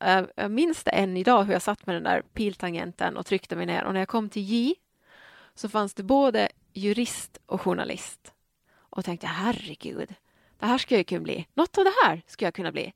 Eh, 0.00 0.22
Jag 0.36 0.50
minns 0.50 0.84
det 0.84 0.90
än 0.90 1.16
idag 1.16 1.44
hur 1.44 1.52
jag 1.52 1.62
satt 1.62 1.86
med 1.86 1.96
den 1.96 2.02
där 2.02 2.22
piltangenten 2.34 3.16
och 3.16 3.26
tryckte 3.26 3.56
mig 3.56 3.66
ner 3.66 3.84
och 3.84 3.92
när 3.92 4.00
jag 4.00 4.08
kom 4.08 4.28
till 4.28 4.42
J 4.42 4.74
så 5.54 5.68
fanns 5.68 5.94
det 5.94 6.02
både 6.02 6.48
jurist 6.76 7.38
och 7.46 7.60
journalist. 7.60 8.32
Och 8.76 9.04
tänkte 9.04 9.26
herregud, 9.26 10.14
det 10.58 10.66
här 10.66 10.78
ska 10.78 10.96
jag 10.96 11.06
kunna 11.06 11.20
bli. 11.20 11.46
Något 11.54 11.78
av 11.78 11.84
det 11.84 11.92
här 12.04 12.22
ska 12.26 12.44
jag 12.44 12.54
kunna 12.54 12.72
bli. 12.72 12.92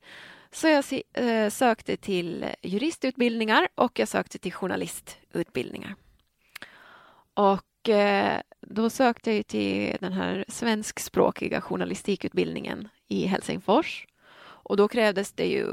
Så 0.51 0.67
jag 0.67 0.83
eh, 1.13 1.49
sökte 1.49 1.97
till 1.97 2.45
juristutbildningar 2.61 3.67
och 3.75 3.99
jag 3.99 4.07
sökte 4.07 4.39
till 4.39 4.53
journalistutbildningar. 4.53 5.95
Och 7.33 7.89
eh, 7.89 8.41
då 8.61 8.89
sökte 8.89 9.31
jag 9.31 9.47
till 9.47 9.97
den 9.99 10.13
här 10.13 10.45
svenskspråkiga 10.47 11.61
journalistikutbildningen 11.61 12.89
i 13.07 13.25
Helsingfors. 13.25 14.07
Och 14.43 14.77
då 14.77 14.87
krävdes 14.87 15.31
det 15.31 15.47
ju 15.47 15.67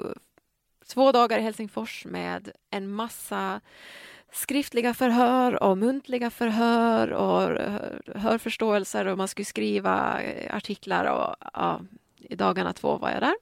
två 0.86 1.12
dagar 1.12 1.38
i 1.38 1.42
Helsingfors 1.42 2.04
med 2.04 2.50
en 2.70 2.88
massa 2.88 3.60
skriftliga 4.32 4.94
förhör 4.94 5.62
och 5.62 5.78
muntliga 5.78 6.30
förhör 6.30 7.12
och 7.12 7.58
hörförståelser 8.20 9.06
och 9.06 9.18
man 9.18 9.28
skulle 9.28 9.44
skriva 9.44 10.22
eh, 10.22 10.56
artiklar 10.56 11.04
och 11.04 11.48
ja, 11.54 11.80
i 12.16 12.36
dagarna 12.36 12.72
två 12.72 12.96
var 12.96 13.10
jag 13.10 13.20
där. 13.20 13.34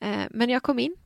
Eh, 0.00 0.26
men 0.30 0.50
jag 0.50 0.62
kom 0.62 0.78
in, 0.78 0.96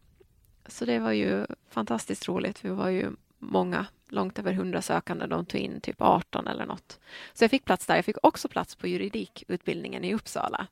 så 0.67 0.85
det 0.85 0.99
var 0.99 1.13
ju 1.13 1.47
fantastiskt 1.69 2.29
roligt. 2.29 2.65
Vi 2.65 2.69
var 2.69 2.89
ju 2.89 3.11
många, 3.39 3.87
långt 4.09 4.39
över 4.39 4.53
hundra 4.53 4.83
sökande. 4.83 5.27
De 5.27 5.47
tog 5.47 5.61
in 5.61 5.81
typ 5.81 6.01
18 6.03 6.47
eller 6.47 6.67
något. 6.67 7.01
Så 7.33 7.45
jag 7.45 7.51
fick 7.51 7.65
plats 7.65 7.87
där. 7.87 7.97
Jag 7.97 8.05
fick 8.05 8.17
också 8.23 8.49
plats 8.49 8.75
på 8.75 8.87
juridikutbildningen 8.87 10.05
i 10.05 10.15
Uppsala. 10.15 10.67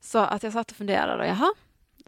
Så 0.00 0.18
att 0.18 0.42
jag 0.42 0.52
satt 0.52 0.70
och 0.70 0.76
funderade, 0.76 1.26
jaha, 1.26 1.54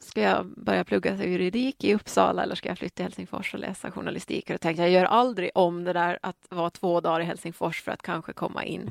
ska 0.02 0.20
jag 0.20 0.46
börja 0.46 0.84
plugga 0.84 1.24
juridik 1.24 1.84
i 1.84 1.94
Uppsala 1.94 2.42
eller 2.42 2.54
ska 2.54 2.68
jag 2.68 2.78
flytta 2.78 2.94
till 2.94 3.04
Helsingfors 3.04 3.54
och 3.54 3.60
läsa 3.60 3.90
journalistik? 3.90 4.44
Och 4.50 4.54
då 4.54 4.58
tänkte 4.58 4.82
jag, 4.82 4.90
jag 4.90 5.00
gör 5.00 5.04
aldrig 5.08 5.50
om 5.54 5.84
det 5.84 5.92
där 5.92 6.18
att 6.22 6.46
vara 6.48 6.70
två 6.70 7.00
dagar 7.00 7.20
i 7.20 7.24
Helsingfors 7.24 7.82
för 7.82 7.92
att 7.92 8.02
kanske 8.02 8.32
komma 8.32 8.64
in. 8.64 8.90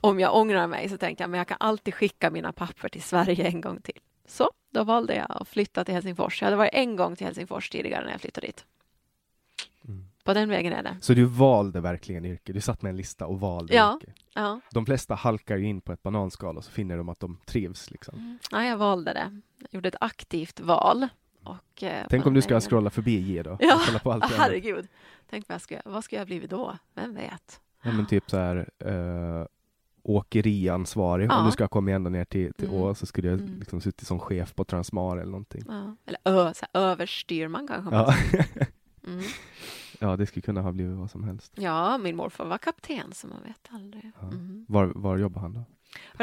Om 0.00 0.20
jag 0.20 0.36
ångrar 0.36 0.66
mig 0.66 0.88
så 0.88 0.96
tänkte 0.98 1.22
jag, 1.22 1.30
men 1.30 1.38
jag 1.38 1.48
kan 1.48 1.56
alltid 1.60 1.94
skicka 1.94 2.30
mina 2.30 2.52
papper 2.52 2.88
till 2.88 3.02
Sverige 3.02 3.46
en 3.48 3.60
gång 3.60 3.80
till. 3.80 3.98
Så 4.26 4.50
då 4.70 4.84
valde 4.84 5.14
jag 5.14 5.26
att 5.30 5.48
flytta 5.48 5.84
till 5.84 5.94
Helsingfors. 5.94 6.42
Jag 6.42 6.46
hade 6.46 6.56
varit 6.56 6.74
en 6.74 6.96
gång 6.96 7.16
till 7.16 7.26
Helsingfors 7.26 7.70
tidigare 7.70 8.04
när 8.04 8.12
jag 8.12 8.20
flyttade 8.20 8.46
dit. 8.46 8.64
Mm. 9.88 10.04
på 10.24 10.34
den 10.34 10.48
vägen 10.48 10.72
är 10.72 10.82
det. 10.82 10.96
Så 11.00 11.14
du 11.14 11.24
valde 11.24 11.80
verkligen 11.80 12.24
yrke? 12.24 12.52
Du 12.52 12.60
satt 12.60 12.82
med 12.82 12.90
en 12.90 12.96
lista 12.96 13.26
och 13.26 13.40
valde 13.40 13.74
Ja. 13.74 13.98
yrke? 14.02 14.12
Ja. 14.34 14.60
De 14.70 14.86
flesta 14.86 15.14
halkar 15.14 15.56
ju 15.56 15.66
in 15.66 15.80
på 15.80 15.92
ett 15.92 16.02
bananskal 16.02 16.56
och 16.56 16.64
så 16.64 16.70
finner 16.70 16.96
de 16.96 17.08
att 17.08 17.20
de 17.20 17.38
trivs 17.46 17.90
liksom. 17.90 18.38
ja, 18.50 18.64
jag 18.64 18.76
valde 18.76 19.12
det. 19.12 19.40
Gjorde 19.70 19.88
ett 19.88 19.96
aktivt 20.00 20.60
val. 20.60 21.08
Och, 21.44 21.82
eh, 21.82 22.06
Tänk 22.10 22.26
om 22.26 22.34
du 22.34 22.42
ska 22.42 22.60
scrolla 22.60 22.90
förbi 22.90 23.18
J 23.20 23.42
då? 23.42 23.56
Ja, 23.60 23.80
kolla 23.86 23.98
på 23.98 24.12
allt 24.12 24.24
herregud. 24.24 24.88
Tänk 25.30 25.48
vad, 25.48 25.54
jag 25.54 25.62
ska, 25.62 25.80
vad 25.84 26.04
ska 26.04 26.16
jag 26.16 26.26
blivit 26.26 26.50
då? 26.50 26.78
Vem 26.94 27.14
vet? 27.14 27.60
Ja, 27.82 27.92
men 27.92 28.06
typ 28.06 28.30
så 28.30 28.36
här 28.36 28.68
uh, 28.86 29.46
åkeriansvarig. 30.02 31.30
Om 31.32 31.38
Ja. 31.38 31.44
du 31.46 31.52
ska 31.52 31.68
komma 31.68 31.90
ända 31.90 32.10
ner 32.10 32.24
till, 32.24 32.52
till 32.54 32.68
Mm. 32.68 32.80
Å 32.80 32.94
så 32.94 33.06
skulle 33.06 33.28
jag 33.28 33.40
Mm. 33.40 33.58
liksom 33.58 33.80
suttit 33.80 34.08
som 34.08 34.18
chef 34.20 34.54
på 34.54 34.64
Transmar 34.64 35.16
eller 35.16 35.30
någonting. 35.30 35.62
Ja. 35.68 35.96
Eller 36.06 36.20
ö, 36.24 36.54
så 36.54 36.66
här, 36.72 36.80
överstyrman 36.82 37.68
kanske 37.68 37.94
Ja. 37.94 38.14
mm. 39.06 39.24
ja, 39.98 40.16
det 40.16 40.26
skulle 40.26 40.42
kunna 40.42 40.60
ha 40.62 40.72
blivit 40.72 40.96
vad 40.98 41.10
som 41.10 41.24
helst. 41.24 41.52
ja, 41.56 41.98
min 41.98 42.16
morfar 42.16 42.44
var 42.44 42.58
kapten 42.58 43.12
så 43.12 43.26
man 43.26 43.42
vet 43.42 43.68
aldrig. 43.70 44.12
Ja. 44.20 44.26
Mm. 44.26 44.64
Var, 44.68 44.92
var 44.94 45.16
jobbar 45.16 45.40
han 45.40 45.52
då? 45.52 45.64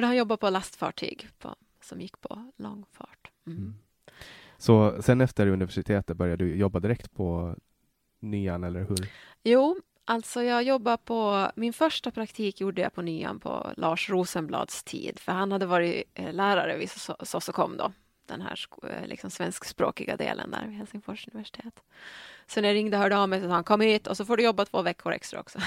Han 0.01 0.17
jobbade 0.17 0.37
på 0.37 0.49
lastfartyg 0.49 1.29
på, 1.39 1.55
som 1.85 2.01
gick 2.01 2.21
på 2.21 2.51
långfart. 2.57 3.31
Mm. 3.47 3.57
Mm. 3.57 3.75
Så 4.57 5.01
sen 5.01 5.21
efter 5.21 5.47
universitetet 5.47 6.17
började 6.17 6.45
du 6.45 6.55
jobba 6.55 6.79
direkt 6.79 7.13
på 7.13 7.55
Nyan, 8.19 8.63
eller 8.63 8.79
hur? 8.79 9.09
Jo, 9.43 9.77
alltså 10.05 10.43
jag 10.43 10.63
jobbade 10.63 10.97
på... 10.97 11.51
Min 11.55 11.73
första 11.73 12.11
praktik 12.11 12.61
gjorde 12.61 12.81
jag 12.81 12.93
på 12.93 13.01
nian 13.01 13.39
på 13.39 13.71
Lars 13.77 14.09
Rosenblads 14.09 14.83
tid, 14.83 15.19
för 15.19 15.31
han 15.31 15.51
hade 15.51 15.65
varit 15.65 16.03
eh, 16.13 16.33
lärare 16.33 16.77
vid 16.77 16.87
So- 16.87 17.25
Sossocom 17.25 17.77
då, 17.77 17.91
den 18.25 18.41
här 18.41 18.59
eh, 18.83 19.07
liksom 19.07 19.29
svenskspråkiga 19.29 20.17
delen 20.17 20.51
där 20.51 20.67
vid 20.67 20.77
Helsingfors 20.77 21.27
universitet. 21.27 21.83
Så 22.47 22.61
när 22.61 22.69
jag 22.69 22.75
ringde 22.75 22.97
och 22.97 23.03
hörde 23.03 23.17
av 23.17 23.29
mig 23.29 23.41
så 23.41 23.47
sa 23.47 23.53
han 23.53 23.63
kom 23.63 23.81
hit 23.81 24.07
och 24.07 24.17
så 24.17 24.25
får 24.25 24.37
du 24.37 24.43
jobba 24.43 24.65
två 24.65 24.81
veckor 24.81 25.13
extra 25.13 25.39
också. 25.39 25.59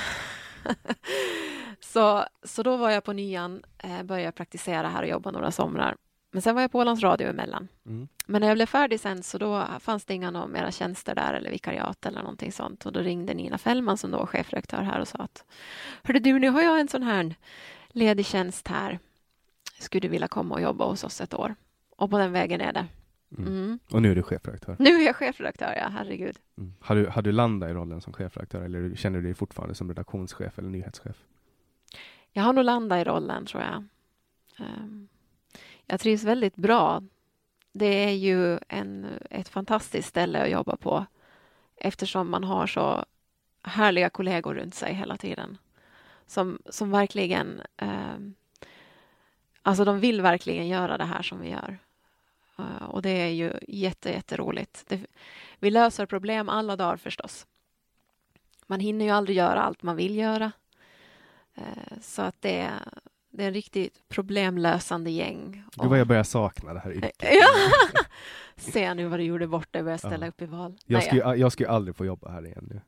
så, 1.80 2.24
så 2.42 2.62
då 2.62 2.76
var 2.76 2.90
jag 2.90 3.04
på 3.04 3.12
nian, 3.12 3.62
eh, 3.78 4.02
började 4.02 4.32
praktisera 4.32 4.88
här 4.88 5.02
och 5.02 5.08
jobba 5.08 5.30
några 5.30 5.50
somrar. 5.50 5.96
Men 6.30 6.42
sen 6.42 6.54
var 6.54 6.62
jag 6.62 6.72
på 6.72 6.78
Ålands 6.78 7.02
Radio 7.02 7.28
emellan. 7.28 7.68
Mm. 7.86 8.08
Men 8.26 8.40
när 8.40 8.48
jag 8.48 8.56
blev 8.56 8.66
färdig 8.66 9.00
sen 9.00 9.22
så 9.22 9.38
då 9.38 9.66
fanns 9.80 10.04
det 10.04 10.14
inga 10.14 10.46
mera 10.46 10.70
tjänster 10.70 11.14
där 11.14 11.34
eller 11.34 11.50
vikariat 11.50 12.06
eller 12.06 12.20
någonting 12.20 12.52
sånt. 12.52 12.86
Och 12.86 12.92
då 12.92 13.00
ringde 13.00 13.34
Nina 13.34 13.58
Fällman 13.58 13.98
som 13.98 14.10
då 14.10 14.18
var 14.18 14.26
chefredaktör 14.26 14.82
här 14.82 15.00
och 15.00 15.08
sa 15.08 15.18
att 15.18 15.44
Hörde 16.02 16.18
du, 16.18 16.38
nu 16.38 16.48
har 16.48 16.62
jag 16.62 16.80
en 16.80 16.88
sån 16.88 17.02
här 17.02 17.34
ledig 17.88 18.26
tjänst 18.26 18.68
här. 18.68 18.98
Skulle 19.78 20.00
du 20.00 20.08
vilja 20.08 20.28
komma 20.28 20.54
och 20.54 20.60
jobba 20.60 20.84
hos 20.84 21.04
oss 21.04 21.20
ett 21.20 21.34
år? 21.34 21.54
Och 21.96 22.10
på 22.10 22.18
den 22.18 22.32
vägen 22.32 22.60
är 22.60 22.72
det. 22.72 22.86
Mm. 23.38 23.48
Mm. 23.48 23.78
Och 23.90 24.02
nu 24.02 24.10
är 24.10 24.14
du 24.14 24.22
chefredaktör. 24.22 24.76
Nu 24.78 24.90
är 24.90 25.06
jag 25.06 25.16
chefredaktör, 25.16 25.74
ja 25.76 25.88
herregud. 25.88 26.36
Mm. 26.58 26.74
Har, 26.80 26.96
du, 26.96 27.06
har 27.06 27.22
du 27.22 27.32
landat 27.32 27.70
i 27.70 27.72
rollen 27.72 28.00
som 28.00 28.12
chefredaktör 28.12 28.62
eller 28.62 28.94
känner 28.94 29.18
du 29.18 29.24
dig 29.24 29.34
fortfarande 29.34 29.74
som 29.74 29.88
redaktionschef 29.88 30.58
eller 30.58 30.68
nyhetschef? 30.68 31.16
Jag 32.32 32.42
har 32.42 32.52
nog 32.52 32.64
landat 32.64 32.98
i 32.98 33.04
rollen 33.04 33.46
tror 33.46 33.62
jag. 33.62 33.84
Ehm, 34.66 35.08
jag 35.90 36.00
trivs 36.00 36.24
väldigt 36.24 36.56
bra. 36.56 37.02
Det 37.72 38.04
är 38.04 38.12
ju 38.12 38.58
en, 38.68 39.06
ett 39.30 39.48
fantastiskt 39.48 40.08
ställe 40.08 40.42
att 40.42 40.50
jobba 40.50 40.76
på 40.76 41.06
eftersom 41.76 42.30
man 42.30 42.44
har 42.44 42.66
så 42.66 43.04
härliga 43.62 44.10
kollegor 44.10 44.54
runt 44.54 44.74
sig 44.74 44.94
hela 44.94 45.16
tiden. 45.16 45.58
Som, 46.26 46.58
som 46.70 46.90
verkligen... 46.90 47.62
Eh, 47.76 48.18
alltså 49.62 49.84
de 49.84 50.00
vill 50.00 50.20
verkligen 50.20 50.68
göra 50.68 50.98
det 50.98 51.04
här 51.04 51.22
som 51.22 51.40
vi 51.40 51.50
gör. 51.50 51.78
Eh, 52.58 52.84
och 52.88 53.02
det 53.02 53.10
är 53.10 53.28
ju 53.28 53.52
jätte, 53.68 54.10
jätteroligt. 54.10 54.84
Det, 54.88 55.00
vi 55.58 55.70
löser 55.70 56.06
problem 56.06 56.48
alla 56.48 56.76
dagar 56.76 56.96
förstås. 56.96 57.46
Man 58.66 58.80
hinner 58.80 59.04
ju 59.04 59.10
aldrig 59.10 59.36
göra 59.36 59.62
allt 59.62 59.82
man 59.82 59.96
vill 59.96 60.16
göra. 60.16 60.52
Eh, 61.54 61.98
Så 62.00 62.22
att 62.22 62.42
det 62.42 62.70
det 63.38 63.44
är 63.44 63.48
en 63.48 63.54
riktigt 63.54 64.08
problemlösande 64.08 65.10
gäng. 65.10 65.64
Gud 65.76 65.90
vad 65.90 65.98
jag 65.98 66.06
börjar 66.06 66.22
sakna 66.22 66.74
det 66.74 66.80
här 66.80 66.92
yrket. 66.92 67.12
Ja! 67.22 67.46
Se 68.56 68.94
nu 68.94 69.06
vad 69.06 69.18
du 69.18 69.22
gjorde 69.22 69.46
bort 69.46 69.72
dig, 69.72 69.82
börja 69.82 69.98
ställa 69.98 70.26
Ja. 70.26 70.28
upp 70.28 70.42
i 70.42 70.46
val. 70.46 70.74
Jag 70.86 71.02
ska, 71.02 71.14
ju, 71.14 71.40
jag 71.40 71.52
ska 71.52 71.64
ju 71.64 71.70
aldrig 71.70 71.96
få 71.96 72.04
jobba 72.06 72.30
här 72.30 72.46
igen 72.46 72.66
nu. 72.70 72.80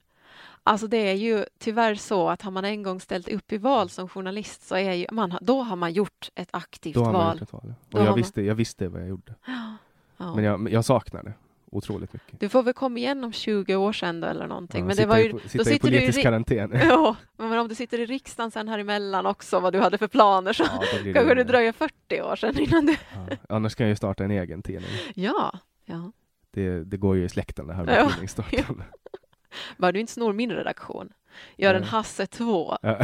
Alltså 0.62 0.86
det 0.86 0.96
är 1.10 1.14
ju 1.14 1.44
tyvärr 1.58 1.94
så 1.94 2.28
att 2.28 2.42
har 2.42 2.50
man 2.50 2.64
en 2.64 2.82
gång 2.82 3.00
ställt 3.00 3.28
upp 3.28 3.52
i 3.52 3.58
val 3.58 3.90
som 3.90 4.08
journalist 4.08 4.62
så 4.66 4.74
är 4.76 4.92
ju, 4.92 5.06
man, 5.12 5.38
då 5.40 5.62
har 5.62 5.76
man 5.76 5.92
gjort 5.92 6.28
ett 6.34 6.48
aktivt 6.52 6.94
Då 6.94 7.04
har 7.04 7.12
man 7.12 7.24
val. 7.26 7.34
gjort 7.36 7.42
ett 7.42 7.52
val. 7.52 7.62
Då 7.88 7.98
Och 7.98 7.98
har 7.98 8.06
jag 8.06 8.10
man- 8.12 8.16
visste, 8.18 8.42
jag 8.42 8.54
visste 8.54 8.88
vad 8.88 9.00
jag 9.02 9.08
gjorde. 9.08 9.34
Ja. 10.16 10.34
Men 10.34 10.44
jag, 10.44 10.70
jag 10.70 10.84
saknar 10.84 11.22
det 11.22 11.32
otroligt 11.70 12.12
mycket. 12.12 12.40
Du 12.40 12.48
får 12.48 12.62
väl 12.62 12.74
komma 12.74 12.98
igen 12.98 13.24
om 13.24 13.32
20 13.32 13.76
år 13.76 13.92
sedan 13.92 14.20
då 14.20 14.26
eller 14.28 14.46
någonting. 14.46 14.80
Ja, 14.80 14.86
men 14.86 14.96
det 14.96 15.06
var 15.06 15.18
i 15.18 15.22
ju, 15.22 15.32
då 15.32 15.38
sitta 15.38 15.62
i 15.62 15.64
sitter 15.64 15.90
du 15.90 15.96
i 15.96 15.98
politisk 16.00 16.18
ri- 16.18 16.22
karantän. 16.22 16.70
Ja, 16.88 17.16
men 17.36 17.58
om 17.58 17.68
du 17.68 17.74
sitter 17.74 17.98
i 18.00 18.06
riksdagen 18.06 18.50
sen 18.50 18.68
här 18.68 18.78
emellan 18.78 19.26
också, 19.26 19.60
vad 19.60 19.72
du 19.72 19.80
hade 19.80 19.98
för 19.98 20.08
planer, 20.08 20.52
så 20.52 20.62
Ja, 20.62 20.82
då 21.04 21.12
kanske 21.12 21.34
det 21.34 21.44
dröjer 21.44 21.72
40 21.72 22.22
år 22.22 22.36
sedan 22.36 22.58
innan 22.58 22.86
du... 22.86 22.92
Ja. 22.92 23.36
Annars 23.48 23.74
kan 23.74 23.86
jag 23.86 23.90
ju 23.90 23.96
starta 23.96 24.24
en 24.24 24.30
egen 24.30 24.62
tidning. 24.62 24.90
Ja, 25.14 25.58
ja. 25.84 26.12
Det, 26.50 26.84
det 26.84 26.96
går 26.96 27.16
ju 27.16 27.24
i 27.24 27.28
släkten 27.28 27.66
det 27.66 27.74
här 27.74 27.84
med 27.84 27.98
Ja, 27.98 28.10
tidningsstartande. 28.10 28.84
Bara 29.76 29.92
du 29.92 30.00
inte 30.00 30.12
snor 30.12 30.32
min 30.32 30.50
redaktion. 30.52 31.12
Gör 31.56 31.74
en 31.74 31.80
Nej. 31.80 31.90
Hasse 31.90 32.26
2 32.26 32.76
Ja. 32.82 32.98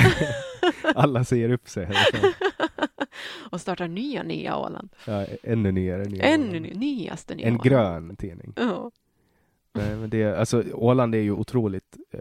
Alla 0.94 1.24
säger 1.24 1.50
upp 1.52 1.68
sig. 1.68 1.84
härifrån. 1.84 2.32
Och 3.51 3.61
startar 3.61 3.89
nya, 3.89 4.22
nya 4.22 4.57
Åland. 4.59 4.89
Ja, 5.07 5.27
ännu 5.43 5.72
nyare. 5.72 6.05
nyare. 6.05 6.27
Ännu 6.27 6.61
ny, 6.61 6.74
nyaste 6.74 7.35
nya 7.35 7.47
En 7.47 7.55
Åland. 7.55 7.64
grön 7.64 8.16
tidning. 8.16 8.53
Ja. 8.57 8.91
Nej, 9.72 9.97
men 9.97 10.11
det, 10.11 10.24
alltså, 10.39 10.64
Åland 10.72 11.14
är 11.14 11.18
ju 11.20 11.33
otroligt 11.33 11.97
eh, 12.11 12.20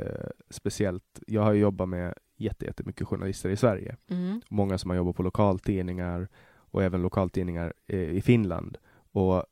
speciellt. 0.50 1.20
Jag 1.28 1.42
har 1.42 1.54
jobbat 1.54 1.90
med 1.90 2.14
jätte, 2.38 2.66
jättemycket 2.66 3.08
journalister 3.08 3.50
i 3.50 3.56
Sverige. 3.56 3.96
Mm. 4.10 4.42
Många 4.50 4.78
som 4.78 4.90
har 4.90 4.98
jobbat 4.98 5.16
på 5.16 5.24
lokaltidningar 5.24 6.28
och 6.56 6.84
även 6.84 7.02
lokaltidningar 7.02 7.74
eh, 7.88 8.00
i 8.00 8.22
Finland. 8.22 8.78
Och 9.12 9.44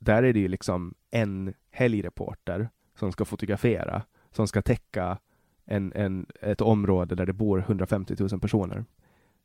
där 0.00 0.22
är 0.22 0.32
det 0.32 0.40
ju 0.40 0.48
liksom 0.48 0.94
en 1.10 1.54
helgreporter 1.70 2.68
som 2.98 3.12
ska 3.12 3.24
fotografera, 3.24 4.02
som 4.30 4.48
ska 4.48 4.62
täcka 4.62 5.18
en, 5.64 5.92
en, 5.92 6.26
ett 6.40 6.60
område 6.60 7.14
där 7.14 7.26
det 7.26 7.32
bor 7.32 7.58
150 7.58 8.14
000 8.18 8.40
personer. 8.40 8.84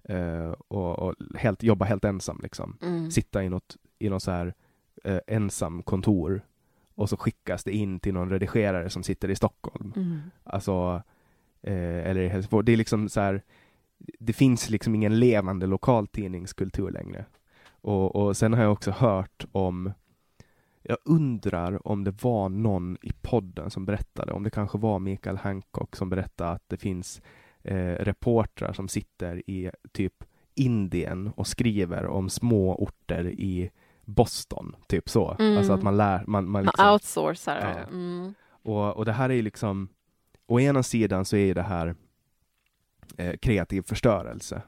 Eh, 0.03 0.51
och, 0.67 0.99
och 0.99 1.15
helt, 1.35 1.63
jobba 1.63 1.85
helt 1.85 2.05
ensam 2.05 2.39
liksom. 2.43 2.77
Mm. 2.81 3.11
Sitta 3.11 3.43
i 3.43 3.49
något, 3.49 3.77
i 3.99 4.09
något 4.09 4.23
så 4.23 4.31
här 4.31 4.53
eh, 5.03 5.19
ensam 5.27 5.83
kontor 5.83 6.41
och 6.95 7.09
så 7.09 7.17
skickas 7.17 7.63
det 7.63 7.71
in 7.71 7.99
till 7.99 8.13
någon 8.13 8.29
redigerare 8.29 8.89
som 8.89 9.03
sitter 9.03 9.29
i 9.29 9.35
Stockholm. 9.35 9.93
Mm. 9.95 10.19
Alltså, 10.43 11.01
eh, 11.61 12.09
eller 12.09 12.21
i 12.21 12.27
Helsingfors. 12.27 12.65
Det 12.65 12.71
är 12.71 12.77
liksom 12.77 13.09
så 13.09 13.21
här, 13.21 13.43
det 14.19 14.33
finns 14.33 14.69
liksom 14.69 14.95
ingen 14.95 15.19
levande 15.19 15.67
lokaltidningskultur 15.67 16.91
längre. 16.91 17.25
Och, 17.81 18.15
och 18.15 18.37
sen 18.37 18.53
har 18.53 18.63
jag 18.63 18.71
också 18.71 18.91
hört 18.91 19.45
om, 19.51 19.93
jag 20.83 20.97
undrar 21.05 21.87
om 21.87 22.03
det 22.03 22.23
var 22.23 22.49
någon 22.49 22.97
i 23.01 23.11
podden 23.21 23.69
som 23.69 23.85
berättade, 23.85 24.31
om 24.31 24.43
det 24.43 24.49
kanske 24.49 24.77
var 24.77 24.99
Mikael 24.99 25.37
Hancock 25.37 25.95
som 25.95 26.09
berättade 26.09 26.51
att 26.51 26.63
det 26.67 26.77
finns 26.77 27.21
eh, 27.67 27.95
reportrar 28.05 28.73
som 28.73 28.87
sitter 28.87 29.49
i 29.49 29.71
typ 29.91 30.23
Indien 30.55 31.31
och 31.35 31.47
skriver 31.47 32.05
om 32.05 32.29
små 32.29 32.75
orter 32.75 33.27
i 33.27 33.71
Boston, 34.05 34.75
typ 34.87 35.09
så. 35.09 35.35
Mm. 35.39 35.57
Alltså 35.57 35.73
att 35.73 35.83
man 35.83 35.97
lär, 35.97 36.23
man, 36.27 36.27
man 36.27 36.51
Man 36.51 36.63
liksom, 36.63 36.91
outsourcar. 36.91 37.59
Ja. 37.59 37.87
Mm. 37.91 38.33
och, 38.49 38.97
och 38.97 39.05
det 39.05 39.11
här 39.11 39.29
är 39.29 39.33
ju 39.33 39.41
liksom, 39.41 39.89
å 40.47 40.59
ena 40.59 40.83
sidan 40.83 41.25
så 41.25 41.35
är 41.35 41.45
ju 41.45 41.53
det 41.53 41.61
här 41.61 41.95
eh, 43.17 43.37
kreativ 43.37 43.81
förstörelse. 43.81 44.61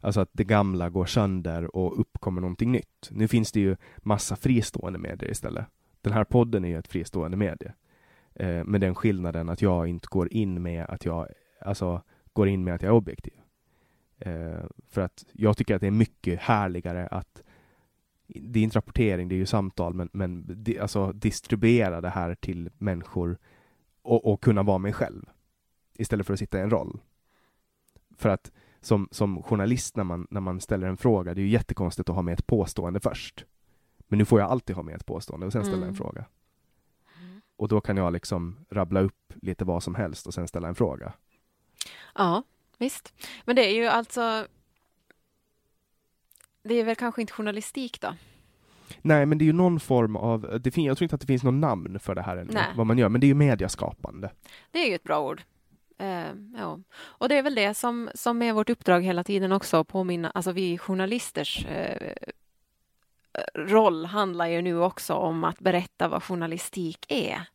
Alltså 0.00 0.20
att 0.20 0.30
det 0.32 0.44
gamla 0.44 0.90
går 0.90 1.06
sönder 1.06 1.76
och 1.76 2.00
uppkommer 2.00 2.40
någonting 2.40 2.72
nytt. 2.72 3.08
Nu 3.10 3.28
finns 3.28 3.52
det 3.52 3.60
ju 3.60 3.76
massa 3.98 4.36
fristående 4.36 4.98
medier 4.98 5.30
istället. 5.30 5.66
Den 6.00 6.12
här 6.12 6.24
podden 6.24 6.64
är 6.64 6.68
ju 6.68 6.78
ett 6.78 6.88
fristående 6.88 7.36
medie. 7.36 7.72
Eh, 8.34 8.64
med 8.64 8.80
den 8.80 8.94
skillnaden 8.94 9.48
att 9.48 9.62
jag 9.62 9.88
inte 9.88 10.06
går 10.10 10.32
in 10.32 10.62
med 10.62 10.86
att 10.88 11.04
jag, 11.04 11.28
alltså, 11.60 12.02
går 12.34 12.48
in 12.48 12.64
med 12.64 12.74
att 12.74 12.82
jag 12.82 12.88
är 12.88 12.96
objektiv. 12.96 13.34
Eh, 14.18 14.64
för 14.88 15.00
att 15.00 15.24
jag 15.32 15.56
tycker 15.56 15.74
att 15.74 15.80
det 15.80 15.86
är 15.86 15.90
mycket 15.90 16.40
härligare 16.40 17.06
att 17.06 17.42
det 18.26 18.58
är 18.58 18.64
inte 18.64 18.78
rapportering, 18.78 19.28
det 19.28 19.34
är 19.34 19.36
ju 19.36 19.46
samtal, 19.46 19.94
men, 19.94 20.08
men 20.12 20.44
di, 20.64 20.78
alltså 20.78 21.12
distribuera 21.12 22.00
det 22.00 22.08
här 22.08 22.34
till 22.34 22.70
människor 22.78 23.38
och, 24.02 24.32
och 24.32 24.42
kunna 24.42 24.62
vara 24.62 24.78
mig 24.78 24.92
själv 24.92 25.30
istället 25.94 26.26
för 26.26 26.32
att 26.32 26.38
sitta 26.38 26.58
i 26.58 26.60
en 26.60 26.70
roll. 26.70 27.00
För 28.16 28.28
att 28.28 28.52
som, 28.80 29.08
som 29.10 29.42
journalist 29.42 29.96
när 29.96 30.04
man, 30.04 30.26
när 30.30 30.40
man 30.40 30.60
ställer 30.60 30.86
en 30.86 30.96
fråga, 30.96 31.34
det 31.34 31.40
är 31.40 31.44
ju 31.44 31.50
jättekonstigt 31.50 32.08
att 32.08 32.14
ha 32.14 32.22
med 32.22 32.32
ett 32.32 32.46
påstående 32.46 33.00
först. 33.00 33.44
Men 34.08 34.18
nu 34.18 34.24
får 34.24 34.40
jag 34.40 34.50
alltid 34.50 34.76
ha 34.76 34.82
med 34.82 34.94
ett 34.94 35.06
påstående 35.06 35.46
och 35.46 35.52
sen 35.52 35.64
ställa 35.64 35.76
Mm. 35.76 35.88
en 35.88 35.94
fråga. 35.94 36.24
Och 37.56 37.68
då 37.68 37.80
kan 37.80 37.96
jag 37.96 38.12
liksom 38.12 38.56
rabbla 38.70 39.00
upp 39.00 39.32
lite 39.34 39.64
vad 39.64 39.82
som 39.82 39.94
helst 39.94 40.26
och 40.26 40.34
sen 40.34 40.48
ställa 40.48 40.68
en 40.68 40.74
fråga. 40.74 41.12
Ja, 42.14 42.42
visst. 42.78 43.14
Men 43.44 43.56
det 43.56 43.66
är 43.66 43.74
ju 43.74 43.86
alltså... 43.86 44.46
Det 46.62 46.74
är 46.74 46.84
väl 46.84 46.96
kanske 46.96 47.20
inte 47.20 47.32
journalistik 47.32 48.00
då? 48.00 48.14
Nej, 49.02 49.26
men 49.26 49.38
det 49.38 49.44
är 49.44 49.46
ju 49.46 49.52
någon 49.52 49.80
form 49.80 50.16
av, 50.16 50.60
det 50.60 50.70
fin, 50.70 50.84
jag 50.84 50.98
tror 50.98 51.04
inte 51.04 51.14
att 51.14 51.20
det 51.20 51.26
finns 51.26 51.42
någon 51.42 51.60
namn 51.60 51.98
för 51.98 52.14
det 52.14 52.22
här 52.22 52.36
ännu, 52.36 52.52
Nej. 52.52 52.66
vad 52.76 52.86
man 52.86 52.98
gör, 52.98 53.08
men 53.08 53.20
det 53.20 53.24
är 53.24 53.28
ju 53.28 53.34
mediaskapande. 53.34 54.30
Det 54.70 54.78
är 54.78 54.88
ju 54.88 54.94
ett 54.94 55.02
bra 55.02 55.20
ord. 55.20 55.42
Eh, 55.98 56.34
ja. 56.58 56.78
Och 56.96 57.28
det 57.28 57.38
är 57.38 57.42
väl 57.42 57.54
det 57.54 57.74
som, 57.74 58.10
som 58.14 58.42
är 58.42 58.52
vårt 58.52 58.70
uppdrag 58.70 59.04
hela 59.04 59.24
tiden 59.24 59.52
också, 59.52 59.84
påminna, 59.84 60.30
alltså 60.30 60.52
vi 60.52 60.78
journalisters 60.78 61.66
eh, 61.66 62.12
roll 63.54 64.06
handlar 64.06 64.46
ju 64.46 64.62
nu 64.62 64.80
också 64.80 65.14
om 65.14 65.44
att 65.44 65.60
berätta 65.60 66.08
vad 66.08 66.22
journalistik 66.22 67.06
är. 67.08 67.48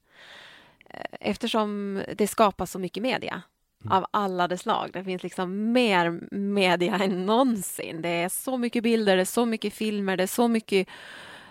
Eh, 0.86 1.06
eftersom 1.20 2.02
det 2.16 2.28
skapas 2.28 2.72
så 2.72 2.80
mycket 2.80 3.04
media 3.04 3.42
mm. 3.86 3.98
av 3.98 4.06
alla 4.12 4.48
dess 4.48 4.62
slag. 4.62 4.90
Det 4.94 5.04
finns 5.04 5.24
liksom 5.24 5.72
mer 5.72 6.20
media 6.36 6.96
än 6.96 7.26
någonsin. 7.26 8.02
Det 8.02 8.10
är 8.10 8.30
så 8.30 8.58
mycket 8.58 8.84
bilder, 8.84 9.16
det 9.16 9.22
är 9.22 9.26
så 9.26 9.46
mycket 9.46 9.74
filmer, 9.74 10.18
det 10.18 10.24
är 10.24 10.28
så 10.28 10.48
mycket 10.48 10.88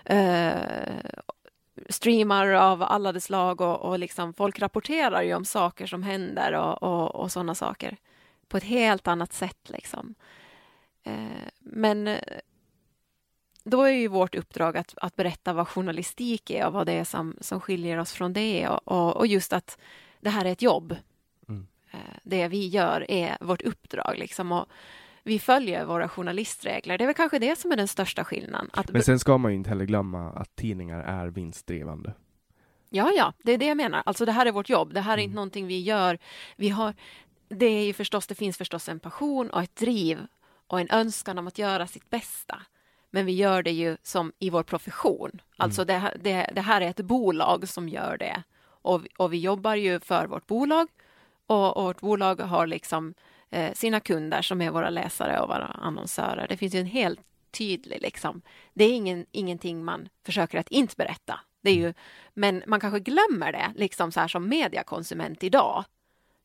eh, 0.04 0.52
streamar 1.88 2.48
av 2.48 2.82
alla 2.82 3.12
dess 3.12 3.24
slag 3.24 3.60
och, 3.60 3.80
och 3.80 3.98
liksom 3.98 4.34
folk 4.34 4.58
rapporterar 4.58 5.22
ju 5.22 5.34
om 5.34 5.44
saker 5.44 5.86
som 5.86 6.02
händer 6.02 6.52
och, 6.52 6.82
och, 6.82 7.14
och 7.14 7.32
sådana 7.32 7.54
saker 7.54 7.96
på 8.48 8.56
ett 8.56 8.64
helt 8.64 9.08
annat 9.08 9.32
sätt. 9.32 9.70
Liksom. 9.70 10.14
Eh, 11.02 11.48
men 11.58 12.08
eh, 12.08 12.18
då 13.64 13.82
är 13.82 13.92
ju 13.92 14.08
vårt 14.08 14.34
uppdrag 14.34 14.76
att, 14.76 14.94
att 14.96 15.16
berätta 15.16 15.52
vad 15.52 15.68
journalistik 15.68 16.50
är 16.50 16.66
och 16.66 16.72
vad 16.72 16.86
det 16.86 16.92
är 16.92 17.04
som, 17.04 17.36
som 17.40 17.60
skiljer 17.60 17.98
oss 17.98 18.12
från 18.12 18.32
det 18.32 18.68
och, 18.68 18.88
och, 18.88 19.16
och 19.16 19.26
just 19.26 19.52
att 19.52 19.78
det 20.20 20.30
här 20.30 20.44
är 20.44 20.52
ett 20.52 20.62
jobb. 20.62 20.96
Eh, 21.98 22.18
det 22.22 22.48
vi 22.48 22.66
gör 22.66 23.10
är 23.10 23.36
vårt 23.40 23.62
uppdrag 23.62 24.14
liksom 24.18 24.52
och 24.52 24.66
vi 25.22 25.38
följer 25.38 25.84
våra 25.84 26.08
journalistregler. 26.08 26.98
Det 26.98 27.04
är 27.04 27.06
väl 27.06 27.14
kanske 27.14 27.38
det 27.38 27.58
som 27.58 27.72
är 27.72 27.76
den 27.76 27.88
största 27.88 28.24
skillnaden. 28.24 28.70
Att... 28.72 28.92
Men 28.92 29.02
sen 29.02 29.18
ska 29.18 29.38
man 29.38 29.50
ju 29.50 29.56
inte 29.56 29.70
heller 29.70 29.84
glömma 29.84 30.30
att 30.30 30.56
tidningar 30.56 31.00
är 31.00 31.26
vinstdrivande. 31.26 32.14
Ja, 32.90 33.12
ja, 33.16 33.32
det 33.42 33.52
är 33.52 33.58
det 33.58 33.66
jag 33.66 33.76
menar. 33.76 34.02
Alltså 34.06 34.24
det 34.24 34.32
här 34.32 34.46
är 34.46 34.52
vårt 34.52 34.68
jobb. 34.68 34.94
Det 34.94 35.00
här 35.00 35.12
är 35.12 35.18
mm. 35.18 35.24
inte 35.24 35.34
någonting 35.34 35.66
vi 35.66 35.80
gör. 35.80 36.18
Vi 36.56 36.68
har, 36.68 36.94
det 37.48 37.66
är 37.66 37.84
ju 37.84 37.92
förstås, 37.92 38.26
det 38.26 38.34
finns 38.34 38.58
förstås 38.58 38.88
en 38.88 39.00
passion 39.00 39.50
och 39.50 39.62
ett 39.62 39.76
driv 39.76 40.18
och 40.66 40.80
en 40.80 40.90
önskan 40.90 41.38
om 41.38 41.46
att 41.46 41.58
göra 41.58 41.86
sitt 41.86 42.10
bästa. 42.10 42.62
Men 43.10 43.26
vi 43.26 43.32
gör 43.32 43.62
det 43.62 43.72
ju 43.72 43.96
som 44.02 44.32
i 44.38 44.50
vår 44.50 44.62
profession. 44.62 45.30
Mm. 45.30 45.42
Alltså 45.56 45.84
det, 45.84 46.12
det, 46.20 46.50
det 46.54 46.60
här 46.60 46.80
är 46.80 46.90
ett 46.90 47.00
bolag 47.00 47.68
som 47.68 47.88
gör 47.88 48.16
det. 48.18 48.42
Och, 48.82 49.06
och 49.16 49.32
vi 49.32 49.38
jobbar 49.38 49.74
ju 49.74 50.00
för 50.00 50.26
vårt 50.26 50.46
bolag 50.46 50.88
och, 51.48 51.76
och 51.76 51.84
vårt 51.84 52.00
bolag 52.00 52.40
har 52.40 52.66
liksom 52.66 53.14
eh, 53.50 53.72
sina 53.72 54.00
kunder 54.00 54.42
som 54.42 54.62
är 54.62 54.70
våra 54.70 54.90
läsare 54.90 55.40
och 55.40 55.48
våra 55.48 55.66
annonsörer. 55.66 56.46
Det 56.48 56.56
finns 56.56 56.74
ju 56.74 56.80
en 56.80 56.86
helt 56.86 57.20
tydlig 57.50 58.02
liksom. 58.02 58.42
Det 58.74 58.84
är 58.84 58.94
ingen, 58.94 59.26
ingenting 59.32 59.84
man 59.84 60.08
försöker 60.24 60.58
att 60.58 60.68
inte 60.68 60.94
berätta. 60.96 61.40
Det 61.60 61.70
är 61.70 61.74
ju, 61.74 61.94
men 62.34 62.62
man 62.66 62.80
kanske 62.80 63.00
glömmer 63.00 63.52
det, 63.52 63.72
liksom 63.76 64.12
så 64.12 64.20
här 64.20 64.28
som 64.28 64.48
mediekonsument 64.48 65.44
idag. 65.44 65.84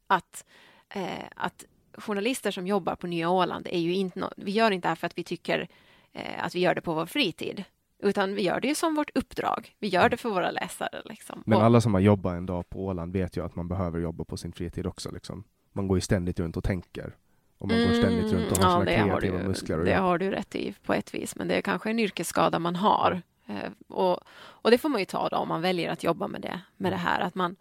Att, 0.07 0.45
eh, 0.89 1.25
att 1.35 1.65
journalister 1.97 2.51
som 2.51 2.67
jobbar 2.67 2.95
på 2.95 3.07
Nya 3.07 3.29
Åland 3.29 3.67
är 3.71 3.79
ju 3.79 3.93
inte 3.93 4.19
no 4.19 4.29
vi 4.37 4.51
gör 4.51 4.71
inte 4.71 4.85
det 4.85 4.89
här 4.89 4.95
för 4.95 5.07
att 5.07 5.17
vi 5.17 5.23
tycker 5.23 5.67
eh, 6.13 6.45
att 6.45 6.55
vi 6.55 6.59
gör 6.59 6.75
det 6.75 6.81
på 6.81 6.93
vår 6.93 7.05
fritid. 7.05 7.63
Utan 8.03 8.35
vi 8.35 8.41
gör 8.41 8.59
det 8.59 8.67
ju 8.67 8.75
som 8.75 8.95
vårt 8.95 9.17
uppdrag. 9.17 9.75
Vi 9.79 9.87
gör 9.87 10.09
det 10.09 10.17
för 10.17 10.29
våra 10.29 10.51
läsare. 10.51 11.01
Liksom. 11.05 11.43
Men 11.45 11.61
alla 11.61 11.81
som 11.81 11.93
har 11.93 12.01
jobbat 12.01 12.33
en 12.33 12.45
dag 12.45 12.69
på 12.69 12.85
Åland 12.85 13.13
vet 13.13 13.37
ju 13.37 13.45
att 13.45 13.55
man 13.55 13.67
behöver 13.67 13.99
jobba 13.99 14.23
på 14.25 14.37
sin 14.37 14.51
fritid 14.51 14.87
också. 14.87 15.11
Liksom 15.11 15.43
man 15.73 15.87
går 15.87 15.97
ju 15.97 16.01
ständigt 16.01 16.39
runt 16.39 16.57
och 16.57 16.63
tänker. 16.63 17.15
Och 17.57 17.67
man 17.67 17.77
mm, 17.77 17.89
går 17.89 17.95
ständigt 17.95 18.33
runt 18.33 18.51
och 18.51 18.57
har 18.57 18.85
ja, 18.85 18.85
sina 18.85 19.05
kreativa 19.05 19.37
du, 19.37 19.47
muskler. 19.47 19.77
det 19.77 19.93
har 19.93 20.17
du 20.17 20.31
rätt 20.31 20.55
i 20.55 20.73
på 20.85 20.93
ett 20.93 21.13
vis, 21.13 21.35
men 21.35 21.47
det 21.47 21.55
är 21.55 21.61
kanske 21.61 21.89
en 21.89 21.99
yrkesskada 21.99 22.59
man 22.59 22.75
har. 22.75 23.21
Eh, 23.47 23.71
och, 23.87 24.19
och 24.35 24.71
det 24.71 24.77
får 24.77 24.89
man 24.89 24.99
ju 24.99 25.05
ta 25.05 25.29
då 25.29 25.37
om 25.37 25.47
man 25.47 25.61
väljer 25.61 25.91
att 25.91 26.03
jobba 26.03 26.27
med 26.27 26.41
det, 26.41 26.59
med 26.77 26.91
det 26.91 26.97
här. 26.97 27.21
Att 27.21 27.35
man, 27.35 27.55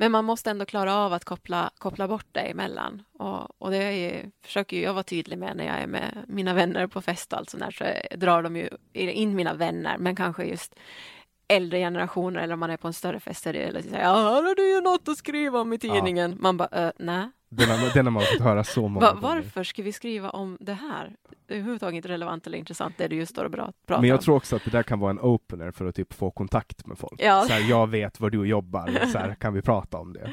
men 0.00 0.12
man 0.12 0.24
måste 0.24 0.50
ändå 0.50 0.64
klara 0.64 0.94
av 0.94 1.12
att 1.12 1.24
koppla, 1.24 1.70
koppla 1.78 2.08
bort 2.08 2.26
det 2.32 2.40
emellan. 2.40 3.02
Och, 3.18 3.62
och 3.62 3.70
det 3.70 3.76
är 3.76 3.90
ju, 3.90 4.30
försöker 4.44 4.82
jag 4.82 4.92
vara 4.94 5.02
tydlig 5.02 5.38
med 5.38 5.56
när 5.56 5.66
jag 5.66 5.78
är 5.78 5.86
med 5.86 6.24
mina 6.28 6.54
vänner 6.54 6.86
på 6.86 7.00
fest 7.00 7.32
och 7.32 7.38
allt 7.38 7.50
sånt 7.50 7.62
där, 7.62 7.70
så 7.70 8.16
drar 8.16 8.42
de 8.42 8.56
ju 8.56 8.68
in 8.92 9.36
mina 9.36 9.54
vänner, 9.54 9.98
men 9.98 10.16
kanske 10.16 10.44
just 10.44 10.74
äldre 11.48 11.78
generationer 11.78 12.40
eller 12.40 12.54
om 12.54 12.60
man 12.60 12.70
är 12.70 12.76
på 12.76 12.86
en 12.86 12.92
större 12.92 13.20
fest 13.20 13.46
är 13.46 13.52
det 13.52 13.58
eller 13.58 13.82
säger 13.82 14.02
ja, 14.02 14.16
här 14.16 14.42
har 14.42 14.54
du 14.54 14.74
ju 14.74 14.80
något 14.80 15.08
att 15.08 15.16
skriva 15.16 15.60
om 15.60 15.72
i 15.72 15.78
tidningen. 15.78 16.30
Ja. 16.30 16.36
Man 16.40 16.56
bara, 16.56 16.86
äh, 16.86 16.92
nej. 16.98 17.30
Den 17.48 17.68
har, 17.68 17.94
den 17.94 18.06
har 18.06 18.10
man 18.10 18.22
fått 18.22 18.46
höra 18.46 18.64
så 18.64 18.88
många 18.88 19.06
Va, 19.06 19.18
Varför 19.22 19.64
ska 19.64 19.82
vi 19.82 19.92
skriva 19.92 20.30
om 20.30 20.58
det 20.60 20.74
här? 20.74 21.16
Överhuvudtaget 21.50 21.96
inte 21.96 22.08
relevant 22.08 22.46
eller 22.46 22.58
intressant 22.58 22.94
det 22.98 23.08
du 23.08 23.16
just 23.16 23.32
står 23.32 23.44
och 23.44 23.52
pratar 23.52 23.94
om. 23.94 24.00
Men 24.00 24.10
jag 24.10 24.20
tror 24.20 24.36
också 24.36 24.56
att 24.56 24.64
det 24.64 24.70
där 24.70 24.82
kan 24.82 24.98
vara 24.98 25.10
en 25.10 25.20
opener 25.20 25.70
för 25.70 25.86
att 25.86 25.94
typ 25.94 26.12
få 26.12 26.30
kontakt 26.30 26.86
med 26.86 26.98
folk. 26.98 27.22
Ja. 27.22 27.44
Så 27.46 27.52
här, 27.52 27.70
jag 27.70 27.86
vet 27.86 28.20
var 28.20 28.30
du 28.30 28.46
jobbar, 28.46 29.06
så 29.12 29.18
här, 29.18 29.34
kan 29.40 29.54
vi 29.54 29.62
prata 29.62 29.98
om 29.98 30.12
det? 30.12 30.30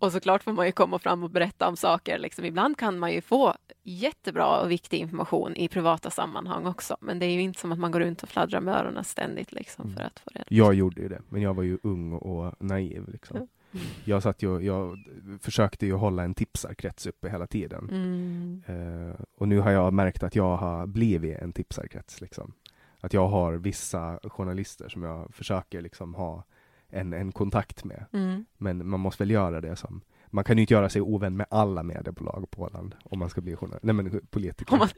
Och 0.00 0.12
såklart 0.12 0.42
får 0.42 0.52
man 0.52 0.66
ju 0.66 0.72
komma 0.72 0.98
fram 0.98 1.22
och 1.22 1.30
berätta 1.30 1.68
om 1.68 1.76
saker. 1.76 2.18
Liksom, 2.18 2.44
ibland 2.44 2.76
kan 2.76 2.98
man 2.98 3.12
ju 3.12 3.20
få 3.20 3.54
jättebra 3.82 4.60
och 4.60 4.70
viktig 4.70 4.98
information 4.98 5.56
i 5.56 5.68
privata 5.68 6.10
sammanhang 6.10 6.66
också. 6.66 6.96
Men 7.00 7.18
det 7.18 7.26
är 7.26 7.30
ju 7.30 7.40
inte 7.40 7.60
som 7.60 7.72
att 7.72 7.78
man 7.78 7.90
går 7.90 8.00
runt 8.00 8.22
och 8.22 8.28
fladdrar 8.28 8.60
med 8.60 8.74
öronen 8.74 9.04
ständigt 9.04 9.52
liksom, 9.52 9.84
mm. 9.84 9.96
för 9.96 10.04
att 10.04 10.18
få 10.18 10.30
reda 10.30 10.44
Jag 10.48 10.74
gjorde 10.74 11.00
ju 11.00 11.08
det, 11.08 11.22
men 11.28 11.42
jag 11.42 11.54
var 11.54 11.62
ju 11.62 11.78
ung 11.82 12.12
och 12.12 12.54
naiv. 12.58 13.08
Liksom. 13.08 13.48
Jag, 14.04 14.22
satt 14.22 14.42
ju, 14.42 14.60
jag 14.60 14.98
försökte 15.40 15.86
ju 15.86 15.92
hålla 15.92 16.22
en 16.22 16.34
tipsarkrets 16.34 17.06
uppe 17.06 17.28
hela 17.28 17.46
tiden. 17.46 17.88
Mm. 17.90 18.62
Uh, 18.68 19.14
och 19.36 19.48
nu 19.48 19.58
har 19.58 19.70
jag 19.70 19.92
märkt 19.92 20.22
att 20.22 20.36
jag 20.36 20.56
har 20.56 20.86
blivit 20.86 21.38
en 21.38 21.52
tipsarkrets. 21.52 22.20
Liksom. 22.20 22.52
Att 23.00 23.12
jag 23.12 23.28
har 23.28 23.52
vissa 23.52 24.18
journalister 24.22 24.88
som 24.88 25.02
jag 25.02 25.34
försöker 25.34 25.80
liksom 25.80 26.14
ha 26.14 26.44
en, 26.88 27.12
en 27.12 27.32
kontakt 27.32 27.84
med. 27.84 28.04
Mm. 28.12 28.44
Men 28.56 28.88
man 28.88 29.00
måste 29.00 29.22
väl 29.22 29.30
göra 29.30 29.60
det 29.60 29.76
som 29.76 30.02
man 30.30 30.44
kan 30.44 30.56
ju 30.56 30.60
inte 30.60 30.74
göra 30.74 30.88
sig 30.88 31.02
ovän 31.02 31.36
med 31.36 31.46
alla 31.50 31.82
mediebolag 31.82 32.50
på 32.50 32.62
Åland 32.62 32.94
om 33.04 33.18
man 33.18 33.30
ska 33.30 33.40
bli 33.40 33.56
journalist, 33.56 33.84
nej 33.84 33.94
men 33.94 34.20
politiker. 34.30 34.76
Man, 34.76 34.88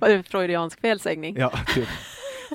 var 0.00 0.08
det 0.08 0.14
en 0.14 0.24
freudiansk 0.24 0.80
felsägning? 0.80 1.36
Ja, 1.36 1.52
typ. 1.74 1.88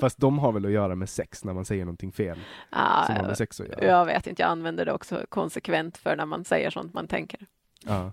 Fast 0.00 0.18
de 0.18 0.38
har 0.38 0.52
väl 0.52 0.66
att 0.66 0.72
göra 0.72 0.94
med 0.94 1.08
sex 1.08 1.44
när 1.44 1.52
man 1.52 1.64
säger 1.64 1.84
någonting 1.84 2.12
fel. 2.12 2.38
Ah, 2.70 3.06
som 3.06 3.16
har 3.16 3.26
med 3.26 3.36
sex 3.36 3.60
att 3.60 3.68
göra. 3.68 3.84
Jag 3.84 4.04
vet 4.04 4.26
inte, 4.26 4.42
jag 4.42 4.48
använder 4.48 4.84
det 4.84 4.92
också 4.92 5.26
konsekvent 5.28 5.96
för 5.96 6.16
när 6.16 6.26
man 6.26 6.44
säger 6.44 6.70
sånt 6.70 6.94
man 6.94 7.06
tänker. 7.06 7.46
Ja, 7.84 8.12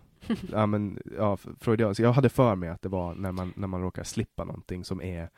ja 0.52 0.66
men 0.66 1.00
ja, 1.18 1.38
freudiansk. 1.60 2.02
Jag 2.02 2.14
hade 2.14 2.30
för 2.30 2.56
mig 2.56 2.70
att 2.70 2.82
det 2.82 2.90
var 2.90 3.16
när 3.16 3.32
man, 3.32 3.54
när 3.56 3.68
man 3.68 3.82
råkar 3.82 4.04
slippa 4.04 4.44
någonting 4.44 4.86
som 4.86 5.02
är 5.02 5.30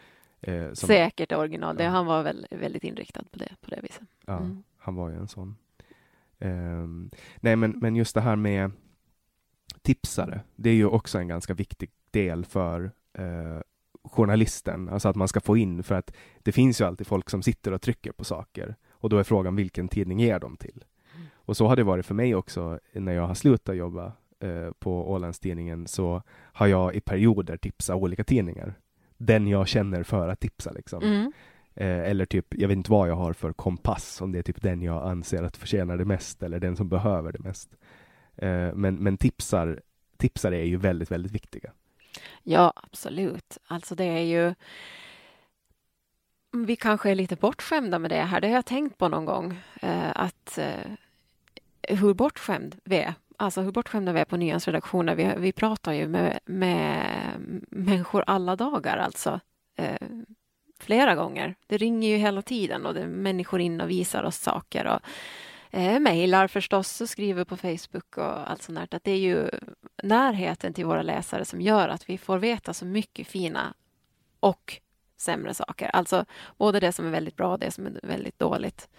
eh, 0.42 0.68
som, 0.74 0.88
Säkert 0.88 1.32
original. 1.32 1.76
Det, 1.76 1.84
Han 1.84 2.06
var 2.06 2.24
väl, 2.24 2.48
väldigt 2.52 2.84
inriktad 2.84 3.24
på 3.32 3.40
det, 3.40 3.56
på 3.62 3.70
det 3.70 3.80
viset. 3.82 4.08
Ja. 4.26 4.38
Mm 4.38 4.64
han 4.82 4.96
var 4.96 5.10
ju 5.10 5.16
en 5.16 5.28
sån. 5.28 5.56
Um, 6.40 7.12
nej, 7.40 7.56
men, 7.56 7.72
men 7.72 7.96
just 7.96 8.16
det 8.16 8.22
här 8.22 8.36
med 8.36 8.72
tipsare, 9.82 10.42
det 10.56 10.70
är 10.70 10.74
ju 10.74 10.86
också 10.86 11.20
en 11.20 11.28
ganska 11.28 11.54
viktig 11.54 11.92
del 12.12 12.46
för 12.46 12.92
uh, 13.20 13.60
journalisten, 14.04 14.90
alltså 14.90 15.10
att 15.10 15.16
man 15.16 15.28
ska 15.28 15.40
få 15.40 15.58
in, 15.58 15.84
för 15.84 15.96
att 15.96 16.14
det 16.40 16.52
finns 16.52 16.82
ju 16.82 16.86
alltid 16.86 17.08
folk 17.08 17.30
som 17.30 17.44
sitter 17.44 17.72
och 17.72 17.82
trycker 17.82 18.12
på 18.12 18.24
saker 18.24 18.76
och 18.92 19.10
då 19.10 19.18
är 19.18 19.24
frågan 19.24 19.56
vilken 19.56 19.88
tidning 19.88 20.20
ger 20.20 20.40
de 20.40 20.58
till? 20.58 20.84
Mm. 21.16 21.28
Och 21.36 21.58
så 21.58 21.68
har 21.68 21.76
det 21.76 21.84
varit 21.84 22.06
för 22.06 22.16
mig 22.16 22.36
också 22.36 22.80
när 22.94 23.14
jag 23.14 23.28
har 23.28 23.36
slutat 23.36 23.76
jobba 23.76 24.14
uh, 24.44 24.72
på 24.80 25.12
Ålandstidningen 25.12 25.88
så 25.88 26.22
har 26.30 26.68
jag 26.68 26.96
i 26.96 27.02
perioder 27.02 27.58
tipsat 27.58 27.96
olika 27.96 28.24
tidningar. 28.24 28.74
Den 29.18 29.48
jag 29.48 29.68
känner 29.68 30.04
för 30.04 30.30
att 30.30 30.40
tipsa 30.40 30.72
liksom. 30.72 31.04
Mm. 31.04 31.32
Eh, 31.76 32.00
eller 32.00 32.26
typ, 32.26 32.46
jag 32.50 32.68
vet 32.68 32.78
inte 32.78 32.92
vad 32.92 33.10
jag 33.10 33.16
har 33.16 33.34
för 33.34 33.54
kompass, 33.54 34.22
om 34.22 34.32
det 34.32 34.40
är 34.40 34.44
typ 34.44 34.62
den 34.62 34.82
jag 34.82 35.04
anser 35.04 35.44
att 35.44 35.58
förtjänar 35.58 35.98
det 35.98 36.06
mest 36.06 36.44
eller 36.44 36.60
den 36.60 36.76
som 36.76 36.90
behöver 36.90 37.32
det 37.32 37.40
mest. 37.40 37.78
Eh, 38.36 38.74
men, 38.74 38.96
men 38.96 39.18
tipsar, 39.18 39.82
tipsare 40.18 40.58
är 40.58 40.66
ju 40.66 40.78
väldigt, 40.78 41.12
väldigt 41.12 41.32
viktiga. 41.32 41.72
Ja, 42.44 42.74
absolut. 42.76 43.58
Alltså 43.68 43.96
det 43.96 44.04
är 44.04 44.24
ju 44.24 44.44
mm, 46.54 46.66
vi 46.66 46.76
kanske 46.76 47.12
är 47.12 47.16
lite 47.16 47.36
bortskämda 47.36 48.00
med 48.00 48.12
det 48.12 48.22
här. 48.22 48.42
Det 48.42 48.48
har 48.48 48.56
jag 48.56 48.66
tänkt 48.66 48.98
på 48.98 49.08
någon 49.08 49.26
gång. 49.26 49.62
Eh, 49.82 50.12
att 50.16 50.58
eh, 50.58 50.92
hur 51.82 52.14
bortskämd 52.14 52.76
vi 52.84 52.98
är. 52.98 53.14
Alltså 53.38 53.62
hur 53.62 53.72
bortskämda 53.72 54.14
vi 54.14 54.20
är 54.20 54.26
på 54.26 54.38
nyhetsredaktioner. 54.38 55.16
Vi, 55.16 55.34
vi 55.38 55.52
pratar 55.52 55.94
ju 55.94 56.08
med, 56.08 56.40
med 56.46 57.06
människor 57.70 58.24
alla 58.28 58.56
dagar 58.56 58.98
alltså. 58.98 59.40
Eh, 59.76 60.08
flera 60.80 61.16
gånger. 61.16 61.56
Det 61.68 61.78
ringer 61.78 62.10
ju 62.10 62.16
hela 62.16 62.42
tiden 62.42 62.86
och 62.86 62.94
det 62.94 63.02
är 63.02 63.08
människor 63.08 63.62
in 63.62 63.82
och 63.82 63.90
visar 63.90 64.24
oss 64.24 64.38
saker. 64.38 64.88
Och, 64.88 65.00
eh, 65.72 66.00
mejlar 66.00 66.48
förstås 66.48 67.02
och 67.02 67.10
skriver 67.10 67.44
på 67.44 67.58
Facebook 67.58 68.18
och 68.18 68.52
allt 68.52 68.62
sånt 68.62 68.78
där. 68.78 68.98
Att 68.98 69.04
det 69.04 69.12
är 69.12 69.20
ju 69.20 69.50
närheten 70.04 70.74
till 70.74 70.86
våra 70.86 71.02
läsare 71.02 71.46
som 71.46 71.62
gör 71.62 71.90
att 71.90 72.10
vi 72.10 72.18
får 72.18 72.38
veta 72.38 72.74
så 72.74 72.86
mycket 72.86 73.28
fina 73.28 73.74
och 74.40 74.82
sämre 75.18 75.54
saker. 75.54 75.88
Alltså 75.88 76.26
både 76.58 76.80
det 76.80 76.92
som 76.92 77.06
är 77.06 77.10
väldigt 77.12 77.36
bra 77.36 77.52
och 77.52 77.60
det 77.60 77.72
som 77.72 77.86
är 77.86 78.00
väldigt 78.04 78.40
dåligt. 78.40 78.90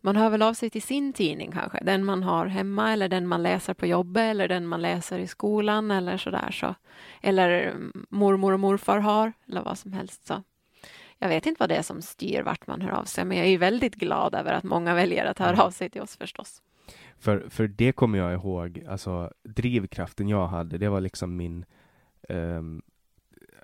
Man 0.00 0.16
hör 0.16 0.30
väl 0.30 0.42
av 0.42 0.54
sig 0.54 0.70
till 0.70 0.82
sin 0.82 1.12
tidning 1.12 1.52
kanske, 1.52 1.84
den 1.84 2.04
man 2.04 2.22
har 2.22 2.46
hemma 2.46 2.92
eller 2.92 3.08
den 3.08 3.26
man 3.26 3.42
läser 3.42 3.74
på 3.74 3.86
jobbet 3.86 4.22
eller 4.22 4.48
den 4.48 4.66
man 4.66 4.82
läser 4.82 5.18
i 5.18 5.26
skolan 5.26 5.90
eller 5.90 6.16
sådär. 6.16 6.50
Så. 6.50 6.74
Eller 7.22 7.50
mm, 7.50 8.06
mormor 8.10 8.52
och 8.52 8.60
morfar 8.60 8.98
har 8.98 9.32
eller 9.48 9.62
vad 9.62 9.78
som 9.78 9.92
helst. 9.92 10.26
Så 10.26 10.42
jag 11.18 11.28
vet 11.28 11.46
inte 11.46 11.58
vad 11.58 11.68
det 11.68 11.76
är 11.76 11.82
som 11.82 12.02
styr 12.02 12.42
vart 12.42 12.66
man 12.66 12.80
hör 12.80 12.90
av 12.90 13.04
sig, 13.04 13.24
men 13.24 13.38
jag 13.38 13.46
är 13.46 13.58
väldigt 13.58 13.94
glad 13.94 14.34
över 14.34 14.52
att 14.52 14.64
många 14.64 14.94
väljer 14.94 15.24
att 15.24 15.38
höra 15.38 15.62
av 15.62 15.70
sig 15.70 15.90
till 15.90 16.00
oss 16.00 16.16
förstås. 16.16 16.62
För, 17.18 17.48
för 17.48 17.68
det 17.68 17.92
kommer 17.92 18.18
jag 18.18 18.32
ihåg, 18.32 18.84
alltså 18.88 19.32
drivkraften 19.42 20.28
jag 20.28 20.46
hade, 20.46 20.78
det 20.78 20.88
var 20.88 21.00
liksom 21.00 21.36
min 21.36 21.64
um, 22.28 22.82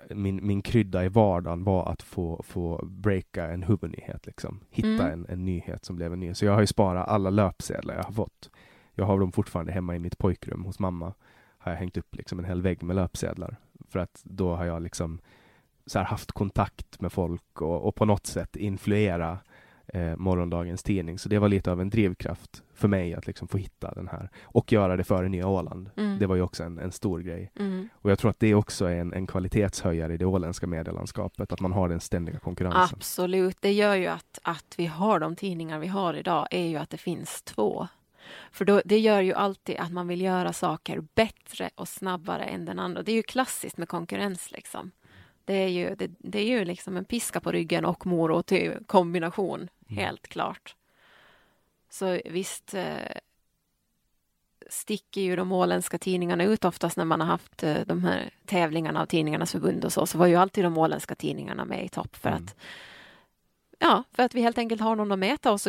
min, 0.09 0.47
min 0.47 0.61
krydda 0.61 1.05
i 1.05 1.09
vardagen 1.09 1.63
var 1.63 1.91
att 1.91 2.01
få, 2.01 2.43
få 2.43 2.85
breaka 2.85 3.51
en 3.51 3.63
huvudnyhet, 3.63 4.25
liksom. 4.25 4.59
hitta 4.69 4.87
mm. 4.87 5.11
en, 5.11 5.25
en 5.29 5.45
nyhet 5.45 5.85
som 5.85 5.95
blev 5.95 6.13
en 6.13 6.19
nyhet. 6.19 6.37
Så 6.37 6.45
jag 6.45 6.53
har 6.53 6.61
ju 6.61 6.67
sparat 6.67 7.07
alla 7.07 7.29
löpsedlar 7.29 7.95
jag 7.95 8.03
har 8.03 8.11
fått. 8.11 8.49
Jag 8.93 9.05
har 9.05 9.19
dem 9.19 9.31
fortfarande 9.31 9.71
hemma 9.71 9.95
i 9.95 9.99
mitt 9.99 10.17
pojkrum 10.17 10.65
hos 10.65 10.79
mamma. 10.79 11.13
Har 11.57 11.71
jag 11.71 11.79
hängt 11.79 11.97
upp 11.97 12.15
liksom 12.15 12.39
en 12.39 12.45
hel 12.45 12.61
vägg 12.61 12.83
med 12.83 12.95
löpsedlar. 12.95 13.55
För 13.89 13.99
att 13.99 14.21
då 14.23 14.55
har 14.55 14.65
jag 14.65 14.81
liksom 14.81 15.19
så 15.85 15.99
haft 15.99 16.31
kontakt 16.31 17.01
med 17.01 17.11
folk 17.11 17.61
och, 17.61 17.87
och 17.87 17.95
på 17.95 18.05
något 18.05 18.25
sätt 18.25 18.55
influera 18.55 19.37
eh, 19.87 20.15
morgondagens 20.17 20.83
tidning. 20.83 21.19
Så 21.19 21.29
det 21.29 21.39
var 21.39 21.47
lite 21.47 21.71
av 21.71 21.81
en 21.81 21.89
drivkraft 21.89 22.63
för 22.73 22.87
mig 22.87 23.13
att 23.13 23.27
liksom 23.27 23.47
få 23.47 23.57
hitta 23.57 23.93
den 23.93 24.07
här 24.07 24.29
och 24.43 24.71
göra 24.71 24.97
det 24.97 25.03
före 25.03 25.29
Nya 25.29 25.47
Åland. 25.47 25.89
Mm. 25.97 26.19
Det 26.19 26.27
var 26.27 26.35
ju 26.35 26.41
också 26.41 26.63
en, 26.63 26.79
en 26.79 26.91
stor 26.91 27.19
grej. 27.19 27.51
Mm. 27.59 27.89
Och 27.93 28.11
jag 28.11 28.19
tror 28.19 28.31
att 28.31 28.39
det 28.39 28.55
också 28.55 28.85
är 28.85 28.95
en, 28.95 29.13
en 29.13 29.27
kvalitetshöjare 29.27 30.13
i 30.13 30.17
det 30.17 30.25
åländska 30.25 30.67
medielandskapet, 30.67 31.51
att 31.51 31.59
man 31.59 31.71
har 31.71 31.89
den 31.89 31.99
ständiga 31.99 32.39
konkurrensen. 32.39 32.97
Absolut, 32.97 33.57
det 33.59 33.71
gör 33.73 33.95
ju 33.95 34.07
att, 34.07 34.39
att 34.43 34.75
vi 34.77 34.85
har 34.85 35.19
de 35.19 35.35
tidningar 35.35 35.79
vi 35.79 35.87
har 35.87 36.13
idag, 36.13 36.47
är 36.51 36.67
ju 36.67 36.77
att 36.77 36.89
det 36.89 36.97
finns 36.97 37.41
två. 37.41 37.87
För 38.51 38.65
då, 38.65 38.81
det 38.85 38.99
gör 38.99 39.21
ju 39.21 39.33
alltid 39.33 39.77
att 39.77 39.91
man 39.91 40.07
vill 40.07 40.21
göra 40.21 40.53
saker 40.53 41.03
bättre 41.15 41.69
och 41.75 41.87
snabbare 41.87 42.43
än 42.43 42.65
den 42.65 42.79
andra. 42.79 43.03
Det 43.03 43.11
är 43.11 43.15
ju 43.15 43.23
klassiskt 43.23 43.77
med 43.77 43.89
konkurrens 43.89 44.51
liksom. 44.51 44.91
Det 45.45 45.53
är 45.53 45.67
ju, 45.67 45.95
det, 45.95 46.11
det 46.17 46.39
är 46.39 46.45
ju 46.45 46.65
liksom 46.65 46.97
en 46.97 47.05
piska 47.05 47.39
på 47.39 47.51
ryggen 47.51 47.85
och 47.85 48.05
morot 48.05 48.51
i 48.51 48.73
kombination, 48.87 49.59
mm. 49.59 50.03
helt 50.03 50.27
klart. 50.27 50.75
Så 51.89 52.19
visst 52.25 52.73
eh, 52.73 53.17
sticker 54.69 55.21
ju 55.21 55.35
de 55.35 55.51
åländska 55.51 55.97
tidningarna 55.97 56.43
ut 56.43 56.65
oftast 56.65 56.97
när 56.97 57.05
man 57.05 57.21
har 57.21 57.27
haft 57.27 57.63
eh, 57.63 57.77
de 57.85 58.03
här 58.03 58.29
tävlingarna 58.45 59.01
av 59.01 59.05
Tidningarnas 59.05 59.51
förbund 59.51 59.85
och 59.85 59.93
så, 59.93 60.05
så 60.05 60.17
var 60.17 60.27
ju 60.27 60.35
alltid 60.35 60.63
de 60.63 60.77
åländska 60.77 61.15
tidningarna 61.15 61.65
med 61.65 61.85
i 61.85 61.89
topp 61.89 62.15
för 62.15 62.29
mm. 62.29 62.43
att 62.43 62.55
Ja, 63.83 64.03
för 64.11 64.23
att 64.23 64.35
vi 64.35 64.41
helt 64.41 64.57
enkelt 64.57 64.81
har 64.81 64.95
någon 64.95 65.11
att 65.11 65.19
mäta 65.19 65.51
oss 65.51 65.67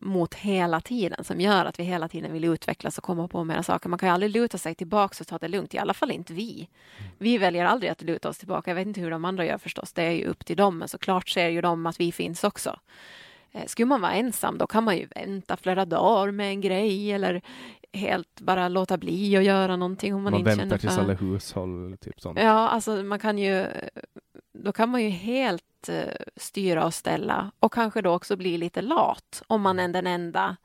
mot 0.00 0.34
hela 0.34 0.80
tiden 0.80 1.24
som 1.24 1.40
gör 1.40 1.64
att 1.64 1.80
vi 1.80 1.84
hela 1.84 2.08
tiden 2.08 2.32
vill 2.32 2.44
utvecklas 2.44 2.98
och 2.98 3.04
komma 3.04 3.28
på 3.28 3.44
mera 3.44 3.62
saker. 3.62 3.88
Man 3.88 3.98
kan 3.98 4.08
ju 4.08 4.12
aldrig 4.12 4.32
luta 4.32 4.58
sig 4.58 4.74
tillbaka 4.74 5.16
och 5.20 5.26
ta 5.26 5.38
det 5.38 5.48
lugnt, 5.48 5.74
i 5.74 5.78
alla 5.78 5.94
fall 5.94 6.10
inte 6.10 6.32
vi. 6.32 6.68
Mm. 6.98 7.10
Vi 7.18 7.38
väljer 7.38 7.64
aldrig 7.64 7.90
att 7.90 8.02
luta 8.02 8.28
oss 8.28 8.38
tillbaka. 8.38 8.70
Jag 8.70 8.74
vet 8.74 8.86
inte 8.86 9.00
hur 9.00 9.10
de 9.10 9.24
andra 9.24 9.44
gör 9.44 9.58
förstås, 9.58 9.92
det 9.92 10.02
är 10.02 10.10
ju 10.10 10.24
upp 10.24 10.44
till 10.44 10.56
dem, 10.56 10.78
men 10.78 10.88
såklart 10.88 11.28
ser 11.28 11.48
ju 11.48 11.60
de 11.60 11.86
att 11.86 12.00
vi 12.00 12.12
finns 12.12 12.44
också. 12.44 12.78
Eh, 13.52 13.66
skulle 13.66 13.86
man 13.86 14.00
vara 14.00 14.12
ensam, 14.12 14.58
då 14.58 14.66
kan 14.66 14.84
man 14.84 14.96
ju 14.96 15.06
vänta 15.06 15.56
flera 15.56 15.84
dagar 15.84 16.30
med 16.30 16.48
en 16.48 16.60
grej 16.60 17.12
eller 17.12 17.42
helt 17.92 18.40
bara 18.40 18.68
låta 18.68 18.96
bli 18.96 19.36
att 19.36 19.44
göra 19.44 19.76
någonting 19.76 20.14
om 20.14 20.22
man, 20.22 20.32
man 20.32 20.40
inte 20.40 20.50
känner 20.50 20.78
för... 20.78 20.86
Man 20.86 21.06
väntar 21.06 21.14
tills 21.14 21.22
alla 21.22 21.32
hushåll, 21.32 21.96
typ 22.00 22.20
sånt. 22.20 22.38
Ja, 22.38 22.68
alltså 22.68 22.90
man 22.90 23.18
kan 23.18 23.38
ju 23.38 23.66
då 24.66 24.72
kan 24.72 24.88
man 24.88 25.02
ju 25.02 25.08
helt 25.08 25.88
eh, 25.88 26.26
styra 26.36 26.86
och 26.86 26.94
ställa 26.94 27.52
och 27.58 27.72
kanske 27.72 28.02
då 28.02 28.14
också 28.14 28.36
bli 28.36 28.58
lite 28.58 28.82
lat 28.82 29.42
om 29.46 29.62
man 29.62 29.78
är 29.78 29.88
den 29.88 30.06
enda 30.06 30.56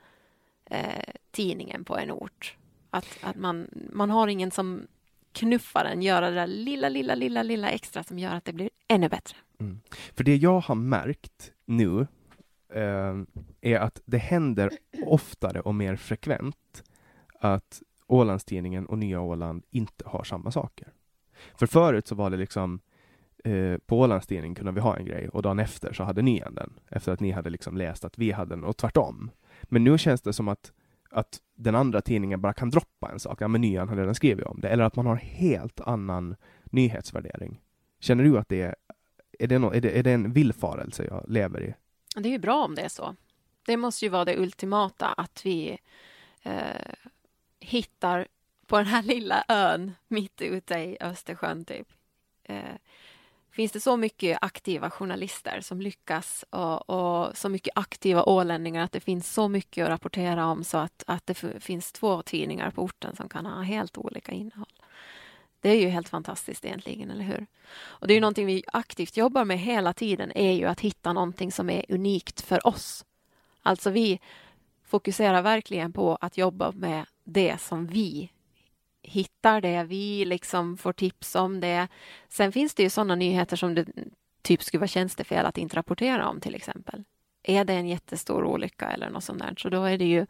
eh, 0.66 1.14
tidningen 1.32 1.84
på 1.84 1.98
en 1.98 2.12
ort. 2.12 2.58
Att, 2.90 3.18
att 3.22 3.36
man, 3.36 3.68
man 3.94 4.10
har 4.10 4.28
ingen 4.28 4.52
som 4.52 4.88
knuffar 5.32 5.86
en, 5.86 6.02
göra 6.02 6.30
det 6.30 6.36
där 6.36 6.48
lilla, 6.48 6.90
lilla, 6.90 7.16
lilla, 7.16 7.44
lilla 7.44 7.70
extra 7.70 8.04
som 8.04 8.20
gör 8.20 8.36
att 8.36 8.46
det 8.46 8.54
blir 8.54 8.70
ännu 8.88 9.10
bättre. 9.10 9.38
Mm. 9.60 9.82
För 10.14 10.24
det 10.24 10.36
jag 10.36 10.60
har 10.60 10.76
märkt 10.76 11.52
nu 11.66 12.08
eh, 12.74 13.16
är 13.62 13.80
att 13.80 14.02
det 14.06 14.18
händer 14.18 14.72
oftare 15.06 15.62
och 15.62 15.76
mer 15.76 15.96
frekvent 15.96 16.84
att 17.40 17.82
Ålandstidningen 18.08 18.86
och 18.86 18.98
Nya 18.98 19.22
Åland 19.22 19.64
inte 19.70 20.04
har 20.08 20.24
samma 20.24 20.52
saker. 20.52 20.88
För 21.56 21.68
förut 21.68 22.08
så 22.08 22.16
var 22.16 22.30
det 22.30 22.38
liksom 22.38 22.80
eh, 23.44 23.78
på 23.78 24.00
Ålandstidningen 24.00 24.56
kunde 24.56 24.72
vi 24.72 24.80
ha 24.80 24.98
en 24.98 25.06
grej 25.06 25.30
och 25.30 25.42
dagen 25.42 25.60
efter 25.60 25.94
så 25.94 26.04
hade 26.04 26.22
ni 26.22 26.40
en 26.40 26.56
den. 26.56 26.74
Efter 26.90 27.12
att 27.12 27.20
ni 27.20 27.32
hade 27.32 27.50
liksom 27.50 27.78
läst 27.78 28.06
att 28.06 28.18
vi 28.18 28.32
hade 28.32 28.56
den 28.56 28.64
och 28.64 28.78
tvärtom. 28.78 29.32
Men 29.64 29.84
nu 29.84 29.98
känns 29.98 30.22
det 30.22 30.34
som 30.34 30.48
att, 30.48 30.72
att 31.10 31.40
den 31.56 31.76
andra 31.76 32.02
tidningen 32.02 32.42
bara 32.42 32.54
kan 32.54 32.70
droppa 32.70 33.12
en 33.12 33.20
sak. 33.20 33.42
Ja, 33.42 33.48
men 33.48 33.62
nyan 33.62 33.90
har 33.90 33.96
redan 33.96 34.16
skrivit 34.16 34.46
om 34.46 34.60
det. 34.62 34.70
Eller 34.70 34.84
att 34.84 34.96
man 34.96 35.06
har 35.06 35.16
helt 35.16 35.82
annan 35.82 36.36
nyhetsvärdering. 36.64 37.62
Känner 38.00 38.24
du 38.24 38.38
att 38.38 38.50
det 38.50 38.62
är, 38.62 38.76
är 39.40 39.48
det, 39.48 39.60
no, 39.60 39.74
är 39.74 39.82
det, 39.82 40.00
är 40.00 40.04
det 40.04 40.12
en 40.12 40.34
villfarelse 40.34 41.06
jag 41.06 41.26
lever 41.28 41.64
i? 41.64 41.74
Det 42.16 42.30
är 42.30 42.32
ju 42.34 42.40
bra 42.40 42.66
om 42.66 42.76
det 42.76 42.82
är 42.82 42.90
så. 42.90 43.16
Det 43.66 43.78
måste 43.78 44.06
ju 44.06 44.10
vara 44.10 44.26
det 44.26 44.38
ultimata, 44.38 45.08
att 45.08 45.46
vi 45.46 45.78
eh, 46.44 46.94
hittar 47.60 48.28
på 48.68 48.78
den 48.78 48.86
här 48.86 49.04
lilla 49.04 49.44
ön 49.48 49.92
mitt 50.08 50.42
ute 50.42 50.76
i 50.76 50.98
Östersjön, 51.00 51.66
typ. 51.66 51.88
Eh, 52.44 52.76
finns 53.52 53.72
det 53.72 53.80
så 53.80 53.98
mycket 53.98 54.38
aktiva 54.42 54.90
journalister 54.90 55.62
som 55.62 55.82
lyckas 55.82 56.46
och, 56.50 56.90
och, 56.90 57.38
så 57.38 57.50
mycket 57.50 57.78
aktiva 57.78 58.24
ålänningar 58.24 58.84
att 58.84 58.92
det 58.92 59.00
finns 59.00 59.34
så 59.34 59.48
mycket 59.48 59.84
att 59.84 59.90
rapportera 59.90 60.46
om 60.46 60.64
så 60.64 60.78
att, 60.78 61.04
att 61.08 61.26
det 61.26 61.34
finns 61.60 61.92
två 61.92 62.22
tidningar 62.22 62.72
på 62.72 62.82
orten 62.82 63.16
som 63.16 63.30
kan 63.30 63.46
ha 63.46 63.62
helt 63.62 63.98
olika 63.98 64.32
innehåll. 64.32 64.74
Det 65.62 65.70
är 65.70 65.82
ju 65.82 65.88
helt 65.88 66.10
fantastiskt 66.10 66.66
egentligen, 66.66 67.12
eller 67.12 67.24
hur? 67.24 67.46
Och 67.74 68.08
det 68.08 68.14
är 68.14 68.16
ju 68.16 68.22
någonting 68.22 68.46
vi 68.46 68.64
aktivt 68.68 69.18
jobbar 69.18 69.46
med 69.46 69.60
hela 69.60 69.94
tiden, 69.94 70.32
är 70.36 70.52
ju 70.52 70.66
att 70.66 70.80
hitta 70.80 71.14
någonting 71.14 71.52
som 71.52 71.70
är 71.70 71.86
unikt 71.90 72.42
för 72.42 72.68
oss. 72.68 73.06
Alltså 73.62 73.90
vi 73.90 74.20
fokuserar 74.86 75.42
verkligen 75.42 75.94
på 75.94 76.18
att 76.22 76.38
jobba 76.38 76.72
med 76.72 77.06
det 77.24 77.62
som 77.62 77.88
vi 77.88 78.32
hittar 79.04 79.62
det, 79.62 79.84
vi 79.84 80.26
liksom 80.26 80.78
får 80.78 80.94
tips 80.94 81.36
om 81.36 81.60
det. 81.60 81.88
Sen 82.30 82.52
finns 82.52 82.74
det 82.74 82.84
ju 82.84 82.90
sådana 82.90 83.16
nyheter 83.16 83.56
som 83.56 83.76
det 83.76 83.86
typ 84.42 84.64
skulle 84.64 84.80
vara 84.80 84.88
tjänstefel 84.88 85.46
att 85.46 85.58
inte 85.58 85.76
rapportera 85.76 86.30
om 86.30 86.40
till 86.40 86.56
exempel. 86.56 87.04
Är 87.44 87.66
det 87.66 87.74
en 87.74 87.88
jättestor 87.88 88.44
olycka 88.44 88.90
eller 88.92 89.10
något 89.10 89.24
sånt 89.24 89.40
där, 89.40 89.54
så 89.58 89.70
då 89.70 89.84
är 89.84 89.98
det 89.98 90.06
ju 90.06 90.26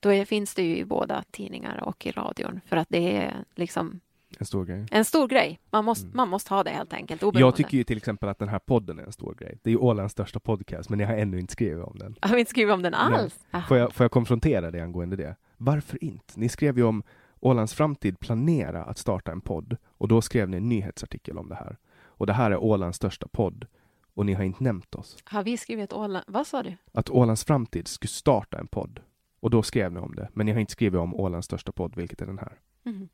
då 0.00 0.12
är, 0.12 0.24
finns 0.24 0.54
det 0.54 0.62
ju 0.62 0.76
i 0.76 0.84
båda 0.84 1.24
tidningar 1.30 1.80
och 1.84 2.06
i 2.06 2.10
radion 2.10 2.60
för 2.66 2.76
att 2.76 2.88
det 2.90 3.16
är 3.16 3.44
liksom 3.54 4.00
en 4.38 4.46
stor 4.46 4.64
grej. 4.64 4.86
En 4.90 5.04
stor 5.04 5.28
grej. 5.28 5.60
Man 5.70 5.84
måste, 5.84 6.04
mm. 6.04 6.16
man 6.16 6.28
måste 6.28 6.54
ha 6.54 6.62
det 6.62 6.70
helt 6.70 6.92
enkelt. 6.92 7.22
Oberoende. 7.22 7.40
Jag 7.46 7.56
tycker 7.56 7.76
ju 7.76 7.84
till 7.84 7.96
exempel 7.96 8.28
att 8.28 8.38
den 8.38 8.48
här 8.48 8.58
podden 8.58 8.98
är 8.98 9.02
en 9.02 9.12
stor 9.12 9.34
grej. 9.34 9.58
Det 9.62 9.70
är 9.70 9.72
ju 9.72 9.78
Ålands 9.78 10.12
största 10.12 10.40
podcast, 10.40 10.90
men 10.90 11.00
jag 11.00 11.06
har 11.06 11.14
ännu 11.14 11.40
inte 11.40 11.52
skrivit 11.52 11.84
om 11.84 11.98
den. 11.98 12.16
Har 12.20 12.34
vi 12.34 12.40
inte 12.40 12.50
skrivit 12.50 12.74
om 12.74 12.82
den 12.82 12.94
alls? 12.94 13.38
Får 13.68 13.76
jag, 13.76 13.92
får 13.92 14.04
jag 14.04 14.10
konfrontera 14.10 14.70
dig 14.70 14.80
angående 14.80 15.16
det? 15.16 15.36
Varför 15.56 16.04
inte? 16.04 16.40
Ni 16.40 16.48
skrev 16.48 16.78
ju 16.78 16.84
om 16.84 17.02
Ålands 17.42 17.74
Framtid 17.74 18.20
planera 18.20 18.84
att 18.84 18.98
starta 18.98 19.32
en 19.32 19.40
podd 19.40 19.76
och 19.86 20.08
då 20.08 20.22
skrev 20.22 20.48
ni 20.48 20.56
en 20.56 20.68
nyhetsartikel 20.68 21.38
om 21.38 21.48
det 21.48 21.54
här. 21.54 21.78
Och 22.04 22.26
det 22.26 22.32
här 22.32 22.50
är 22.50 22.56
Ålands 22.56 22.96
största 22.96 23.28
podd 23.28 23.66
och 24.14 24.26
ni 24.26 24.34
har 24.34 24.44
inte 24.44 24.64
nämnt 24.64 24.94
oss. 24.94 25.16
Har 25.24 25.42
vi 25.42 25.56
skrivit 25.56 25.92
Åland? 25.92 26.24
Vad 26.28 26.46
sa 26.46 26.62
du? 26.62 26.76
Att 26.92 27.10
Ålands 27.10 27.44
Framtid 27.44 27.88
skulle 27.88 28.08
starta 28.08 28.58
en 28.58 28.66
podd. 28.66 29.00
Och 29.40 29.50
då 29.50 29.62
skrev 29.62 29.92
ni 29.92 30.00
om 30.00 30.14
det, 30.14 30.28
men 30.32 30.46
ni 30.46 30.52
har 30.52 30.60
inte 30.60 30.72
skrivit 30.72 31.00
om 31.00 31.14
Ålands 31.14 31.44
största 31.44 31.72
podd, 31.72 31.96
vilket 31.96 32.20
är 32.20 32.26
den 32.26 32.38
här. 32.38 32.58
Mm. 32.84 33.08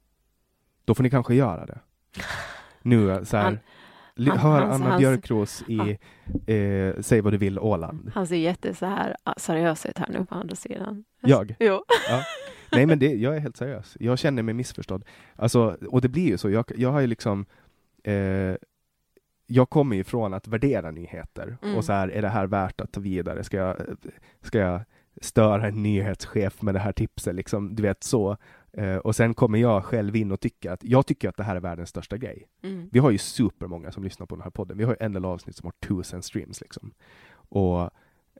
Då 0.84 0.94
får 0.94 1.02
ni 1.02 1.10
kanske 1.10 1.34
göra 1.34 1.66
det. 1.66 1.80
Nu 2.82 3.24
så 3.24 3.36
här, 3.36 3.60
han, 4.16 4.38
hör 4.38 4.60
han, 4.60 4.70
Anna 4.70 4.90
han, 4.90 4.98
Björkros 4.98 5.62
i 5.68 5.98
eh, 6.46 7.00
Säg 7.00 7.20
vad 7.20 7.32
du 7.32 7.36
vill 7.36 7.58
Åland. 7.58 8.10
Han 8.14 8.26
ser 8.26 8.36
jätte 8.36 8.74
så 8.74 8.86
här 8.86 9.16
seriös 9.36 9.86
ut 9.86 9.98
här 9.98 10.08
nu 10.08 10.24
på 10.24 10.34
andra 10.34 10.56
sidan. 10.56 11.04
Jag? 11.20 11.54
Jo. 11.58 11.84
Ja. 12.10 12.24
Nej, 12.72 12.86
men 12.86 12.98
det, 12.98 13.14
jag 13.14 13.36
är 13.36 13.40
helt 13.40 13.56
seriös. 13.56 13.96
Jag 14.00 14.18
känner 14.18 14.42
mig 14.42 14.54
missförstådd. 14.54 15.04
Alltså, 15.36 15.76
och 15.88 16.00
det 16.00 16.08
blir 16.08 16.26
ju 16.26 16.38
så. 16.38 16.50
Jag, 16.50 16.64
jag 16.76 16.92
har 16.92 17.00
ju 17.00 17.06
liksom 17.06 17.46
eh, 18.04 18.54
jag 19.50 19.70
kommer 19.70 19.96
ju 19.96 20.04
från 20.04 20.34
att 20.34 20.48
värdera 20.48 20.90
nyheter 20.90 21.58
mm. 21.62 21.76
och 21.76 21.84
så 21.84 21.92
här, 21.92 22.08
är 22.08 22.22
det 22.22 22.28
här 22.28 22.46
värt 22.46 22.80
att 22.80 22.92
ta 22.92 23.00
vidare? 23.00 23.44
Ska 23.44 23.56
jag, 23.56 23.76
ska 24.42 24.58
jag 24.58 24.80
störa 25.20 25.68
en 25.68 25.82
nyhetschef 25.82 26.62
med 26.62 26.74
det 26.74 26.80
här 26.80 26.92
tipset? 26.92 27.34
Liksom, 27.34 27.74
du 27.74 27.82
vet 27.82 28.04
så. 28.04 28.36
Eh, 28.72 28.96
och 28.96 29.16
sen 29.16 29.34
kommer 29.34 29.58
jag 29.58 29.84
själv 29.84 30.16
in 30.16 30.32
och 30.32 30.40
tycker 30.40 30.70
att 30.70 30.84
jag 30.84 31.06
tycker 31.06 31.28
att 31.28 31.36
det 31.36 31.44
här 31.44 31.56
är 31.56 31.60
världens 31.60 31.88
största 31.88 32.16
grej. 32.16 32.46
Mm. 32.62 32.88
Vi 32.92 32.98
har 32.98 33.10
ju 33.10 33.18
supermånga 33.18 33.92
som 33.92 34.04
lyssnar 34.04 34.26
på 34.26 34.34
den 34.34 34.42
här 34.42 34.50
podden. 34.50 34.78
Vi 34.78 34.84
har 34.84 34.92
ju 34.92 34.96
en 35.00 35.12
del 35.12 35.24
avsnitt 35.24 35.56
som 35.56 35.66
har 35.66 35.88
tusen 35.88 36.22
streams 36.22 36.60
liksom. 36.60 36.92
Och 37.32 37.90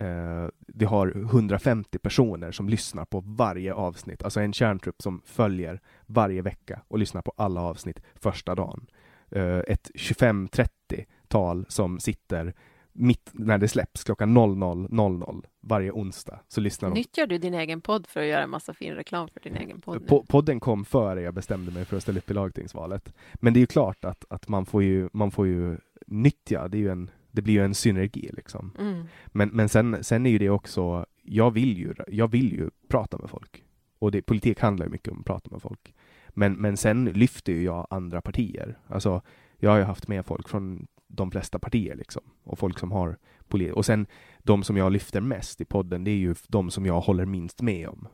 Eh, 0.01 0.49
vi 0.66 0.85
har 0.85 1.12
150 1.16 1.99
personer 1.99 2.53
som 2.53 2.69
lyssnar 2.69 3.05
på 3.05 3.20
varje 3.20 3.75
avsnitt, 3.75 4.23
alltså 4.23 4.41
en 4.41 4.53
kärntrupp 4.53 5.03
som 5.03 5.23
följer 5.25 5.81
varje 6.07 6.43
vecka 6.43 6.83
och 6.89 6.99
lyssnar 6.99 7.23
på 7.23 7.33
alla 7.37 7.61
avsnitt 7.61 8.01
första 8.15 8.55
dagen. 8.55 8.87
Eh, 9.31 9.59
ett 9.59 9.91
25-30-tal 9.95 11.66
som 11.69 12.01
sitter 12.01 12.55
mitt 12.93 13.31
när 13.33 13.59
det 13.59 13.69
släpps 13.69 14.05
klockan 14.05 14.39
00.00 14.39 15.45
varje 15.61 15.91
onsdag. 15.91 16.41
Så 16.49 16.61
lyssnar 16.61 16.91
Nyttjar 16.91 17.27
du 17.27 17.39
din 17.39 17.55
egen 17.55 17.81
podd 17.81 18.07
för 18.07 18.20
att 18.20 18.27
göra 18.27 18.43
en 18.43 18.51
massa 18.51 18.75
fin 18.75 18.95
reklam 18.95 19.29
för 19.29 19.41
din 19.41 19.57
egen 19.57 19.81
podd? 19.81 20.07
Po 20.07 20.25
podden 20.29 20.61
kom 20.61 20.85
före 20.85 21.23
jag 21.23 21.35
bestämde 21.35 21.73
mig 21.73 21.85
för 21.85 21.97
att 21.97 22.03
ställa 22.03 22.19
upp 22.19 22.31
i 22.31 22.35
lagtingsvalet. 22.35 23.15
Men 23.35 23.53
det 23.53 23.59
är 23.59 23.61
ju 23.61 23.66
klart 23.66 24.05
att, 24.05 24.25
att 24.29 24.49
man, 24.49 24.66
får 24.66 24.83
ju, 24.83 25.09
man 25.12 25.31
får 25.31 25.47
ju 25.47 25.77
nyttja, 26.07 26.69
det 26.69 26.77
är 26.77 26.81
ju 26.81 26.91
en 26.91 27.11
det 27.39 27.43
blir 27.43 27.55
ju 27.55 27.65
en 27.65 27.74
synergi 27.74 28.31
liksom. 28.32 28.73
Mm. 28.78 29.05
Men, 29.27 29.48
men 29.48 29.69
sen, 29.69 30.05
sen 30.05 30.27
är 30.27 30.31
ju 30.31 30.39
det 30.39 30.51
också, 30.51 31.06
jag 31.23 31.51
vill 31.51 31.78
ju, 31.78 31.94
jag 32.09 32.31
vill 32.31 32.52
ju 32.52 32.70
prata 32.89 33.19
med 33.19 33.31
folk. 33.31 33.65
Och 33.98 34.10
det, 34.10 34.23
politik 34.23 34.60
handlar 34.60 34.86
ju 34.86 34.93
mycket 34.93 35.12
om 35.12 35.20
att 35.20 35.27
prata 35.27 35.51
med 35.51 35.62
folk. 35.62 35.94
Men, 36.28 36.52
men 36.52 36.77
sen 36.77 37.05
lyfter 37.05 37.52
ju 37.52 37.62
jag 37.62 37.86
andra 37.90 38.20
partier. 38.20 38.78
Alltså, 38.86 39.23
jag 39.56 39.70
har 39.70 39.78
ju 39.78 39.85
haft 39.85 40.09
med 40.09 40.27
folk 40.27 40.48
från 40.48 40.86
de 41.06 41.31
flesta 41.31 41.59
partier 41.59 41.94
liksom. 41.94 42.23
Och 42.44 42.59
folk 42.59 42.78
som 42.78 42.93
har 42.93 43.19
politik. 43.48 43.77
Och 43.77 43.86
sen 43.86 44.06
de 44.39 44.62
som 44.62 44.77
jag 44.77 44.93
lyfter 44.93 45.20
mest 45.20 45.60
i 45.60 45.65
podden, 45.65 46.05
det 46.05 46.10
är 46.10 46.16
ju 46.16 46.35
de 46.48 46.70
som 46.70 46.86
jag 46.86 47.01
håller 47.01 47.24
minst 47.24 47.62
med 47.62 47.89
om. 47.89 48.09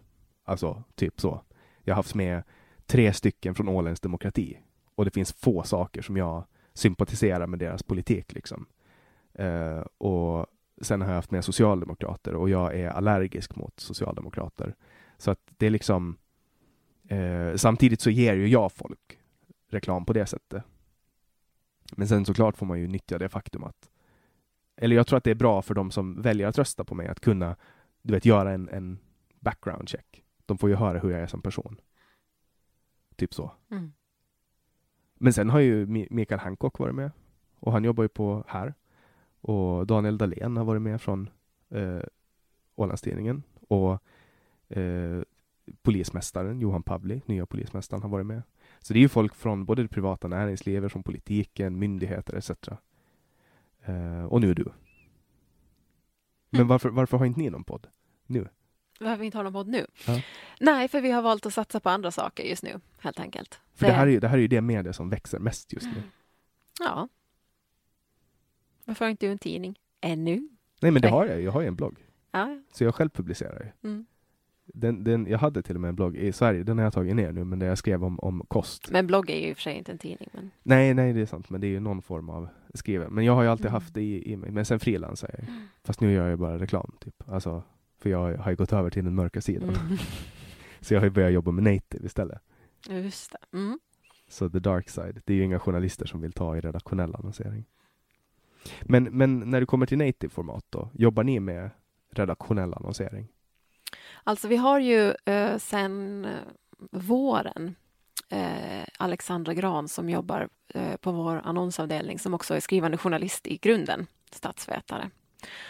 Alltså, 0.45 0.85
typ 0.95 1.21
så. 1.21 1.43
Jag 1.83 1.95
har 1.95 1.97
haft 1.97 2.15
med 2.15 2.43
tre 2.87 3.13
stycken 3.13 3.55
från 3.55 3.69
Åländsk 3.69 4.03
demokrati. 4.03 4.59
Och 4.95 5.05
det 5.05 5.11
finns 5.11 5.33
få 5.33 5.63
saker 5.63 6.03
som 6.03 6.17
jag 6.17 6.45
sympatiserar 6.75 7.47
med 7.47 7.59
deras 7.59 7.83
politik 7.83 8.33
liksom. 8.33 8.67
Uh, 9.41 9.85
och 9.99 10.47
sen 10.81 11.01
har 11.01 11.09
jag 11.09 11.15
haft 11.15 11.31
med 11.31 11.45
socialdemokrater 11.45 12.35
och 12.35 12.51
jag 12.51 12.75
är 12.75 12.89
allergisk 12.89 13.57
mot 13.57 13.81
socialdemokrater. 13.81 14.75
Så 15.19 15.31
att 15.31 15.41
det 15.57 15.67
är 15.67 15.71
liksom 15.71 16.17
uh, 17.13 17.57
samtidigt 17.57 18.01
så 18.01 18.11
ger 18.11 18.35
ju 18.35 18.49
jag 18.49 18.73
folk 18.73 19.19
reklam 19.69 20.05
på 20.05 20.13
det 20.13 20.27
sättet. 20.27 20.65
Men 21.97 22.09
sen 22.09 22.25
såklart 22.25 22.57
får 22.57 22.67
man 22.67 22.81
ju 22.81 22.87
nyttja 22.87 23.19
det 23.19 23.29
faktum 23.29 23.65
att 23.65 23.91
eller 24.77 24.97
jag 24.97 25.07
tror 25.07 25.17
att 25.17 25.25
det 25.25 25.31
är 25.31 25.35
bra 25.35 25.63
för 25.63 25.75
de 25.75 25.91
som 25.91 26.23
väljer 26.23 26.47
att 26.47 26.59
rösta 26.59 26.85
på 26.85 26.95
mig 26.95 27.09
att 27.09 27.21
kunna 27.21 27.57
du 28.03 28.13
vet, 28.13 28.25
göra 28.25 28.53
en, 28.53 28.69
en 28.69 28.99
background 29.41 29.89
check. 29.89 30.25
De 30.47 30.59
får 30.59 30.71
ju 30.71 30.77
höra 30.77 30.99
hur 30.99 31.11
jag 31.11 31.21
är 31.21 31.27
som 31.27 31.43
person. 31.43 31.81
Typ 33.17 33.35
så. 33.35 33.53
Mm. 33.71 33.93
Men 35.15 35.33
sen 35.33 35.51
har 35.51 35.61
ju 35.61 35.87
Mikael 36.11 36.41
Hancock 36.41 36.79
varit 36.79 36.95
med 36.95 37.11
och 37.57 37.73
han 37.73 37.85
jobbar 37.85 38.05
ju 38.05 38.09
på 38.09 38.45
här. 38.49 38.75
Och 39.45 39.87
Daniel 39.87 40.19
Dahlén 40.19 40.57
har 40.57 40.65
varit 40.65 40.83
med 40.83 41.01
från 41.01 41.31
eh, 41.71 42.01
Ålandstidningen 42.75 43.43
och 43.69 44.03
eh, 44.69 45.23
polismästaren 45.83 46.61
Johan 46.61 46.83
Pavli, 46.83 47.23
nya 47.27 47.47
polismästaren, 47.47 48.03
har 48.03 48.09
varit 48.09 48.27
med. 48.27 48.43
Så 48.81 48.93
det 48.93 48.99
är 48.99 49.01
ju 49.01 49.09
folk 49.09 49.35
från 49.35 49.65
både 49.65 49.83
det 49.83 49.89
privata 49.89 50.29
näringslivet, 50.29 50.93
från 50.93 51.03
politiken, 51.03 51.79
myndigheter 51.79 52.35
etc. 52.37 52.51
Eh, 53.83 54.25
och 54.25 54.41
nu 54.41 54.51
är 54.51 54.55
du. 54.55 54.73
Men 56.51 56.67
varför, 56.67 56.89
varför 56.89 57.19
har 57.19 57.27
inte 57.27 57.41
ni 57.41 57.51
någon 57.51 57.65
podd 57.65 57.87
nu? 58.27 58.49
Varför 59.01 59.21
vi 59.21 59.27
inte 59.27 59.39
har 59.39 59.45
någon 59.45 59.53
podd 59.53 59.69
nu? 59.69 59.87
Ja. 60.07 60.21
Nej, 60.61 60.89
för 60.89 61.01
vi 61.01 61.11
har 61.11 61.23
valt 61.23 61.47
att 61.47 61.55
satsa 61.55 61.81
på 61.81 61.91
andra 61.91 62.11
saker 62.11 62.45
just 62.45 62.63
nu, 62.63 62.81
helt 62.99 63.21
enkelt. 63.21 63.61
För 63.75 63.87
det, 63.87 63.93
det 63.93 63.97
här, 63.97 64.07
är 64.07 64.11
ju, 64.11 64.21
det 64.21 64.29
här 64.29 64.37
är 64.37 64.43
ju 64.43 64.49
det 64.49 64.61
media 64.61 64.93
som 64.93 65.11
växer 65.11 65.39
mest 65.39 65.73
just 65.73 65.87
nu. 65.87 66.03
Ja. 66.81 67.09
Varför 68.85 69.05
har 69.05 69.11
inte 69.11 69.27
du 69.27 69.33
en 69.33 69.39
tidning? 69.39 69.79
Ännu? 70.01 70.49
Nej, 70.81 70.91
men 70.91 71.03
det 71.03 71.09
har 71.09 71.27
jag. 71.27 71.43
Jag 71.43 71.53
har 71.53 71.61
ju 71.61 71.67
en 71.67 71.77
blogg. 71.77 71.99
Ja. 72.33 72.59
Så 72.73 72.85
jag 72.85 72.95
själv 72.95 73.11
publicerar 73.11 73.63
ju. 73.65 73.89
Mm. 73.89 74.07
Den, 74.67 75.05
den, 75.05 75.27
jag 75.27 75.39
hade 75.39 75.63
till 75.63 75.75
och 75.75 75.81
med 75.81 75.89
en 75.89 75.95
blogg 75.95 76.17
i 76.17 76.33
Sverige, 76.33 76.63
den 76.63 76.79
har 76.79 76.85
jag 76.85 76.93
tagit 76.93 77.17
ner 77.17 77.33
nu, 77.33 77.45
men 77.45 77.59
där 77.59 77.67
jag 77.67 77.79
skrev 77.79 78.05
om, 78.05 78.21
om 78.21 78.45
kost. 78.49 78.91
Men 78.91 79.07
blogg 79.07 79.31
är 79.31 79.37
ju 79.37 79.49
i 79.49 79.53
och 79.53 79.57
för 79.57 79.63
sig 79.63 79.75
inte 79.75 79.93
en 79.93 79.99
tidning. 79.99 80.29
Men... 80.33 80.51
Nej, 80.63 80.95
nej, 80.95 81.13
det 81.13 81.21
är 81.21 81.27
sant, 81.27 81.51
men 81.51 81.61
det 81.61 81.67
är 81.67 81.69
ju 81.69 81.81
någon 81.81 82.03
form 82.03 82.31
av 82.31 82.49
skriven. 82.75 83.13
Men 83.13 83.25
jag 83.25 83.35
har 83.35 83.43
ju 83.43 83.49
alltid 83.49 83.67
mm. 83.67 83.75
haft 83.75 83.95
det 83.95 84.03
i, 84.03 84.33
i 84.33 84.37
mig, 84.37 84.51
men 84.51 84.65
sen 84.65 84.81
frilansar 84.81 85.31
jag 85.39 85.49
mm. 85.49 85.61
Fast 85.85 86.01
nu 86.01 86.13
gör 86.13 86.29
jag 86.29 86.39
bara 86.39 86.59
reklam, 86.59 86.97
typ. 87.01 87.29
Alltså, 87.29 87.63
för 87.99 88.11
jag 88.11 88.37
har 88.37 88.51
ju 88.51 88.57
gått 88.57 88.73
över 88.73 88.91
till 88.91 89.05
den 89.05 89.15
mörka 89.15 89.41
sidan. 89.41 89.69
Mm. 89.69 89.99
så 90.81 90.95
jag 90.95 91.01
har 91.01 91.07
ju 91.07 91.11
börjat 91.11 91.33
jobba 91.33 91.51
med 91.51 91.65
native 91.65 92.07
istället. 92.07 92.39
Just 92.89 93.33
det. 93.33 93.59
Mm. 93.59 93.79
Så 94.29 94.51
the 94.51 94.59
dark 94.59 94.89
side, 94.89 95.23
det 95.25 95.33
är 95.33 95.37
ju 95.37 95.45
inga 95.45 95.59
journalister 95.59 96.07
som 96.07 96.21
vill 96.21 96.33
ta 96.33 96.57
i 96.57 96.61
redaktionell 96.61 97.15
annonsering. 97.15 97.65
Men, 98.83 99.05
men 99.05 99.51
när 99.51 99.61
du 99.61 99.67
kommer 99.67 99.87
till 99.87 99.99
native-format 99.99 100.65
då, 100.71 100.91
jobbar 100.95 101.25
ni 101.25 101.41
med 101.41 101.71
redaktionell 102.15 102.75
annonsering? 102.75 103.29
Alltså 104.25 104.49
vi 104.49 104.57
har 104.57 104.79
ju 104.79 105.15
eh, 105.25 105.59
sen 105.59 106.25
eh, 106.25 106.31
våren 106.91 107.75
eh, 108.29 108.85
Alexandra 108.99 109.55
Gran 109.55 109.89
som 109.89 110.11
jobbar 110.11 110.49
eh, 110.75 110.97
på 110.97 111.13
vår 111.13 111.41
annonsavdelning 111.45 112.19
som 112.19 112.35
också 112.35 112.55
är 112.55 112.61
skrivande 112.61 112.99
journalist 112.99 113.47
i 113.47 113.57
grunden, 113.57 114.07
statsvetare. 114.31 115.11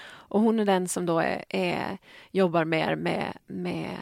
Och 0.07 0.41
hon 0.41 0.61
är 0.61 0.65
den 0.65 0.89
som 0.89 1.07
då 1.07 1.19
är, 1.19 1.45
är 1.49 1.99
jobbar 2.31 2.65
mer 2.65 2.97
med, 2.97 3.39
med 3.47 3.97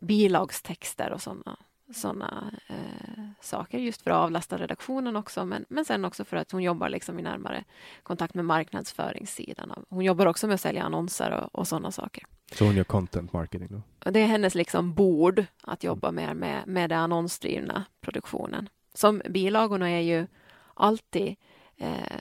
bilagstexter 0.00 1.12
och 1.12 1.22
sådana 1.22 1.56
såna, 1.94 2.52
eh, 2.66 3.24
saker 3.40 3.78
just 3.78 4.02
för 4.02 4.10
att 4.10 4.16
avlasta 4.16 4.58
redaktionen 4.58 5.16
också 5.16 5.44
men, 5.44 5.64
men 5.68 5.84
sen 5.84 6.04
också 6.04 6.24
för 6.24 6.36
att 6.36 6.52
hon 6.52 6.62
jobbar 6.62 6.88
liksom 6.88 7.18
i 7.18 7.22
närmare 7.22 7.64
kontakt 8.02 8.34
med 8.34 8.44
marknadsföringssidan. 8.44 9.84
Hon 9.88 10.04
jobbar 10.04 10.26
också 10.26 10.46
med 10.46 10.54
att 10.54 10.60
sälja 10.60 10.82
annonser 10.82 11.30
och, 11.30 11.60
och 11.60 11.68
sådana 11.68 11.90
saker. 11.90 12.24
Så 12.52 12.64
hon 12.64 12.76
gör 12.76 12.84
content 12.84 13.32
marketing 13.32 13.68
då? 13.70 14.10
Det 14.10 14.20
är 14.20 14.26
hennes 14.26 14.54
liksom 14.54 14.94
bord 14.94 15.44
att 15.62 15.84
jobba 15.84 16.10
mer 16.10 16.34
med, 16.34 16.62
med 16.66 16.90
den 16.90 16.98
annonsdrivna 16.98 17.84
produktionen. 18.00 18.68
Som 18.94 19.22
bilagorna 19.28 19.90
är 19.90 20.00
ju 20.00 20.26
alltid 20.74 21.36
eh, 21.76 22.20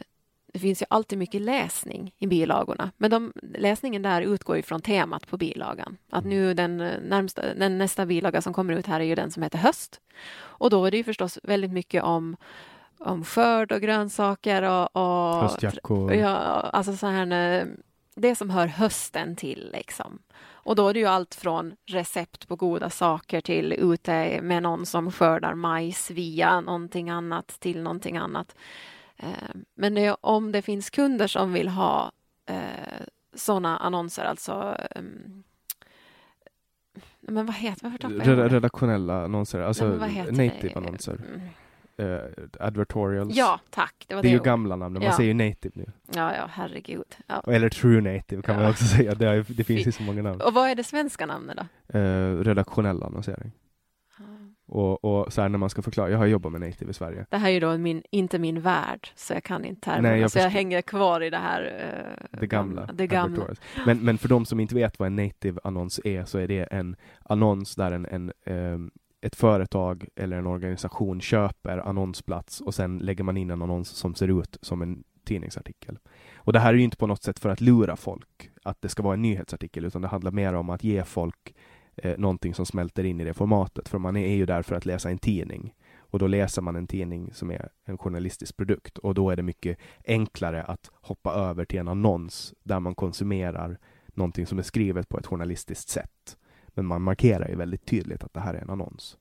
det 0.60 0.68
finns 0.68 0.81
ju 0.81 0.86
alltid 0.90 1.18
mycket 1.18 1.41
läsning 1.41 2.14
i 2.18 2.27
bilagorna, 2.27 2.91
men 2.98 3.11
de, 3.11 3.34
läsningen 3.57 4.02
där 4.02 4.22
utgår 4.22 4.56
ju 4.56 4.61
från 4.61 4.81
temat 4.81 5.27
på 5.27 5.38
bilagan. 5.38 5.98
Att 6.10 6.26
nu 6.26 6.53
den, 6.53 6.77
närmsta, 6.77 7.53
den 7.53 7.77
nästa 7.77 8.06
bilaga 8.06 8.41
som 8.41 8.53
kommer 8.53 8.73
ut 8.73 8.88
här 8.88 8.99
är 8.99 9.03
ju 9.03 9.15
den 9.15 9.31
som 9.31 9.44
heter 9.44 9.57
höst. 9.57 10.02
Och 10.40 10.69
då 10.69 10.86
är 10.86 10.91
det 10.91 10.98
ju 10.98 11.03
förstås 11.03 11.40
väldigt 11.44 11.72
mycket 11.72 12.03
om 12.03 12.38
om 12.99 13.26
skörd 13.26 13.72
och 13.72 13.81
grönsaker 13.81 14.64
och, 14.64 14.95
och 14.95 15.41
höstjackor. 15.41 16.14
Ja, 16.14 16.36
alltså 16.73 16.95
så 16.95 17.07
här, 17.07 17.68
det 18.15 18.36
som 18.36 18.49
hör 18.49 18.68
hösten 18.68 19.36
till 19.36 19.69
liksom. 19.73 20.19
Och 20.69 20.76
då 20.76 20.88
är 20.88 20.94
det 20.94 20.99
ju 20.99 21.06
allt 21.06 21.36
från 21.36 21.76
recept 21.86 22.48
på 22.48 22.56
goda 22.56 22.90
saker 22.90 23.41
till 23.41 23.73
ute 23.73 24.41
med 24.41 24.64
någon 24.64 24.86
som 24.86 25.11
skördar 25.11 25.53
majs 25.53 26.11
via 26.11 26.61
någonting 26.61 27.10
annat 27.10 27.48
till 27.48 27.81
någonting 27.81 28.18
annat. 28.18 28.56
Eh, 29.20 29.56
men 29.76 29.94
det, 29.94 30.16
om 30.22 30.52
det 30.52 30.62
finns 30.62 30.90
kunder 30.90 31.28
som 31.28 31.54
vill 31.54 31.68
ha 31.68 32.12
eh, 32.46 33.06
sådana 33.34 33.78
annonser, 33.78 34.24
alltså 34.24 34.78
um, 34.96 35.44
men 37.20 37.46
vad 37.46 37.56
heter 37.56 37.84
varför 37.84 37.98
tappar 37.98 38.32
jag 38.32 38.54
Redaktionella 38.54 39.24
annonser, 39.24 39.60
alltså 39.60 39.86
native-annonser. 40.32 41.14
Mm. 41.14 41.41
Uh, 42.02 42.20
advertorials. 42.60 43.36
Ja, 43.36 43.60
tack. 43.70 44.06
Det, 44.08 44.16
var 44.16 44.22
det, 44.22 44.28
det 44.28 44.32
är 44.32 44.38
ju 44.38 44.44
gamla 44.44 44.76
namn, 44.76 44.94
man 44.94 45.04
ja. 45.04 45.12
säger 45.12 45.28
ju 45.28 45.34
native 45.34 45.72
nu. 45.74 45.86
Ja, 46.16 46.36
ja, 46.36 46.50
herregud. 46.52 47.16
Ja. 47.28 47.44
Eller 47.48 47.70
true 47.70 48.02
native 48.02 48.41
kan 48.41 48.56
ja. 48.56 48.62
man 48.62 48.72
också 48.72 48.84
säga. 48.86 49.16
Det, 49.16 49.28
är, 49.28 49.46
det 49.48 49.64
finns 49.64 49.88
ju 49.88 49.91
så 49.91 50.04
många 50.04 50.22
namn. 50.22 50.41
Och 50.41 50.54
vad 50.54 50.70
är 50.70 50.76
det 50.76 50.84
svenska 50.84 51.26
namnet 51.26 51.58
då? 51.58 52.00
Uh, 52.00 52.44
redaktionell 52.44 53.04
annonsering. 53.04 53.52
Och, 54.70 55.06
och, 55.06 55.34
så 55.34 55.41
här 55.41 55.50
när 55.50 55.58
man 55.58 55.70
ska 55.70 55.82
förklara, 55.82 56.10
jag 56.10 56.18
har 56.18 56.26
jobbat 56.26 56.52
med 56.52 56.62
native 56.62 56.91
i 56.91 56.94
Sverige. 56.94 57.26
Det 57.30 57.38
här 57.38 57.50
är 57.50 57.54
ju 57.54 57.60
då 57.60 57.78
min, 57.78 58.04
inte 58.12 58.40
min 58.40 58.62
värld, 58.62 59.10
så 59.16 59.34
jag 59.34 59.44
kan 59.44 59.66
inte 59.66 59.82
termerna, 59.82 60.10
Nej, 60.10 60.22
jag 60.22 60.32
så 60.32 60.40
jag 60.40 60.50
hänger 60.50 60.82
kvar 60.82 61.22
i 61.22 61.30
det 61.30 61.38
här. 61.38 61.62
Uh, 62.32 62.40
det 62.40 62.48
gamla. 62.48 62.90
Det 62.94 63.08
gamla. 63.08 63.46
Men, 63.86 64.00
men 64.00 64.18
för 64.18 64.30
de 64.30 64.46
som 64.46 64.60
inte 64.60 64.76
vet 64.76 65.00
vad 65.00 65.06
en 65.08 65.16
native-annons 65.16 66.00
är, 66.04 66.26
så 66.26 66.38
är 66.38 66.48
det 66.48 66.64
en 66.64 66.96
annons 67.24 67.76
där 67.76 67.91
en, 67.91 68.06
en 68.06 68.32
um, 68.46 68.91
ett 69.22 69.36
företag 69.36 70.08
eller 70.16 70.38
en 70.38 70.48
organisation 70.48 71.22
köper 71.22 71.78
annonsplats 71.78 72.62
och 72.62 72.76
sen 72.76 72.98
lägger 72.98 73.24
man 73.24 73.38
in 73.38 73.50
en 73.50 73.62
annons 73.62 73.90
som 73.90 74.16
ser 74.16 74.40
ut 74.40 74.58
som 74.62 74.82
en 74.82 75.04
tidningsartikel. 75.24 76.00
Och 76.36 76.54
det 76.54 76.60
här 76.60 76.74
är 76.74 76.78
ju 76.78 76.84
inte 76.84 76.98
på 76.98 77.08
något 77.08 77.24
sätt 77.24 77.40
för 77.40 77.50
att 77.50 77.62
lura 77.62 77.96
folk 77.96 78.52
att 78.64 78.82
det 78.82 78.90
ska 78.90 79.04
vara 79.04 79.14
en 79.14 79.22
nyhetsartikel, 79.22 79.86
utan 79.86 80.02
det 80.02 80.08
handlar 80.08 80.32
mer 80.32 80.54
om 80.54 80.70
att 80.70 80.84
ge 80.84 81.04
folk 81.04 81.56
eh, 82.03 82.17
någonting 82.17 82.53
som 82.53 82.65
smälter 82.65 83.03
in 83.03 83.19
i 83.19 83.23
det 83.23 83.34
formatet. 83.34 83.89
För 83.89 83.97
man 83.97 84.15
är 84.17 84.35
ju 84.35 84.45
där 84.45 84.61
för 84.61 84.76
att 84.76 84.85
läsa 84.85 85.09
en 85.09 85.17
tidning. 85.17 85.73
Och 85.97 86.19
då 86.19 86.27
läser 86.27 86.61
man 86.61 86.76
en 86.76 86.88
tidning 86.88 87.34
som 87.34 87.51
är 87.51 87.69
en 87.85 87.97
journalistisk 87.97 88.57
produkt. 88.57 88.97
Och 88.97 89.13
då 89.13 89.30
är 89.30 89.35
det 89.35 89.43
mycket 89.43 89.77
enklare 90.07 90.63
att 90.63 90.91
hoppa 90.93 91.34
över 91.34 91.65
till 91.65 91.80
en 91.80 91.88
annons 91.88 92.53
där 92.63 92.80
man 92.80 92.95
konsumerar 92.95 93.77
någonting 94.05 94.45
som 94.45 94.59
är 94.59 94.63
skrivet 94.63 95.09
på 95.09 95.17
ett 95.17 95.26
journalistiskt 95.26 95.89
sätt. 95.89 96.38
Men 96.67 96.85
man 96.85 97.01
markerar 97.01 97.49
ju 97.49 97.55
väldigt 97.55 97.85
tydligt 97.85 98.23
att 98.23 98.34
det 98.34 98.39
här 98.39 98.53
är 98.53 98.61
en 98.61 98.69
annons. 98.69 99.17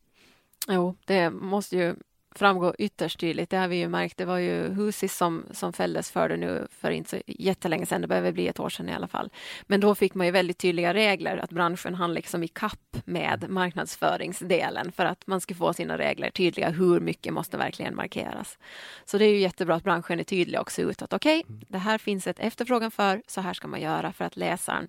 Jo, 0.68 0.96
det 1.06 1.30
måste 1.30 1.76
ju 1.76 1.94
framgå 2.34 2.74
ytterst 2.78 3.20
tydligt. 3.20 3.50
Det 3.50 3.56
har 3.56 3.68
vi 3.68 3.76
ju 3.76 3.88
märkt. 3.88 4.18
Det 4.18 4.24
var 4.24 4.38
ju 4.38 4.68
Husis 4.68 5.16
som, 5.16 5.44
som 5.50 5.72
fälldes 5.72 6.10
för 6.10 6.28
det 6.28 6.36
nu 6.36 6.66
för 6.70 6.90
inte 6.90 7.10
så 7.10 7.22
jättelänge 7.26 7.86
sedan. 7.86 8.00
Det 8.00 8.08
behöver 8.08 8.32
bli 8.32 8.48
ett 8.48 8.60
år 8.60 8.68
sedan 8.68 8.88
i 8.88 8.94
alla 8.94 9.08
fall. 9.08 9.30
Men 9.66 9.80
då 9.80 9.94
fick 9.94 10.14
man 10.14 10.26
ju 10.26 10.32
väldigt 10.32 10.58
tydliga 10.58 10.94
regler 10.94 11.36
att 11.36 11.50
branschen 11.50 11.94
hann 11.94 12.14
liksom 12.14 12.44
i 12.44 12.48
kapp 12.48 12.96
med 13.04 13.50
marknadsföringsdelen 13.50 14.92
för 14.92 15.04
att 15.04 15.26
man 15.26 15.40
ska 15.40 15.54
få 15.54 15.72
sina 15.72 15.98
regler 15.98 16.30
tydliga. 16.30 16.70
Hur 16.70 17.00
mycket 17.00 17.32
måste 17.32 17.56
verkligen 17.56 17.96
markeras? 17.96 18.58
Så 19.04 19.18
det 19.18 19.24
är 19.24 19.30
ju 19.30 19.38
jättebra 19.38 19.74
att 19.74 19.84
branschen 19.84 20.20
är 20.20 20.24
tydlig 20.24 20.60
också 20.60 20.82
utåt. 20.82 21.12
Okej, 21.12 21.44
okay, 21.46 21.56
det 21.68 21.78
här 21.78 21.98
finns 21.98 22.26
ett 22.26 22.40
efterfrågan 22.40 22.90
för. 22.90 23.22
Så 23.26 23.40
här 23.40 23.54
ska 23.54 23.68
man 23.68 23.80
göra 23.80 24.12
för 24.12 24.24
att 24.24 24.36
läsaren 24.36 24.88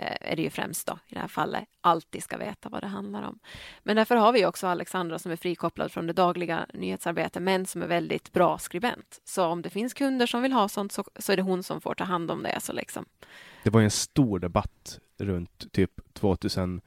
är 0.00 0.36
det 0.36 0.42
ju 0.42 0.50
främst 0.50 0.86
då 0.86 0.98
i 1.06 1.14
det 1.14 1.20
här 1.20 1.28
fallet, 1.28 1.64
alltid 1.80 2.22
ska 2.22 2.36
veta 2.36 2.68
vad 2.68 2.82
det 2.82 2.86
handlar 2.86 3.22
om. 3.22 3.38
Men 3.82 3.96
därför 3.96 4.16
har 4.16 4.32
vi 4.32 4.46
också 4.46 4.66
Alexandra 4.66 5.18
som 5.18 5.32
är 5.32 5.36
frikopplad 5.36 5.92
från 5.92 6.06
det 6.06 6.12
dagliga 6.12 6.66
nyhetsarbetet, 6.74 7.42
men 7.42 7.66
som 7.66 7.82
är 7.82 7.86
väldigt 7.86 8.32
bra 8.32 8.58
skribent. 8.58 9.20
Så 9.24 9.46
om 9.46 9.62
det 9.62 9.70
finns 9.70 9.94
kunder 9.94 10.26
som 10.26 10.42
vill 10.42 10.52
ha 10.52 10.68
sånt 10.68 10.92
så, 10.92 11.04
så 11.16 11.32
är 11.32 11.36
det 11.36 11.42
hon 11.42 11.62
som 11.62 11.80
får 11.80 11.94
ta 11.94 12.04
hand 12.04 12.30
om 12.30 12.42
det. 12.42 12.60
Så 12.60 12.72
liksom. 12.72 13.04
Det 13.64 13.70
var 13.70 13.80
en 13.80 13.90
stor 13.90 14.38
debatt 14.38 15.00
runt 15.18 15.72
typ 15.72 16.14
2012 16.14 16.80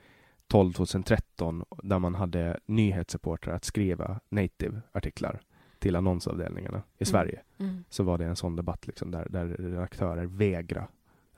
2012-2013 0.52 1.66
där 1.84 2.00
man 2.00 2.16
hade 2.16 2.60
nyhetsreportrar 2.66 3.56
att 3.56 3.66
skriva 3.66 4.20
native-artiklar 4.30 5.42
till 5.80 5.96
annonsavdelningarna 5.96 6.78
i 6.78 7.04
Mm. 7.04 7.06
Sverige. 7.06 7.42
Mm. 7.58 7.84
Så 7.90 8.04
var 8.04 8.18
det 8.18 8.26
en 8.26 8.36
sån 8.36 8.56
debatt 8.56 8.88
liksom, 8.88 9.12
där, 9.12 9.28
där 9.30 9.46
redaktörer 9.48 10.26
vägra 10.26 10.88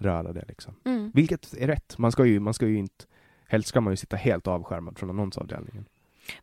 röra 0.04 0.34
det. 0.34 0.46
Liksom. 0.48 0.76
Mm. 0.84 1.12
Vilket 1.14 1.54
är 1.54 1.68
rätt. 1.68 1.98
Man 1.98 2.12
ska 2.12 2.26
ju, 2.26 2.40
man 2.40 2.54
ska 2.54 2.68
ju 2.68 2.78
inte 2.78 3.06
Helst 3.54 3.70
ska 3.70 3.82
man 3.82 3.94
ju 3.94 3.98
sitta 3.98 4.16
helt 4.16 4.48
avskärmad 4.48 4.98
från 4.98 5.10
annonsavdelningen. 5.10 5.86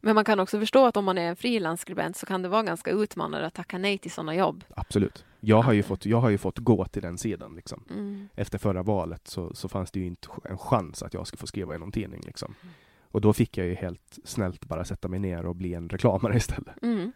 Men 0.00 0.14
man 0.14 0.24
kan 0.24 0.40
också 0.40 0.60
förstå 0.60 0.86
att 0.86 0.96
om 0.96 1.04
man 1.04 1.18
är 1.18 1.28
en 1.28 1.36
frilansskribent 1.36 2.16
så 2.16 2.26
kan 2.26 2.42
det 2.42 2.48
vara 2.48 2.62
ganska 2.62 2.90
utmanande 2.90 3.46
att 3.46 3.54
tacka 3.54 3.78
nej 3.78 3.98
till 3.98 4.10
sådana 4.10 4.34
jobb. 4.34 4.64
Absolut. 4.76 5.24
Jag 5.40 5.62
har 5.62 5.72
ju 5.72 5.82
fått, 5.82 6.06
jag 6.06 6.20
har 6.20 6.30
ju 6.30 6.38
fått 6.38 6.58
gå 6.58 6.84
till 6.84 7.02
den 7.02 7.18
sidan. 7.18 7.54
Liksom. 7.54 7.84
Mm. 7.90 8.28
Efter 8.34 8.58
förra 8.58 8.82
valet 8.82 9.28
så, 9.28 9.54
så 9.54 9.68
fanns 9.68 9.90
det 9.90 10.00
ju 10.00 10.06
inte 10.06 10.28
en 10.44 10.58
chans 10.58 11.02
att 11.02 11.14
jag 11.14 11.26
skulle 11.26 11.38
få 11.38 11.46
skriva 11.46 11.74
i 11.74 11.78
någon 11.78 11.92
tidning. 11.92 12.20
Liksom. 12.26 12.54
Och 13.02 13.20
då 13.20 13.32
fick 13.32 13.58
jag 13.58 13.66
ju 13.66 13.74
helt 13.74 14.18
snällt 14.24 14.64
bara 14.64 14.84
sätta 14.84 15.08
mig 15.08 15.18
ner 15.18 15.46
och 15.46 15.56
bli 15.56 15.74
en 15.74 15.88
reklamare 15.88 16.36
istället. 16.36 16.82
Mm. 16.82 17.12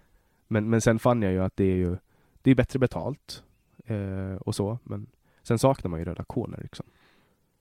Men, 0.48 0.70
men 0.70 0.80
sen 0.80 0.98
fann 0.98 1.22
jag 1.22 1.32
ju 1.32 1.42
att 1.42 1.56
det 1.56 1.64
är 1.64 1.76
ju 1.76 1.96
det 2.42 2.50
är 2.50 2.54
bättre 2.54 2.78
betalt 2.78 3.42
eh, 3.86 4.34
och 4.40 4.54
så. 4.54 4.78
Men 4.84 5.06
sen 5.44 5.58
saknar 5.58 5.88
man 5.90 6.00
ju 6.00 6.04
redaktioner. 6.04 6.58
Liksom. 6.62 6.86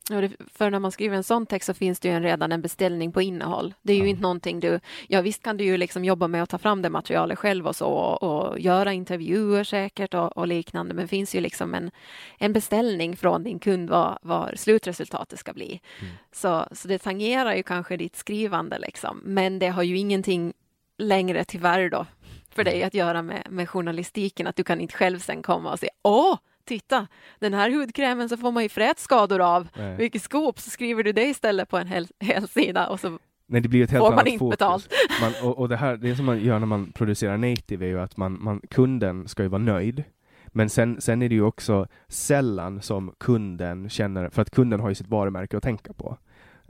Ja, 0.09 0.29
för 0.53 0.69
när 0.69 0.79
man 0.79 0.91
skriver 0.91 1.17
en 1.17 1.23
sån 1.23 1.45
text 1.45 1.65
så 1.65 1.73
finns 1.73 1.99
det 1.99 2.07
ju 2.07 2.13
en, 2.13 2.23
redan 2.23 2.51
en 2.51 2.61
beställning 2.61 3.11
på 3.11 3.21
innehåll. 3.21 3.73
Det 3.81 3.93
är 3.93 3.97
ju 3.97 4.03
Ja. 4.03 4.09
inte 4.09 4.21
någonting 4.21 4.59
du... 4.59 4.79
Ja, 5.07 5.21
visst 5.21 5.43
kan 5.43 5.57
du 5.57 5.63
ju 5.63 5.77
liksom 5.77 6.05
jobba 6.05 6.27
med 6.27 6.43
att 6.43 6.49
ta 6.49 6.57
fram 6.57 6.81
det 6.81 6.89
materialet 6.89 7.39
själv 7.39 7.67
och 7.67 7.75
så 7.75 7.87
och, 7.87 8.23
och 8.23 8.59
göra 8.59 8.93
intervjuer 8.93 9.63
säkert 9.63 10.13
och, 10.13 10.37
och 10.37 10.47
liknande. 10.47 10.93
Men 10.93 11.03
det 11.03 11.07
finns 11.07 11.35
ju 11.35 11.39
liksom 11.39 11.73
en, 11.73 11.91
en 12.37 12.53
beställning 12.53 13.17
från 13.17 13.43
din 13.43 13.59
kund 13.59 13.89
vad, 13.89 14.17
vad 14.21 14.59
slutresultatet 14.59 15.39
ska 15.39 15.53
bli. 15.53 15.81
Mm. 16.01 16.13
Så, 16.31 16.65
så 16.71 16.87
det 16.87 16.97
tangerar 16.99 17.55
ju 17.55 17.63
kanske 17.63 17.97
ditt 17.97 18.15
skrivande 18.15 18.79
liksom. 18.79 19.21
Men 19.23 19.59
det 19.59 19.67
har 19.67 19.83
ju 19.83 19.97
ingenting 19.97 20.53
längre 20.97 21.43
tyvärr 21.45 21.89
då 21.89 22.05
för 22.49 22.63
dig 22.63 22.83
att 22.83 22.93
göra 22.93 23.21
med, 23.21 23.47
med 23.49 23.69
journalistiken. 23.69 24.47
Att 24.47 24.55
du 24.55 24.63
kan 24.63 24.81
inte 24.81 24.97
själv 24.97 25.19
sen 25.19 25.41
komma 25.41 25.71
och 25.71 25.79
säga 25.79 25.91
Åh, 26.01 26.37
titta, 26.65 27.07
den 27.39 27.53
här 27.53 27.71
hudkrämen 27.71 28.29
så 28.29 28.37
får 28.37 28.51
man 28.51 28.63
ju 28.63 28.69
frätskador 28.69 29.41
av. 29.41 29.67
Nej. 29.77 29.95
Vilket 29.95 30.21
skop, 30.21 30.59
så 30.59 30.69
skriver 30.69 31.03
du 31.03 31.11
det 31.11 31.25
istället 31.25 31.69
på 31.69 31.77
en 31.77 31.87
hel, 31.87 32.07
hel 32.19 32.47
sida 32.47 32.87
och 32.87 32.99
så 32.99 33.19
Nej, 33.47 33.61
det 33.61 33.69
blir 33.69 33.83
ett 33.83 33.91
helt 33.91 34.05
får 34.05 34.15
man 34.15 34.27
inte 34.27 34.39
fokus. 34.39 34.59
betalt. 34.59 34.93
Man, 35.21 35.49
och, 35.49 35.59
och 35.59 35.69
det 35.69 35.77
här, 35.77 35.97
det 35.97 36.15
som 36.15 36.25
man 36.25 36.39
gör 36.39 36.59
när 36.59 36.65
man 36.65 36.91
producerar 36.91 37.37
native 37.37 37.85
är 37.85 37.89
ju 37.89 37.99
att 37.99 38.17
man, 38.17 38.43
man, 38.43 38.61
kunden 38.69 39.27
ska 39.27 39.43
ju 39.43 39.49
vara 39.49 39.61
nöjd. 39.61 40.03
Men 40.47 40.69
sen, 40.69 41.01
sen 41.01 41.21
är 41.21 41.29
det 41.29 41.35
ju 41.35 41.43
också 41.43 41.87
sällan 42.07 42.81
som 42.81 43.13
kunden 43.19 43.89
känner, 43.89 44.29
för 44.29 44.41
att 44.41 44.49
kunden 44.49 44.79
har 44.79 44.89
ju 44.89 44.95
sitt 44.95 45.07
varumärke 45.07 45.57
att 45.57 45.63
tänka 45.63 45.93
på. 45.93 46.17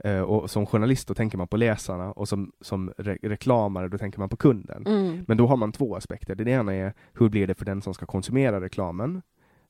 Eh, 0.04 0.20
och 0.20 0.50
som 0.50 0.66
journalist 0.66 1.08
då 1.08 1.14
tänker 1.14 1.38
man 1.38 1.48
på 1.48 1.56
läsarna 1.56 2.12
och 2.12 2.28
som, 2.28 2.52
som 2.60 2.92
re 2.98 3.18
reklamare 3.22 3.88
då 3.88 3.98
tänker 3.98 4.18
man 4.18 4.28
på 4.28 4.36
kunden. 4.36 4.86
Mm. 4.86 5.24
Men 5.28 5.36
då 5.36 5.46
har 5.46 5.56
man 5.56 5.72
två 5.72 5.96
aspekter. 5.96 6.34
Det 6.34 6.50
ena 6.50 6.74
är 6.74 6.92
hur 7.12 7.28
blir 7.28 7.46
det 7.46 7.54
för 7.54 7.64
den 7.64 7.82
som 7.82 7.94
ska 7.94 8.06
konsumera 8.06 8.60
reklamen? 8.60 9.22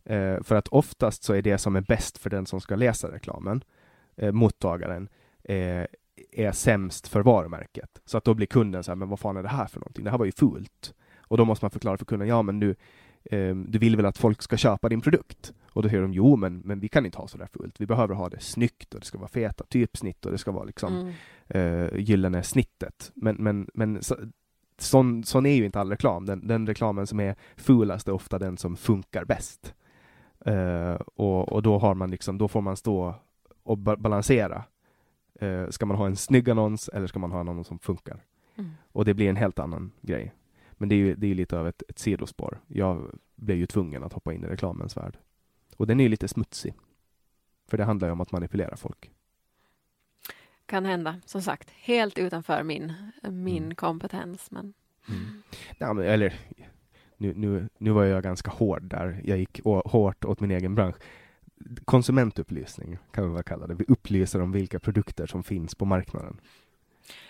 Eh, 0.04 0.42
för 0.42 0.54
att 0.54 0.68
oftast 0.68 1.22
så 1.22 1.34
är 1.34 1.42
det 1.42 1.58
som 1.58 1.76
är 1.76 1.80
bäst 1.80 2.18
för 2.18 2.30
den 2.30 2.46
som 2.46 2.60
ska 2.60 2.76
läsa 2.76 3.12
reklamen, 3.12 3.64
eh, 4.16 4.32
mottagaren, 4.32 5.08
eh, 5.44 5.84
är 6.32 6.52
sämst 6.52 7.08
för 7.08 7.20
varumärket. 7.22 8.00
Så 8.04 8.18
att 8.18 8.24
då 8.24 8.34
blir 8.34 8.46
kunden 8.46 8.84
så 8.84 8.90
här, 8.90 8.96
men 8.96 9.08
vad 9.08 9.20
fan 9.20 9.36
är 9.36 9.42
det 9.42 9.48
här 9.48 9.66
för 9.66 9.80
någonting? 9.80 10.04
Det 10.04 10.10
här 10.10 10.18
var 10.18 10.26
ju 10.26 10.32
fult. 10.32 10.94
Och 11.18 11.36
då 11.36 11.44
måste 11.44 11.64
man 11.64 11.70
förklara 11.70 11.98
för 11.98 12.04
kunden, 12.04 12.28
ja 12.28 12.42
men 12.42 12.60
du, 12.60 12.70
eh, 13.24 13.54
du 13.56 13.78
vill 13.78 13.96
väl 13.96 14.06
att 14.06 14.18
folk 14.18 14.42
ska 14.42 14.56
köpa 14.56 14.88
din 14.88 15.00
produkt? 15.00 15.52
Och 15.70 15.82
då 15.82 15.88
säger 15.88 16.02
de, 16.02 16.12
jo 16.12 16.36
men, 16.36 16.58
men 16.58 16.80
vi 16.80 16.88
kan 16.88 17.06
inte 17.06 17.18
ha 17.18 17.28
så 17.28 17.38
där 17.38 17.48
fult. 17.52 17.80
Vi 17.80 17.86
behöver 17.86 18.14
ha 18.14 18.28
det 18.28 18.40
snyggt 18.40 18.94
och 18.94 19.00
det 19.00 19.06
ska 19.06 19.18
vara 19.18 19.28
feta 19.28 19.64
typsnitt 19.68 20.26
och 20.26 20.32
det 20.32 20.38
ska 20.38 20.52
vara 20.52 20.64
liksom 20.64 20.94
Mm. 20.94 21.14
eh, 21.48 22.00
gyllene 22.00 22.42
snittet. 22.42 23.12
Men, 23.14 23.36
men, 23.36 23.68
men 23.74 24.02
så, 24.02 24.16
sån, 24.78 25.24
sån 25.24 25.46
är 25.46 25.54
ju 25.54 25.64
inte 25.64 25.80
all 25.80 25.90
reklam. 25.90 26.26
Den, 26.26 26.46
den 26.46 26.66
reklamen 26.66 27.06
som 27.06 27.20
är 27.20 27.34
fulast 27.56 28.08
är 28.08 28.12
ofta 28.12 28.38
den 28.38 28.56
som 28.56 28.76
funkar 28.76 29.24
bäst. 29.24 29.74
Eh, 30.44 30.94
och, 30.94 31.52
och 31.52 31.62
då 31.62 31.78
har 31.78 31.94
man 31.94 32.10
liksom, 32.10 32.38
då 32.38 32.48
får 32.48 32.60
man 32.60 32.76
stå 32.76 33.14
och 33.62 33.78
ba 33.78 33.96
balansera. 33.96 34.64
Eh, 35.40 35.68
ska 35.68 35.86
man 35.86 35.96
ha 35.96 36.06
en 36.06 36.16
snygg 36.16 36.50
annons 36.50 36.88
eller 36.88 37.06
ska 37.06 37.18
man 37.18 37.32
ha 37.32 37.40
en 37.40 37.48
annons 37.48 37.66
som 37.66 37.78
funkar? 37.78 38.24
Mm. 38.56 38.70
Och 38.92 39.04
det 39.04 39.14
blir 39.14 39.28
en 39.28 39.36
helt 39.36 39.58
annan 39.58 39.92
grej. 40.00 40.34
Men 40.72 40.88
det 40.88 40.94
är 40.94 40.96
ju 40.96 41.14
det 41.14 41.26
är 41.26 41.34
lite 41.34 41.58
av 41.58 41.68
ett, 41.68 41.82
ett 41.88 41.98
sidospår. 41.98 42.60
Jag 42.66 43.18
blev 43.36 43.56
ju 43.56 43.66
tvungen 43.66 44.02
att 44.02 44.12
hoppa 44.12 44.32
in 44.32 44.44
i 44.44 44.46
reklamens 44.46 44.96
värld. 44.96 45.18
Och 45.76 45.86
den 45.86 46.00
är 46.00 46.04
ju 46.04 46.08
lite 46.10 46.28
smutsig. 46.28 46.74
För 47.68 47.76
det 47.76 47.84
handlar 47.84 48.08
ju 48.08 48.12
om 48.12 48.20
att 48.20 48.32
manipulera 48.32 48.76
folk. 48.76 49.10
Kan 50.66 50.84
hända, 50.84 51.20
som 51.24 51.42
sagt, 51.42 51.70
helt 51.70 52.18
utanför 52.18 52.62
min, 52.62 52.92
min 53.22 53.62
Mm. 53.64 53.74
kompetens. 53.74 54.50
Men 54.50 54.74
Ja, 55.78 55.92
men, 55.92 56.04
eller, 56.06 56.34
nu, 57.16 57.34
nu, 57.36 57.68
nu 57.78 57.90
var 57.90 58.04
jag 58.04 58.22
ganska 58.22 58.50
hård 58.50 58.82
där. 58.82 59.20
Jag 59.24 59.38
gick 59.38 59.60
hårt 59.64 60.24
åt 60.24 60.40
min 60.40 60.50
egen 60.50 60.74
bransch. 60.74 60.96
Konsumentupplysning 61.84 62.98
kan 63.12 63.28
vi 63.28 63.34
väl 63.34 63.42
kalla 63.42 63.66
det. 63.66 63.74
Vi 63.74 63.84
upplyser 63.88 64.42
om 64.42 64.52
vilka 64.52 64.80
produkter 64.80 65.26
som 65.26 65.42
finns 65.42 65.74
på 65.74 65.84
marknaden. 65.84 66.40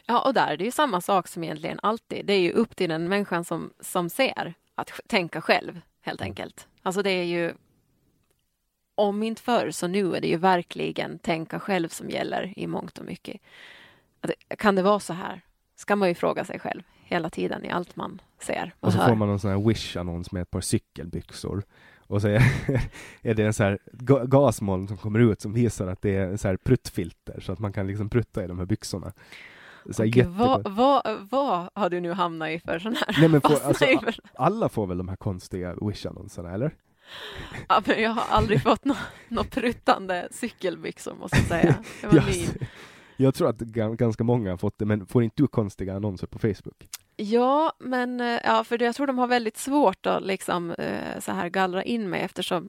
Ja, 0.06 0.26
och 0.26 0.34
där 0.34 0.52
är 0.52 0.56
det 0.56 0.64
ju 0.64 0.70
samma 0.70 1.00
sak 1.00 1.28
som 1.28 1.44
egentligen 1.44 1.80
alltid. 1.82 2.26
Det 2.26 2.32
är 2.32 2.40
ju 2.40 2.52
upp 2.52 2.76
till 2.76 2.90
den 2.90 3.08
människan 3.08 3.44
som, 3.44 3.70
som 3.80 4.10
ser 4.10 4.54
att 4.74 4.90
tänka 5.06 5.40
själv, 5.40 5.80
helt 6.00 6.22
enkelt. 6.22 6.68
Alltså 6.82 7.02
det 7.02 7.10
är 7.10 7.24
ju 7.24 7.52
om 8.94 9.22
inte 9.22 9.42
förr 9.42 9.70
så 9.70 9.86
nu 9.86 10.16
är 10.16 10.20
det 10.20 10.28
ju 10.28 10.36
verkligen 10.36 11.18
tänka 11.18 11.60
själv 11.60 11.88
som 11.88 12.10
gäller 12.10 12.58
i 12.58 12.66
mångt 12.66 12.98
och 12.98 13.04
mycket. 13.04 13.40
Kan 14.58 14.74
det 14.74 14.82
vara 14.82 15.00
så 15.00 15.12
här? 15.12 15.40
Ska 15.76 15.96
man 15.96 16.08
ju 16.08 16.14
fråga 16.14 16.44
sig 16.44 16.58
själv 16.58 16.82
hela 17.04 17.30
tiden 17.30 17.64
i 17.64 17.70
allt 17.70 17.96
man 17.96 18.20
ser 18.40 18.74
och, 18.80 18.86
Och 18.86 18.92
så 18.92 18.98
hör. 18.98 19.08
får 19.08 19.14
man 19.16 19.28
en 19.30 19.38
sån 19.38 19.50
här 19.50 19.58
Wish-annons 19.68 20.32
med 20.32 20.42
ett 20.42 20.50
par 20.50 20.60
cykelbyxor. 20.60 21.62
Och 22.06 22.20
så 22.22 22.28
är, 22.28 22.42
är 23.22 23.34
det 23.34 23.44
en 23.46 23.52
sån 23.52 23.66
här 23.66 23.78
ga- 23.92 24.26
gasmoln 24.26 24.88
som 24.88 24.96
kommer 24.96 25.18
ut 25.18 25.40
som 25.40 25.52
visar 25.52 25.86
att 25.86 26.02
det 26.02 26.16
är 26.16 26.26
en 26.26 26.38
sån 26.38 26.48
här 26.48 26.56
pruttfilter 26.56 27.40
så 27.40 27.52
att 27.52 27.58
man 27.58 27.72
kan 27.72 27.86
liksom 27.86 28.10
prutta 28.10 28.44
i 28.44 28.46
de 28.46 28.58
här 28.58 28.66
byxorna. 28.66 29.12
Så 29.90 30.04
här 30.04 30.24
vad, 30.24 30.72
vad, 30.72 31.02
vad 31.30 31.68
har 31.74 31.90
du 31.90 32.00
nu 32.00 32.12
hamnat 32.12 32.48
i 32.48 32.58
för 32.60 32.78
sån 32.78 32.96
här? 32.96 33.16
Nej, 33.20 33.28
men 33.28 33.40
får, 33.40 33.62
alltså, 33.64 33.84
alla 34.34 34.68
får 34.68 34.86
väl 34.86 34.98
de 34.98 35.08
här 35.08 35.16
konstiga 35.16 35.74
Wish-annonserna, 35.80 36.54
eller? 36.54 36.74
Ja, 37.68 37.82
men 37.86 38.02
jag 38.02 38.10
har 38.10 38.24
aldrig 38.36 38.62
fått 38.62 38.84
något 38.84 38.96
nå 39.28 39.44
pruttande 39.44 40.28
cykelbyxor 40.30 41.14
måste 41.14 41.36
jag 41.36 41.46
säga. 41.46 41.74
Det 42.00 42.06
var 42.06 42.14
ny 42.26 42.46
jag 43.16 43.34
tror 43.34 43.48
att 43.48 43.58
ganska 43.58 44.24
många 44.24 44.50
har 44.50 44.56
fått 44.56 44.78
det, 44.78 44.84
men 44.84 45.06
får 45.06 45.22
inte 45.22 45.42
du 45.42 45.46
konstiga 45.46 45.94
annonser 45.94 46.26
på 46.26 46.38
Facebook? 46.38 46.88
Ja, 47.16 47.72
men 47.78 48.20
eh, 48.20 48.40
ja, 48.44 48.64
för 48.64 48.82
jag 48.82 48.94
tror 48.94 49.06
de 49.06 49.18
har 49.18 49.26
väldigt 49.26 49.56
svårt 49.56 50.06
att 50.06 50.22
liksom 50.22 50.70
eh, 50.70 51.20
så 51.20 51.32
här 51.32 51.48
gallra 51.48 51.82
in 51.82 52.10
mig 52.10 52.20
eftersom 52.22 52.68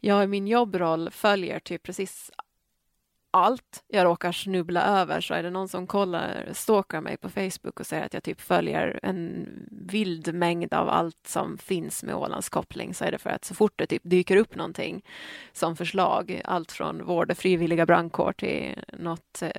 jag 0.00 0.24
i 0.24 0.26
min 0.26 0.46
jobbroll 0.46 1.10
följer 1.10 1.58
typ 1.60 1.82
precis 1.82 2.30
allt 3.34 3.84
jag 3.88 4.04
råkar 4.04 4.32
snubbla 4.32 4.82
över 4.82 5.20
så 5.20 5.34
är 5.34 5.42
det 5.42 5.50
någon 5.50 5.68
som 5.68 5.86
kollar, 5.86 6.48
stalkar 6.52 7.00
mig 7.00 7.16
på 7.16 7.28
Facebook 7.28 7.80
och 7.80 7.86
säger 7.86 8.06
att 8.06 8.14
jag 8.14 8.22
typ 8.22 8.40
följer 8.40 9.00
en 9.02 9.46
vild 9.70 10.34
mängd 10.34 10.74
av 10.74 10.88
allt 10.88 11.26
som 11.26 11.58
finns 11.58 12.02
med 12.02 12.14
Ålands 12.14 12.48
koppling 12.48 12.94
så 12.94 13.04
är 13.04 13.12
det 13.12 13.18
för 13.18 13.30
att 13.30 13.44
så 13.44 13.54
fort 13.54 13.72
det 13.76 13.86
typ 13.86 14.02
dyker 14.04 14.36
upp 14.36 14.56
någonting 14.56 15.04
som 15.52 15.76
förslag, 15.76 16.40
allt 16.44 16.72
från 16.72 17.04
vård 17.04 17.30
och 17.30 17.38
frivilliga 17.38 17.86
brandkår 17.86 18.32
till 18.32 18.84
något 18.92 19.42
eh, 19.42 19.50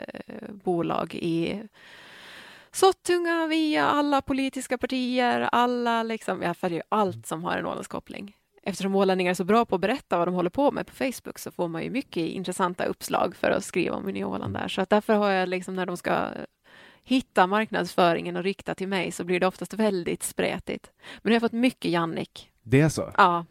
bolag 0.64 1.16
i 1.16 1.64
Sottunga 2.72 3.48
via 3.48 3.86
alla 3.86 4.22
politiska 4.22 4.78
partier, 4.78 5.50
alla 5.52 6.04
liksom, 6.04 6.42
jag 6.42 6.58
följer 6.58 6.84
allt 6.90 7.26
som 7.26 7.44
har 7.44 7.58
en 7.58 7.66
Ålandskoppling. 7.66 8.36
Eftersom 8.68 8.96
ålänningar 8.96 9.30
är 9.30 9.34
så 9.34 9.44
bra 9.44 9.66
på 9.66 9.76
att 9.76 9.82
berätta 9.82 10.18
vad 10.18 10.28
de 10.28 10.36
håller 10.36 10.50
på 10.50 10.72
med 10.72 10.88
på 10.88 10.94
Facebook 10.94 11.40
så 11.40 11.52
får 11.52 11.68
man 11.68 11.84
ju 11.84 11.90
mycket 11.90 12.18
intressanta 12.24 12.86
uppslag 12.86 13.36
för 13.36 13.52
att 13.52 13.64
skriva 13.64 13.96
om 13.96 14.04
Nya 14.04 14.28
Åland 14.28 14.54
där. 14.54 14.68
Så 14.68 14.82
att 14.82 14.90
därför 14.90 15.14
har 15.14 15.30
jag 15.32 15.50
liksom 15.50 15.76
när 15.76 15.86
de 15.86 15.98
ska 15.98 16.28
hitta 17.04 17.48
marknadsföringen 17.48 18.36
och 18.38 18.44
rikta 18.44 18.76
till 18.76 18.88
mig 18.88 19.12
så 19.12 19.24
blir 19.24 19.40
det 19.40 19.48
oftast 19.48 19.74
väldigt 19.74 20.24
spretigt. 20.24 20.92
Men 21.22 21.34
jag 21.34 21.42
har 21.42 21.46
fått 21.46 21.52
mycket 21.52 21.92
Jannik. 21.92 22.52
Det 22.64 22.82
är 22.82 22.90
så? 22.90 23.12
Ja, 23.18 23.46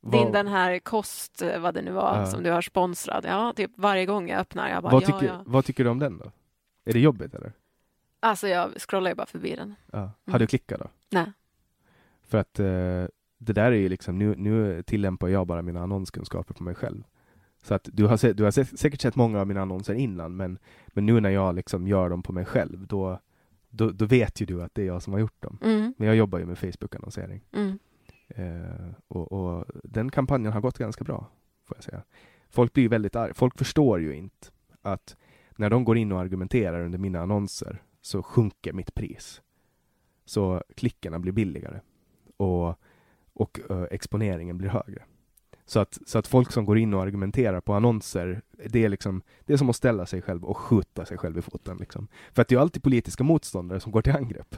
Vad- 0.00 0.12
din 0.24 0.32
den 0.32 0.48
här 0.48 0.78
kost, 0.78 1.42
vad 1.60 1.74
det 1.74 1.82
nu 1.82 1.90
var, 1.92 2.18
Ja. 2.18 2.26
som 2.26 2.42
du 2.42 2.50
har 2.50 2.62
sponsrad. 2.62 3.24
Ja, 3.28 3.52
typ 3.56 3.70
varje 3.76 4.06
gång 4.06 4.28
jag 4.28 4.38
öppnar, 4.40 4.68
jag 4.70 4.82
bara 4.82 4.92
vad, 4.92 5.02
ja, 5.02 5.06
tycker, 5.06 5.26
ja. 5.34 5.42
vad 5.46 5.64
tycker 5.64 5.84
du 5.84 5.90
om 5.90 5.98
den 5.98 6.18
då? 6.18 6.24
Är 6.84 6.92
det 6.92 7.00
jobbigt 7.00 7.34
eller? 7.34 7.52
Alltså 8.20 8.48
jag 8.48 8.70
scrollar 8.80 9.10
ju 9.10 9.14
bara 9.14 9.26
förbi 9.26 9.56
den. 9.56 9.74
Ja. 9.92 9.98
Har 9.98 10.10
Mm. 10.26 10.38
du 10.38 10.46
klickat 10.46 10.80
då? 10.80 10.86
Nej. 11.10 11.32
För 12.28 12.38
att 12.38 12.58
eh, 12.60 13.04
det 13.44 13.52
där 13.52 13.72
är 13.72 13.76
ju 13.76 13.88
liksom, 13.88 14.18
nu, 14.18 14.34
nu 14.36 14.82
tillämpar 14.82 15.28
jag 15.28 15.46
bara 15.46 15.62
mina 15.62 15.82
annonskunskaper 15.82 16.54
på 16.54 16.62
mig 16.62 16.74
själv. 16.74 17.02
Så 17.62 17.74
att 17.74 17.88
du 17.92 18.06
har, 18.06 18.16
se, 18.16 18.32
du 18.32 18.44
har 18.44 18.50
sä, 18.50 18.64
säkert 18.64 19.00
sett 19.00 19.16
många 19.16 19.40
av 19.40 19.46
mina 19.46 19.62
annonser 19.62 19.94
innan, 19.94 20.36
men, 20.36 20.58
men 20.88 21.06
nu 21.06 21.20
när 21.20 21.30
jag 21.30 21.54
liksom 21.54 21.86
gör 21.88 22.10
dem 22.10 22.22
på 22.22 22.32
mig 22.32 22.44
själv, 22.44 22.86
då, 22.86 23.18
då, 23.70 23.90
då 23.90 24.06
vet 24.06 24.40
ju 24.40 24.46
du 24.46 24.62
att 24.62 24.74
det 24.74 24.82
är 24.82 24.86
jag 24.86 25.02
som 25.02 25.12
har 25.12 25.20
gjort 25.20 25.42
dem. 25.42 25.58
Mm, 25.62 25.94
Men 25.98 26.06
jag 26.08 26.16
jobbar 26.16 26.38
ju 26.38 26.44
med 26.46 26.58
Facebook-annonsering. 26.58 27.40
mm. 27.52 27.78
Eh, 28.28 28.94
och, 29.08 29.32
och 29.32 29.64
den 29.84 30.10
kampanjen 30.10 30.52
har 30.52 30.60
gått 30.60 30.78
ganska 30.78 31.04
bra, 31.04 31.30
får 31.64 31.76
jag 31.76 31.84
säga. 31.84 32.02
Folk 32.50 32.72
blir 32.72 32.88
väldigt 32.88 33.16
arga. 33.16 33.34
Folk 33.34 33.58
förstår 33.58 34.00
ju 34.00 34.14
inte 34.14 34.46
att 34.82 35.16
när 35.56 35.70
de 35.70 35.84
går 35.84 35.96
in 35.98 36.12
och 36.12 36.20
argumenterar 36.20 36.80
under 36.84 36.98
mina 36.98 37.20
annonser 37.20 37.82
så 38.00 38.22
sjunker 38.22 38.72
mitt 38.72 38.94
pris. 38.94 39.42
Så 40.24 40.62
klickarna 40.76 41.18
blir 41.18 41.32
billigare 41.32 41.80
och, 42.36 42.78
och 43.34 43.60
uh, 43.70 43.84
exponeringen 43.90 44.58
blir 44.58 44.68
högre. 44.68 45.02
Så 45.64 45.80
att, 45.80 45.98
så 46.06 46.18
att 46.18 46.26
folk 46.26 46.52
som 46.52 46.64
går 46.64 46.78
in 46.78 46.94
och 46.94 47.02
argumenterar 47.02 47.60
på 47.60 47.74
annonser, 47.74 48.42
det 48.66 48.84
är, 48.84 48.88
liksom, 48.88 49.22
det 49.44 49.52
är 49.52 49.56
som 49.56 49.70
att 49.70 49.76
ställa 49.76 50.06
sig 50.06 50.22
själv 50.22 50.44
och 50.44 50.56
skjuta 50.56 51.04
sig 51.04 51.18
själv 51.18 51.38
i 51.38 51.42
foten. 51.42 51.76
Liksom. 51.76 52.08
För 52.32 52.42
att 52.42 52.48
det 52.48 52.54
är 52.54 52.58
alltid 52.58 52.82
politiska 52.82 53.24
motståndare 53.24 53.80
som 53.80 53.92
går 53.92 54.02
till 54.02 54.16
angrepp. 54.16 54.56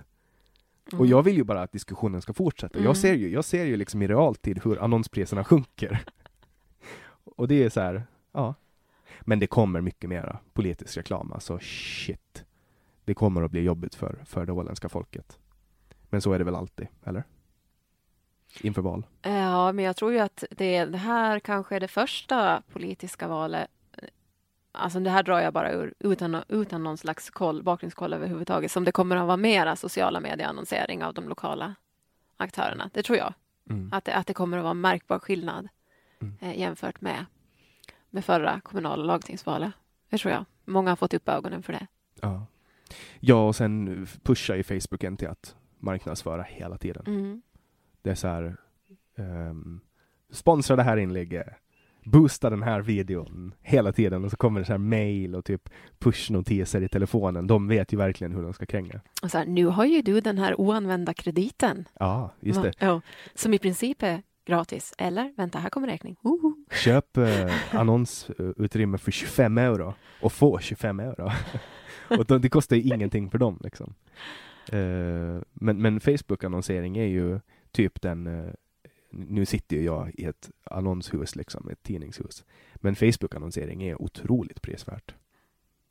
Mm. 0.93 1.01
Och 1.01 1.07
jag 1.07 1.23
vill 1.23 1.37
ju 1.37 1.45
bara 1.45 1.63
att 1.63 1.73
diskussionen 1.73 2.23
ska 2.23 2.33
fortsätta. 2.33 2.79
Mm. 2.79 2.87
Jag 2.87 2.97
ser 2.97 3.15
ju, 3.15 3.31
jag 3.31 3.45
ser 3.45 3.65
ju 3.65 3.77
liksom 3.77 4.03
i 4.03 4.07
realtid 4.07 4.61
hur 4.65 4.83
annonspriserna 4.83 5.45
sjunker. 5.45 6.05
och 7.25 7.49
det 7.49 7.65
är 7.65 7.71
så 7.71 7.81
här, 7.81 8.07
ja. 8.33 8.55
Men 9.21 9.39
det 9.39 9.47
kommer 9.47 9.81
mycket 9.81 10.11
mera 10.11 10.39
politisk 10.53 10.97
reklam, 10.97 11.33
alltså 11.33 11.59
shit. 11.59 12.45
Det 13.05 13.15
kommer 13.15 13.43
att 13.43 13.51
bli 13.51 13.61
jobbigt 13.61 13.95
för, 13.95 14.23
för 14.27 14.47
det 14.47 14.53
åländska 14.53 14.89
folket. 14.89 15.39
Men 16.11 16.21
så 16.21 16.33
är 16.33 16.39
det 16.39 16.45
väl 16.45 16.55
alltid, 16.55 16.87
eller? 17.05 17.25
Inför 18.61 18.83
val. 18.83 19.07
Ja, 19.23 19.73
men 19.73 19.85
jag 19.85 19.97
tror 19.97 20.13
ju 20.13 20.19
att 20.19 20.45
det, 20.51 20.85
det 20.85 20.99
här 20.99 21.39
kanske 21.39 21.77
är 21.77 21.81
det 21.81 21.89
första 21.89 22.63
politiska 22.73 23.29
valet 23.29 23.71
Alltså 24.77 25.01
det 25.01 25.11
här 25.11 25.23
drar 25.23 25.41
jag 25.41 25.53
bara 25.53 25.73
ur 25.73 25.95
utan, 25.99 26.43
utan 26.49 26.85
någon 26.85 26.99
slags 26.99 27.31
koll, 27.31 27.63
bakgrundskoll 27.63 28.13
överhuvudtaget, 28.13 28.71
som 28.73 28.85
det 28.85 28.93
kommer 28.93 29.17
att 29.17 29.27
vara 29.27 29.37
mera 29.37 29.77
sociala 29.77 30.21
medieannonsering 30.21 31.05
av 31.05 31.15
de 31.15 31.29
lokala 31.29 31.75
aktörerna. 32.37 32.91
Det 32.93 33.03
tror 33.03 33.19
jag. 33.19 33.35
Mm. 33.71 33.91
Att, 33.93 34.05
det, 34.05 34.15
att 34.15 34.27
det 34.27 34.35
kommer 34.35 34.59
att 34.59 34.65
vara 34.65 34.75
märkbar 34.75 35.19
skillnad 35.19 35.69
mm. 36.21 36.35
eh, 36.41 36.59
jämfört 36.59 37.01
med, 37.01 37.27
med 38.11 38.25
förra 38.25 38.61
kommunala 38.61 39.05
lagtingsvalet. 39.05 39.73
Det 40.11 40.19
tror 40.19 40.33
jag. 40.33 40.45
Många 40.65 40.91
har 40.91 40.97
fått 40.97 41.15
upp 41.15 41.29
ögonen 41.29 41.63
för 41.63 41.73
det. 41.73 41.87
Ja, 42.21 42.47
ja 43.21 43.49
och 43.49 43.57
sen 43.57 44.07
pushar 44.23 44.55
ju 44.55 44.63
Facebook 44.63 45.05
en 45.05 45.17
till 45.17 45.29
att 45.29 45.57
marknadsföra 45.79 46.43
hela 46.43 46.79
tiden. 46.79 47.05
Mm. 47.07 47.43
Det 48.05 48.11
är 48.11 48.15
så 48.15 48.29
här, 48.29 48.57
um, 49.17 49.81
sponsra 50.31 50.77
det 50.77 50.83
här 50.83 50.97
inlägget, 50.97 51.47
boosta 52.05 52.51
den 52.51 52.63
här 52.63 52.81
videon 52.81 53.55
hela 53.63 53.93
tiden 53.93 54.25
och 54.25 54.31
så 54.31 54.37
kommer 54.37 54.61
det 54.61 54.67
så 54.67 54.73
här 54.73 54.79
mail 54.79 55.35
och 55.35 55.45
typ 55.45 55.69
pushnotiser 55.99 56.83
i 56.83 56.89
telefonen. 56.89 57.47
De 57.47 57.69
vet 57.69 57.93
ju 57.93 57.97
verkligen 57.97 58.33
hur 58.33 58.43
de 58.43 58.53
ska 58.53 58.67
kränga. 58.67 59.01
Och 59.23 59.31
så 59.31 59.39
här, 59.39 59.47
nu 59.47 59.67
har 59.67 59.85
ju 59.85 60.03
du 60.03 60.21
den 60.21 60.39
här 60.39 60.61
oanvända 60.61 61.15
krediten. 61.15 61.89
Ja, 61.99 62.31
just 62.41 62.63
det. 62.63 62.73
Ja, 62.79 63.01
som 63.35 63.55
i 63.55 63.59
princip 63.59 64.03
är 64.03 64.23
gratis. 64.47 64.95
Eller 64.99 65.33
vänta, 65.37 65.59
här 65.59 65.71
kommer 65.71 65.89
räkning. 65.89 66.17
Uh. 66.27 66.53
Köp 66.85 67.17
eh, 67.17 67.53
annonsutrymme 67.71 68.99
för 68.99 69.11
25 69.11 69.59
euro 69.59 69.95
och 70.21 70.33
få 70.33 70.59
25 70.59 71.01
euro. 71.01 71.31
och 72.19 72.41
det 72.41 72.49
kostar 72.49 72.77
ju 72.77 72.83
ingenting 72.83 73.31
för 73.31 73.39
dem 73.39 73.61
liksom. 73.65 73.95
Uh, 74.73 75.43
men, 75.53 75.83
men 75.83 76.01
Facebook-annonsering 76.01 76.97
är 76.97 77.07
ju 77.07 77.41
typ 77.75 78.01
den 78.01 78.27
uh, 78.27 78.53
nu 79.11 79.47
sitter 79.47 79.77
ju 79.77 79.83
jag 79.83 80.11
i 80.15 80.25
ett 80.25 80.51
annonshus, 80.65 81.37
liksom, 81.37 81.69
ett 81.69 81.83
tidningshus. 81.83 82.45
Men 82.75 82.97
Facebook-annonsering 82.97 83.83
är 83.83 84.03
otroligt 84.03 84.63
prisvärt. 84.63 85.15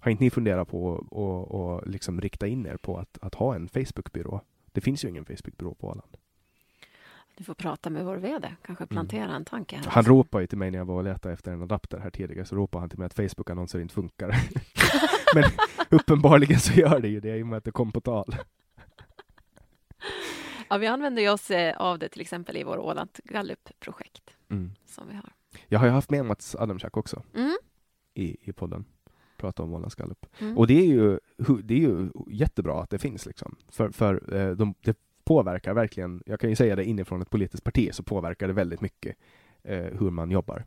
Har 0.01 0.11
inte 0.11 0.23
ni 0.23 0.29
funderat 0.29 0.67
på 0.67 0.95
att 0.95 1.11
och, 1.11 1.87
liksom 1.87 2.21
rikta 2.21 2.47
in 2.47 2.65
er 2.65 2.77
på 2.77 2.97
att, 2.97 3.17
att 3.21 3.35
ha 3.35 3.55
en 3.55 3.67
Facebook-byrå? 3.67 4.41
Det 4.71 4.81
finns 4.81 5.05
ju 5.05 5.09
ingen 5.09 5.25
Facebook-byrå 5.25 5.73
på 5.73 5.87
Åland. 5.87 6.17
Du 7.37 7.43
får 7.43 7.53
prata 7.53 7.89
med 7.89 8.05
vår 8.05 8.17
VD, 8.17 8.55
kanske 8.65 8.85
plantera 8.85 9.23
mm. 9.23 9.35
en 9.35 9.45
tanke. 9.45 9.75
Här 9.75 9.91
han 9.91 10.03
ropade 10.03 10.43
ju 10.43 10.47
till 10.47 10.57
mig 10.57 10.71
när 10.71 10.77
jag 10.77 10.85
var 10.85 10.95
och 10.95 11.03
letade 11.03 11.33
efter 11.33 11.51
en 11.51 11.61
adapter 11.61 11.99
här 11.99 12.09
tidigare, 12.09 12.45
så 12.45 12.55
ropade 12.55 12.81
han 12.81 12.89
till 12.89 12.99
mig 12.99 13.05
att 13.05 13.13
Facebook-annonser 13.13 13.79
inte 13.79 13.93
funkar. 13.93 14.27
Men 15.35 15.43
uppenbarligen 15.89 16.59
så 16.59 16.73
gör 16.73 16.99
det 16.99 17.07
ju 17.07 17.19
det 17.19 17.37
i 17.37 17.43
och 17.43 17.47
med 17.47 17.57
att 17.57 17.63
det 17.63 17.71
kom 17.71 17.91
på 17.91 18.01
tal. 18.01 18.35
Ja, 20.73 20.77
vi 20.77 20.87
använder 20.87 21.33
oss 21.33 21.51
eh, 21.51 21.77
av 21.77 21.99
det 21.99 22.09
till 22.09 22.21
exempel 22.21 22.57
i 22.57 22.63
vår 22.63 22.77
Åland 22.77 23.09
Gallup-projekt 23.23 24.35
mm. 24.49 24.71
som 24.85 25.07
vi 25.07 25.15
har. 25.15 25.33
Jag 25.67 25.79
har 25.79 25.85
ju 25.85 25.91
haft 25.91 26.09
med 26.09 26.25
Mats 26.25 26.55
Adamczak 26.55 26.97
också 26.97 27.23
mm. 27.35 27.57
i, 28.13 28.49
i 28.49 28.53
podden. 28.53 28.85
Prata 29.37 29.63
om 29.63 29.73
Ålands 29.73 29.95
Gallup. 29.95 30.25
Mm. 30.39 30.57
Och 30.57 30.67
det 30.67 30.73
är, 30.73 30.85
ju, 30.85 31.19
det 31.63 31.73
är 31.73 31.79
ju 31.79 32.09
jättebra 32.27 32.81
att 32.81 32.89
det 32.89 32.99
finns 32.99 33.25
liksom. 33.25 33.55
För, 33.69 33.89
för 33.89 34.35
eh, 34.35 34.51
de, 34.51 34.75
det 34.81 34.97
påverkar 35.23 35.73
verkligen, 35.73 36.23
jag 36.25 36.39
kan 36.39 36.49
ju 36.49 36.55
säga 36.55 36.75
det 36.75 36.85
inifrån 36.85 37.21
ett 37.21 37.29
politiskt 37.29 37.63
parti, 37.63 37.89
så 37.93 38.03
påverkar 38.03 38.47
det 38.47 38.53
väldigt 38.53 38.81
mycket 38.81 39.15
eh, 39.63 39.99
hur 39.99 40.09
man 40.09 40.31
jobbar. 40.31 40.65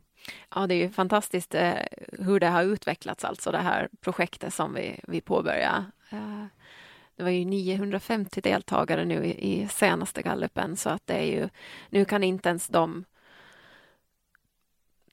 Ja, 0.55 0.67
det 0.67 0.73
är 0.73 0.83
ju 0.83 0.89
fantastiskt 0.89 1.55
eh, 1.55 1.73
hur 2.11 2.39
det 2.39 2.47
har 2.47 2.63
utvecklats, 2.63 3.25
alltså 3.25 3.51
det 3.51 3.57
här 3.57 3.89
projektet 4.01 4.53
som 4.53 4.73
vi, 4.73 4.99
vi 5.07 5.21
påbörjade. 5.21 5.85
Det 7.17 7.23
var 7.23 7.29
ju 7.29 7.45
950 7.45 8.41
deltagare 8.41 9.05
nu 9.05 9.25
i, 9.25 9.53
i 9.53 9.67
senaste 9.67 10.21
gallupen 10.21 10.77
så 10.77 10.89
att 10.89 11.07
det 11.07 11.13
är 11.13 11.25
ju, 11.25 11.49
nu 11.89 12.05
kan 12.05 12.23
inte 12.23 12.49
ens 12.49 12.67
de 12.67 13.05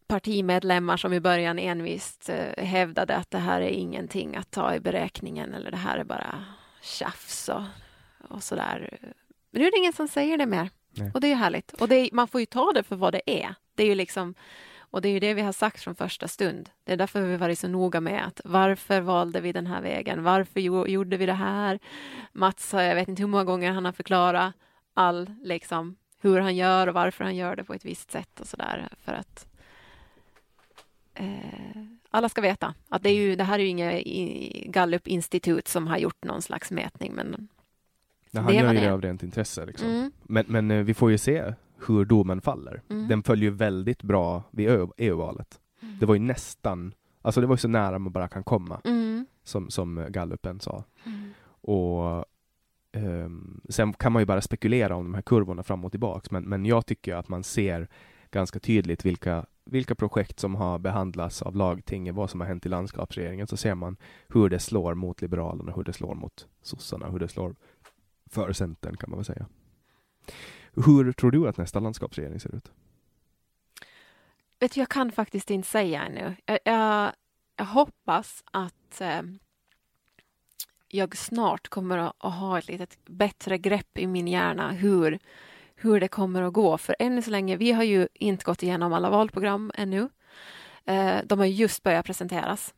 partimedlemmar 0.07 0.97
som 0.97 1.13
i 1.13 1.21
början 1.21 1.59
envist 1.59 2.29
eh, 2.29 2.65
hävdade 2.65 3.17
att 3.17 3.31
det 3.31 3.39
här 3.39 3.61
är 3.61 3.69
ingenting 3.69 4.37
att 4.37 4.51
ta 4.51 4.75
i 4.75 4.81
beräkningen 4.81 5.55
eller 5.55 5.71
det 5.71 5.77
här 5.77 5.99
är 5.99 6.05
bara 6.05 6.45
tjafs 6.83 7.49
och, 7.49 7.63
och 8.29 8.43
sådär. 8.43 8.99
Men 9.51 9.61
nu 9.61 9.67
är 9.67 9.71
det 9.71 9.79
ingen 9.79 9.93
som 9.93 10.09
säger 10.09 10.39
det 10.39 10.47
mer. 10.47 10.71
Nej. 10.91 11.11
Och 11.15 11.21
det 11.21 11.27
är 11.27 11.29
ju 11.29 11.35
härligt. 11.35 11.73
Och 11.73 11.93
är, 11.93 12.09
man 12.13 12.29
får 12.29 12.41
ju 12.41 12.47
ta 12.47 12.73
det 12.73 12.83
för 12.83 12.97
vad 12.97 13.13
det 13.13 13.43
är. 13.43 13.55
Det 13.75 13.83
är 13.83 13.87
ju 13.87 13.95
liksom 13.95 14.35
och 14.95 15.03
det 15.03 15.09
är 15.09 15.13
ju 15.13 15.21
det 15.21 15.35
vi 15.35 15.43
har 15.43 15.53
sagt 15.53 15.83
från 15.83 15.95
första 15.95 16.29
stund. 16.29 16.71
Det 16.85 16.93
är 16.93 16.97
därför 16.97 17.21
vi 17.21 17.37
varit 17.37 17.59
så 17.59 17.69
noga 17.69 18.01
med 18.01 18.27
att 18.27 18.41
varför 18.45 19.01
valde 19.01 19.41
vi 19.41 19.53
den 19.53 19.67
här 19.67 19.83
vägen? 19.83 20.23
Varför 20.23 20.61
gjorde 20.89 21.17
vi 21.17 21.27
det 21.27 21.33
här? 21.33 21.79
Mats, 22.33 22.73
jag 22.73 22.95
vet 22.95 23.09
inte 23.09 23.23
hur 23.23 23.29
många 23.29 23.45
gånger 23.45 23.73
han 23.73 23.85
har 23.85 23.93
förklarat 23.93 24.55
all, 24.95 25.35
liksom, 25.43 25.97
hur 26.21 26.41
han 26.41 26.57
gör 26.57 26.87
och 26.87 26.95
varför 26.95 27.25
han 27.25 27.37
gör 27.37 27.57
det 27.57 27.65
på 27.65 27.75
ett 27.75 27.85
visst 27.85 28.11
sätt 28.11 28.41
och 28.41 28.47
så 28.47 28.57
där 28.57 28.89
för 29.05 29.13
att 29.13 29.47
eh, 31.15 31.27
alla 32.11 32.29
ska 32.29 32.41
veta 32.41 32.75
att 32.89 33.03
det, 33.03 33.11
är 33.11 33.15
ju, 33.15 33.37
det 33.37 33.45
här 33.45 33.59
är 33.59 33.63
ju 33.63 33.69
inget 33.69 34.05
Gallup-institut 34.67 35.69
som 35.69 35.87
har 35.87 35.99
gjort 35.99 36.25
någon 36.25 36.43
slags 36.43 36.71
mätning, 36.71 37.13
men 37.15 37.49
Nej, 38.31 38.43
han 38.43 38.55
gör 38.55 38.73
ju 38.73 38.81
det 38.81 38.93
av 38.93 39.03
rent 39.03 39.23
intresse. 39.23 39.67
Liksom. 39.67 39.89
Mm. 39.89 40.13
Men, 40.23 40.45
men 40.49 40.71
eh, 40.71 40.83
vi 40.83 40.95
får 40.95 41.11
ju 41.11 41.19
se 41.19 41.55
hur 41.89 42.05
domen 42.05 42.41
faller. 42.41 42.83
Mm. 42.91 43.09
Den 43.09 43.23
följer 43.23 43.51
väldigt 43.51 44.03
bra 44.03 44.43
vid 44.51 44.69
EU-valet. 44.97 45.61
Mm. 45.83 45.99
Det 45.99 46.07
var 46.07 46.15
ju 46.15 46.21
nästan, 46.21 46.95
alltså 47.23 47.41
det 47.41 47.47
var 47.47 47.55
ju 47.55 47.59
så 47.59 47.69
nära 47.69 47.99
man 47.99 48.13
bara 48.13 48.29
kan 48.29 48.45
komma, 48.45 48.81
mm. 48.85 49.27
som, 49.45 49.71
som 49.71 50.07
gallupen 50.11 50.61
sa. 50.61 50.85
Mm. 51.07 51.31
Och 51.61 52.25
um, 52.97 53.61
Sen 53.69 53.93
kan 53.93 54.13
man 54.13 54.23
ju 54.23 54.27
bara 54.27 54.41
spekulera 54.41 54.97
om 54.97 55.05
de 55.05 55.15
här 55.15 55.23
kurvorna 55.23 55.63
fram 55.63 55.85
och 55.85 55.91
tillbaks, 55.91 56.31
men, 56.31 56.45
men 56.45 56.67
jag 56.67 56.87
tycker 56.87 57.15
att 57.15 57.29
man 57.29 57.43
ser 57.43 57.89
ganska 58.31 58.59
tydligt 58.59 59.05
vilka, 59.05 59.47
vilka 59.65 59.95
projekt 59.95 60.41
som 60.41 60.55
har 60.55 60.79
behandlats 60.79 61.43
av 61.43 61.57
lagtinget, 61.57 62.15
vad 62.15 62.31
som 62.31 62.41
har 62.41 62.47
hänt 62.47 62.67
i 62.67 62.69
landskapsregeringen, 62.69 63.47
så 63.47 63.57
ser 63.57 63.75
man 63.75 63.97
hur 64.29 64.49
det 64.49 64.59
slår 64.59 64.95
mot 64.95 65.23
Liberalerna, 65.23 65.73
hur 65.77 65.85
det 65.85 65.93
slår 65.93 66.15
mot 66.15 66.49
sossarna, 66.63 67.11
hur 67.11 67.19
det 67.19 67.29
slår 67.29 67.55
för 68.31 68.53
Centern 68.53 68.97
kan 68.97 69.11
man 69.11 69.19
väl 69.19 69.25
säga. 69.25 69.47
Hur 70.77 71.13
tror 71.13 71.31
du 71.31 71.49
att 71.49 71.57
nästa 71.57 71.81
landskapsregering 71.81 72.41
ser 72.41 72.55
ut? 72.55 72.73
Vet 74.61 74.73
du, 74.73 74.81
jag 74.81 74.89
kan 74.89 75.13
faktiskt 75.13 75.51
inte 75.51 75.69
säga 75.69 76.03
ännu. 76.05 76.37
Jag, 76.47 76.59
jag, 76.65 77.13
jag 77.57 77.65
hoppas 77.65 78.45
att 78.51 79.01
eh, 79.01 79.23
jag 80.89 81.17
snart 81.17 81.69
kommer 81.69 81.99
att, 81.99 82.17
att, 82.19 82.35
ha 82.35 82.59
ett 82.59 82.69
lite 82.69 82.87
bättre 83.07 83.59
grepp 83.59 83.99
i 83.99 84.07
min 84.07 84.29
hjärna 84.29 84.73
hur, 84.73 85.19
hur 85.75 86.01
det 86.01 86.09
kommer 86.09 86.43
att 86.43 86.53
gå. 86.53 86.79
För 86.79 86.97
ännu 86.99 87.23
så 87.23 87.31
länge, 87.31 87.57
vi 87.57 87.73
har 87.73 87.83
ju 87.83 88.09
inte 88.15 88.45
gått 88.45 88.63
igenom 88.63 88.93
alla 88.93 89.11
valprogram 89.11 89.73
ännu. 89.75 90.09
Eh, 90.85 91.17
de 91.25 91.39
har 91.39 91.47
just 91.47 91.83
börjat 91.83 92.07
presenteras. 92.07 92.75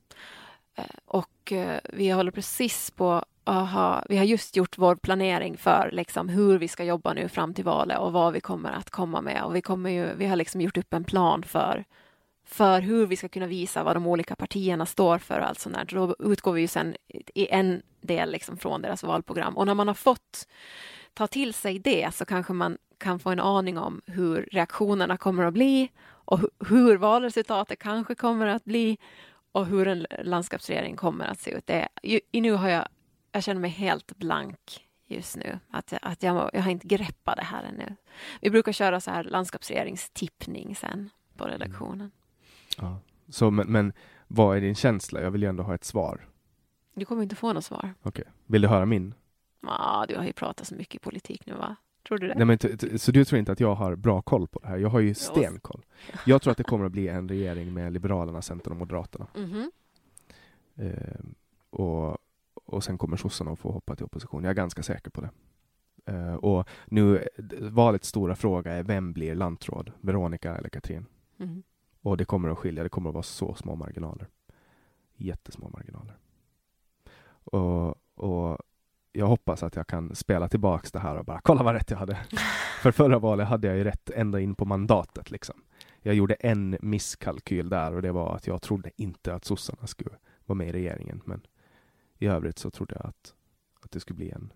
Eh, 0.74 0.84
och 1.04 1.52
eh, 1.52 1.80
vi 1.92 2.10
håller 2.10 2.30
precis 2.30 2.90
på 2.90 3.24
aha, 3.46 4.02
vi 4.08 4.16
har 4.16 4.24
just 4.24 4.56
gjort 4.56 4.78
vår 4.78 4.96
planering 4.96 5.56
för 5.56 5.90
liksom 5.92 6.28
hur 6.28 6.58
vi 6.58 6.68
ska 6.68 6.84
jobba 6.84 7.12
nu 7.12 7.28
fram 7.28 7.54
till 7.54 7.64
valet 7.64 7.98
och 7.98 8.12
vad 8.12 8.32
vi 8.32 8.40
kommer 8.40 8.72
att 8.72 8.90
komma 8.90 9.20
med. 9.20 9.42
Och 9.42 9.56
vi, 9.56 9.60
kommer 9.60 9.90
ju, 9.90 10.14
vi 10.14 10.26
har 10.26 10.36
liksom 10.36 10.60
gjort 10.60 10.76
upp 10.76 10.94
en 10.94 11.04
plan 11.04 11.42
för, 11.42 11.84
för 12.44 12.80
hur 12.80 13.06
vi 13.06 13.16
ska 13.16 13.28
kunna 13.28 13.46
visa 13.46 13.82
vad 13.82 13.96
de 13.96 14.06
olika 14.06 14.36
partierna 14.36 14.86
står 14.86 15.18
för. 15.18 15.40
Och 15.40 15.46
allt 15.48 15.58
sånt 15.60 15.74
där. 15.74 15.84
Då 15.84 16.16
utgår 16.18 16.52
vi 16.52 16.60
ju 16.60 16.68
sen 16.68 16.96
i 17.34 17.48
en 17.50 17.82
del 18.00 18.30
liksom 18.30 18.56
från 18.56 18.82
deras 18.82 19.02
valprogram. 19.02 19.56
Och 19.56 19.66
när 19.66 19.74
man 19.74 19.88
har 19.88 19.94
fått 19.94 20.48
ta 21.14 21.26
till 21.26 21.54
sig 21.54 21.78
det 21.78 22.14
så 22.14 22.24
kanske 22.24 22.52
man 22.52 22.78
kan 22.98 23.18
få 23.18 23.30
en 23.30 23.40
aning 23.40 23.78
om 23.78 24.02
hur 24.06 24.48
reaktionerna 24.52 25.16
kommer 25.16 25.44
att 25.44 25.54
bli 25.54 25.90
och 26.08 26.40
hur 26.68 26.96
valresultatet 26.96 27.78
kanske 27.78 28.14
kommer 28.14 28.46
att 28.46 28.64
bli 28.64 28.98
och 29.52 29.66
hur 29.66 29.88
en 29.88 30.06
landskapsregering 30.22 30.96
kommer 30.96 31.24
att 31.24 31.40
se 31.40 31.50
ut. 31.50 31.66
Det, 31.66 31.88
nu 32.32 32.52
har 32.52 32.68
jag 32.68 32.88
jag 33.36 33.44
känner 33.44 33.60
mig 33.60 33.70
helt 33.70 34.16
blank 34.16 34.86
just 35.06 35.36
nu. 35.36 35.58
Att, 35.70 35.92
att 36.02 36.22
jag, 36.22 36.50
jag 36.52 36.62
har 36.62 36.70
inte 36.70 36.86
greppat 36.86 37.36
det 37.36 37.44
här 37.44 37.64
ännu. 37.64 37.96
Vi 38.40 38.50
brukar 38.50 38.72
köra 38.72 39.00
så 39.00 39.10
här 39.10 39.24
landskapsregeringstippning 39.24 40.76
sen 40.76 41.10
på 41.36 41.44
mm. 41.44 41.58
redaktionen. 41.58 42.10
Ja. 42.78 42.98
Så, 43.28 43.50
men, 43.50 43.72
men 43.72 43.92
vad 44.26 44.56
är 44.56 44.60
din 44.60 44.74
känsla? 44.74 45.20
Jag 45.20 45.30
vill 45.30 45.42
ju 45.42 45.48
ändå 45.48 45.62
ha 45.62 45.74
ett 45.74 45.84
svar. 45.84 46.28
Du 46.94 47.04
kommer 47.04 47.22
inte 47.22 47.36
få 47.36 47.52
något 47.52 47.64
svar. 47.64 47.94
Okej. 48.02 48.24
Vill 48.46 48.62
du 48.62 48.68
höra 48.68 48.86
min? 48.86 49.14
Ja, 49.60 50.04
du 50.08 50.16
har 50.16 50.24
ju 50.24 50.32
pratat 50.32 50.66
så 50.66 50.74
mycket 50.74 51.02
politik 51.02 51.46
nu, 51.46 51.54
va? 51.54 51.76
Tror 52.08 52.18
du 52.18 52.28
det? 52.28 52.34
Nej, 52.34 52.44
men, 52.44 52.98
så 52.98 53.12
du 53.12 53.24
tror 53.24 53.38
inte 53.38 53.52
att 53.52 53.60
jag 53.60 53.74
har 53.74 53.96
bra 53.96 54.22
koll 54.22 54.48
på 54.48 54.58
det 54.58 54.68
här? 54.68 54.76
Jag 54.76 54.88
har 54.88 55.00
ju 55.00 55.14
stenkoll. 55.14 55.84
Jag 56.24 56.42
tror 56.42 56.50
att 56.50 56.56
det 56.56 56.64
kommer 56.64 56.84
att 56.84 56.92
bli 56.92 57.08
en 57.08 57.28
regering 57.28 57.74
med 57.74 57.92
Liberalerna, 57.92 58.42
Centern 58.42 58.72
och 58.72 58.78
Moderaterna. 58.78 59.26
Mhm. 59.34 59.70
Eh, 60.76 61.24
och, 61.70 62.18
och 62.66 62.84
sen 62.84 62.98
kommer 62.98 63.16
sossarna 63.16 63.50
att 63.52 63.58
få 63.58 63.70
hoppa 63.70 63.96
till 63.96 64.04
opposition. 64.04 64.44
Jag 64.44 64.50
är 64.50 64.54
ganska 64.54 64.82
säker 64.82 65.10
på 65.10 65.20
det. 65.20 65.30
Eh, 66.06 66.34
och 66.34 66.68
nu, 66.86 67.28
valets 67.60 68.08
stora 68.08 68.36
fråga 68.36 68.72
är 68.72 68.82
vem 68.82 69.12
blir 69.12 69.34
lantråd? 69.34 69.92
Veronica 70.00 70.56
eller 70.56 70.68
Katrin? 70.68 71.06
Mhm. 71.36 71.62
Och 72.00 72.16
det 72.16 72.24
kommer 72.24 72.48
att 72.48 72.58
skilja, 72.58 72.82
det 72.82 72.88
kommer 72.88 73.10
att 73.10 73.14
vara 73.14 73.22
så 73.22 73.54
små 73.54 73.74
marginaler. 73.74 74.28
Jättesmå 75.16 75.68
marginaler. 75.68 76.16
Och, 77.44 77.94
och 78.14 78.58
jag 79.12 79.26
hoppas 79.26 79.62
att 79.62 79.76
jag 79.76 79.86
kan 79.86 80.14
spela 80.14 80.48
tillbaks 80.48 80.92
det 80.92 80.98
här 80.98 81.16
och 81.16 81.24
bara 81.24 81.40
kolla 81.40 81.62
vad 81.62 81.74
rätt 81.74 81.90
jag 81.90 81.98
hade. 81.98 82.18
För 82.82 82.92
förra 82.92 83.18
valet 83.18 83.48
hade 83.48 83.66
jag 83.66 83.76
ju 83.76 83.84
rätt 83.84 84.10
ända 84.10 84.40
in 84.40 84.54
på 84.54 84.64
mandatet 84.64 85.30
liksom. 85.30 85.62
Jag 86.02 86.14
gjorde 86.14 86.34
en 86.34 86.76
misskalkyl 86.80 87.68
där 87.68 87.94
och 87.94 88.02
det 88.02 88.12
var 88.12 88.34
att 88.36 88.46
jag 88.46 88.62
trodde 88.62 88.90
inte 88.96 89.34
att 89.34 89.44
sossarna 89.44 89.86
skulle 89.86 90.10
vara 90.46 90.56
med 90.56 90.68
i 90.68 90.72
regeringen. 90.72 91.22
Men 91.24 91.40
i 92.18 92.26
övrigt 92.26 92.58
så 92.58 92.70
trodde 92.70 92.94
jag 92.94 93.06
att, 93.06 93.34
att 93.80 93.90
det 93.90 94.00
skulle 94.00 94.16
bli 94.16 94.30
en 94.30 94.52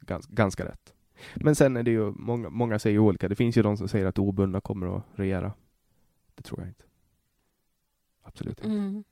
gans, 0.00 0.26
ganska 0.26 0.64
rätt. 0.64 0.94
Men 1.34 1.54
sen 1.54 1.76
är 1.76 1.82
det 1.82 1.90
ju 1.90 2.12
många, 2.12 2.50
många 2.50 2.78
säger 2.78 2.98
olika. 2.98 3.28
Det 3.28 3.34
finns 3.34 3.56
ju 3.56 3.62
de 3.62 3.76
som 3.76 3.88
säger 3.88 4.06
att 4.06 4.18
obundna 4.18 4.60
kommer 4.60 4.96
att 4.96 5.04
regera. 5.14 5.52
Det 6.34 6.42
tror 6.42 6.60
jag 6.60 6.68
inte. 6.68 6.84
Absolut 8.22 8.58
inte. 8.58 8.70
Mm. 8.70 9.04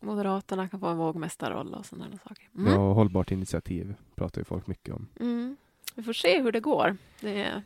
Moderaterna 0.00 0.68
kan 0.68 0.80
få 0.80 0.86
en 0.86 0.96
vågmästarroll 0.96 1.74
och 1.74 1.86
sådana 1.86 2.18
saker. 2.18 2.48
Mm. 2.54 2.72
Ja, 2.72 2.92
hållbart 2.92 3.30
initiativ 3.30 3.94
pratar 4.14 4.40
ju 4.40 4.44
folk 4.44 4.66
mycket 4.66 4.94
om. 4.94 5.08
Mm. 5.20 5.56
Vi 5.94 6.02
får 6.02 6.12
se 6.12 6.42
hur 6.42 6.52
det 6.52 6.60
går. 6.60 6.96
Det 7.20 7.42
är, 7.42 7.62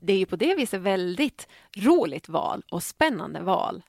det 0.00 0.12
är 0.12 0.18
ju 0.18 0.26
på 0.26 0.36
det 0.36 0.54
viset 0.54 0.80
väldigt 0.80 1.48
roligt 1.76 2.28
val 2.28 2.62
och 2.70 2.82
spännande 2.82 3.40
val 3.42 3.82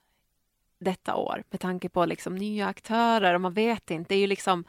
detta 0.81 1.15
år 1.15 1.43
med 1.49 1.59
tanke 1.59 1.89
på 1.89 2.05
liksom 2.05 2.35
nya 2.35 2.67
aktörer 2.67 3.33
och 3.33 3.41
man 3.41 3.53
vet 3.53 3.91
inte. 3.91 4.13
Det, 4.13 4.15
är 4.15 4.19
ju 4.19 4.27
liksom, 4.27 4.63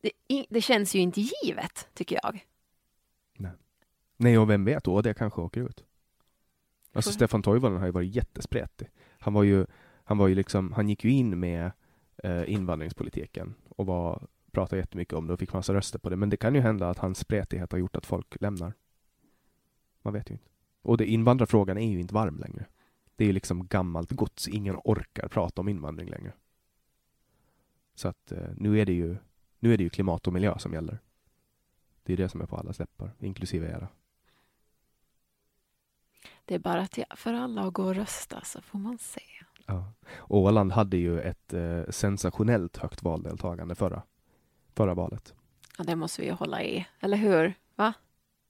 det, 0.00 0.46
det 0.48 0.60
känns 0.60 0.94
ju 0.94 1.00
inte 1.00 1.20
givet, 1.20 1.88
tycker 1.94 2.18
jag. 2.22 2.44
Nej, 4.16 4.38
och 4.38 4.50
vem 4.50 4.64
vet, 4.64 4.84
då 4.84 5.02
det 5.02 5.14
kanske 5.14 5.40
åker 5.40 5.60
ut. 5.60 5.84
Alltså 6.92 7.12
Stefan 7.12 7.42
Toivonen 7.42 7.78
har 7.78 7.86
ju 7.86 7.92
varit 7.92 8.14
jättespretig. 8.14 8.88
Han 9.18 9.34
var 9.34 9.42
ju, 9.42 9.66
han 10.04 10.18
var 10.18 10.28
ju 10.28 10.34
liksom, 10.34 10.72
han 10.72 10.88
gick 10.88 11.04
ju 11.04 11.10
in 11.10 11.40
med 11.40 11.70
eh, 12.22 12.52
invandringspolitiken 12.52 13.54
och 13.68 13.86
var, 13.86 14.26
pratade 14.52 14.80
jättemycket 14.80 15.14
om 15.14 15.26
det 15.26 15.32
och 15.32 15.38
fick 15.38 15.52
massa 15.52 15.74
röster 15.74 15.98
på 15.98 16.10
det. 16.10 16.16
Men 16.16 16.30
det 16.30 16.36
kan 16.36 16.54
ju 16.54 16.60
hända 16.60 16.90
att 16.90 16.98
hans 16.98 17.18
spretighet 17.18 17.72
har 17.72 17.78
gjort 17.78 17.96
att 17.96 18.06
folk 18.06 18.40
lämnar. 18.40 18.72
Man 20.02 20.12
vet 20.12 20.30
ju 20.30 20.32
inte. 20.32 20.48
Och 20.82 20.96
det, 20.96 21.06
invandrarfrågan 21.06 21.78
är 21.78 21.90
ju 21.90 22.00
inte 22.00 22.14
varm 22.14 22.38
längre. 22.38 22.66
Det 23.16 23.24
är 23.24 23.32
liksom 23.32 23.66
gammalt 23.66 24.12
gods. 24.12 24.48
Ingen 24.48 24.76
orkar 24.84 25.28
prata 25.28 25.60
om 25.60 25.68
invandring 25.68 26.08
längre. 26.08 26.32
Så 27.94 28.08
att 28.08 28.32
eh, 28.32 28.48
nu 28.56 28.80
är 28.80 28.86
det 28.86 28.92
ju, 28.92 29.16
nu 29.58 29.74
är 29.74 29.78
det 29.78 29.84
ju 29.84 29.90
klimat 29.90 30.26
och 30.26 30.32
miljö 30.32 30.58
som 30.58 30.72
gäller. 30.72 30.98
Det 32.02 32.12
är 32.12 32.16
det 32.16 32.28
som 32.28 32.40
är 32.40 32.46
på 32.46 32.56
alla 32.56 32.72
läppar, 32.78 33.14
inklusive 33.18 33.70
era. 33.70 33.88
Det 36.44 36.54
är 36.54 36.58
bara 36.58 36.88
för 37.16 37.34
alla 37.34 37.62
att 37.62 37.72
gå 37.72 37.84
och 37.84 37.94
rösta 37.94 38.40
så 38.44 38.60
får 38.60 38.78
man 38.78 38.98
se. 38.98 39.22
Ja. 39.66 39.92
Åland 40.28 40.72
hade 40.72 40.96
ju 40.96 41.20
ett 41.20 41.52
eh, 41.52 41.82
sensationellt 41.90 42.76
högt 42.76 43.02
valdeltagande 43.02 43.74
förra, 43.74 44.02
förra 44.74 44.94
valet. 44.94 45.34
Ja, 45.78 45.84
det 45.84 45.96
måste 45.96 46.20
vi 46.22 46.28
ju 46.28 46.32
hålla 46.34 46.62
i, 46.62 46.86
eller 47.00 47.16
hur? 47.16 47.54
Va? 47.74 47.92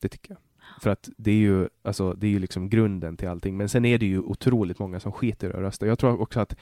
Det 0.01 0.09
tycker 0.09 0.31
jag. 0.31 0.39
För 0.81 0.91
att 0.91 1.09
det 1.17 1.31
är 1.31 1.35
ju, 1.35 1.69
alltså, 1.83 2.13
det 2.13 2.27
är 2.27 2.31
ju 2.31 2.39
liksom 2.39 2.69
grunden 2.69 3.17
till 3.17 3.29
allting. 3.29 3.57
Men 3.57 3.69
sen 3.69 3.85
är 3.85 3.99
det 3.99 4.07
ju 4.07 4.19
otroligt 4.21 4.79
många 4.79 5.01
som 5.01 5.13
skiter 5.13 5.51
i 5.51 5.53
att 5.53 5.59
rösta. 5.59 5.87
Jag 5.87 5.99
tror 5.99 6.21
också 6.21 6.41
att 6.41 6.57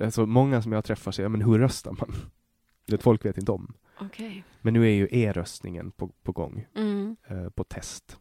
alltså, 0.00 0.26
många 0.26 0.62
som 0.62 0.72
jag 0.72 0.84
träffar 0.84 1.12
säger, 1.12 1.28
men 1.28 1.42
hur 1.42 1.58
röstar 1.58 1.92
man? 1.92 2.12
Det 2.86 2.98
folk 2.98 3.24
vet 3.24 3.38
inte 3.38 3.52
om. 3.52 3.74
Okej. 4.00 4.44
Men 4.62 4.74
nu 4.74 4.84
är 4.86 4.90
ju 4.94 5.08
e-röstningen 5.10 5.90
på, 5.90 6.08
på 6.22 6.32
gång, 6.32 6.66
Mm. 6.76 7.16
eh, 7.28 7.48
på 7.50 7.64
test. 7.64 8.18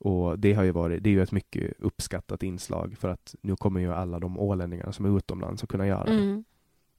Och 0.00 0.38
det 0.38 0.52
har 0.52 0.62
ju 0.64 0.70
varit, 0.70 1.02
det 1.02 1.10
är 1.10 1.14
ju 1.14 1.22
ett 1.22 1.32
mycket 1.32 1.72
uppskattat 1.80 2.42
inslag 2.42 2.96
för 2.98 3.08
att 3.08 3.34
nu 3.42 3.56
kommer 3.56 3.80
ju 3.80 3.92
alla 3.92 4.18
de 4.20 4.38
ålänningar 4.38 4.90
som 4.92 5.04
är 5.04 5.16
utomlands 5.18 5.62
att 5.62 5.68
kunna 5.68 5.86
göra 5.86 6.04
det 6.04 6.12
Mm. 6.12 6.44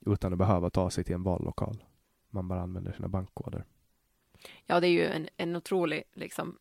utan 0.05 0.33
att 0.33 0.39
behöva 0.39 0.69
ta 0.69 0.89
sig 0.89 1.03
till 1.03 1.15
en 1.15 1.23
vallokal. 1.23 1.83
Man 2.29 2.47
bara 2.47 2.61
använder 2.61 2.91
sina 2.91 3.07
bankkoder. 3.07 3.65
Ja, 4.65 4.79
det 4.79 4.87
är 4.87 4.91
ju 4.91 5.05
en, 5.05 5.27
en 5.37 5.55
otrolig, 5.55 6.03
liksom, 6.13 6.57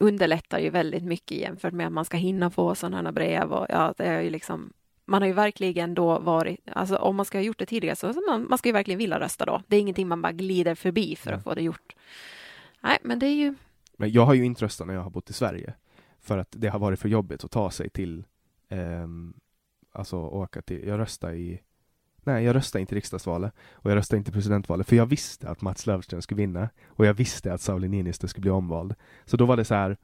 underlättar 0.00 0.58
ju 0.58 0.70
väldigt 0.70 1.04
mycket 1.04 1.38
jämfört 1.38 1.72
med 1.72 1.86
att 1.86 1.92
man 1.92 2.04
ska 2.04 2.16
hinna 2.16 2.50
få 2.50 2.74
sådana 2.74 3.02
här 3.02 3.12
brev 3.12 3.52
och 3.52 3.66
ja, 3.68 3.94
det 3.96 4.04
är 4.04 4.20
ju 4.20 4.30
liksom, 4.30 4.72
man 5.04 5.22
har 5.22 5.26
ju 5.26 5.32
verkligen 5.34 5.94
då 5.94 6.18
varit, 6.18 6.60
alltså 6.72 6.96
om 6.96 7.16
man 7.16 7.26
ska 7.26 7.38
ha 7.38 7.42
gjort 7.42 7.58
det 7.58 7.66
tidigare 7.66 7.96
så 7.96 8.06
man, 8.28 8.46
man 8.48 8.58
ska 8.58 8.68
ju 8.68 8.72
verkligen 8.72 8.98
vilja 8.98 9.20
rösta 9.20 9.44
då. 9.44 9.62
Det 9.66 9.76
är 9.76 9.80
ingenting 9.80 10.08
man 10.08 10.22
bara 10.22 10.32
glider 10.32 10.74
förbi 10.74 11.16
för 11.16 11.32
att 11.32 11.42
få 11.42 11.54
det 11.54 11.62
gjort. 11.62 11.96
Nej, 12.80 12.98
men 13.02 13.18
det 13.18 13.26
är 13.26 13.34
ju, 13.34 13.54
Men 13.96 14.12
jag 14.12 14.26
har 14.26 14.34
ju 14.34 14.44
inte 14.44 14.64
röstat 14.64 14.86
när 14.86 14.94
jag 14.94 15.02
har 15.02 15.10
bott 15.10 15.30
i 15.30 15.32
Sverige. 15.32 15.74
För 16.20 16.38
att 16.38 16.48
det 16.50 16.68
har 16.68 16.78
varit 16.78 17.00
för 17.00 17.08
jobbigt 17.08 17.44
att 17.44 17.50
ta 17.50 17.70
sig 17.70 17.90
till, 17.90 18.24
ehm, 18.68 19.34
alltså 19.92 20.16
åka 20.16 20.62
till, 20.62 20.88
jag 20.88 20.98
röstade 20.98 21.36
i, 21.36 21.60
nej 22.24 22.44
jag 22.44 22.56
röstade 22.56 22.80
inte 22.80 22.94
i 22.94 22.96
riksdagsvalet 22.96 23.52
och 23.72 23.90
jag 23.90 23.96
röstade 23.96 24.18
inte 24.18 24.30
i 24.30 24.34
presidentvalet 24.34 24.88
för 24.88 24.96
jag 24.96 25.06
visste 25.06 25.48
att 25.48 25.62
Mats 25.62 25.86
Löfström 25.86 26.22
skulle 26.22 26.38
vinna 26.38 26.68
och 26.86 27.06
jag 27.06 27.14
visste 27.14 27.52
att 27.52 27.60
Sauli 27.60 27.88
Niinistö 27.88 28.28
skulle 28.28 28.42
bli 28.42 28.50
omvald. 28.50 28.94
Så 29.24 29.36
då 29.36 29.46
var 29.46 29.56
det 29.56 29.64
så 29.64 29.74
här, 29.74 29.96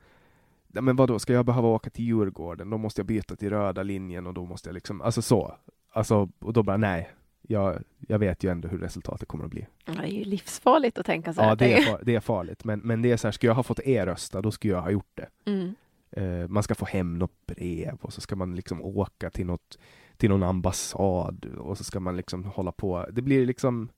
men 0.69 0.97
vadå, 0.97 1.19
ska 1.19 1.33
jag 1.33 1.47
behöva 1.47 1.69
åka 1.69 1.91
till 1.91 2.05
Djurgården? 2.05 2.71
Då 2.71 2.79
måste 2.79 3.01
jag 3.01 3.07
byta 3.07 3.37
till 3.37 3.51
röda 3.51 3.83
linjen 3.83 4.27
och 4.27 4.35
då 4.35 4.45
måste 4.45 4.69
jag 4.69 4.75
liksom, 4.75 5.01
alltså 5.01 5.23
så. 5.23 5.55
Alltså, 5.93 6.29
och 6.39 6.53
då 6.53 6.63
bara 6.63 6.77
nej, 6.77 7.11
jag, 7.43 7.83
jag 8.09 8.19
vet 8.19 8.45
ju 8.45 8.51
ändå 8.51 8.69
hur 8.69 8.79
resultatet 8.79 9.29
kommer 9.29 9.45
att 9.45 9.51
bli. 9.51 9.67
det 9.85 9.93
är 9.93 10.07
ju 10.07 10.25
livsfarligt 10.25 10.99
att 10.99 11.07
tänka 11.07 11.33
så. 11.33 11.41
Ja, 11.41 11.55
det 11.55 11.73
är, 11.73 11.83
far, 11.83 12.01
det 12.03 12.15
är 12.15 12.21
farligt. 12.21 12.65
Men, 12.65 12.81
men 12.81 13.03
det 13.03 13.13
är 13.13 13.17
så 13.17 13.27
här, 13.27 13.33
ska 13.33 13.47
jag 13.47 13.55
ha 13.55 13.63
fått 13.63 13.81
e-rösta, 13.85 14.43
då 14.43 14.51
skulle 14.51 14.73
jag 14.73 14.83
ha 14.83 14.91
gjort 14.91 15.11
det. 15.15 15.51
Mm. 15.51 15.75
Eh, 16.11 16.49
man 16.49 16.63
ska 16.63 16.75
få 16.75 16.85
hem 16.85 17.19
något 17.19 17.47
brev 17.47 17.97
och 18.01 18.13
så 18.13 18.21
ska 18.21 18.37
man 18.37 18.57
liksom 18.57 18.83
åka 18.83 19.31
till 19.31 19.47
något 19.47 19.79
till 20.17 20.31
någon 20.31 20.43
ambassad 20.43 21.45
och 21.45 21.79
så 21.79 21.85
ska 21.85 22.01
man 22.01 22.17
liksom 22.17 22.45
hålla 22.45 22.73
på. 22.73 23.07
Det 23.13 23.23
blir 23.23 23.47
liksom 23.47 23.89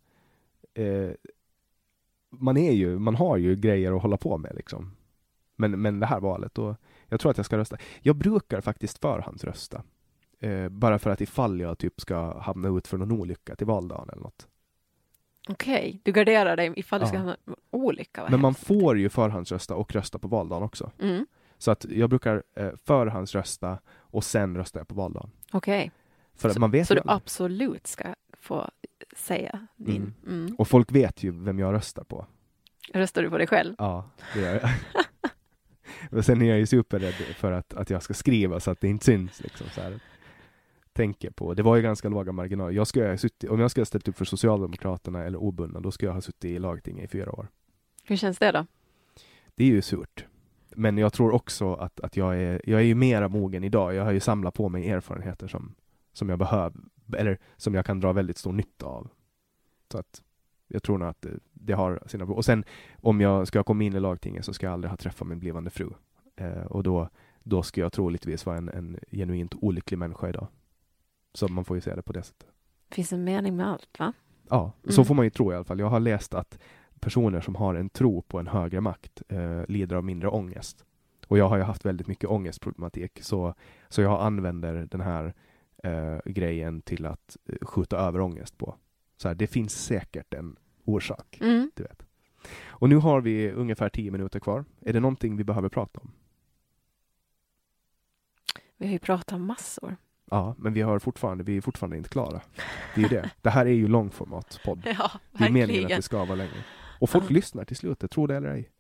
eh, 0.75 1.11
man 2.31 2.57
är 2.57 2.73
ju, 2.73 2.99
man 2.99 3.15
har 3.15 3.37
ju 3.37 3.57
grejer 3.57 3.97
att 3.97 4.03
hålla 4.03 4.17
på 4.17 4.39
med 4.39 4.53
liksom. 4.57 4.97
Men, 5.57 5.83
men 5.83 6.01
det 6.01 6.07
här 6.07 6.21
valet, 6.21 6.55
då, 6.55 6.77
jag 7.07 7.21
tror 7.21 7.31
att 7.31 7.37
jag 7.37 7.47
ska 7.47 7.59
rösta. 7.59 7.77
Jag 8.01 8.17
brukar 8.17 8.61
faktiskt 8.61 8.99
förhandsrösta. 8.99 9.83
Eh, 10.41 10.69
bara 10.69 10.99
för 10.99 11.11
att 11.11 11.21
ifall 11.21 11.61
jag 11.61 11.79
typ 11.79 12.01
ska 12.01 12.41
hamna 12.41 12.69
ut 12.69 12.87
för 12.87 12.99
någon 12.99 13.13
olycka 13.13 13.57
till 13.57 13.67
valdagen 13.67 14.09
eller 14.13 14.23
något. 14.23 14.49
Okej, 15.49 16.01
du 16.03 16.13
garderar 16.13 16.57
dig 16.57 16.73
ifall 16.77 17.01
du 17.01 17.07
ska 17.07 17.17
Ja. 17.17 17.19
hamna 17.19 17.35
i 17.47 17.51
olycka. 17.71 18.27
Men 18.31 18.41
man 18.41 18.55
får 18.55 18.99
ju 18.99 19.09
förhandsrösta 19.09 19.75
och 19.75 19.95
rösta 19.95 20.19
på 20.19 20.29
valdagen 20.29 20.63
också. 20.63 20.91
Mm. 21.01 21.27
Så 21.59 21.71
att 21.71 21.85
jag 21.85 22.11
brukar 22.11 22.43
eh, 22.55 22.71
förhandsrösta 22.85 23.79
och 23.97 24.25
sen 24.25 24.57
röstar 24.57 24.81
jag 24.81 24.89
på 24.89 24.95
valdagen. 24.95 25.31
Okej, 25.53 25.91
För 26.39 26.51
så, 26.51 26.61
man 26.61 26.71
vet 26.71 26.87
så 26.87 26.95
ju 26.95 27.01
du 27.01 27.11
absolut 27.11 27.87
ska 27.87 28.15
få 28.41 28.71
säga 29.17 29.67
din... 29.77 30.15
Mm. 30.27 30.55
Och 30.59 30.69
folk 30.69 30.93
vet 30.93 31.23
ju 31.23 31.31
vem 31.31 31.59
jag 31.59 31.75
röstar 31.75 32.05
på. 32.05 32.27
Röstar 32.95 33.23
du 33.23 33.31
på 33.31 33.39
dig 33.39 33.47
själv? 33.47 33.75
Ja, 33.79 34.11
det 34.35 34.41
gör 34.41 34.55
jag. 34.55 34.71
Men 36.11 36.23
sen 36.23 36.43
är 36.43 36.49
jag 36.49 36.59
ju 36.59 36.67
superrädd 36.67 37.15
för 37.15 37.53
att, 37.53 37.75
att 37.75 37.91
jag 37.91 38.03
ska 38.03 38.15
skriva 38.15 38.61
så 38.61 38.71
att 38.71 38.81
det 38.81 38.89
inte 38.89 39.05
syns. 39.05 39.41
Liksom, 39.41 39.67
så 39.75 39.81
här. 39.81 40.01
Tänker 40.93 41.31
på. 41.31 41.55
Det 41.55 41.63
var 41.63 41.77
ju 41.77 41.83
ganska 41.83 42.09
låga 42.09 42.33
marginaler. 42.33 42.73
Jag 42.73 42.87
skulle 42.87 43.09
ha 43.09 43.19
suttit, 43.19 43.51
om 43.51 43.61
jag 43.61 43.71
skulle 43.71 43.81
ha 43.81 43.87
ställt 43.87 44.09
upp 44.09 44.19
för 44.19 44.25
Socialdemokraterna 44.25 45.25
eller 45.25 45.39
obundna, 45.39 45.81
då 45.81 45.91
skulle 45.91 46.09
jag 46.09 46.15
ha 46.15 46.21
suttit 46.21 46.45
i 46.45 46.59
lagtinget 46.59 47.05
i 47.05 47.09
fyra 47.09 47.33
år. 47.33 47.49
Hur 48.05 48.17
känns 48.17 48.39
det 48.39 48.53
då? 48.53 48.67
Det 49.55 49.65
är 49.65 49.69
ju 49.69 49.83
surt. 49.83 50.25
Men 50.71 50.99
jag 50.99 51.13
tror 51.13 51.35
också 51.35 51.75
att, 51.75 52.01
att 52.01 52.17
jag, 52.17 52.37
är, 52.37 52.63
jag 52.65 52.81
är 52.81 52.85
ju 52.85 52.95
mera 52.95 53.29
mogen 53.29 53.65
idag. 53.65 53.95
Jag 53.95 54.05
har 54.05 54.13
ju 54.13 54.21
samlat 54.21 54.55
på 54.55 54.69
mig 54.69 54.91
erfarenheter 54.91 55.49
som, 55.49 55.75
som 56.19 56.29
jag 56.29 56.39
behöver, 56.39 56.73
eller 57.17 57.39
som 57.57 57.75
jag 57.75 57.87
kan 57.87 58.01
dra 58.01 58.13
väldigt 58.13 58.39
stor 58.39 58.53
nytta 58.53 58.87
av. 58.87 59.09
Så 59.93 59.99
att 59.99 60.23
jag 60.69 60.83
tror 60.83 60.99
nog 60.99 61.09
att 61.09 61.23
det, 61.23 61.31
det 61.53 61.73
har 61.73 62.03
sina 62.07 62.25
Och 62.25 62.45
sen 62.45 62.65
om 63.01 63.21
jag 63.21 63.49
ska 63.49 63.63
komma 63.63 63.85
in 63.85 63.95
i 63.95 64.01
lagtinget 64.01 64.45
så 64.45 64.53
ska 64.55 64.67
jag 64.67 64.73
aldrig 64.73 64.91
ha 64.91 64.97
träffat 64.97 65.29
min 65.29 65.39
blivande 65.39 65.71
fru. 65.71 65.91
Eh, 66.37 66.63
och 66.63 66.83
då, 66.83 67.09
då 67.43 67.63
ska 67.63 67.81
jag 67.81 67.93
troligtvis 67.93 68.47
vara 68.47 68.57
en, 68.57 68.69
en 68.69 68.99
genuint 69.11 69.55
olycklig 69.55 69.99
människa 69.99 70.29
idag. 70.29 70.47
Så 71.35 71.49
man 71.49 71.65
får 71.65 71.77
ju 71.77 71.81
se 71.81 71.95
det 71.95 72.03
på 72.03 72.13
det 72.13 72.23
sättet. 72.23 72.49
Finns 72.91 73.13
en 73.13 73.25
mening 73.25 73.57
med 73.57 73.69
allt, 73.69 73.99
va? 73.99 74.13
Ja, 74.49 74.73
så 74.85 75.01
Mm. 75.01 75.05
får 75.05 75.15
man 75.15 75.25
ju 75.27 75.31
tro 75.31 75.53
i 75.53 75.55
alla 75.55 75.65
fall. 75.65 75.79
Jag 75.81 75.91
har 75.91 76.01
läst 76.01 76.35
att 76.35 76.59
personer 77.01 77.41
som 77.41 77.55
har 77.55 77.75
en 77.75 77.89
tro 77.91 78.23
på 78.23 78.39
en 78.39 78.47
högre 78.47 78.81
makt 78.81 79.23
eh, 79.29 79.63
lider 79.69 79.97
av 79.97 80.05
mindre 80.05 80.29
ångest. 80.29 80.85
Och 81.27 81.39
jag 81.39 81.49
har 81.49 81.57
ju 81.57 81.63
haft 81.63 81.85
väldigt 81.85 82.07
mycket 82.07 82.31
ångestproblematik 82.31 83.19
så, 83.23 83.55
så 83.89 84.03
jag 84.03 84.21
använder 84.23 84.87
den 84.91 85.01
här 85.01 85.35
eh, 85.83 86.19
grejen 86.25 86.83
till 86.83 87.07
att 87.07 87.37
eh, 87.47 87.67
skjuta 87.67 87.97
över 87.99 88.21
ångest 88.21 88.59
på. 88.59 88.77
Så 89.17 89.29
här, 89.29 89.35
det 89.35 89.47
finns 89.47 89.85
säkert 89.85 90.35
en 90.35 90.57
orsak, 90.85 91.39
Mm. 91.41 91.71
du 91.75 91.83
vet. 91.83 92.03
Och 92.67 92.89
nu 92.89 92.97
har 92.97 93.21
vi 93.21 93.51
ungefär 93.53 93.89
tio 93.89 94.11
minuter 94.11 94.41
kvar. 94.41 94.65
Är 94.81 94.93
det 94.93 95.01
någonting 95.01 95.37
vi 95.37 95.45
behöver 95.45 95.69
prata 95.69 96.01
om? 96.01 96.13
Vi 98.77 98.87
har 98.87 98.93
ju 98.93 98.99
pratat 98.99 99.41
massor. 99.41 99.97
Ja, 100.31 100.55
men 100.59 100.73
vi, 100.73 100.81
har 100.81 100.99
fortfarande, 100.99 101.45
vi 101.45 101.57
är 101.57 101.61
fortfarande 101.61 101.97
inte 101.97 102.09
klara. 102.09 102.41
Det 102.95 103.03
är 103.03 103.09
det. 103.09 103.31
Det 103.43 103.51
här 103.51 103.67
är 103.67 103.71
ju 103.73 103.89
långformatspodd. 103.89 104.83
Ja, 104.99 105.11
Det 105.39 105.45
är 105.45 105.51
meningen 105.51 105.85
att 105.85 105.91
det 105.91 106.03
ska 106.03 106.25
vara 106.25 106.35
längre. 106.35 106.65
Och 107.01 107.11
folk 107.11 107.25
Ja. 107.25 107.35
lyssnar 107.35 107.65
till 107.65 107.77
slutet, 107.77 108.11
tro 108.11 108.27
det 108.27 108.37
eller 108.37 108.49
ej. 108.51 108.71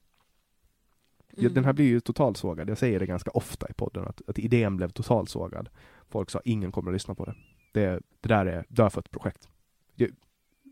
Ja, 1.36 1.48
den 1.48 1.64
här 1.64 1.70
Mm. 1.70 1.74
blir 1.74 1.86
ju 1.86 2.00
totalsågad. 2.00 2.70
Jag 2.70 2.78
säger 2.78 3.00
det 3.00 3.06
ganska 3.06 3.30
ofta 3.30 3.68
i 3.70 3.72
podden, 3.72 4.04
att, 4.04 4.22
att 4.28 4.38
idén 4.38 4.76
blev 4.76 4.88
totalsågad. 4.88 5.68
Folk 6.10 6.30
sa 6.30 6.40
ingen 6.44 6.72
kommer 6.72 6.90
att 6.90 6.94
lyssna 6.94 7.14
på 7.14 7.24
det. 7.24 7.34
Det, 7.72 8.00
det 8.20 8.28
där 8.28 8.46
är 8.46 8.64
dödfött 8.68 9.10
projekt. 9.10 9.48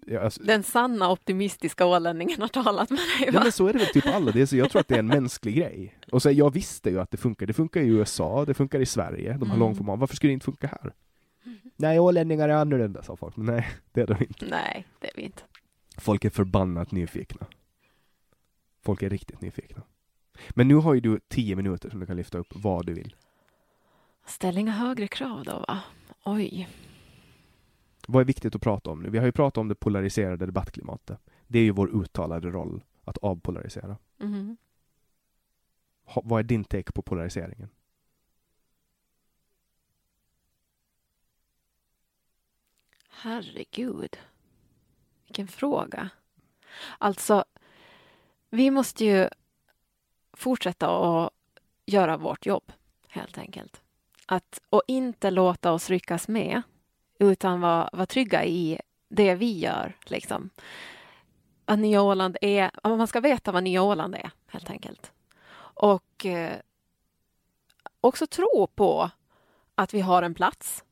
Jag, 0.09 0.23
alltså, 0.25 0.43
Den 0.43 0.63
sanna 0.63 1.11
optimistiska 1.11 1.87
ålänningen 1.87 2.41
har 2.41 2.49
talat 2.49 2.91
med 2.91 2.99
dig, 2.99 3.27
ja, 3.27 3.33
va? 3.33 3.41
men 3.43 3.53
så 3.53 3.67
är 3.67 3.73
det 3.73 3.79
väl 3.79 3.89
typ 3.89 4.07
alla. 4.07 4.33
Det 4.33 4.41
är 4.41 4.47
så, 4.47 4.57
jag 4.57 4.71
tror 4.71 4.81
att 4.81 4.89
det 4.89 4.95
är 4.95 4.99
en 4.99 5.07
mänsklig 5.07 5.57
grej. 5.57 5.99
Och 6.13 6.23
så, 6.23 6.31
jag 6.31 6.53
visste 6.53 6.91
ju 6.91 7.01
att 7.01 7.11
det 7.11 7.17
funkar. 7.17 7.47
Det 7.47 7.53
funkar 7.53 7.81
i 7.81 7.87
USA, 7.87 8.45
det 8.45 8.55
funkar 8.55 8.81
i 8.81 8.87
Sverige, 8.87 9.33
de 9.33 9.39
har 9.39 9.47
Mm. 9.47 9.59
långformat. 9.59 9.99
Varför 9.99 10.17
skulle 10.17 10.31
det 10.31 10.35
inte 10.35 10.45
funka 10.45 10.67
här? 10.67 10.93
Nej, 11.77 12.01
ålänningar 12.01 12.49
är 12.49 12.53
annorlunda, 12.55 13.03
sa 13.03 13.17
folk. 13.17 13.37
Men 13.37 13.47
nej, 13.47 13.67
det 13.93 14.01
är 14.01 14.07
de 14.07 14.17
inte. 14.21 14.47
Nej, 14.51 14.87
det 15.01 15.07
är 15.07 15.13
vi 15.17 15.23
inte. 15.23 15.43
Folk 15.99 16.25
är 16.25 16.31
förbannat 16.31 16.93
nyfikna. 16.93 17.47
Folk 18.85 19.03
är 19.03 19.11
riktigt 19.11 19.41
nyfikna. 19.41 19.83
Men 20.51 20.69
nu 20.69 20.75
har 20.75 20.95
ju 20.95 21.01
du 21.01 21.21
tio 21.29 21.57
minuter 21.57 21.91
som 21.91 22.01
du 22.01 22.07
kan 22.07 22.17
lyfta 22.17 22.39
upp 22.39 22.49
vad 22.55 22.87
du 22.87 22.95
vill. 22.95 23.15
Ställ 24.27 24.59
inga 24.59 24.73
högre 24.73 25.09
krav 25.09 25.45
då, 25.45 25.65
va? 25.69 25.83
Oj. 26.25 26.69
Vad 28.09 28.21
är 28.21 28.25
viktigt 28.25 28.55
att 28.55 28.63
prata 28.63 28.91
om 28.91 29.03
nu? 29.03 29.11
Vi 29.11 29.19
har 29.19 29.27
ju 29.27 29.33
pratat 29.33 29.59
om 29.59 29.69
det 29.69 29.75
polariserade 29.75 30.47
debattklimatet. 30.47 31.21
Det 31.47 31.59
är 31.59 31.63
ju 31.63 31.71
vår 31.71 32.03
uttalade 32.03 32.51
roll 32.51 32.85
att 33.05 33.19
avpolarisera. 33.19 33.97
Mhm. 34.17 34.57
Ha, 36.05 36.23
vad 36.25 36.39
är 36.39 36.45
din 36.45 36.65
take 36.65 36.93
på 36.93 37.03
polariseringen? 37.03 37.69
Herregud. 43.09 44.17
Vilken 45.27 45.49
fråga. 45.49 46.11
Alltså, 46.99 47.45
vi 48.51 48.71
måste 48.71 49.05
ju 49.05 49.29
fortsätta 50.33 50.89
att 50.89 51.33
göra 51.87 52.17
vårt 52.17 52.47
jobb, 52.47 52.73
helt 53.09 53.39
enkelt. 53.39 53.83
Att, 54.27 54.61
och 54.71 54.83
inte 54.87 55.31
låta 55.31 55.73
oss 55.73 55.91
ryckas 55.91 56.29
med, 56.29 56.63
utan 57.19 57.61
vara, 57.61 57.91
var 57.93 58.07
trygga 58.07 58.45
i 58.45 58.81
det 59.09 59.35
vi 59.35 59.59
gör. 59.59 59.97
Liksom. 60.05 60.51
Att 61.65 61.79
Nya 61.79 62.03
Åland 62.03 62.37
är, 62.41 62.71
man 62.97 63.07
ska 63.07 63.21
veta 63.21 63.53
vad 63.53 63.63
Nya 63.63 63.83
Åland 63.83 64.15
är, 64.15 64.31
helt 64.47 64.71
enkelt. 64.71 65.13
Och 65.59 66.27
eh, 66.27 66.57
också 68.01 68.27
tro 68.27 68.67
på 68.75 69.11
att 69.75 69.95
vi 69.95 70.01
har 70.01 70.23
en 70.23 70.35
plats. 70.35 70.85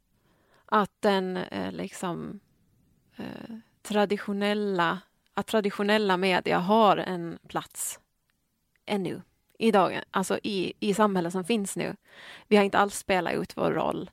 Att 0.66 0.92
den 1.00 1.36
eh, 1.36 1.72
liksom 1.72 2.40
eh, 3.16 3.56
traditionella, 3.82 5.00
att 5.34 5.46
traditionella 5.46 6.16
media 6.16 6.58
har 6.58 6.96
en 6.96 7.38
plats 7.48 8.00
ännu 8.86 9.22
i 9.58 9.70
dagen, 9.70 10.04
alltså 10.10 10.38
i, 10.42 10.72
i 10.80 10.94
samhället 10.94 11.32
som 11.32 11.44
finns 11.44 11.76
nu. 11.76 11.96
Vi 12.48 12.56
har 12.56 12.64
inte 12.64 12.78
alls 12.78 12.98
spelat 12.98 13.34
ut 13.34 13.56
vår 13.56 13.70
roll 13.70 14.10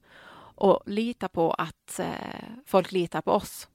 och 0.55 0.81
lita 0.85 1.27
på 1.27 1.51
att 1.51 1.99
eh, 1.99 2.05
folk 2.65 2.91
litar 2.91 3.21
på 3.21 3.31
oss 3.31 3.67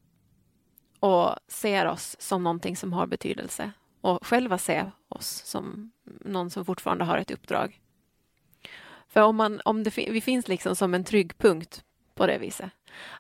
och 1.01 1.35
ser 1.49 1.87
oss 1.87 2.17
som 2.19 2.43
någonting 2.43 2.77
som 2.77 2.93
har 2.93 3.07
betydelse 3.07 3.73
och 4.01 4.27
själva 4.27 4.59
se 4.59 4.85
oss 5.09 5.27
som 5.27 5.93
någon 6.05 6.51
som 6.51 6.65
fortfarande 6.65 7.05
har 7.05 7.19
ett 7.19 7.31
uppdrag. 7.31 7.81
För 9.09 9.21
om, 9.23 9.37
man, 9.37 9.61
om 9.65 9.83
det, 9.83 9.97
vi 9.97 10.21
finns 10.21 10.49
liksom 10.49 10.77
som 10.77 10.95
en 10.95 11.05
trygg 11.05 11.39
punkt 11.39 11.85
på 12.15 12.27
det 12.27 12.39
viset. 12.39 12.71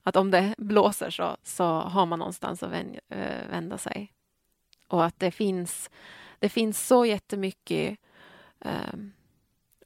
Att 0.02 0.16
om 0.16 0.30
det 0.30 0.54
blåser 0.58 1.10
så, 1.10 1.36
så 1.42 1.64
har 1.64 2.06
man 2.06 2.18
någonstans 2.18 2.62
att 2.62 2.72
eh, 3.08 3.48
vända 3.50 3.78
sig. 3.78 4.12
Och 4.88 5.04
att 5.04 5.20
det 5.20 5.30
finns, 5.30 5.90
det 6.38 6.48
finns 6.48 6.86
så 6.86 7.06
jättemycket 7.06 7.98
eh, 8.66 8.98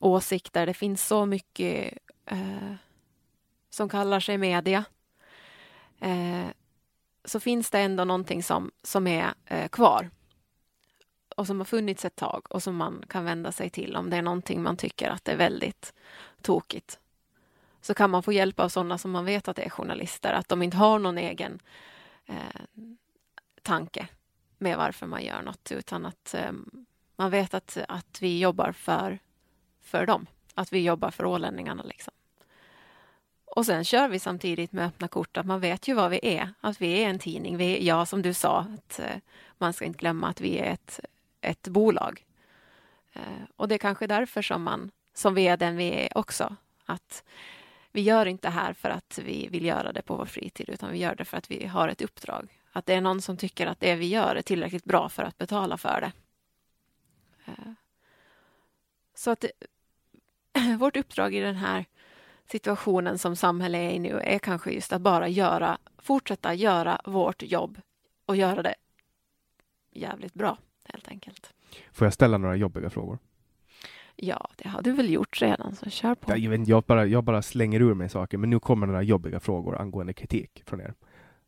åsikter, 0.01 0.67
det 0.67 0.75
finns 0.75 1.07
så 1.07 1.27
mycket 1.27 1.99
eh, 2.27 2.75
som 3.71 3.89
kallar 3.89 4.21
sig 4.21 4.39
media. 4.39 4.85
Eh, 6.01 6.47
så 7.25 7.41
finns 7.41 7.71
det 7.71 7.79
ändå 7.79 8.05
någonting 8.05 8.43
som, 8.43 8.71
som 8.83 9.07
är 9.07 9.35
eh, 9.47 9.69
kvar 9.69 10.11
och 11.37 11.47
som 11.47 11.59
har 11.61 11.65
funnits 11.65 12.05
ett 12.05 12.17
tag 12.17 12.47
och 12.51 12.63
som 12.63 12.77
man 12.77 13.05
kan 13.09 13.25
vända 13.25 13.53
sig 13.53 13.71
till 13.71 13.97
om 13.97 14.11
det 14.11 14.17
är 14.17 14.23
någonting 14.23 14.63
man 14.63 14.77
tycker 14.77 15.11
att 15.11 15.25
det 15.25 15.33
är 15.33 15.37
väldigt 15.37 15.95
tokigt. 16.43 16.99
Så 17.81 17.95
kan 17.95 18.11
man 18.11 18.23
få 18.23 18.33
hjälp 18.33 18.61
av 18.61 18.69
sådana 18.69 18.99
som 18.99 19.11
man 19.11 19.25
vet 19.25 19.49
att 19.49 19.59
är 19.59 19.71
journalister, 19.71 20.33
att 20.33 20.49
de 20.49 20.63
inte 20.63 20.77
har 20.77 20.99
någon 20.99 21.19
egen 21.19 21.61
eh, 22.27 22.61
tanke 23.63 24.09
med 24.59 24.77
varför 24.77 25.07
man 25.07 25.25
gör 25.25 25.43
något, 25.43 25.73
utan 25.73 26.07
att 26.07 26.35
eh, 26.35 26.53
man 27.21 27.31
vet 27.31 27.55
att, 27.55 27.79
att 27.89 28.23
vi 28.23 28.39
jobbar 28.39 28.73
för, 28.73 29.19
för 29.81 30.07
dem, 30.07 30.27
att 30.55 30.73
vi 30.73 30.85
jobbar 30.85 31.11
för 31.11 31.25
ålänningarna. 31.25 31.83
Liksom. 31.83 32.15
Och 33.45 33.67
sen 33.67 33.85
kör 33.85 34.09
vi 34.09 34.19
samtidigt 34.19 34.73
med 34.73 34.87
öppna 34.87 35.09
kort, 35.09 35.37
att 35.37 35.47
man 35.47 35.61
vet 35.61 35.89
ju 35.89 35.95
vad 35.95 36.11
vi 36.11 36.21
är, 36.23 36.55
att 36.61 36.81
vi 36.81 37.03
är 37.03 37.09
en 37.09 37.19
tidning. 37.19 37.57
Vi 37.57 37.77
är, 37.77 37.87
ja, 37.87 38.07
som 38.07 38.23
du 38.23 38.35
sa, 38.35 38.59
att 38.59 38.99
eh, 38.99 39.17
man 39.59 39.73
ska 39.73 39.85
inte 39.85 39.99
glömma 39.99 40.29
att 40.29 40.41
vi 40.41 40.59
är 40.59 40.73
ett, 40.73 41.01
ett 41.41 41.69
bolag. 41.69 42.25
Eh, 43.13 43.43
och 43.57 43.69
det 43.69 43.75
är 43.75 43.79
kanske 43.79 44.07
därför 44.07 44.43
som, 44.43 44.63
man, 44.63 44.91
som 45.15 45.35
vi 45.35 45.49
är 45.49 45.57
den 45.57 45.77
vi 45.77 45.89
är 45.89 46.19
också. 46.19 46.57
Att 46.85 47.25
vi 47.93 48.01
gör 48.01 48.27
inte 48.27 48.49
det 48.49 48.53
här 48.53 48.73
för 48.73 48.91
att 48.91 49.19
vi 49.25 49.49
vill 49.49 49.65
göra 49.65 49.93
det 49.93 50.03
på 50.03 50.17
vår 50.17 50.27
fritid, 50.27 50.69
utan 50.69 50.93
vi 50.93 50.99
gör 50.99 51.15
det 51.15 51.25
för 51.25 51.37
att 51.37 51.51
vi 51.51 51.67
har 51.67 51.89
ett 51.89 52.03
uppdrag. 52.03 52.49
Att 52.73 52.87
det 52.87 52.95
är 52.95 53.01
någon 53.01 53.23
som 53.23 53.37
tycker 53.37 53.67
att 53.67 53.81
det 53.81 53.95
vi 53.95 54.07
gör 54.07 54.37
är 54.37 54.43
tillräckligt 54.43 54.85
bra 54.85 55.09
för 55.09 55.23
att 55.23 55.39
betala 55.39 55.77
för 55.77 56.01
det. 56.01 56.13
Eh, 57.59 57.73
Så 59.15 59.31
att 59.31 59.45
vårt 60.79 60.97
uppdrag 60.97 61.35
i 61.35 61.41
den 61.41 61.55
här 61.57 61.85
situationen 62.47 63.19
som 63.19 63.37
samhället 63.37 63.79
är 63.79 63.91
i 63.91 63.99
nu 63.99 64.21
är 64.21 64.39
kanske 64.39 64.71
just 64.71 64.93
att 64.93 65.01
bara 65.03 65.29
göra, 65.29 65.79
fortsätta 65.99 66.55
göra 66.55 67.01
vårt 67.05 67.43
jobb 67.43 67.81
och 68.27 68.37
göra 68.37 68.63
det 68.63 68.75
jävligt 69.91 70.35
bra, 70.35 70.59
helt 70.85 71.09
enkelt. 71.09 71.53
Får 71.93 72.07
jag 72.07 72.15
ställa 72.15 72.39
några 72.39 72.57
jobbiga 72.57 72.91
frågor? 72.91 73.19
Ja, 74.17 74.51
det 74.57 74.69
har 74.69 74.83
du 74.83 74.93
väl 74.93 75.11
gjort 75.11 75.43
redan, 75.43 75.77
så 75.77 75.91
kör 75.91 76.15
på. 76.15 76.39
Jag, 76.39 76.51
vet, 76.51 76.69
jag, 76.69 76.83
bara, 76.83 77.07
jag 77.07 77.25
bara 77.25 77.43
slänger 77.43 77.81
ur 77.81 77.95
mig 77.95 78.09
saker, 78.09 78.39
men 78.39 78.51
nu 78.51 78.61
kommer 78.61 78.87
några 78.87 79.03
jobbiga 79.03 79.41
frågor 79.41 79.77
angående 79.81 80.13
kritik 80.13 80.63
från 80.67 80.81
er. 80.81 80.95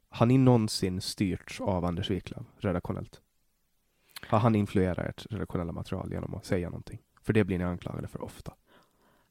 Har 0.08 0.26
ni 0.26 0.38
någonsin 0.38 1.00
styrts 1.00 1.60
av 1.60 1.84
Anders 1.84 2.10
Wiklöf 2.10 2.46
redaktionellt? 2.58 3.20
Har 4.32 4.38
han 4.38 4.54
influerat 4.54 4.98
ert 4.98 5.26
redaktionella 5.30 5.72
material 5.72 6.12
genom 6.12 6.34
att 6.34 6.44
säga 6.44 6.68
någonting? 6.68 6.98
För 7.22 7.32
det 7.32 7.44
blir 7.44 7.58
ni 7.58 7.64
anklagade 7.64 8.08
för 8.08 8.22
ofta. 8.24 8.52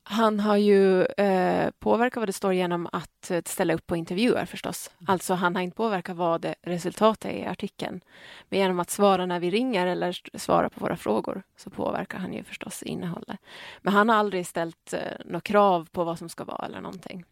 Han 0.04 0.40
har 0.40 0.58
ju 0.58 1.04
eh, 1.06 1.72
påverkat 1.80 2.22
vad 2.22 2.28
det 2.28 2.34
står 2.34 2.54
genom 2.54 2.90
att 2.92 3.32
eh, 3.32 3.42
ställa 3.46 3.74
upp 3.74 3.88
på 3.88 3.96
intervjuer 3.96 4.46
förstås. 4.46 4.92
Alltså 5.08 5.34
han 5.34 5.56
har 5.56 5.64
inte 5.64 5.78
påverkat 5.78 6.16
vad 6.18 6.42
det, 6.42 6.56
resultatet 6.62 7.32
är 7.32 7.36
i 7.36 7.46
artikeln. 7.46 8.02
Men 8.50 8.60
genom 8.60 8.80
att 8.80 8.90
svara 8.90 9.26
när 9.26 9.40
vi 9.40 9.52
ringer 9.52 9.88
eller 9.88 10.38
svara 10.38 10.70
på 10.70 10.80
våra 10.80 10.98
frågor 10.98 11.44
så 11.58 11.70
påverkar 11.70 12.20
han 12.20 12.34
ju 12.34 12.44
förstås 12.44 12.84
innehållet. 12.84 13.40
Men 13.82 13.94
han 13.94 14.10
har 14.10 14.16
aldrig 14.16 14.48
ställt 14.48 14.94
eh, 14.94 15.00
några 15.26 15.42
krav 15.42 15.88
på 15.92 16.04
vad 16.04 16.20
som 16.20 16.30
ska 16.30 16.44
vara 16.44 16.66
eller 16.66 16.82
någonting. 16.82 17.26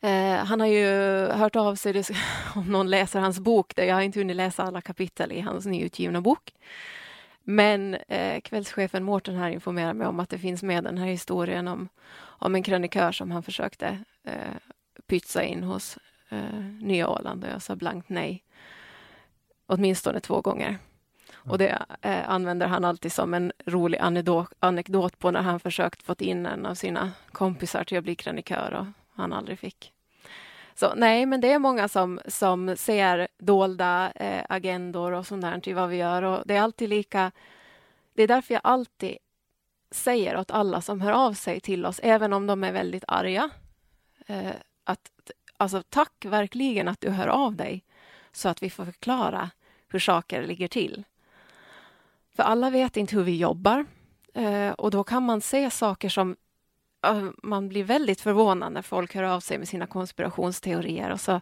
Eh, 0.00 0.44
han 0.44 0.60
har 0.60 0.66
ju 0.66 1.26
hört 1.26 1.56
av 1.56 1.74
sig, 1.74 1.92
det, 1.92 2.10
om 2.54 2.66
någon 2.66 2.90
läser 2.90 3.20
hans 3.20 3.40
bok, 3.40 3.76
där 3.76 3.84
jag 3.84 3.94
har 3.94 4.02
inte 4.02 4.18
hunnit 4.18 4.36
läsa 4.36 4.62
alla 4.62 4.80
kapitel 4.80 5.32
i 5.32 5.40
hans 5.40 5.66
nyutgivna 5.66 6.20
bok. 6.20 6.52
Men 7.42 7.94
eh, 7.94 8.40
kvällschefen 8.40 9.04
Mårten 9.04 9.36
här 9.36 9.50
informerar 9.50 9.94
mig 9.94 10.06
om 10.06 10.20
att 10.20 10.30
det 10.30 10.38
finns 10.38 10.62
med 10.62 10.84
den 10.84 10.98
här 10.98 11.06
historien 11.06 11.68
om, 11.68 11.88
om 12.20 12.54
en 12.54 12.62
krönikör 12.62 13.12
som 13.12 13.30
han 13.30 13.42
försökte 13.42 13.98
eh, 14.24 14.56
pytsa 15.06 15.42
in 15.42 15.62
hos 15.62 15.98
eh, 16.28 16.60
Nya 16.80 17.08
Åland 17.08 17.44
och 17.44 17.50
jag 17.50 17.62
sa 17.62 17.76
blankt 17.76 18.08
nej. 18.08 18.44
Åtminstone 19.66 20.20
två 20.20 20.40
gånger. 20.40 20.78
Och 21.32 21.58
det 21.58 21.82
eh, 22.02 22.30
använder 22.30 22.66
han 22.66 22.84
alltid 22.84 23.12
som 23.12 23.34
en 23.34 23.52
rolig 23.66 23.98
anekdot, 24.60 25.18
på 25.18 25.30
när 25.30 25.42
han 25.42 25.60
försökt 25.60 26.02
få 26.02 26.14
in 26.18 26.46
en 26.46 26.66
av 26.66 26.74
sina 26.74 27.12
kompisar 27.32 27.84
till 27.84 27.98
att 27.98 28.04
bli 28.04 28.14
krönikör 28.14 28.72
och 28.72 28.86
han 29.20 29.32
aldrig 29.32 29.58
fick. 29.58 29.92
Så 30.74 30.94
nej, 30.94 31.26
men 31.26 31.40
det 31.40 31.52
är 31.52 31.58
många 31.58 31.88
som, 31.88 32.20
som 32.26 32.76
ser 32.76 33.28
dolda 33.38 34.12
eh, 34.14 34.44
agendor 34.48 35.12
och 35.12 35.26
sånt 35.26 35.42
där 35.42 35.60
till 35.60 35.74
vad 35.74 35.88
vi 35.88 35.96
gör 35.96 36.22
och 36.22 36.42
det 36.46 36.56
är 36.56 36.60
alltid 36.60 36.88
lika. 36.88 37.32
Det 38.14 38.22
är 38.22 38.28
därför 38.28 38.54
jag 38.54 38.60
alltid 38.64 39.16
säger 39.90 40.36
åt 40.36 40.50
alla 40.50 40.80
som 40.80 41.00
hör 41.00 41.12
av 41.12 41.32
sig 41.32 41.60
till 41.60 41.86
oss, 41.86 42.00
även 42.02 42.32
om 42.32 42.46
de 42.46 42.64
är 42.64 42.72
väldigt 42.72 43.04
arga, 43.08 43.50
eh, 44.26 44.52
att 44.84 45.10
alltså 45.56 45.82
tack 45.88 46.24
verkligen 46.24 46.88
att 46.88 47.00
du 47.00 47.10
hör 47.10 47.28
av 47.28 47.56
dig. 47.56 47.84
så 48.32 48.48
att 48.48 48.62
vi 48.62 48.70
får 48.70 48.84
förklara 48.84 49.50
hur 49.88 49.98
saker 49.98 50.42
ligger 50.42 50.68
till. 50.68 51.04
För 52.36 52.42
alla 52.42 52.70
vet 52.70 52.96
inte 52.96 53.16
hur 53.16 53.22
vi 53.22 53.36
jobbar 53.36 53.86
eh, 54.34 54.70
och 54.70 54.90
då 54.90 55.04
kan 55.04 55.22
man 55.22 55.40
se 55.40 55.70
saker 55.70 56.08
som 56.08 56.36
man 57.42 57.68
blir 57.68 57.84
väldigt 57.84 58.20
förvånad 58.20 58.72
när 58.72 58.82
folk 58.82 59.14
hör 59.14 59.22
av 59.22 59.40
sig 59.40 59.58
med 59.58 59.68
sina 59.68 59.86
konspirationsteorier 59.86 61.10
och 61.10 61.20
så 61.20 61.40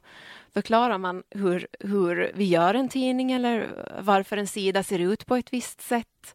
förklarar 0.54 0.98
man 0.98 1.22
hur, 1.30 1.66
hur 1.80 2.32
vi 2.34 2.44
gör 2.44 2.74
en 2.74 2.88
tidning 2.88 3.32
eller 3.32 3.68
varför 4.00 4.36
en 4.36 4.46
sida 4.46 4.82
ser 4.82 4.98
ut 4.98 5.26
på 5.26 5.36
ett 5.36 5.52
visst 5.52 5.80
sätt. 5.80 6.34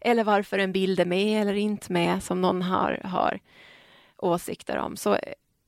Eller 0.00 0.24
varför 0.24 0.58
en 0.58 0.72
bild 0.72 1.00
är 1.00 1.04
med 1.04 1.42
eller 1.42 1.54
inte 1.54 1.92
med 1.92 2.22
som 2.22 2.40
någon 2.40 2.62
har, 2.62 3.00
har 3.04 3.40
åsikter 4.16 4.76
om. 4.76 4.96
Så 4.96 5.18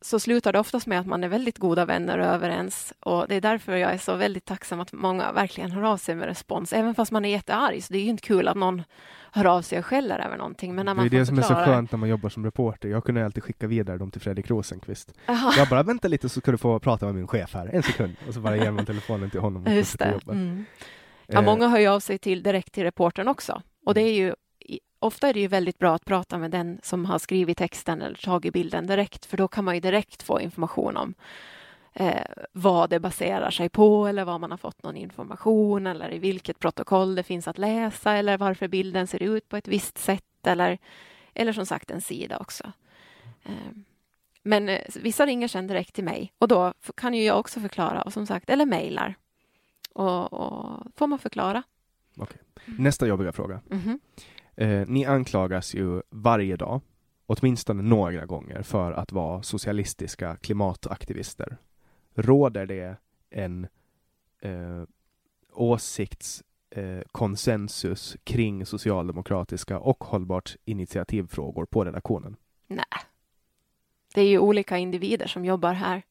så 0.01 0.21
slutar 0.21 0.53
det 0.53 0.59
oftast 0.59 0.87
med 0.87 1.01
att 1.01 1.07
man 1.07 1.25
är 1.25 1.29
väldigt 1.29 1.59
goda 1.59 1.85
vänner 1.85 2.19
och 2.19 2.27
överens. 2.27 2.93
Och 3.01 3.29
det 3.29 3.35
är 3.35 3.41
därför 3.41 3.77
jag 3.77 3.93
är 3.93 3.99
så 3.99 4.15
väldigt 4.15 4.45
tacksam 4.45 4.81
att 4.81 4.93
många 4.93 5.33
verkligen 5.33 5.71
hör 5.71 5.83
av 5.83 5.97
sig 5.97 6.15
med 6.15 6.29
respons. 6.29 6.73
Även 6.73 6.95
fast 6.95 7.13
man 7.13 7.25
är 7.25 7.29
jättearg, 7.29 7.85
så 7.85 7.93
det 7.93 7.99
är 7.99 8.03
ju 8.03 8.09
inte 8.09 8.27
kul 8.27 8.49
att 8.49 8.57
någon 8.57 8.83
hör 9.37 9.45
av 9.45 9.63
sig 9.63 9.79
och 9.79 9.87
skäller 9.87 10.19
över 10.19 10.37
någonting. 10.37 10.75
Men 10.75 10.87
när 10.87 10.95
man 10.95 11.09
det 11.09 11.17
är 11.17 11.21
det 11.21 11.27
som 11.27 11.39
är 11.39 11.43
så 11.43 11.55
skönt 11.55 11.93
när 11.93 11.99
man 11.99 12.09
jobbar 12.09 12.29
som 12.29 12.45
reporter. 12.45 12.89
Jag 12.89 13.05
kunde 13.05 13.25
alltid 13.25 13.43
skicka 13.43 13.67
vidare 13.67 13.99
dem 13.99 14.11
till 14.11 14.21
Fredrik 14.21 14.51
Rosenqvist. 14.51 15.13
Aha. 15.29 15.53
Jag 15.57 15.69
bara, 15.69 15.83
vänta 15.83 16.09
lite 16.09 16.29
så 16.29 16.41
ska 16.41 16.51
du 16.51 16.59
få 16.59 16.79
prata 16.79 17.07
med 17.07 17.15
min 17.15 17.27
chef 17.27 17.55
här, 17.55 17.71
en 17.73 17.83
sekund. 17.83 18.17
Och 18.29 18.35
så 18.35 18.41
bara 18.41 18.57
ger 18.57 18.71
man 18.71 18.87
telefonen 18.87 19.31
till 19.31 19.41
honom. 19.41 19.67
Och 19.67 19.73
Just 19.73 19.99
det. 19.99 20.21
Mm. 20.29 20.65
Ja, 21.27 21.43
många 21.43 21.69
hör 21.69 21.79
ju 21.79 21.87
av 21.87 22.01
sig 22.01 22.19
till, 22.19 22.43
direkt 22.43 22.73
till 22.73 22.83
reportern 22.83 23.29
också. 23.29 23.63
Och 23.87 23.95
det 23.95 24.03
är 24.03 24.13
ju 24.13 24.35
ofta 24.99 25.29
är 25.29 25.35
det 25.35 25.41
ju 25.41 25.49
väldigt 25.49 25.79
bra 25.79 25.95
att 25.95 26.05
prata 26.05 26.39
med 26.39 26.51
den 26.51 26.81
som 26.83 27.05
har 27.05 27.19
skrivit 27.19 27.59
texten 27.59 28.03
eller 28.03 28.17
tagit 28.17 28.53
bilden 28.53 28.87
direkt, 28.87 29.27
för 29.27 29.37
då 29.37 29.49
kan 29.49 29.65
man 29.65 29.75
ju 29.75 29.81
direkt 29.81 30.23
få 30.23 30.41
information 30.41 30.97
om 30.97 31.15
eh, 31.97 32.23
vad 32.53 32.91
det 32.91 33.01
baserar 33.01 33.51
sig 33.51 33.69
på 33.69 34.07
eller 34.07 34.25
vad 34.25 34.41
man 34.41 34.51
har 34.51 34.59
fått 34.59 34.83
någon 34.83 34.97
information 34.97 35.87
eller 35.87 36.15
i 36.15 36.19
vilket 36.19 36.59
protokoll 36.59 37.15
det 37.15 37.23
finns 37.23 37.49
att 37.49 37.59
läsa 37.59 38.13
eller 38.13 38.39
varför 38.39 38.69
bilden 38.69 39.07
ser 39.07 39.23
ut 39.23 39.49
på 39.49 39.57
ett 39.57 39.69
visst 39.69 39.99
sätt 39.99 40.47
eller, 40.47 40.79
eller 41.35 41.53
som 41.53 41.67
sagt 41.67 41.91
en 41.91 42.01
sida 42.01 42.39
också. 42.39 42.73
Eh, 43.45 43.77
men 44.43 44.69
eh, 44.69 44.81
vissa 44.95 45.27
ringer 45.27 45.49
sen 45.49 45.67
direkt 45.67 45.95
till 45.95 46.05
mig 46.05 46.33
och 46.39 46.49
då 46.49 46.73
kan 46.97 47.15
ju 47.15 47.25
jag 47.25 47.39
också 47.39 47.61
förklara 47.61 48.03
och 48.03 48.13
som 48.13 48.27
sagt, 48.27 48.51
eller 48.51 48.67
mejlar. 48.67 49.15
Och, 49.93 50.33
och 50.33 50.87
får 50.97 51.07
man 51.07 51.19
förklara. 51.19 51.63
Okay. 52.17 52.39
Nästa 52.65 53.07
jobbiga 53.07 53.33
fråga. 53.33 53.61
Mm 53.71 53.83
-hmm. 53.83 53.99
Eh, 54.57 54.87
ni 54.89 55.05
anklagas 55.05 55.75
ju 55.75 56.03
varje 56.11 56.57
dag, 56.57 56.81
åtminstone 57.27 57.83
några 57.83 58.27
gånger, 58.27 58.63
för 58.63 58.93
att 58.93 59.13
vara 59.13 59.43
socialistiska 59.43 60.37
klimataktivister. 60.37 61.57
Råder 62.17 62.67
det 62.67 62.97
en 63.31 63.67
eh, 64.41 64.83
åsiktskonsensus 65.53 68.15
eh, 68.15 68.21
kring 68.25 68.67
socialdemokratiska 68.67 69.79
och 69.79 70.05
hållbart 70.05 70.57
initiativfrågor 70.65 71.67
på 71.67 71.85
redaktionen? 71.85 72.37
Nej. 72.67 72.85
Det 74.15 74.21
är 74.21 74.29
ju 74.29 74.39
olika 74.39 74.79
individer 74.79 75.27
som 75.27 75.45
jobbar 75.45 75.73
här. 75.73 76.03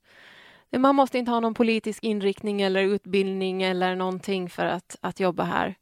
Man 0.78 0.96
måste 0.96 1.18
inte 1.18 1.32
ha 1.32 1.40
någon 1.40 1.54
politisk 1.54 2.04
inriktning 2.04 2.62
eller 2.62 2.84
utbildning 2.84 3.64
eller 3.64 3.96
någonting 3.96 4.50
för 4.50 4.66
att, 4.66 4.98
att 5.02 5.20
jobba 5.20 5.44
här. 5.44 5.76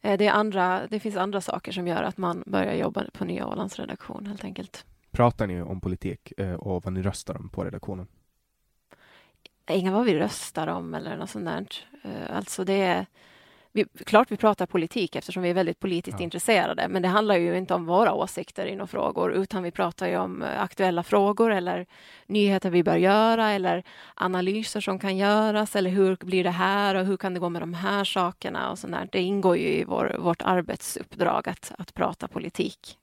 Eh, 0.00 0.18
det, 0.18 0.28
andra, 0.28 0.86
det 0.86 1.00
finns 1.00 1.16
andra 1.16 1.40
saker 1.40 1.72
som 1.72 1.88
gör 1.88 2.02
att 2.02 2.16
man 2.16 2.42
börjar 2.46 2.74
jobba 2.74 3.04
på 3.12 3.24
Nya 3.24 3.46
Ålands 3.46 3.78
redaktion 3.78 4.26
helt 4.26 4.44
enkelt. 4.44 4.86
Pratar 5.10 5.46
ni 5.46 5.62
om 5.62 5.80
politik 5.80 6.32
eh, 6.36 6.54
och 6.54 6.84
vad 6.84 6.92
ni 6.92 7.02
röstar 7.02 7.36
om 7.36 7.48
på 7.48 7.64
redaktionen? 7.64 8.06
Inga 9.70 9.92
vad 9.92 10.04
vi 10.04 10.18
röstar 10.18 10.66
om 10.66 10.94
eller 10.94 11.16
något 11.16 11.30
sånt 11.30 11.44
där. 11.44 11.66
Eh, 12.02 12.36
alltså 12.36 12.64
det 12.64 12.82
är 12.82 13.06
vi, 13.76 13.84
klart 14.04 14.32
vi 14.32 14.36
pratar 14.36 14.66
politik 14.66 15.16
eftersom 15.16 15.42
vi 15.42 15.50
är 15.50 15.54
väldigt 15.54 15.80
politiskt 15.80 16.20
ja. 16.20 16.24
intresserade, 16.24 16.88
men 16.88 17.02
det 17.02 17.08
handlar 17.08 17.36
ju 17.36 17.58
inte 17.58 17.74
om 17.74 17.86
våra 17.86 18.12
åsikter 18.12 18.66
i 18.66 18.76
några 18.76 18.86
frågor, 18.86 19.32
utan 19.32 19.62
vi 19.62 19.70
pratar 19.70 20.08
ju 20.08 20.16
om 20.16 20.42
eh, 20.42 20.62
aktuella 20.62 21.02
frågor 21.02 21.52
eller 21.52 21.86
nyheter 22.26 22.70
vi 22.70 22.82
bör 22.82 22.96
göra 22.96 23.52
eller 23.52 23.82
analyser 24.14 24.80
som 24.80 24.98
kan 24.98 25.16
göras 25.16 25.76
eller 25.76 25.90
hur 25.90 26.16
blir 26.20 26.44
det 26.44 26.50
här 26.50 26.94
och 26.94 27.06
hur 27.06 27.16
kan 27.16 27.34
det 27.34 27.40
gå 27.40 27.48
med 27.48 27.62
de 27.62 27.74
här 27.74 28.04
sakerna 28.04 28.70
och 28.70 28.78
sånt 28.78 28.92
där. 28.92 29.08
Det 29.12 29.22
ingår 29.22 29.56
ju 29.56 29.68
i 29.68 29.84
vår, 29.84 30.16
vårt 30.18 30.42
arbetsuppdrag 30.42 31.48
att, 31.48 31.72
att 31.78 31.94
prata 31.94 32.28
politik. 32.28 32.98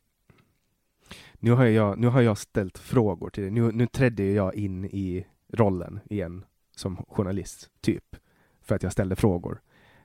Nu 1.34 1.52
har 1.52 1.66
jag, 1.66 1.98
nu 1.98 2.08
har 2.08 2.22
jag 2.22 2.38
ställt 2.38 2.78
frågor 2.78 3.30
till 3.30 3.44
dig. 3.44 3.52
Nu, 3.52 3.72
nu 3.72 3.88
trädde 3.88 4.24
jag 4.24 4.56
in 4.56 4.86
i 4.86 5.26
rollen 5.54 6.00
igen 6.10 6.46
som 6.76 7.06
journalist, 7.08 7.70
typ, 7.82 8.16
för 8.62 8.76
att 8.76 8.84
jag 8.84 8.92
ställde 8.92 9.16
frågor. 9.16 9.62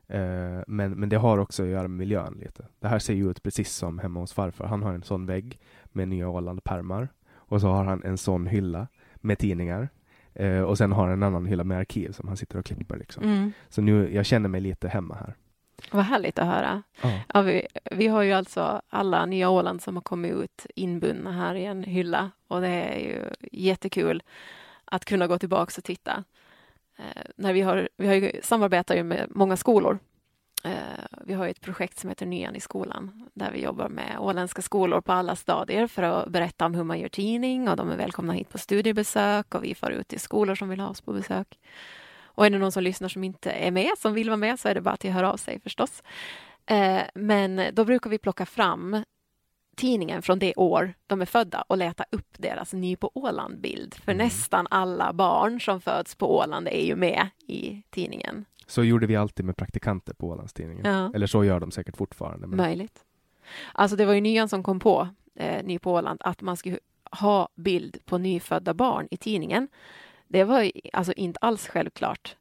Eh, 0.08 0.60
men, 0.66 0.90
men 0.90 1.08
det 1.08 1.16
har 1.16 1.38
också 1.38 1.62
att 1.62 1.68
göra 1.68 1.88
med 1.88 1.98
miljön 1.98 2.38
lite. 2.40 2.66
Det 2.80 2.88
här 2.88 2.98
ser 2.98 3.14
ju 3.14 3.30
ut 3.30 3.42
precis 3.42 3.72
som 3.72 3.98
hemma 3.98 4.20
hos 4.20 4.32
farfar. 4.32 4.66
Han 4.66 4.82
har 4.82 4.92
en 4.92 5.02
sån 5.02 5.26
vägg 5.26 5.58
med 5.84 6.08
Nya 6.08 6.28
Åland-pärmar 6.28 7.08
och 7.34 7.60
så 7.60 7.68
har 7.68 7.84
han 7.84 8.04
en 8.04 8.18
sån 8.18 8.46
hylla 8.46 8.86
med 9.14 9.38
tidningar 9.38 9.88
eh, 10.34 10.60
och 10.60 10.78
sen 10.78 10.92
har 10.92 11.02
han 11.02 11.12
en 11.12 11.22
annan 11.22 11.46
hylla 11.46 11.64
med 11.64 11.78
arkiv 11.78 12.12
som 12.12 12.28
han 12.28 12.36
sitter 12.36 12.58
och 12.58 12.64
klipper. 12.64 12.96
Liksom. 12.96 13.22
Mm. 13.22 13.52
Så 13.68 13.82
nu, 13.82 14.14
jag 14.14 14.26
känner 14.26 14.48
mig 14.48 14.60
lite 14.60 14.88
hemma 14.88 15.14
här. 15.14 15.34
Vad 15.90 16.04
härligt 16.04 16.38
att 16.38 16.46
höra. 16.46 16.82
Ja. 17.02 17.20
Ja, 17.34 17.42
vi, 17.42 17.66
vi 17.90 18.06
har 18.06 18.22
ju 18.22 18.32
alltså 18.32 18.82
alla 18.88 19.26
Nya 19.26 19.50
Åland 19.50 19.82
som 19.82 19.96
har 19.96 20.02
kommit 20.02 20.32
ut 20.32 20.66
inbundna 20.74 21.32
här 21.32 21.54
i 21.54 21.64
en 21.64 21.84
hylla 21.84 22.30
och 22.48 22.60
det 22.60 22.68
är 22.68 22.98
ju 22.98 23.24
jättekul 23.52 24.22
att 24.84 25.04
kunna 25.04 25.26
gå 25.26 25.38
tillbaka 25.38 25.72
och 25.78 25.84
titta. 25.84 26.24
Eh, 26.98 27.22
när 27.36 27.52
vi 27.52 27.60
har, 27.60 27.88
vi 27.96 28.06
har 28.06 28.14
ju, 28.14 28.40
samarbetar 28.42 28.94
ju 28.94 29.02
med 29.02 29.26
många 29.30 29.56
skolor. 29.56 29.98
Eh, 30.64 30.72
vi 31.24 31.34
har 31.34 31.48
ett 31.48 31.60
projekt 31.60 31.98
som 31.98 32.08
heter 32.08 32.26
Nyan 32.26 32.56
i 32.56 32.60
skolan 32.60 33.28
där 33.34 33.50
vi 33.50 33.62
jobbar 33.62 33.88
med 33.88 34.16
åländska 34.18 34.62
skolor 34.62 35.00
på 35.00 35.12
alla 35.12 35.36
stadier 35.36 35.86
för 35.86 36.02
att 36.02 36.28
berätta 36.28 36.66
om 36.66 36.74
hur 36.74 36.84
man 36.84 36.98
gör 36.98 37.08
tidning 37.08 37.68
och 37.68 37.76
de 37.76 37.90
är 37.90 37.96
välkomna 37.96 38.32
hit 38.32 38.48
på 38.48 38.58
studiebesök 38.58 39.54
och 39.54 39.64
vi 39.64 39.74
far 39.74 39.90
ut 39.90 40.08
till 40.08 40.20
skolor 40.20 40.54
som 40.54 40.68
vill 40.68 40.80
ha 40.80 40.88
oss 40.88 41.00
på 41.00 41.12
besök. 41.12 41.58
Och 42.22 42.46
är 42.46 42.50
det 42.50 42.58
någon 42.58 42.72
som 42.72 42.82
lyssnar 42.82 43.08
som 43.08 43.24
inte 43.24 43.50
är 43.50 43.70
med, 43.70 43.90
som 43.98 44.14
vill 44.14 44.28
vara 44.28 44.36
med, 44.36 44.60
så 44.60 44.68
är 44.68 44.74
det 44.74 44.80
bara 44.80 44.94
att 44.94 45.04
höra 45.04 45.32
av 45.32 45.36
sig 45.36 45.60
förstås. 45.60 46.02
Eh, 46.66 47.02
men 47.14 47.62
då 47.72 47.84
brukar 47.84 48.10
vi 48.10 48.18
plocka 48.18 48.46
fram 48.46 49.04
tidningen 49.78 50.22
från 50.22 50.38
det 50.38 50.54
år 50.56 50.94
de 51.06 51.20
är 51.20 51.26
födda 51.26 51.64
och 51.68 51.78
leta 51.78 52.04
upp 52.10 52.34
deras 52.38 52.72
ny 52.72 52.96
på 52.96 53.10
Åland-bild. 53.14 53.94
För 53.94 54.12
mm. 54.12 54.26
nästan 54.26 54.66
alla 54.70 55.12
barn 55.12 55.60
som 55.60 55.80
föds 55.80 56.14
på 56.14 56.36
Åland 56.38 56.68
är 56.68 56.86
ju 56.86 56.96
med 56.96 57.28
i 57.46 57.82
tidningen. 57.90 58.44
Så 58.66 58.84
gjorde 58.84 59.06
vi 59.06 59.16
alltid 59.16 59.44
med 59.44 59.56
praktikanter 59.56 60.14
på 60.14 60.28
Ålandstidningen. 60.28 60.84
Ja. 60.86 61.10
Eller 61.14 61.26
så 61.26 61.44
gör 61.44 61.60
de 61.60 61.70
säkert 61.70 61.96
fortfarande. 61.96 62.46
Men... 62.46 62.56
Möjligt. 62.56 63.04
Alltså 63.72 63.96
det 63.96 64.04
var 64.04 64.12
ju 64.14 64.20
Nyan 64.20 64.48
som 64.48 64.62
kom 64.62 64.80
på, 64.80 65.08
eh, 65.34 65.64
Ny 65.64 65.78
på 65.78 65.92
Åland, 65.92 66.20
att 66.24 66.40
man 66.40 66.56
skulle 66.56 66.78
ha 67.10 67.48
bild 67.54 67.98
på 68.04 68.18
nyfödda 68.18 68.74
barn 68.74 69.08
i 69.10 69.16
tidningen. 69.16 69.68
Det 70.28 70.44
var 70.44 70.70
alltså 70.92 71.12
inte 71.12 71.38
alls 71.40 71.68
självklart. 71.68 72.36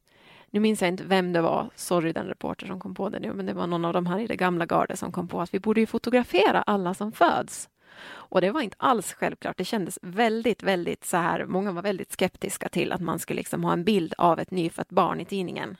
Nu 0.50 0.60
minns 0.60 0.82
jag 0.82 0.88
inte 0.88 1.04
vem 1.04 1.32
det 1.32 1.40
var, 1.40 1.70
sorry 1.74 2.12
den 2.12 2.26
reporter 2.26 2.66
som 2.66 2.80
kom 2.80 2.94
på 2.94 3.08
det 3.08 3.20
nu, 3.20 3.32
men 3.32 3.46
det 3.46 3.52
var 3.52 3.66
någon 3.66 3.84
av 3.84 3.92
de 3.92 4.06
här 4.06 4.18
i 4.18 4.26
det 4.26 4.36
gamla 4.36 4.66
gardet 4.66 4.98
som 4.98 5.12
kom 5.12 5.28
på 5.28 5.40
att 5.40 5.54
vi 5.54 5.60
borde 5.60 5.80
ju 5.80 5.86
fotografera 5.86 6.62
alla 6.62 6.94
som 6.94 7.12
föds. 7.12 7.68
Och 8.08 8.40
det 8.40 8.50
var 8.50 8.60
inte 8.60 8.76
alls 8.78 9.12
självklart. 9.12 9.56
Det 9.56 9.64
kändes 9.64 9.98
väldigt, 10.02 10.62
väldigt 10.62 11.04
så 11.04 11.16
här, 11.16 11.44
många 11.44 11.72
var 11.72 11.82
väldigt 11.82 12.12
skeptiska 12.12 12.68
till 12.68 12.92
att 12.92 13.00
man 13.00 13.18
skulle 13.18 13.38
liksom 13.38 13.64
ha 13.64 13.72
en 13.72 13.84
bild 13.84 14.14
av 14.18 14.38
ett 14.38 14.50
nyfött 14.50 14.90
barn 14.90 15.20
i 15.20 15.24
tidningen. 15.24 15.76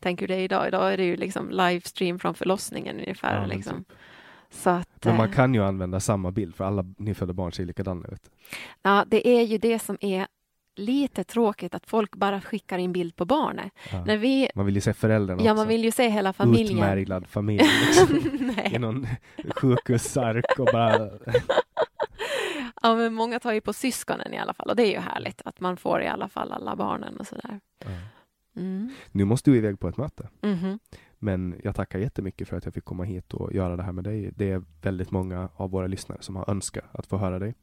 Tänk 0.00 0.22
hur 0.22 0.28
det 0.28 0.34
är 0.34 0.40
idag. 0.40 0.68
Idag 0.68 0.92
är 0.92 0.96
det 0.96 1.04
ju 1.04 1.16
liksom 1.16 1.50
livestream 1.50 2.18
från 2.18 2.34
förlossningen 2.34 3.00
ungefär. 3.00 3.40
Ja, 3.40 3.46
liksom. 3.46 3.84
Typ. 3.84 3.98
Så 4.50 4.70
att, 4.70 5.04
men 5.04 5.16
man 5.16 5.28
eh, 5.28 5.34
kan 5.34 5.54
ju 5.54 5.64
använda 5.64 6.00
samma 6.00 6.30
bild 6.30 6.54
för 6.54 6.64
alla 6.64 6.84
nyfödda 6.96 7.32
barn 7.32 7.52
ser 7.52 7.64
likadana 7.64 8.08
ut. 8.12 8.30
Ja, 8.82 9.04
det 9.06 9.28
är 9.28 9.42
ju 9.42 9.58
det 9.58 9.78
som 9.78 9.98
är 10.00 10.26
lite 10.74 11.24
tråkigt 11.24 11.74
att 11.74 11.86
folk 11.86 12.16
bara 12.16 12.40
skickar 12.40 12.78
in 12.78 12.92
bild 12.92 13.16
på 13.16 13.24
barnet. 13.24 13.72
Ja. 13.92 14.04
När 14.04 14.16
vi, 14.16 14.48
man 14.54 14.66
vill 14.66 14.74
ju 14.74 14.80
se 14.80 14.94
föräldrarna 14.94 15.42
Ja, 15.42 15.52
också. 15.52 15.60
man 15.60 15.68
vill 15.68 15.84
ju 15.84 15.90
se 15.90 16.08
hela 16.08 16.32
familjen. 16.32 16.78
Utmärglad 16.78 17.26
familj 17.26 17.64
liksom. 17.86 18.20
I 18.72 18.78
någon 18.78 19.06
sjukhusark 19.56 20.58
och 20.58 20.68
bara... 20.72 21.10
ja, 22.82 22.94
men 22.94 23.14
många 23.14 23.40
tar 23.40 23.52
ju 23.52 23.60
på 23.60 23.72
syskonen 23.72 24.34
i 24.34 24.38
alla 24.38 24.54
fall 24.54 24.70
och 24.70 24.76
det 24.76 24.82
är 24.82 24.92
ju 24.92 25.00
härligt 25.00 25.42
att 25.44 25.60
man 25.60 25.76
får 25.76 26.02
i 26.02 26.06
alla 26.06 26.28
fall 26.28 26.52
alla 26.52 26.76
barnen 26.76 27.16
och 27.16 27.26
sådär. 27.26 27.60
Ja. 27.78 27.90
Mm. 28.56 28.90
Nu 29.12 29.24
måste 29.24 29.50
du 29.50 29.56
iväg 29.56 29.80
på 29.80 29.88
ett 29.88 29.96
möte. 29.96 30.28
Mm 30.42 30.56
-hmm. 30.56 30.78
Men 31.18 31.60
jag 31.64 31.76
tackar 31.76 31.98
jättemycket 31.98 32.48
för 32.48 32.56
att 32.56 32.64
jag 32.64 32.74
fick 32.74 32.84
komma 32.84 33.04
hit 33.04 33.34
och 33.34 33.52
göra 33.52 33.76
det 33.76 33.82
här 33.82 33.92
med 33.92 34.04
dig. 34.04 34.30
Det 34.36 34.50
är 34.50 34.62
väldigt 34.82 35.10
många 35.10 35.48
av 35.56 35.70
våra 35.70 35.86
lyssnare 35.86 36.22
som 36.22 36.36
har 36.36 36.50
önskat 36.50 36.84
att 36.92 37.06
få 37.06 37.16
höra 37.16 37.38
dig. 37.38 37.54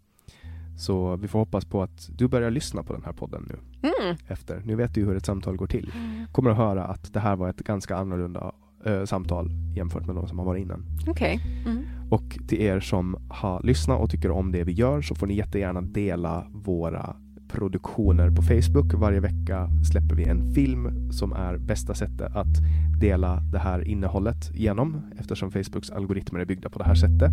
Så 0.78 1.16
vi 1.16 1.28
får 1.28 1.40
hoppas 1.40 1.66
på 1.66 1.84
att 1.84 2.10
du 2.18 2.28
börjar 2.28 2.52
lyssna 2.52 2.84
på 2.84 2.94
den 2.94 3.04
här 3.06 3.14
podden 3.14 3.48
nu. 3.50 3.90
Mm. 3.90 4.18
Efter. 4.28 4.62
Nu 4.66 4.76
vet 4.76 4.94
du 4.94 5.06
hur 5.06 5.16
ett 5.16 5.26
samtal 5.26 5.56
går 5.56 5.68
till. 5.68 5.92
Mm. 5.96 6.28
Kommer 6.32 6.50
att 6.50 6.58
höra 6.58 6.84
att 6.84 7.14
det 7.14 7.20
här 7.20 7.36
var 7.36 7.50
ett 7.50 7.58
ganska 7.60 7.96
annorlunda 7.96 8.52
äh, 8.86 9.04
samtal 9.04 9.50
jämfört 9.76 10.06
med 10.06 10.16
de 10.16 10.28
som 10.28 10.40
har 10.40 10.46
varit 10.46 10.62
innan. 10.62 10.86
Okay. 11.08 11.40
Mm. 11.66 11.84
Och 12.10 12.40
till 12.48 12.62
er 12.62 12.80
som 12.80 13.18
har 13.30 13.64
lyssnat 13.64 14.02
och 14.02 14.10
tycker 14.10 14.32
om 14.32 14.52
det 14.52 14.64
vi 14.64 14.72
gör 14.72 15.02
så 15.02 15.16
får 15.16 15.28
ni 15.28 15.34
jättegärna 15.34 15.82
dela 15.82 16.48
våra 16.52 17.16
Produktioner 17.52 18.30
på 18.30 18.42
Facebook. 18.42 18.94
Varje 18.94 19.20
vecka 19.20 19.70
släpper 19.92 20.16
vi 20.16 20.24
en 20.24 20.54
film 20.54 21.12
som 21.12 21.34
är 21.34 21.58
bästa 21.58 21.94
sättet 21.94 22.36
att 22.36 22.58
dela 23.00 23.40
det 23.52 23.60
här 23.60 23.88
innehållet 23.88 24.52
genom 24.54 25.02
eftersom 25.18 25.52
Facebooks 25.52 25.90
algoritmer 25.90 26.40
är 26.40 26.46
byggda 26.46 26.70
på 26.70 26.80
det 26.80 26.86
här 26.86 26.96
sättet. 26.96 27.32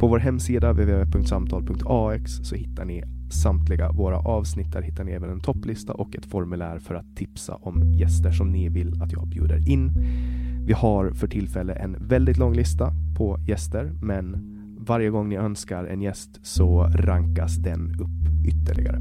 På 0.00 0.06
vår 0.06 0.18
hemsida 0.18 0.72
www.samtal.ax 0.72 2.32
så 2.42 2.54
hittar 2.54 2.84
ni 2.84 3.04
samtliga 3.30 3.92
våra 3.92 4.18
avsnitt. 4.18 4.72
Där 4.72 4.82
hittar 4.82 5.04
ni 5.04 5.12
även 5.12 5.30
en 5.30 5.40
topplista 5.40 5.92
och 5.92 6.16
ett 6.16 6.26
formulär 6.26 6.78
för 6.78 6.94
att 6.94 7.16
tipsa 7.16 7.54
om 7.54 7.92
gäster 7.92 8.30
som 8.30 8.52
ni 8.52 8.68
vill 8.68 9.02
att 9.02 9.12
jag 9.12 9.26
bjuder 9.26 9.68
in. 9.68 9.92
Vi 10.66 10.72
har 10.72 11.10
för 11.10 11.26
tillfället 11.26 11.76
en 11.76 11.96
väldigt 12.00 12.36
lång 12.36 12.52
lista 12.52 12.92
på 13.16 13.38
gäster, 13.46 13.92
men 14.02 14.56
varje 14.78 15.10
gång 15.10 15.28
ni 15.28 15.36
önskar 15.36 15.84
en 15.84 16.02
gäst 16.02 16.40
så 16.42 16.82
rankas 16.82 17.56
den 17.56 17.94
upp 18.00 18.46
ytterligare. 18.46 19.00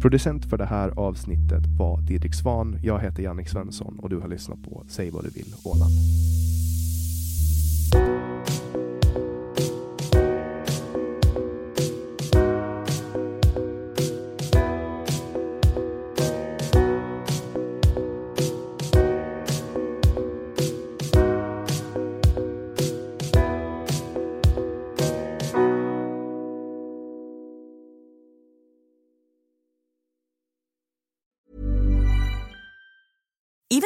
Producent 0.00 0.44
för 0.50 0.56
det 0.56 0.64
här 0.64 0.88
avsnittet 0.96 1.66
var 1.78 2.00
Didrik 2.00 2.34
Svan. 2.34 2.78
Jag 2.82 3.00
heter 3.00 3.22
Jannik 3.22 3.48
Svensson 3.48 3.98
och 3.98 4.08
du 4.08 4.18
har 4.18 4.28
lyssnat 4.28 4.62
på 4.62 4.84
Säg 4.88 5.10
vad 5.10 5.24
du 5.24 5.30
vill 5.30 5.54
Åland. 5.64 5.92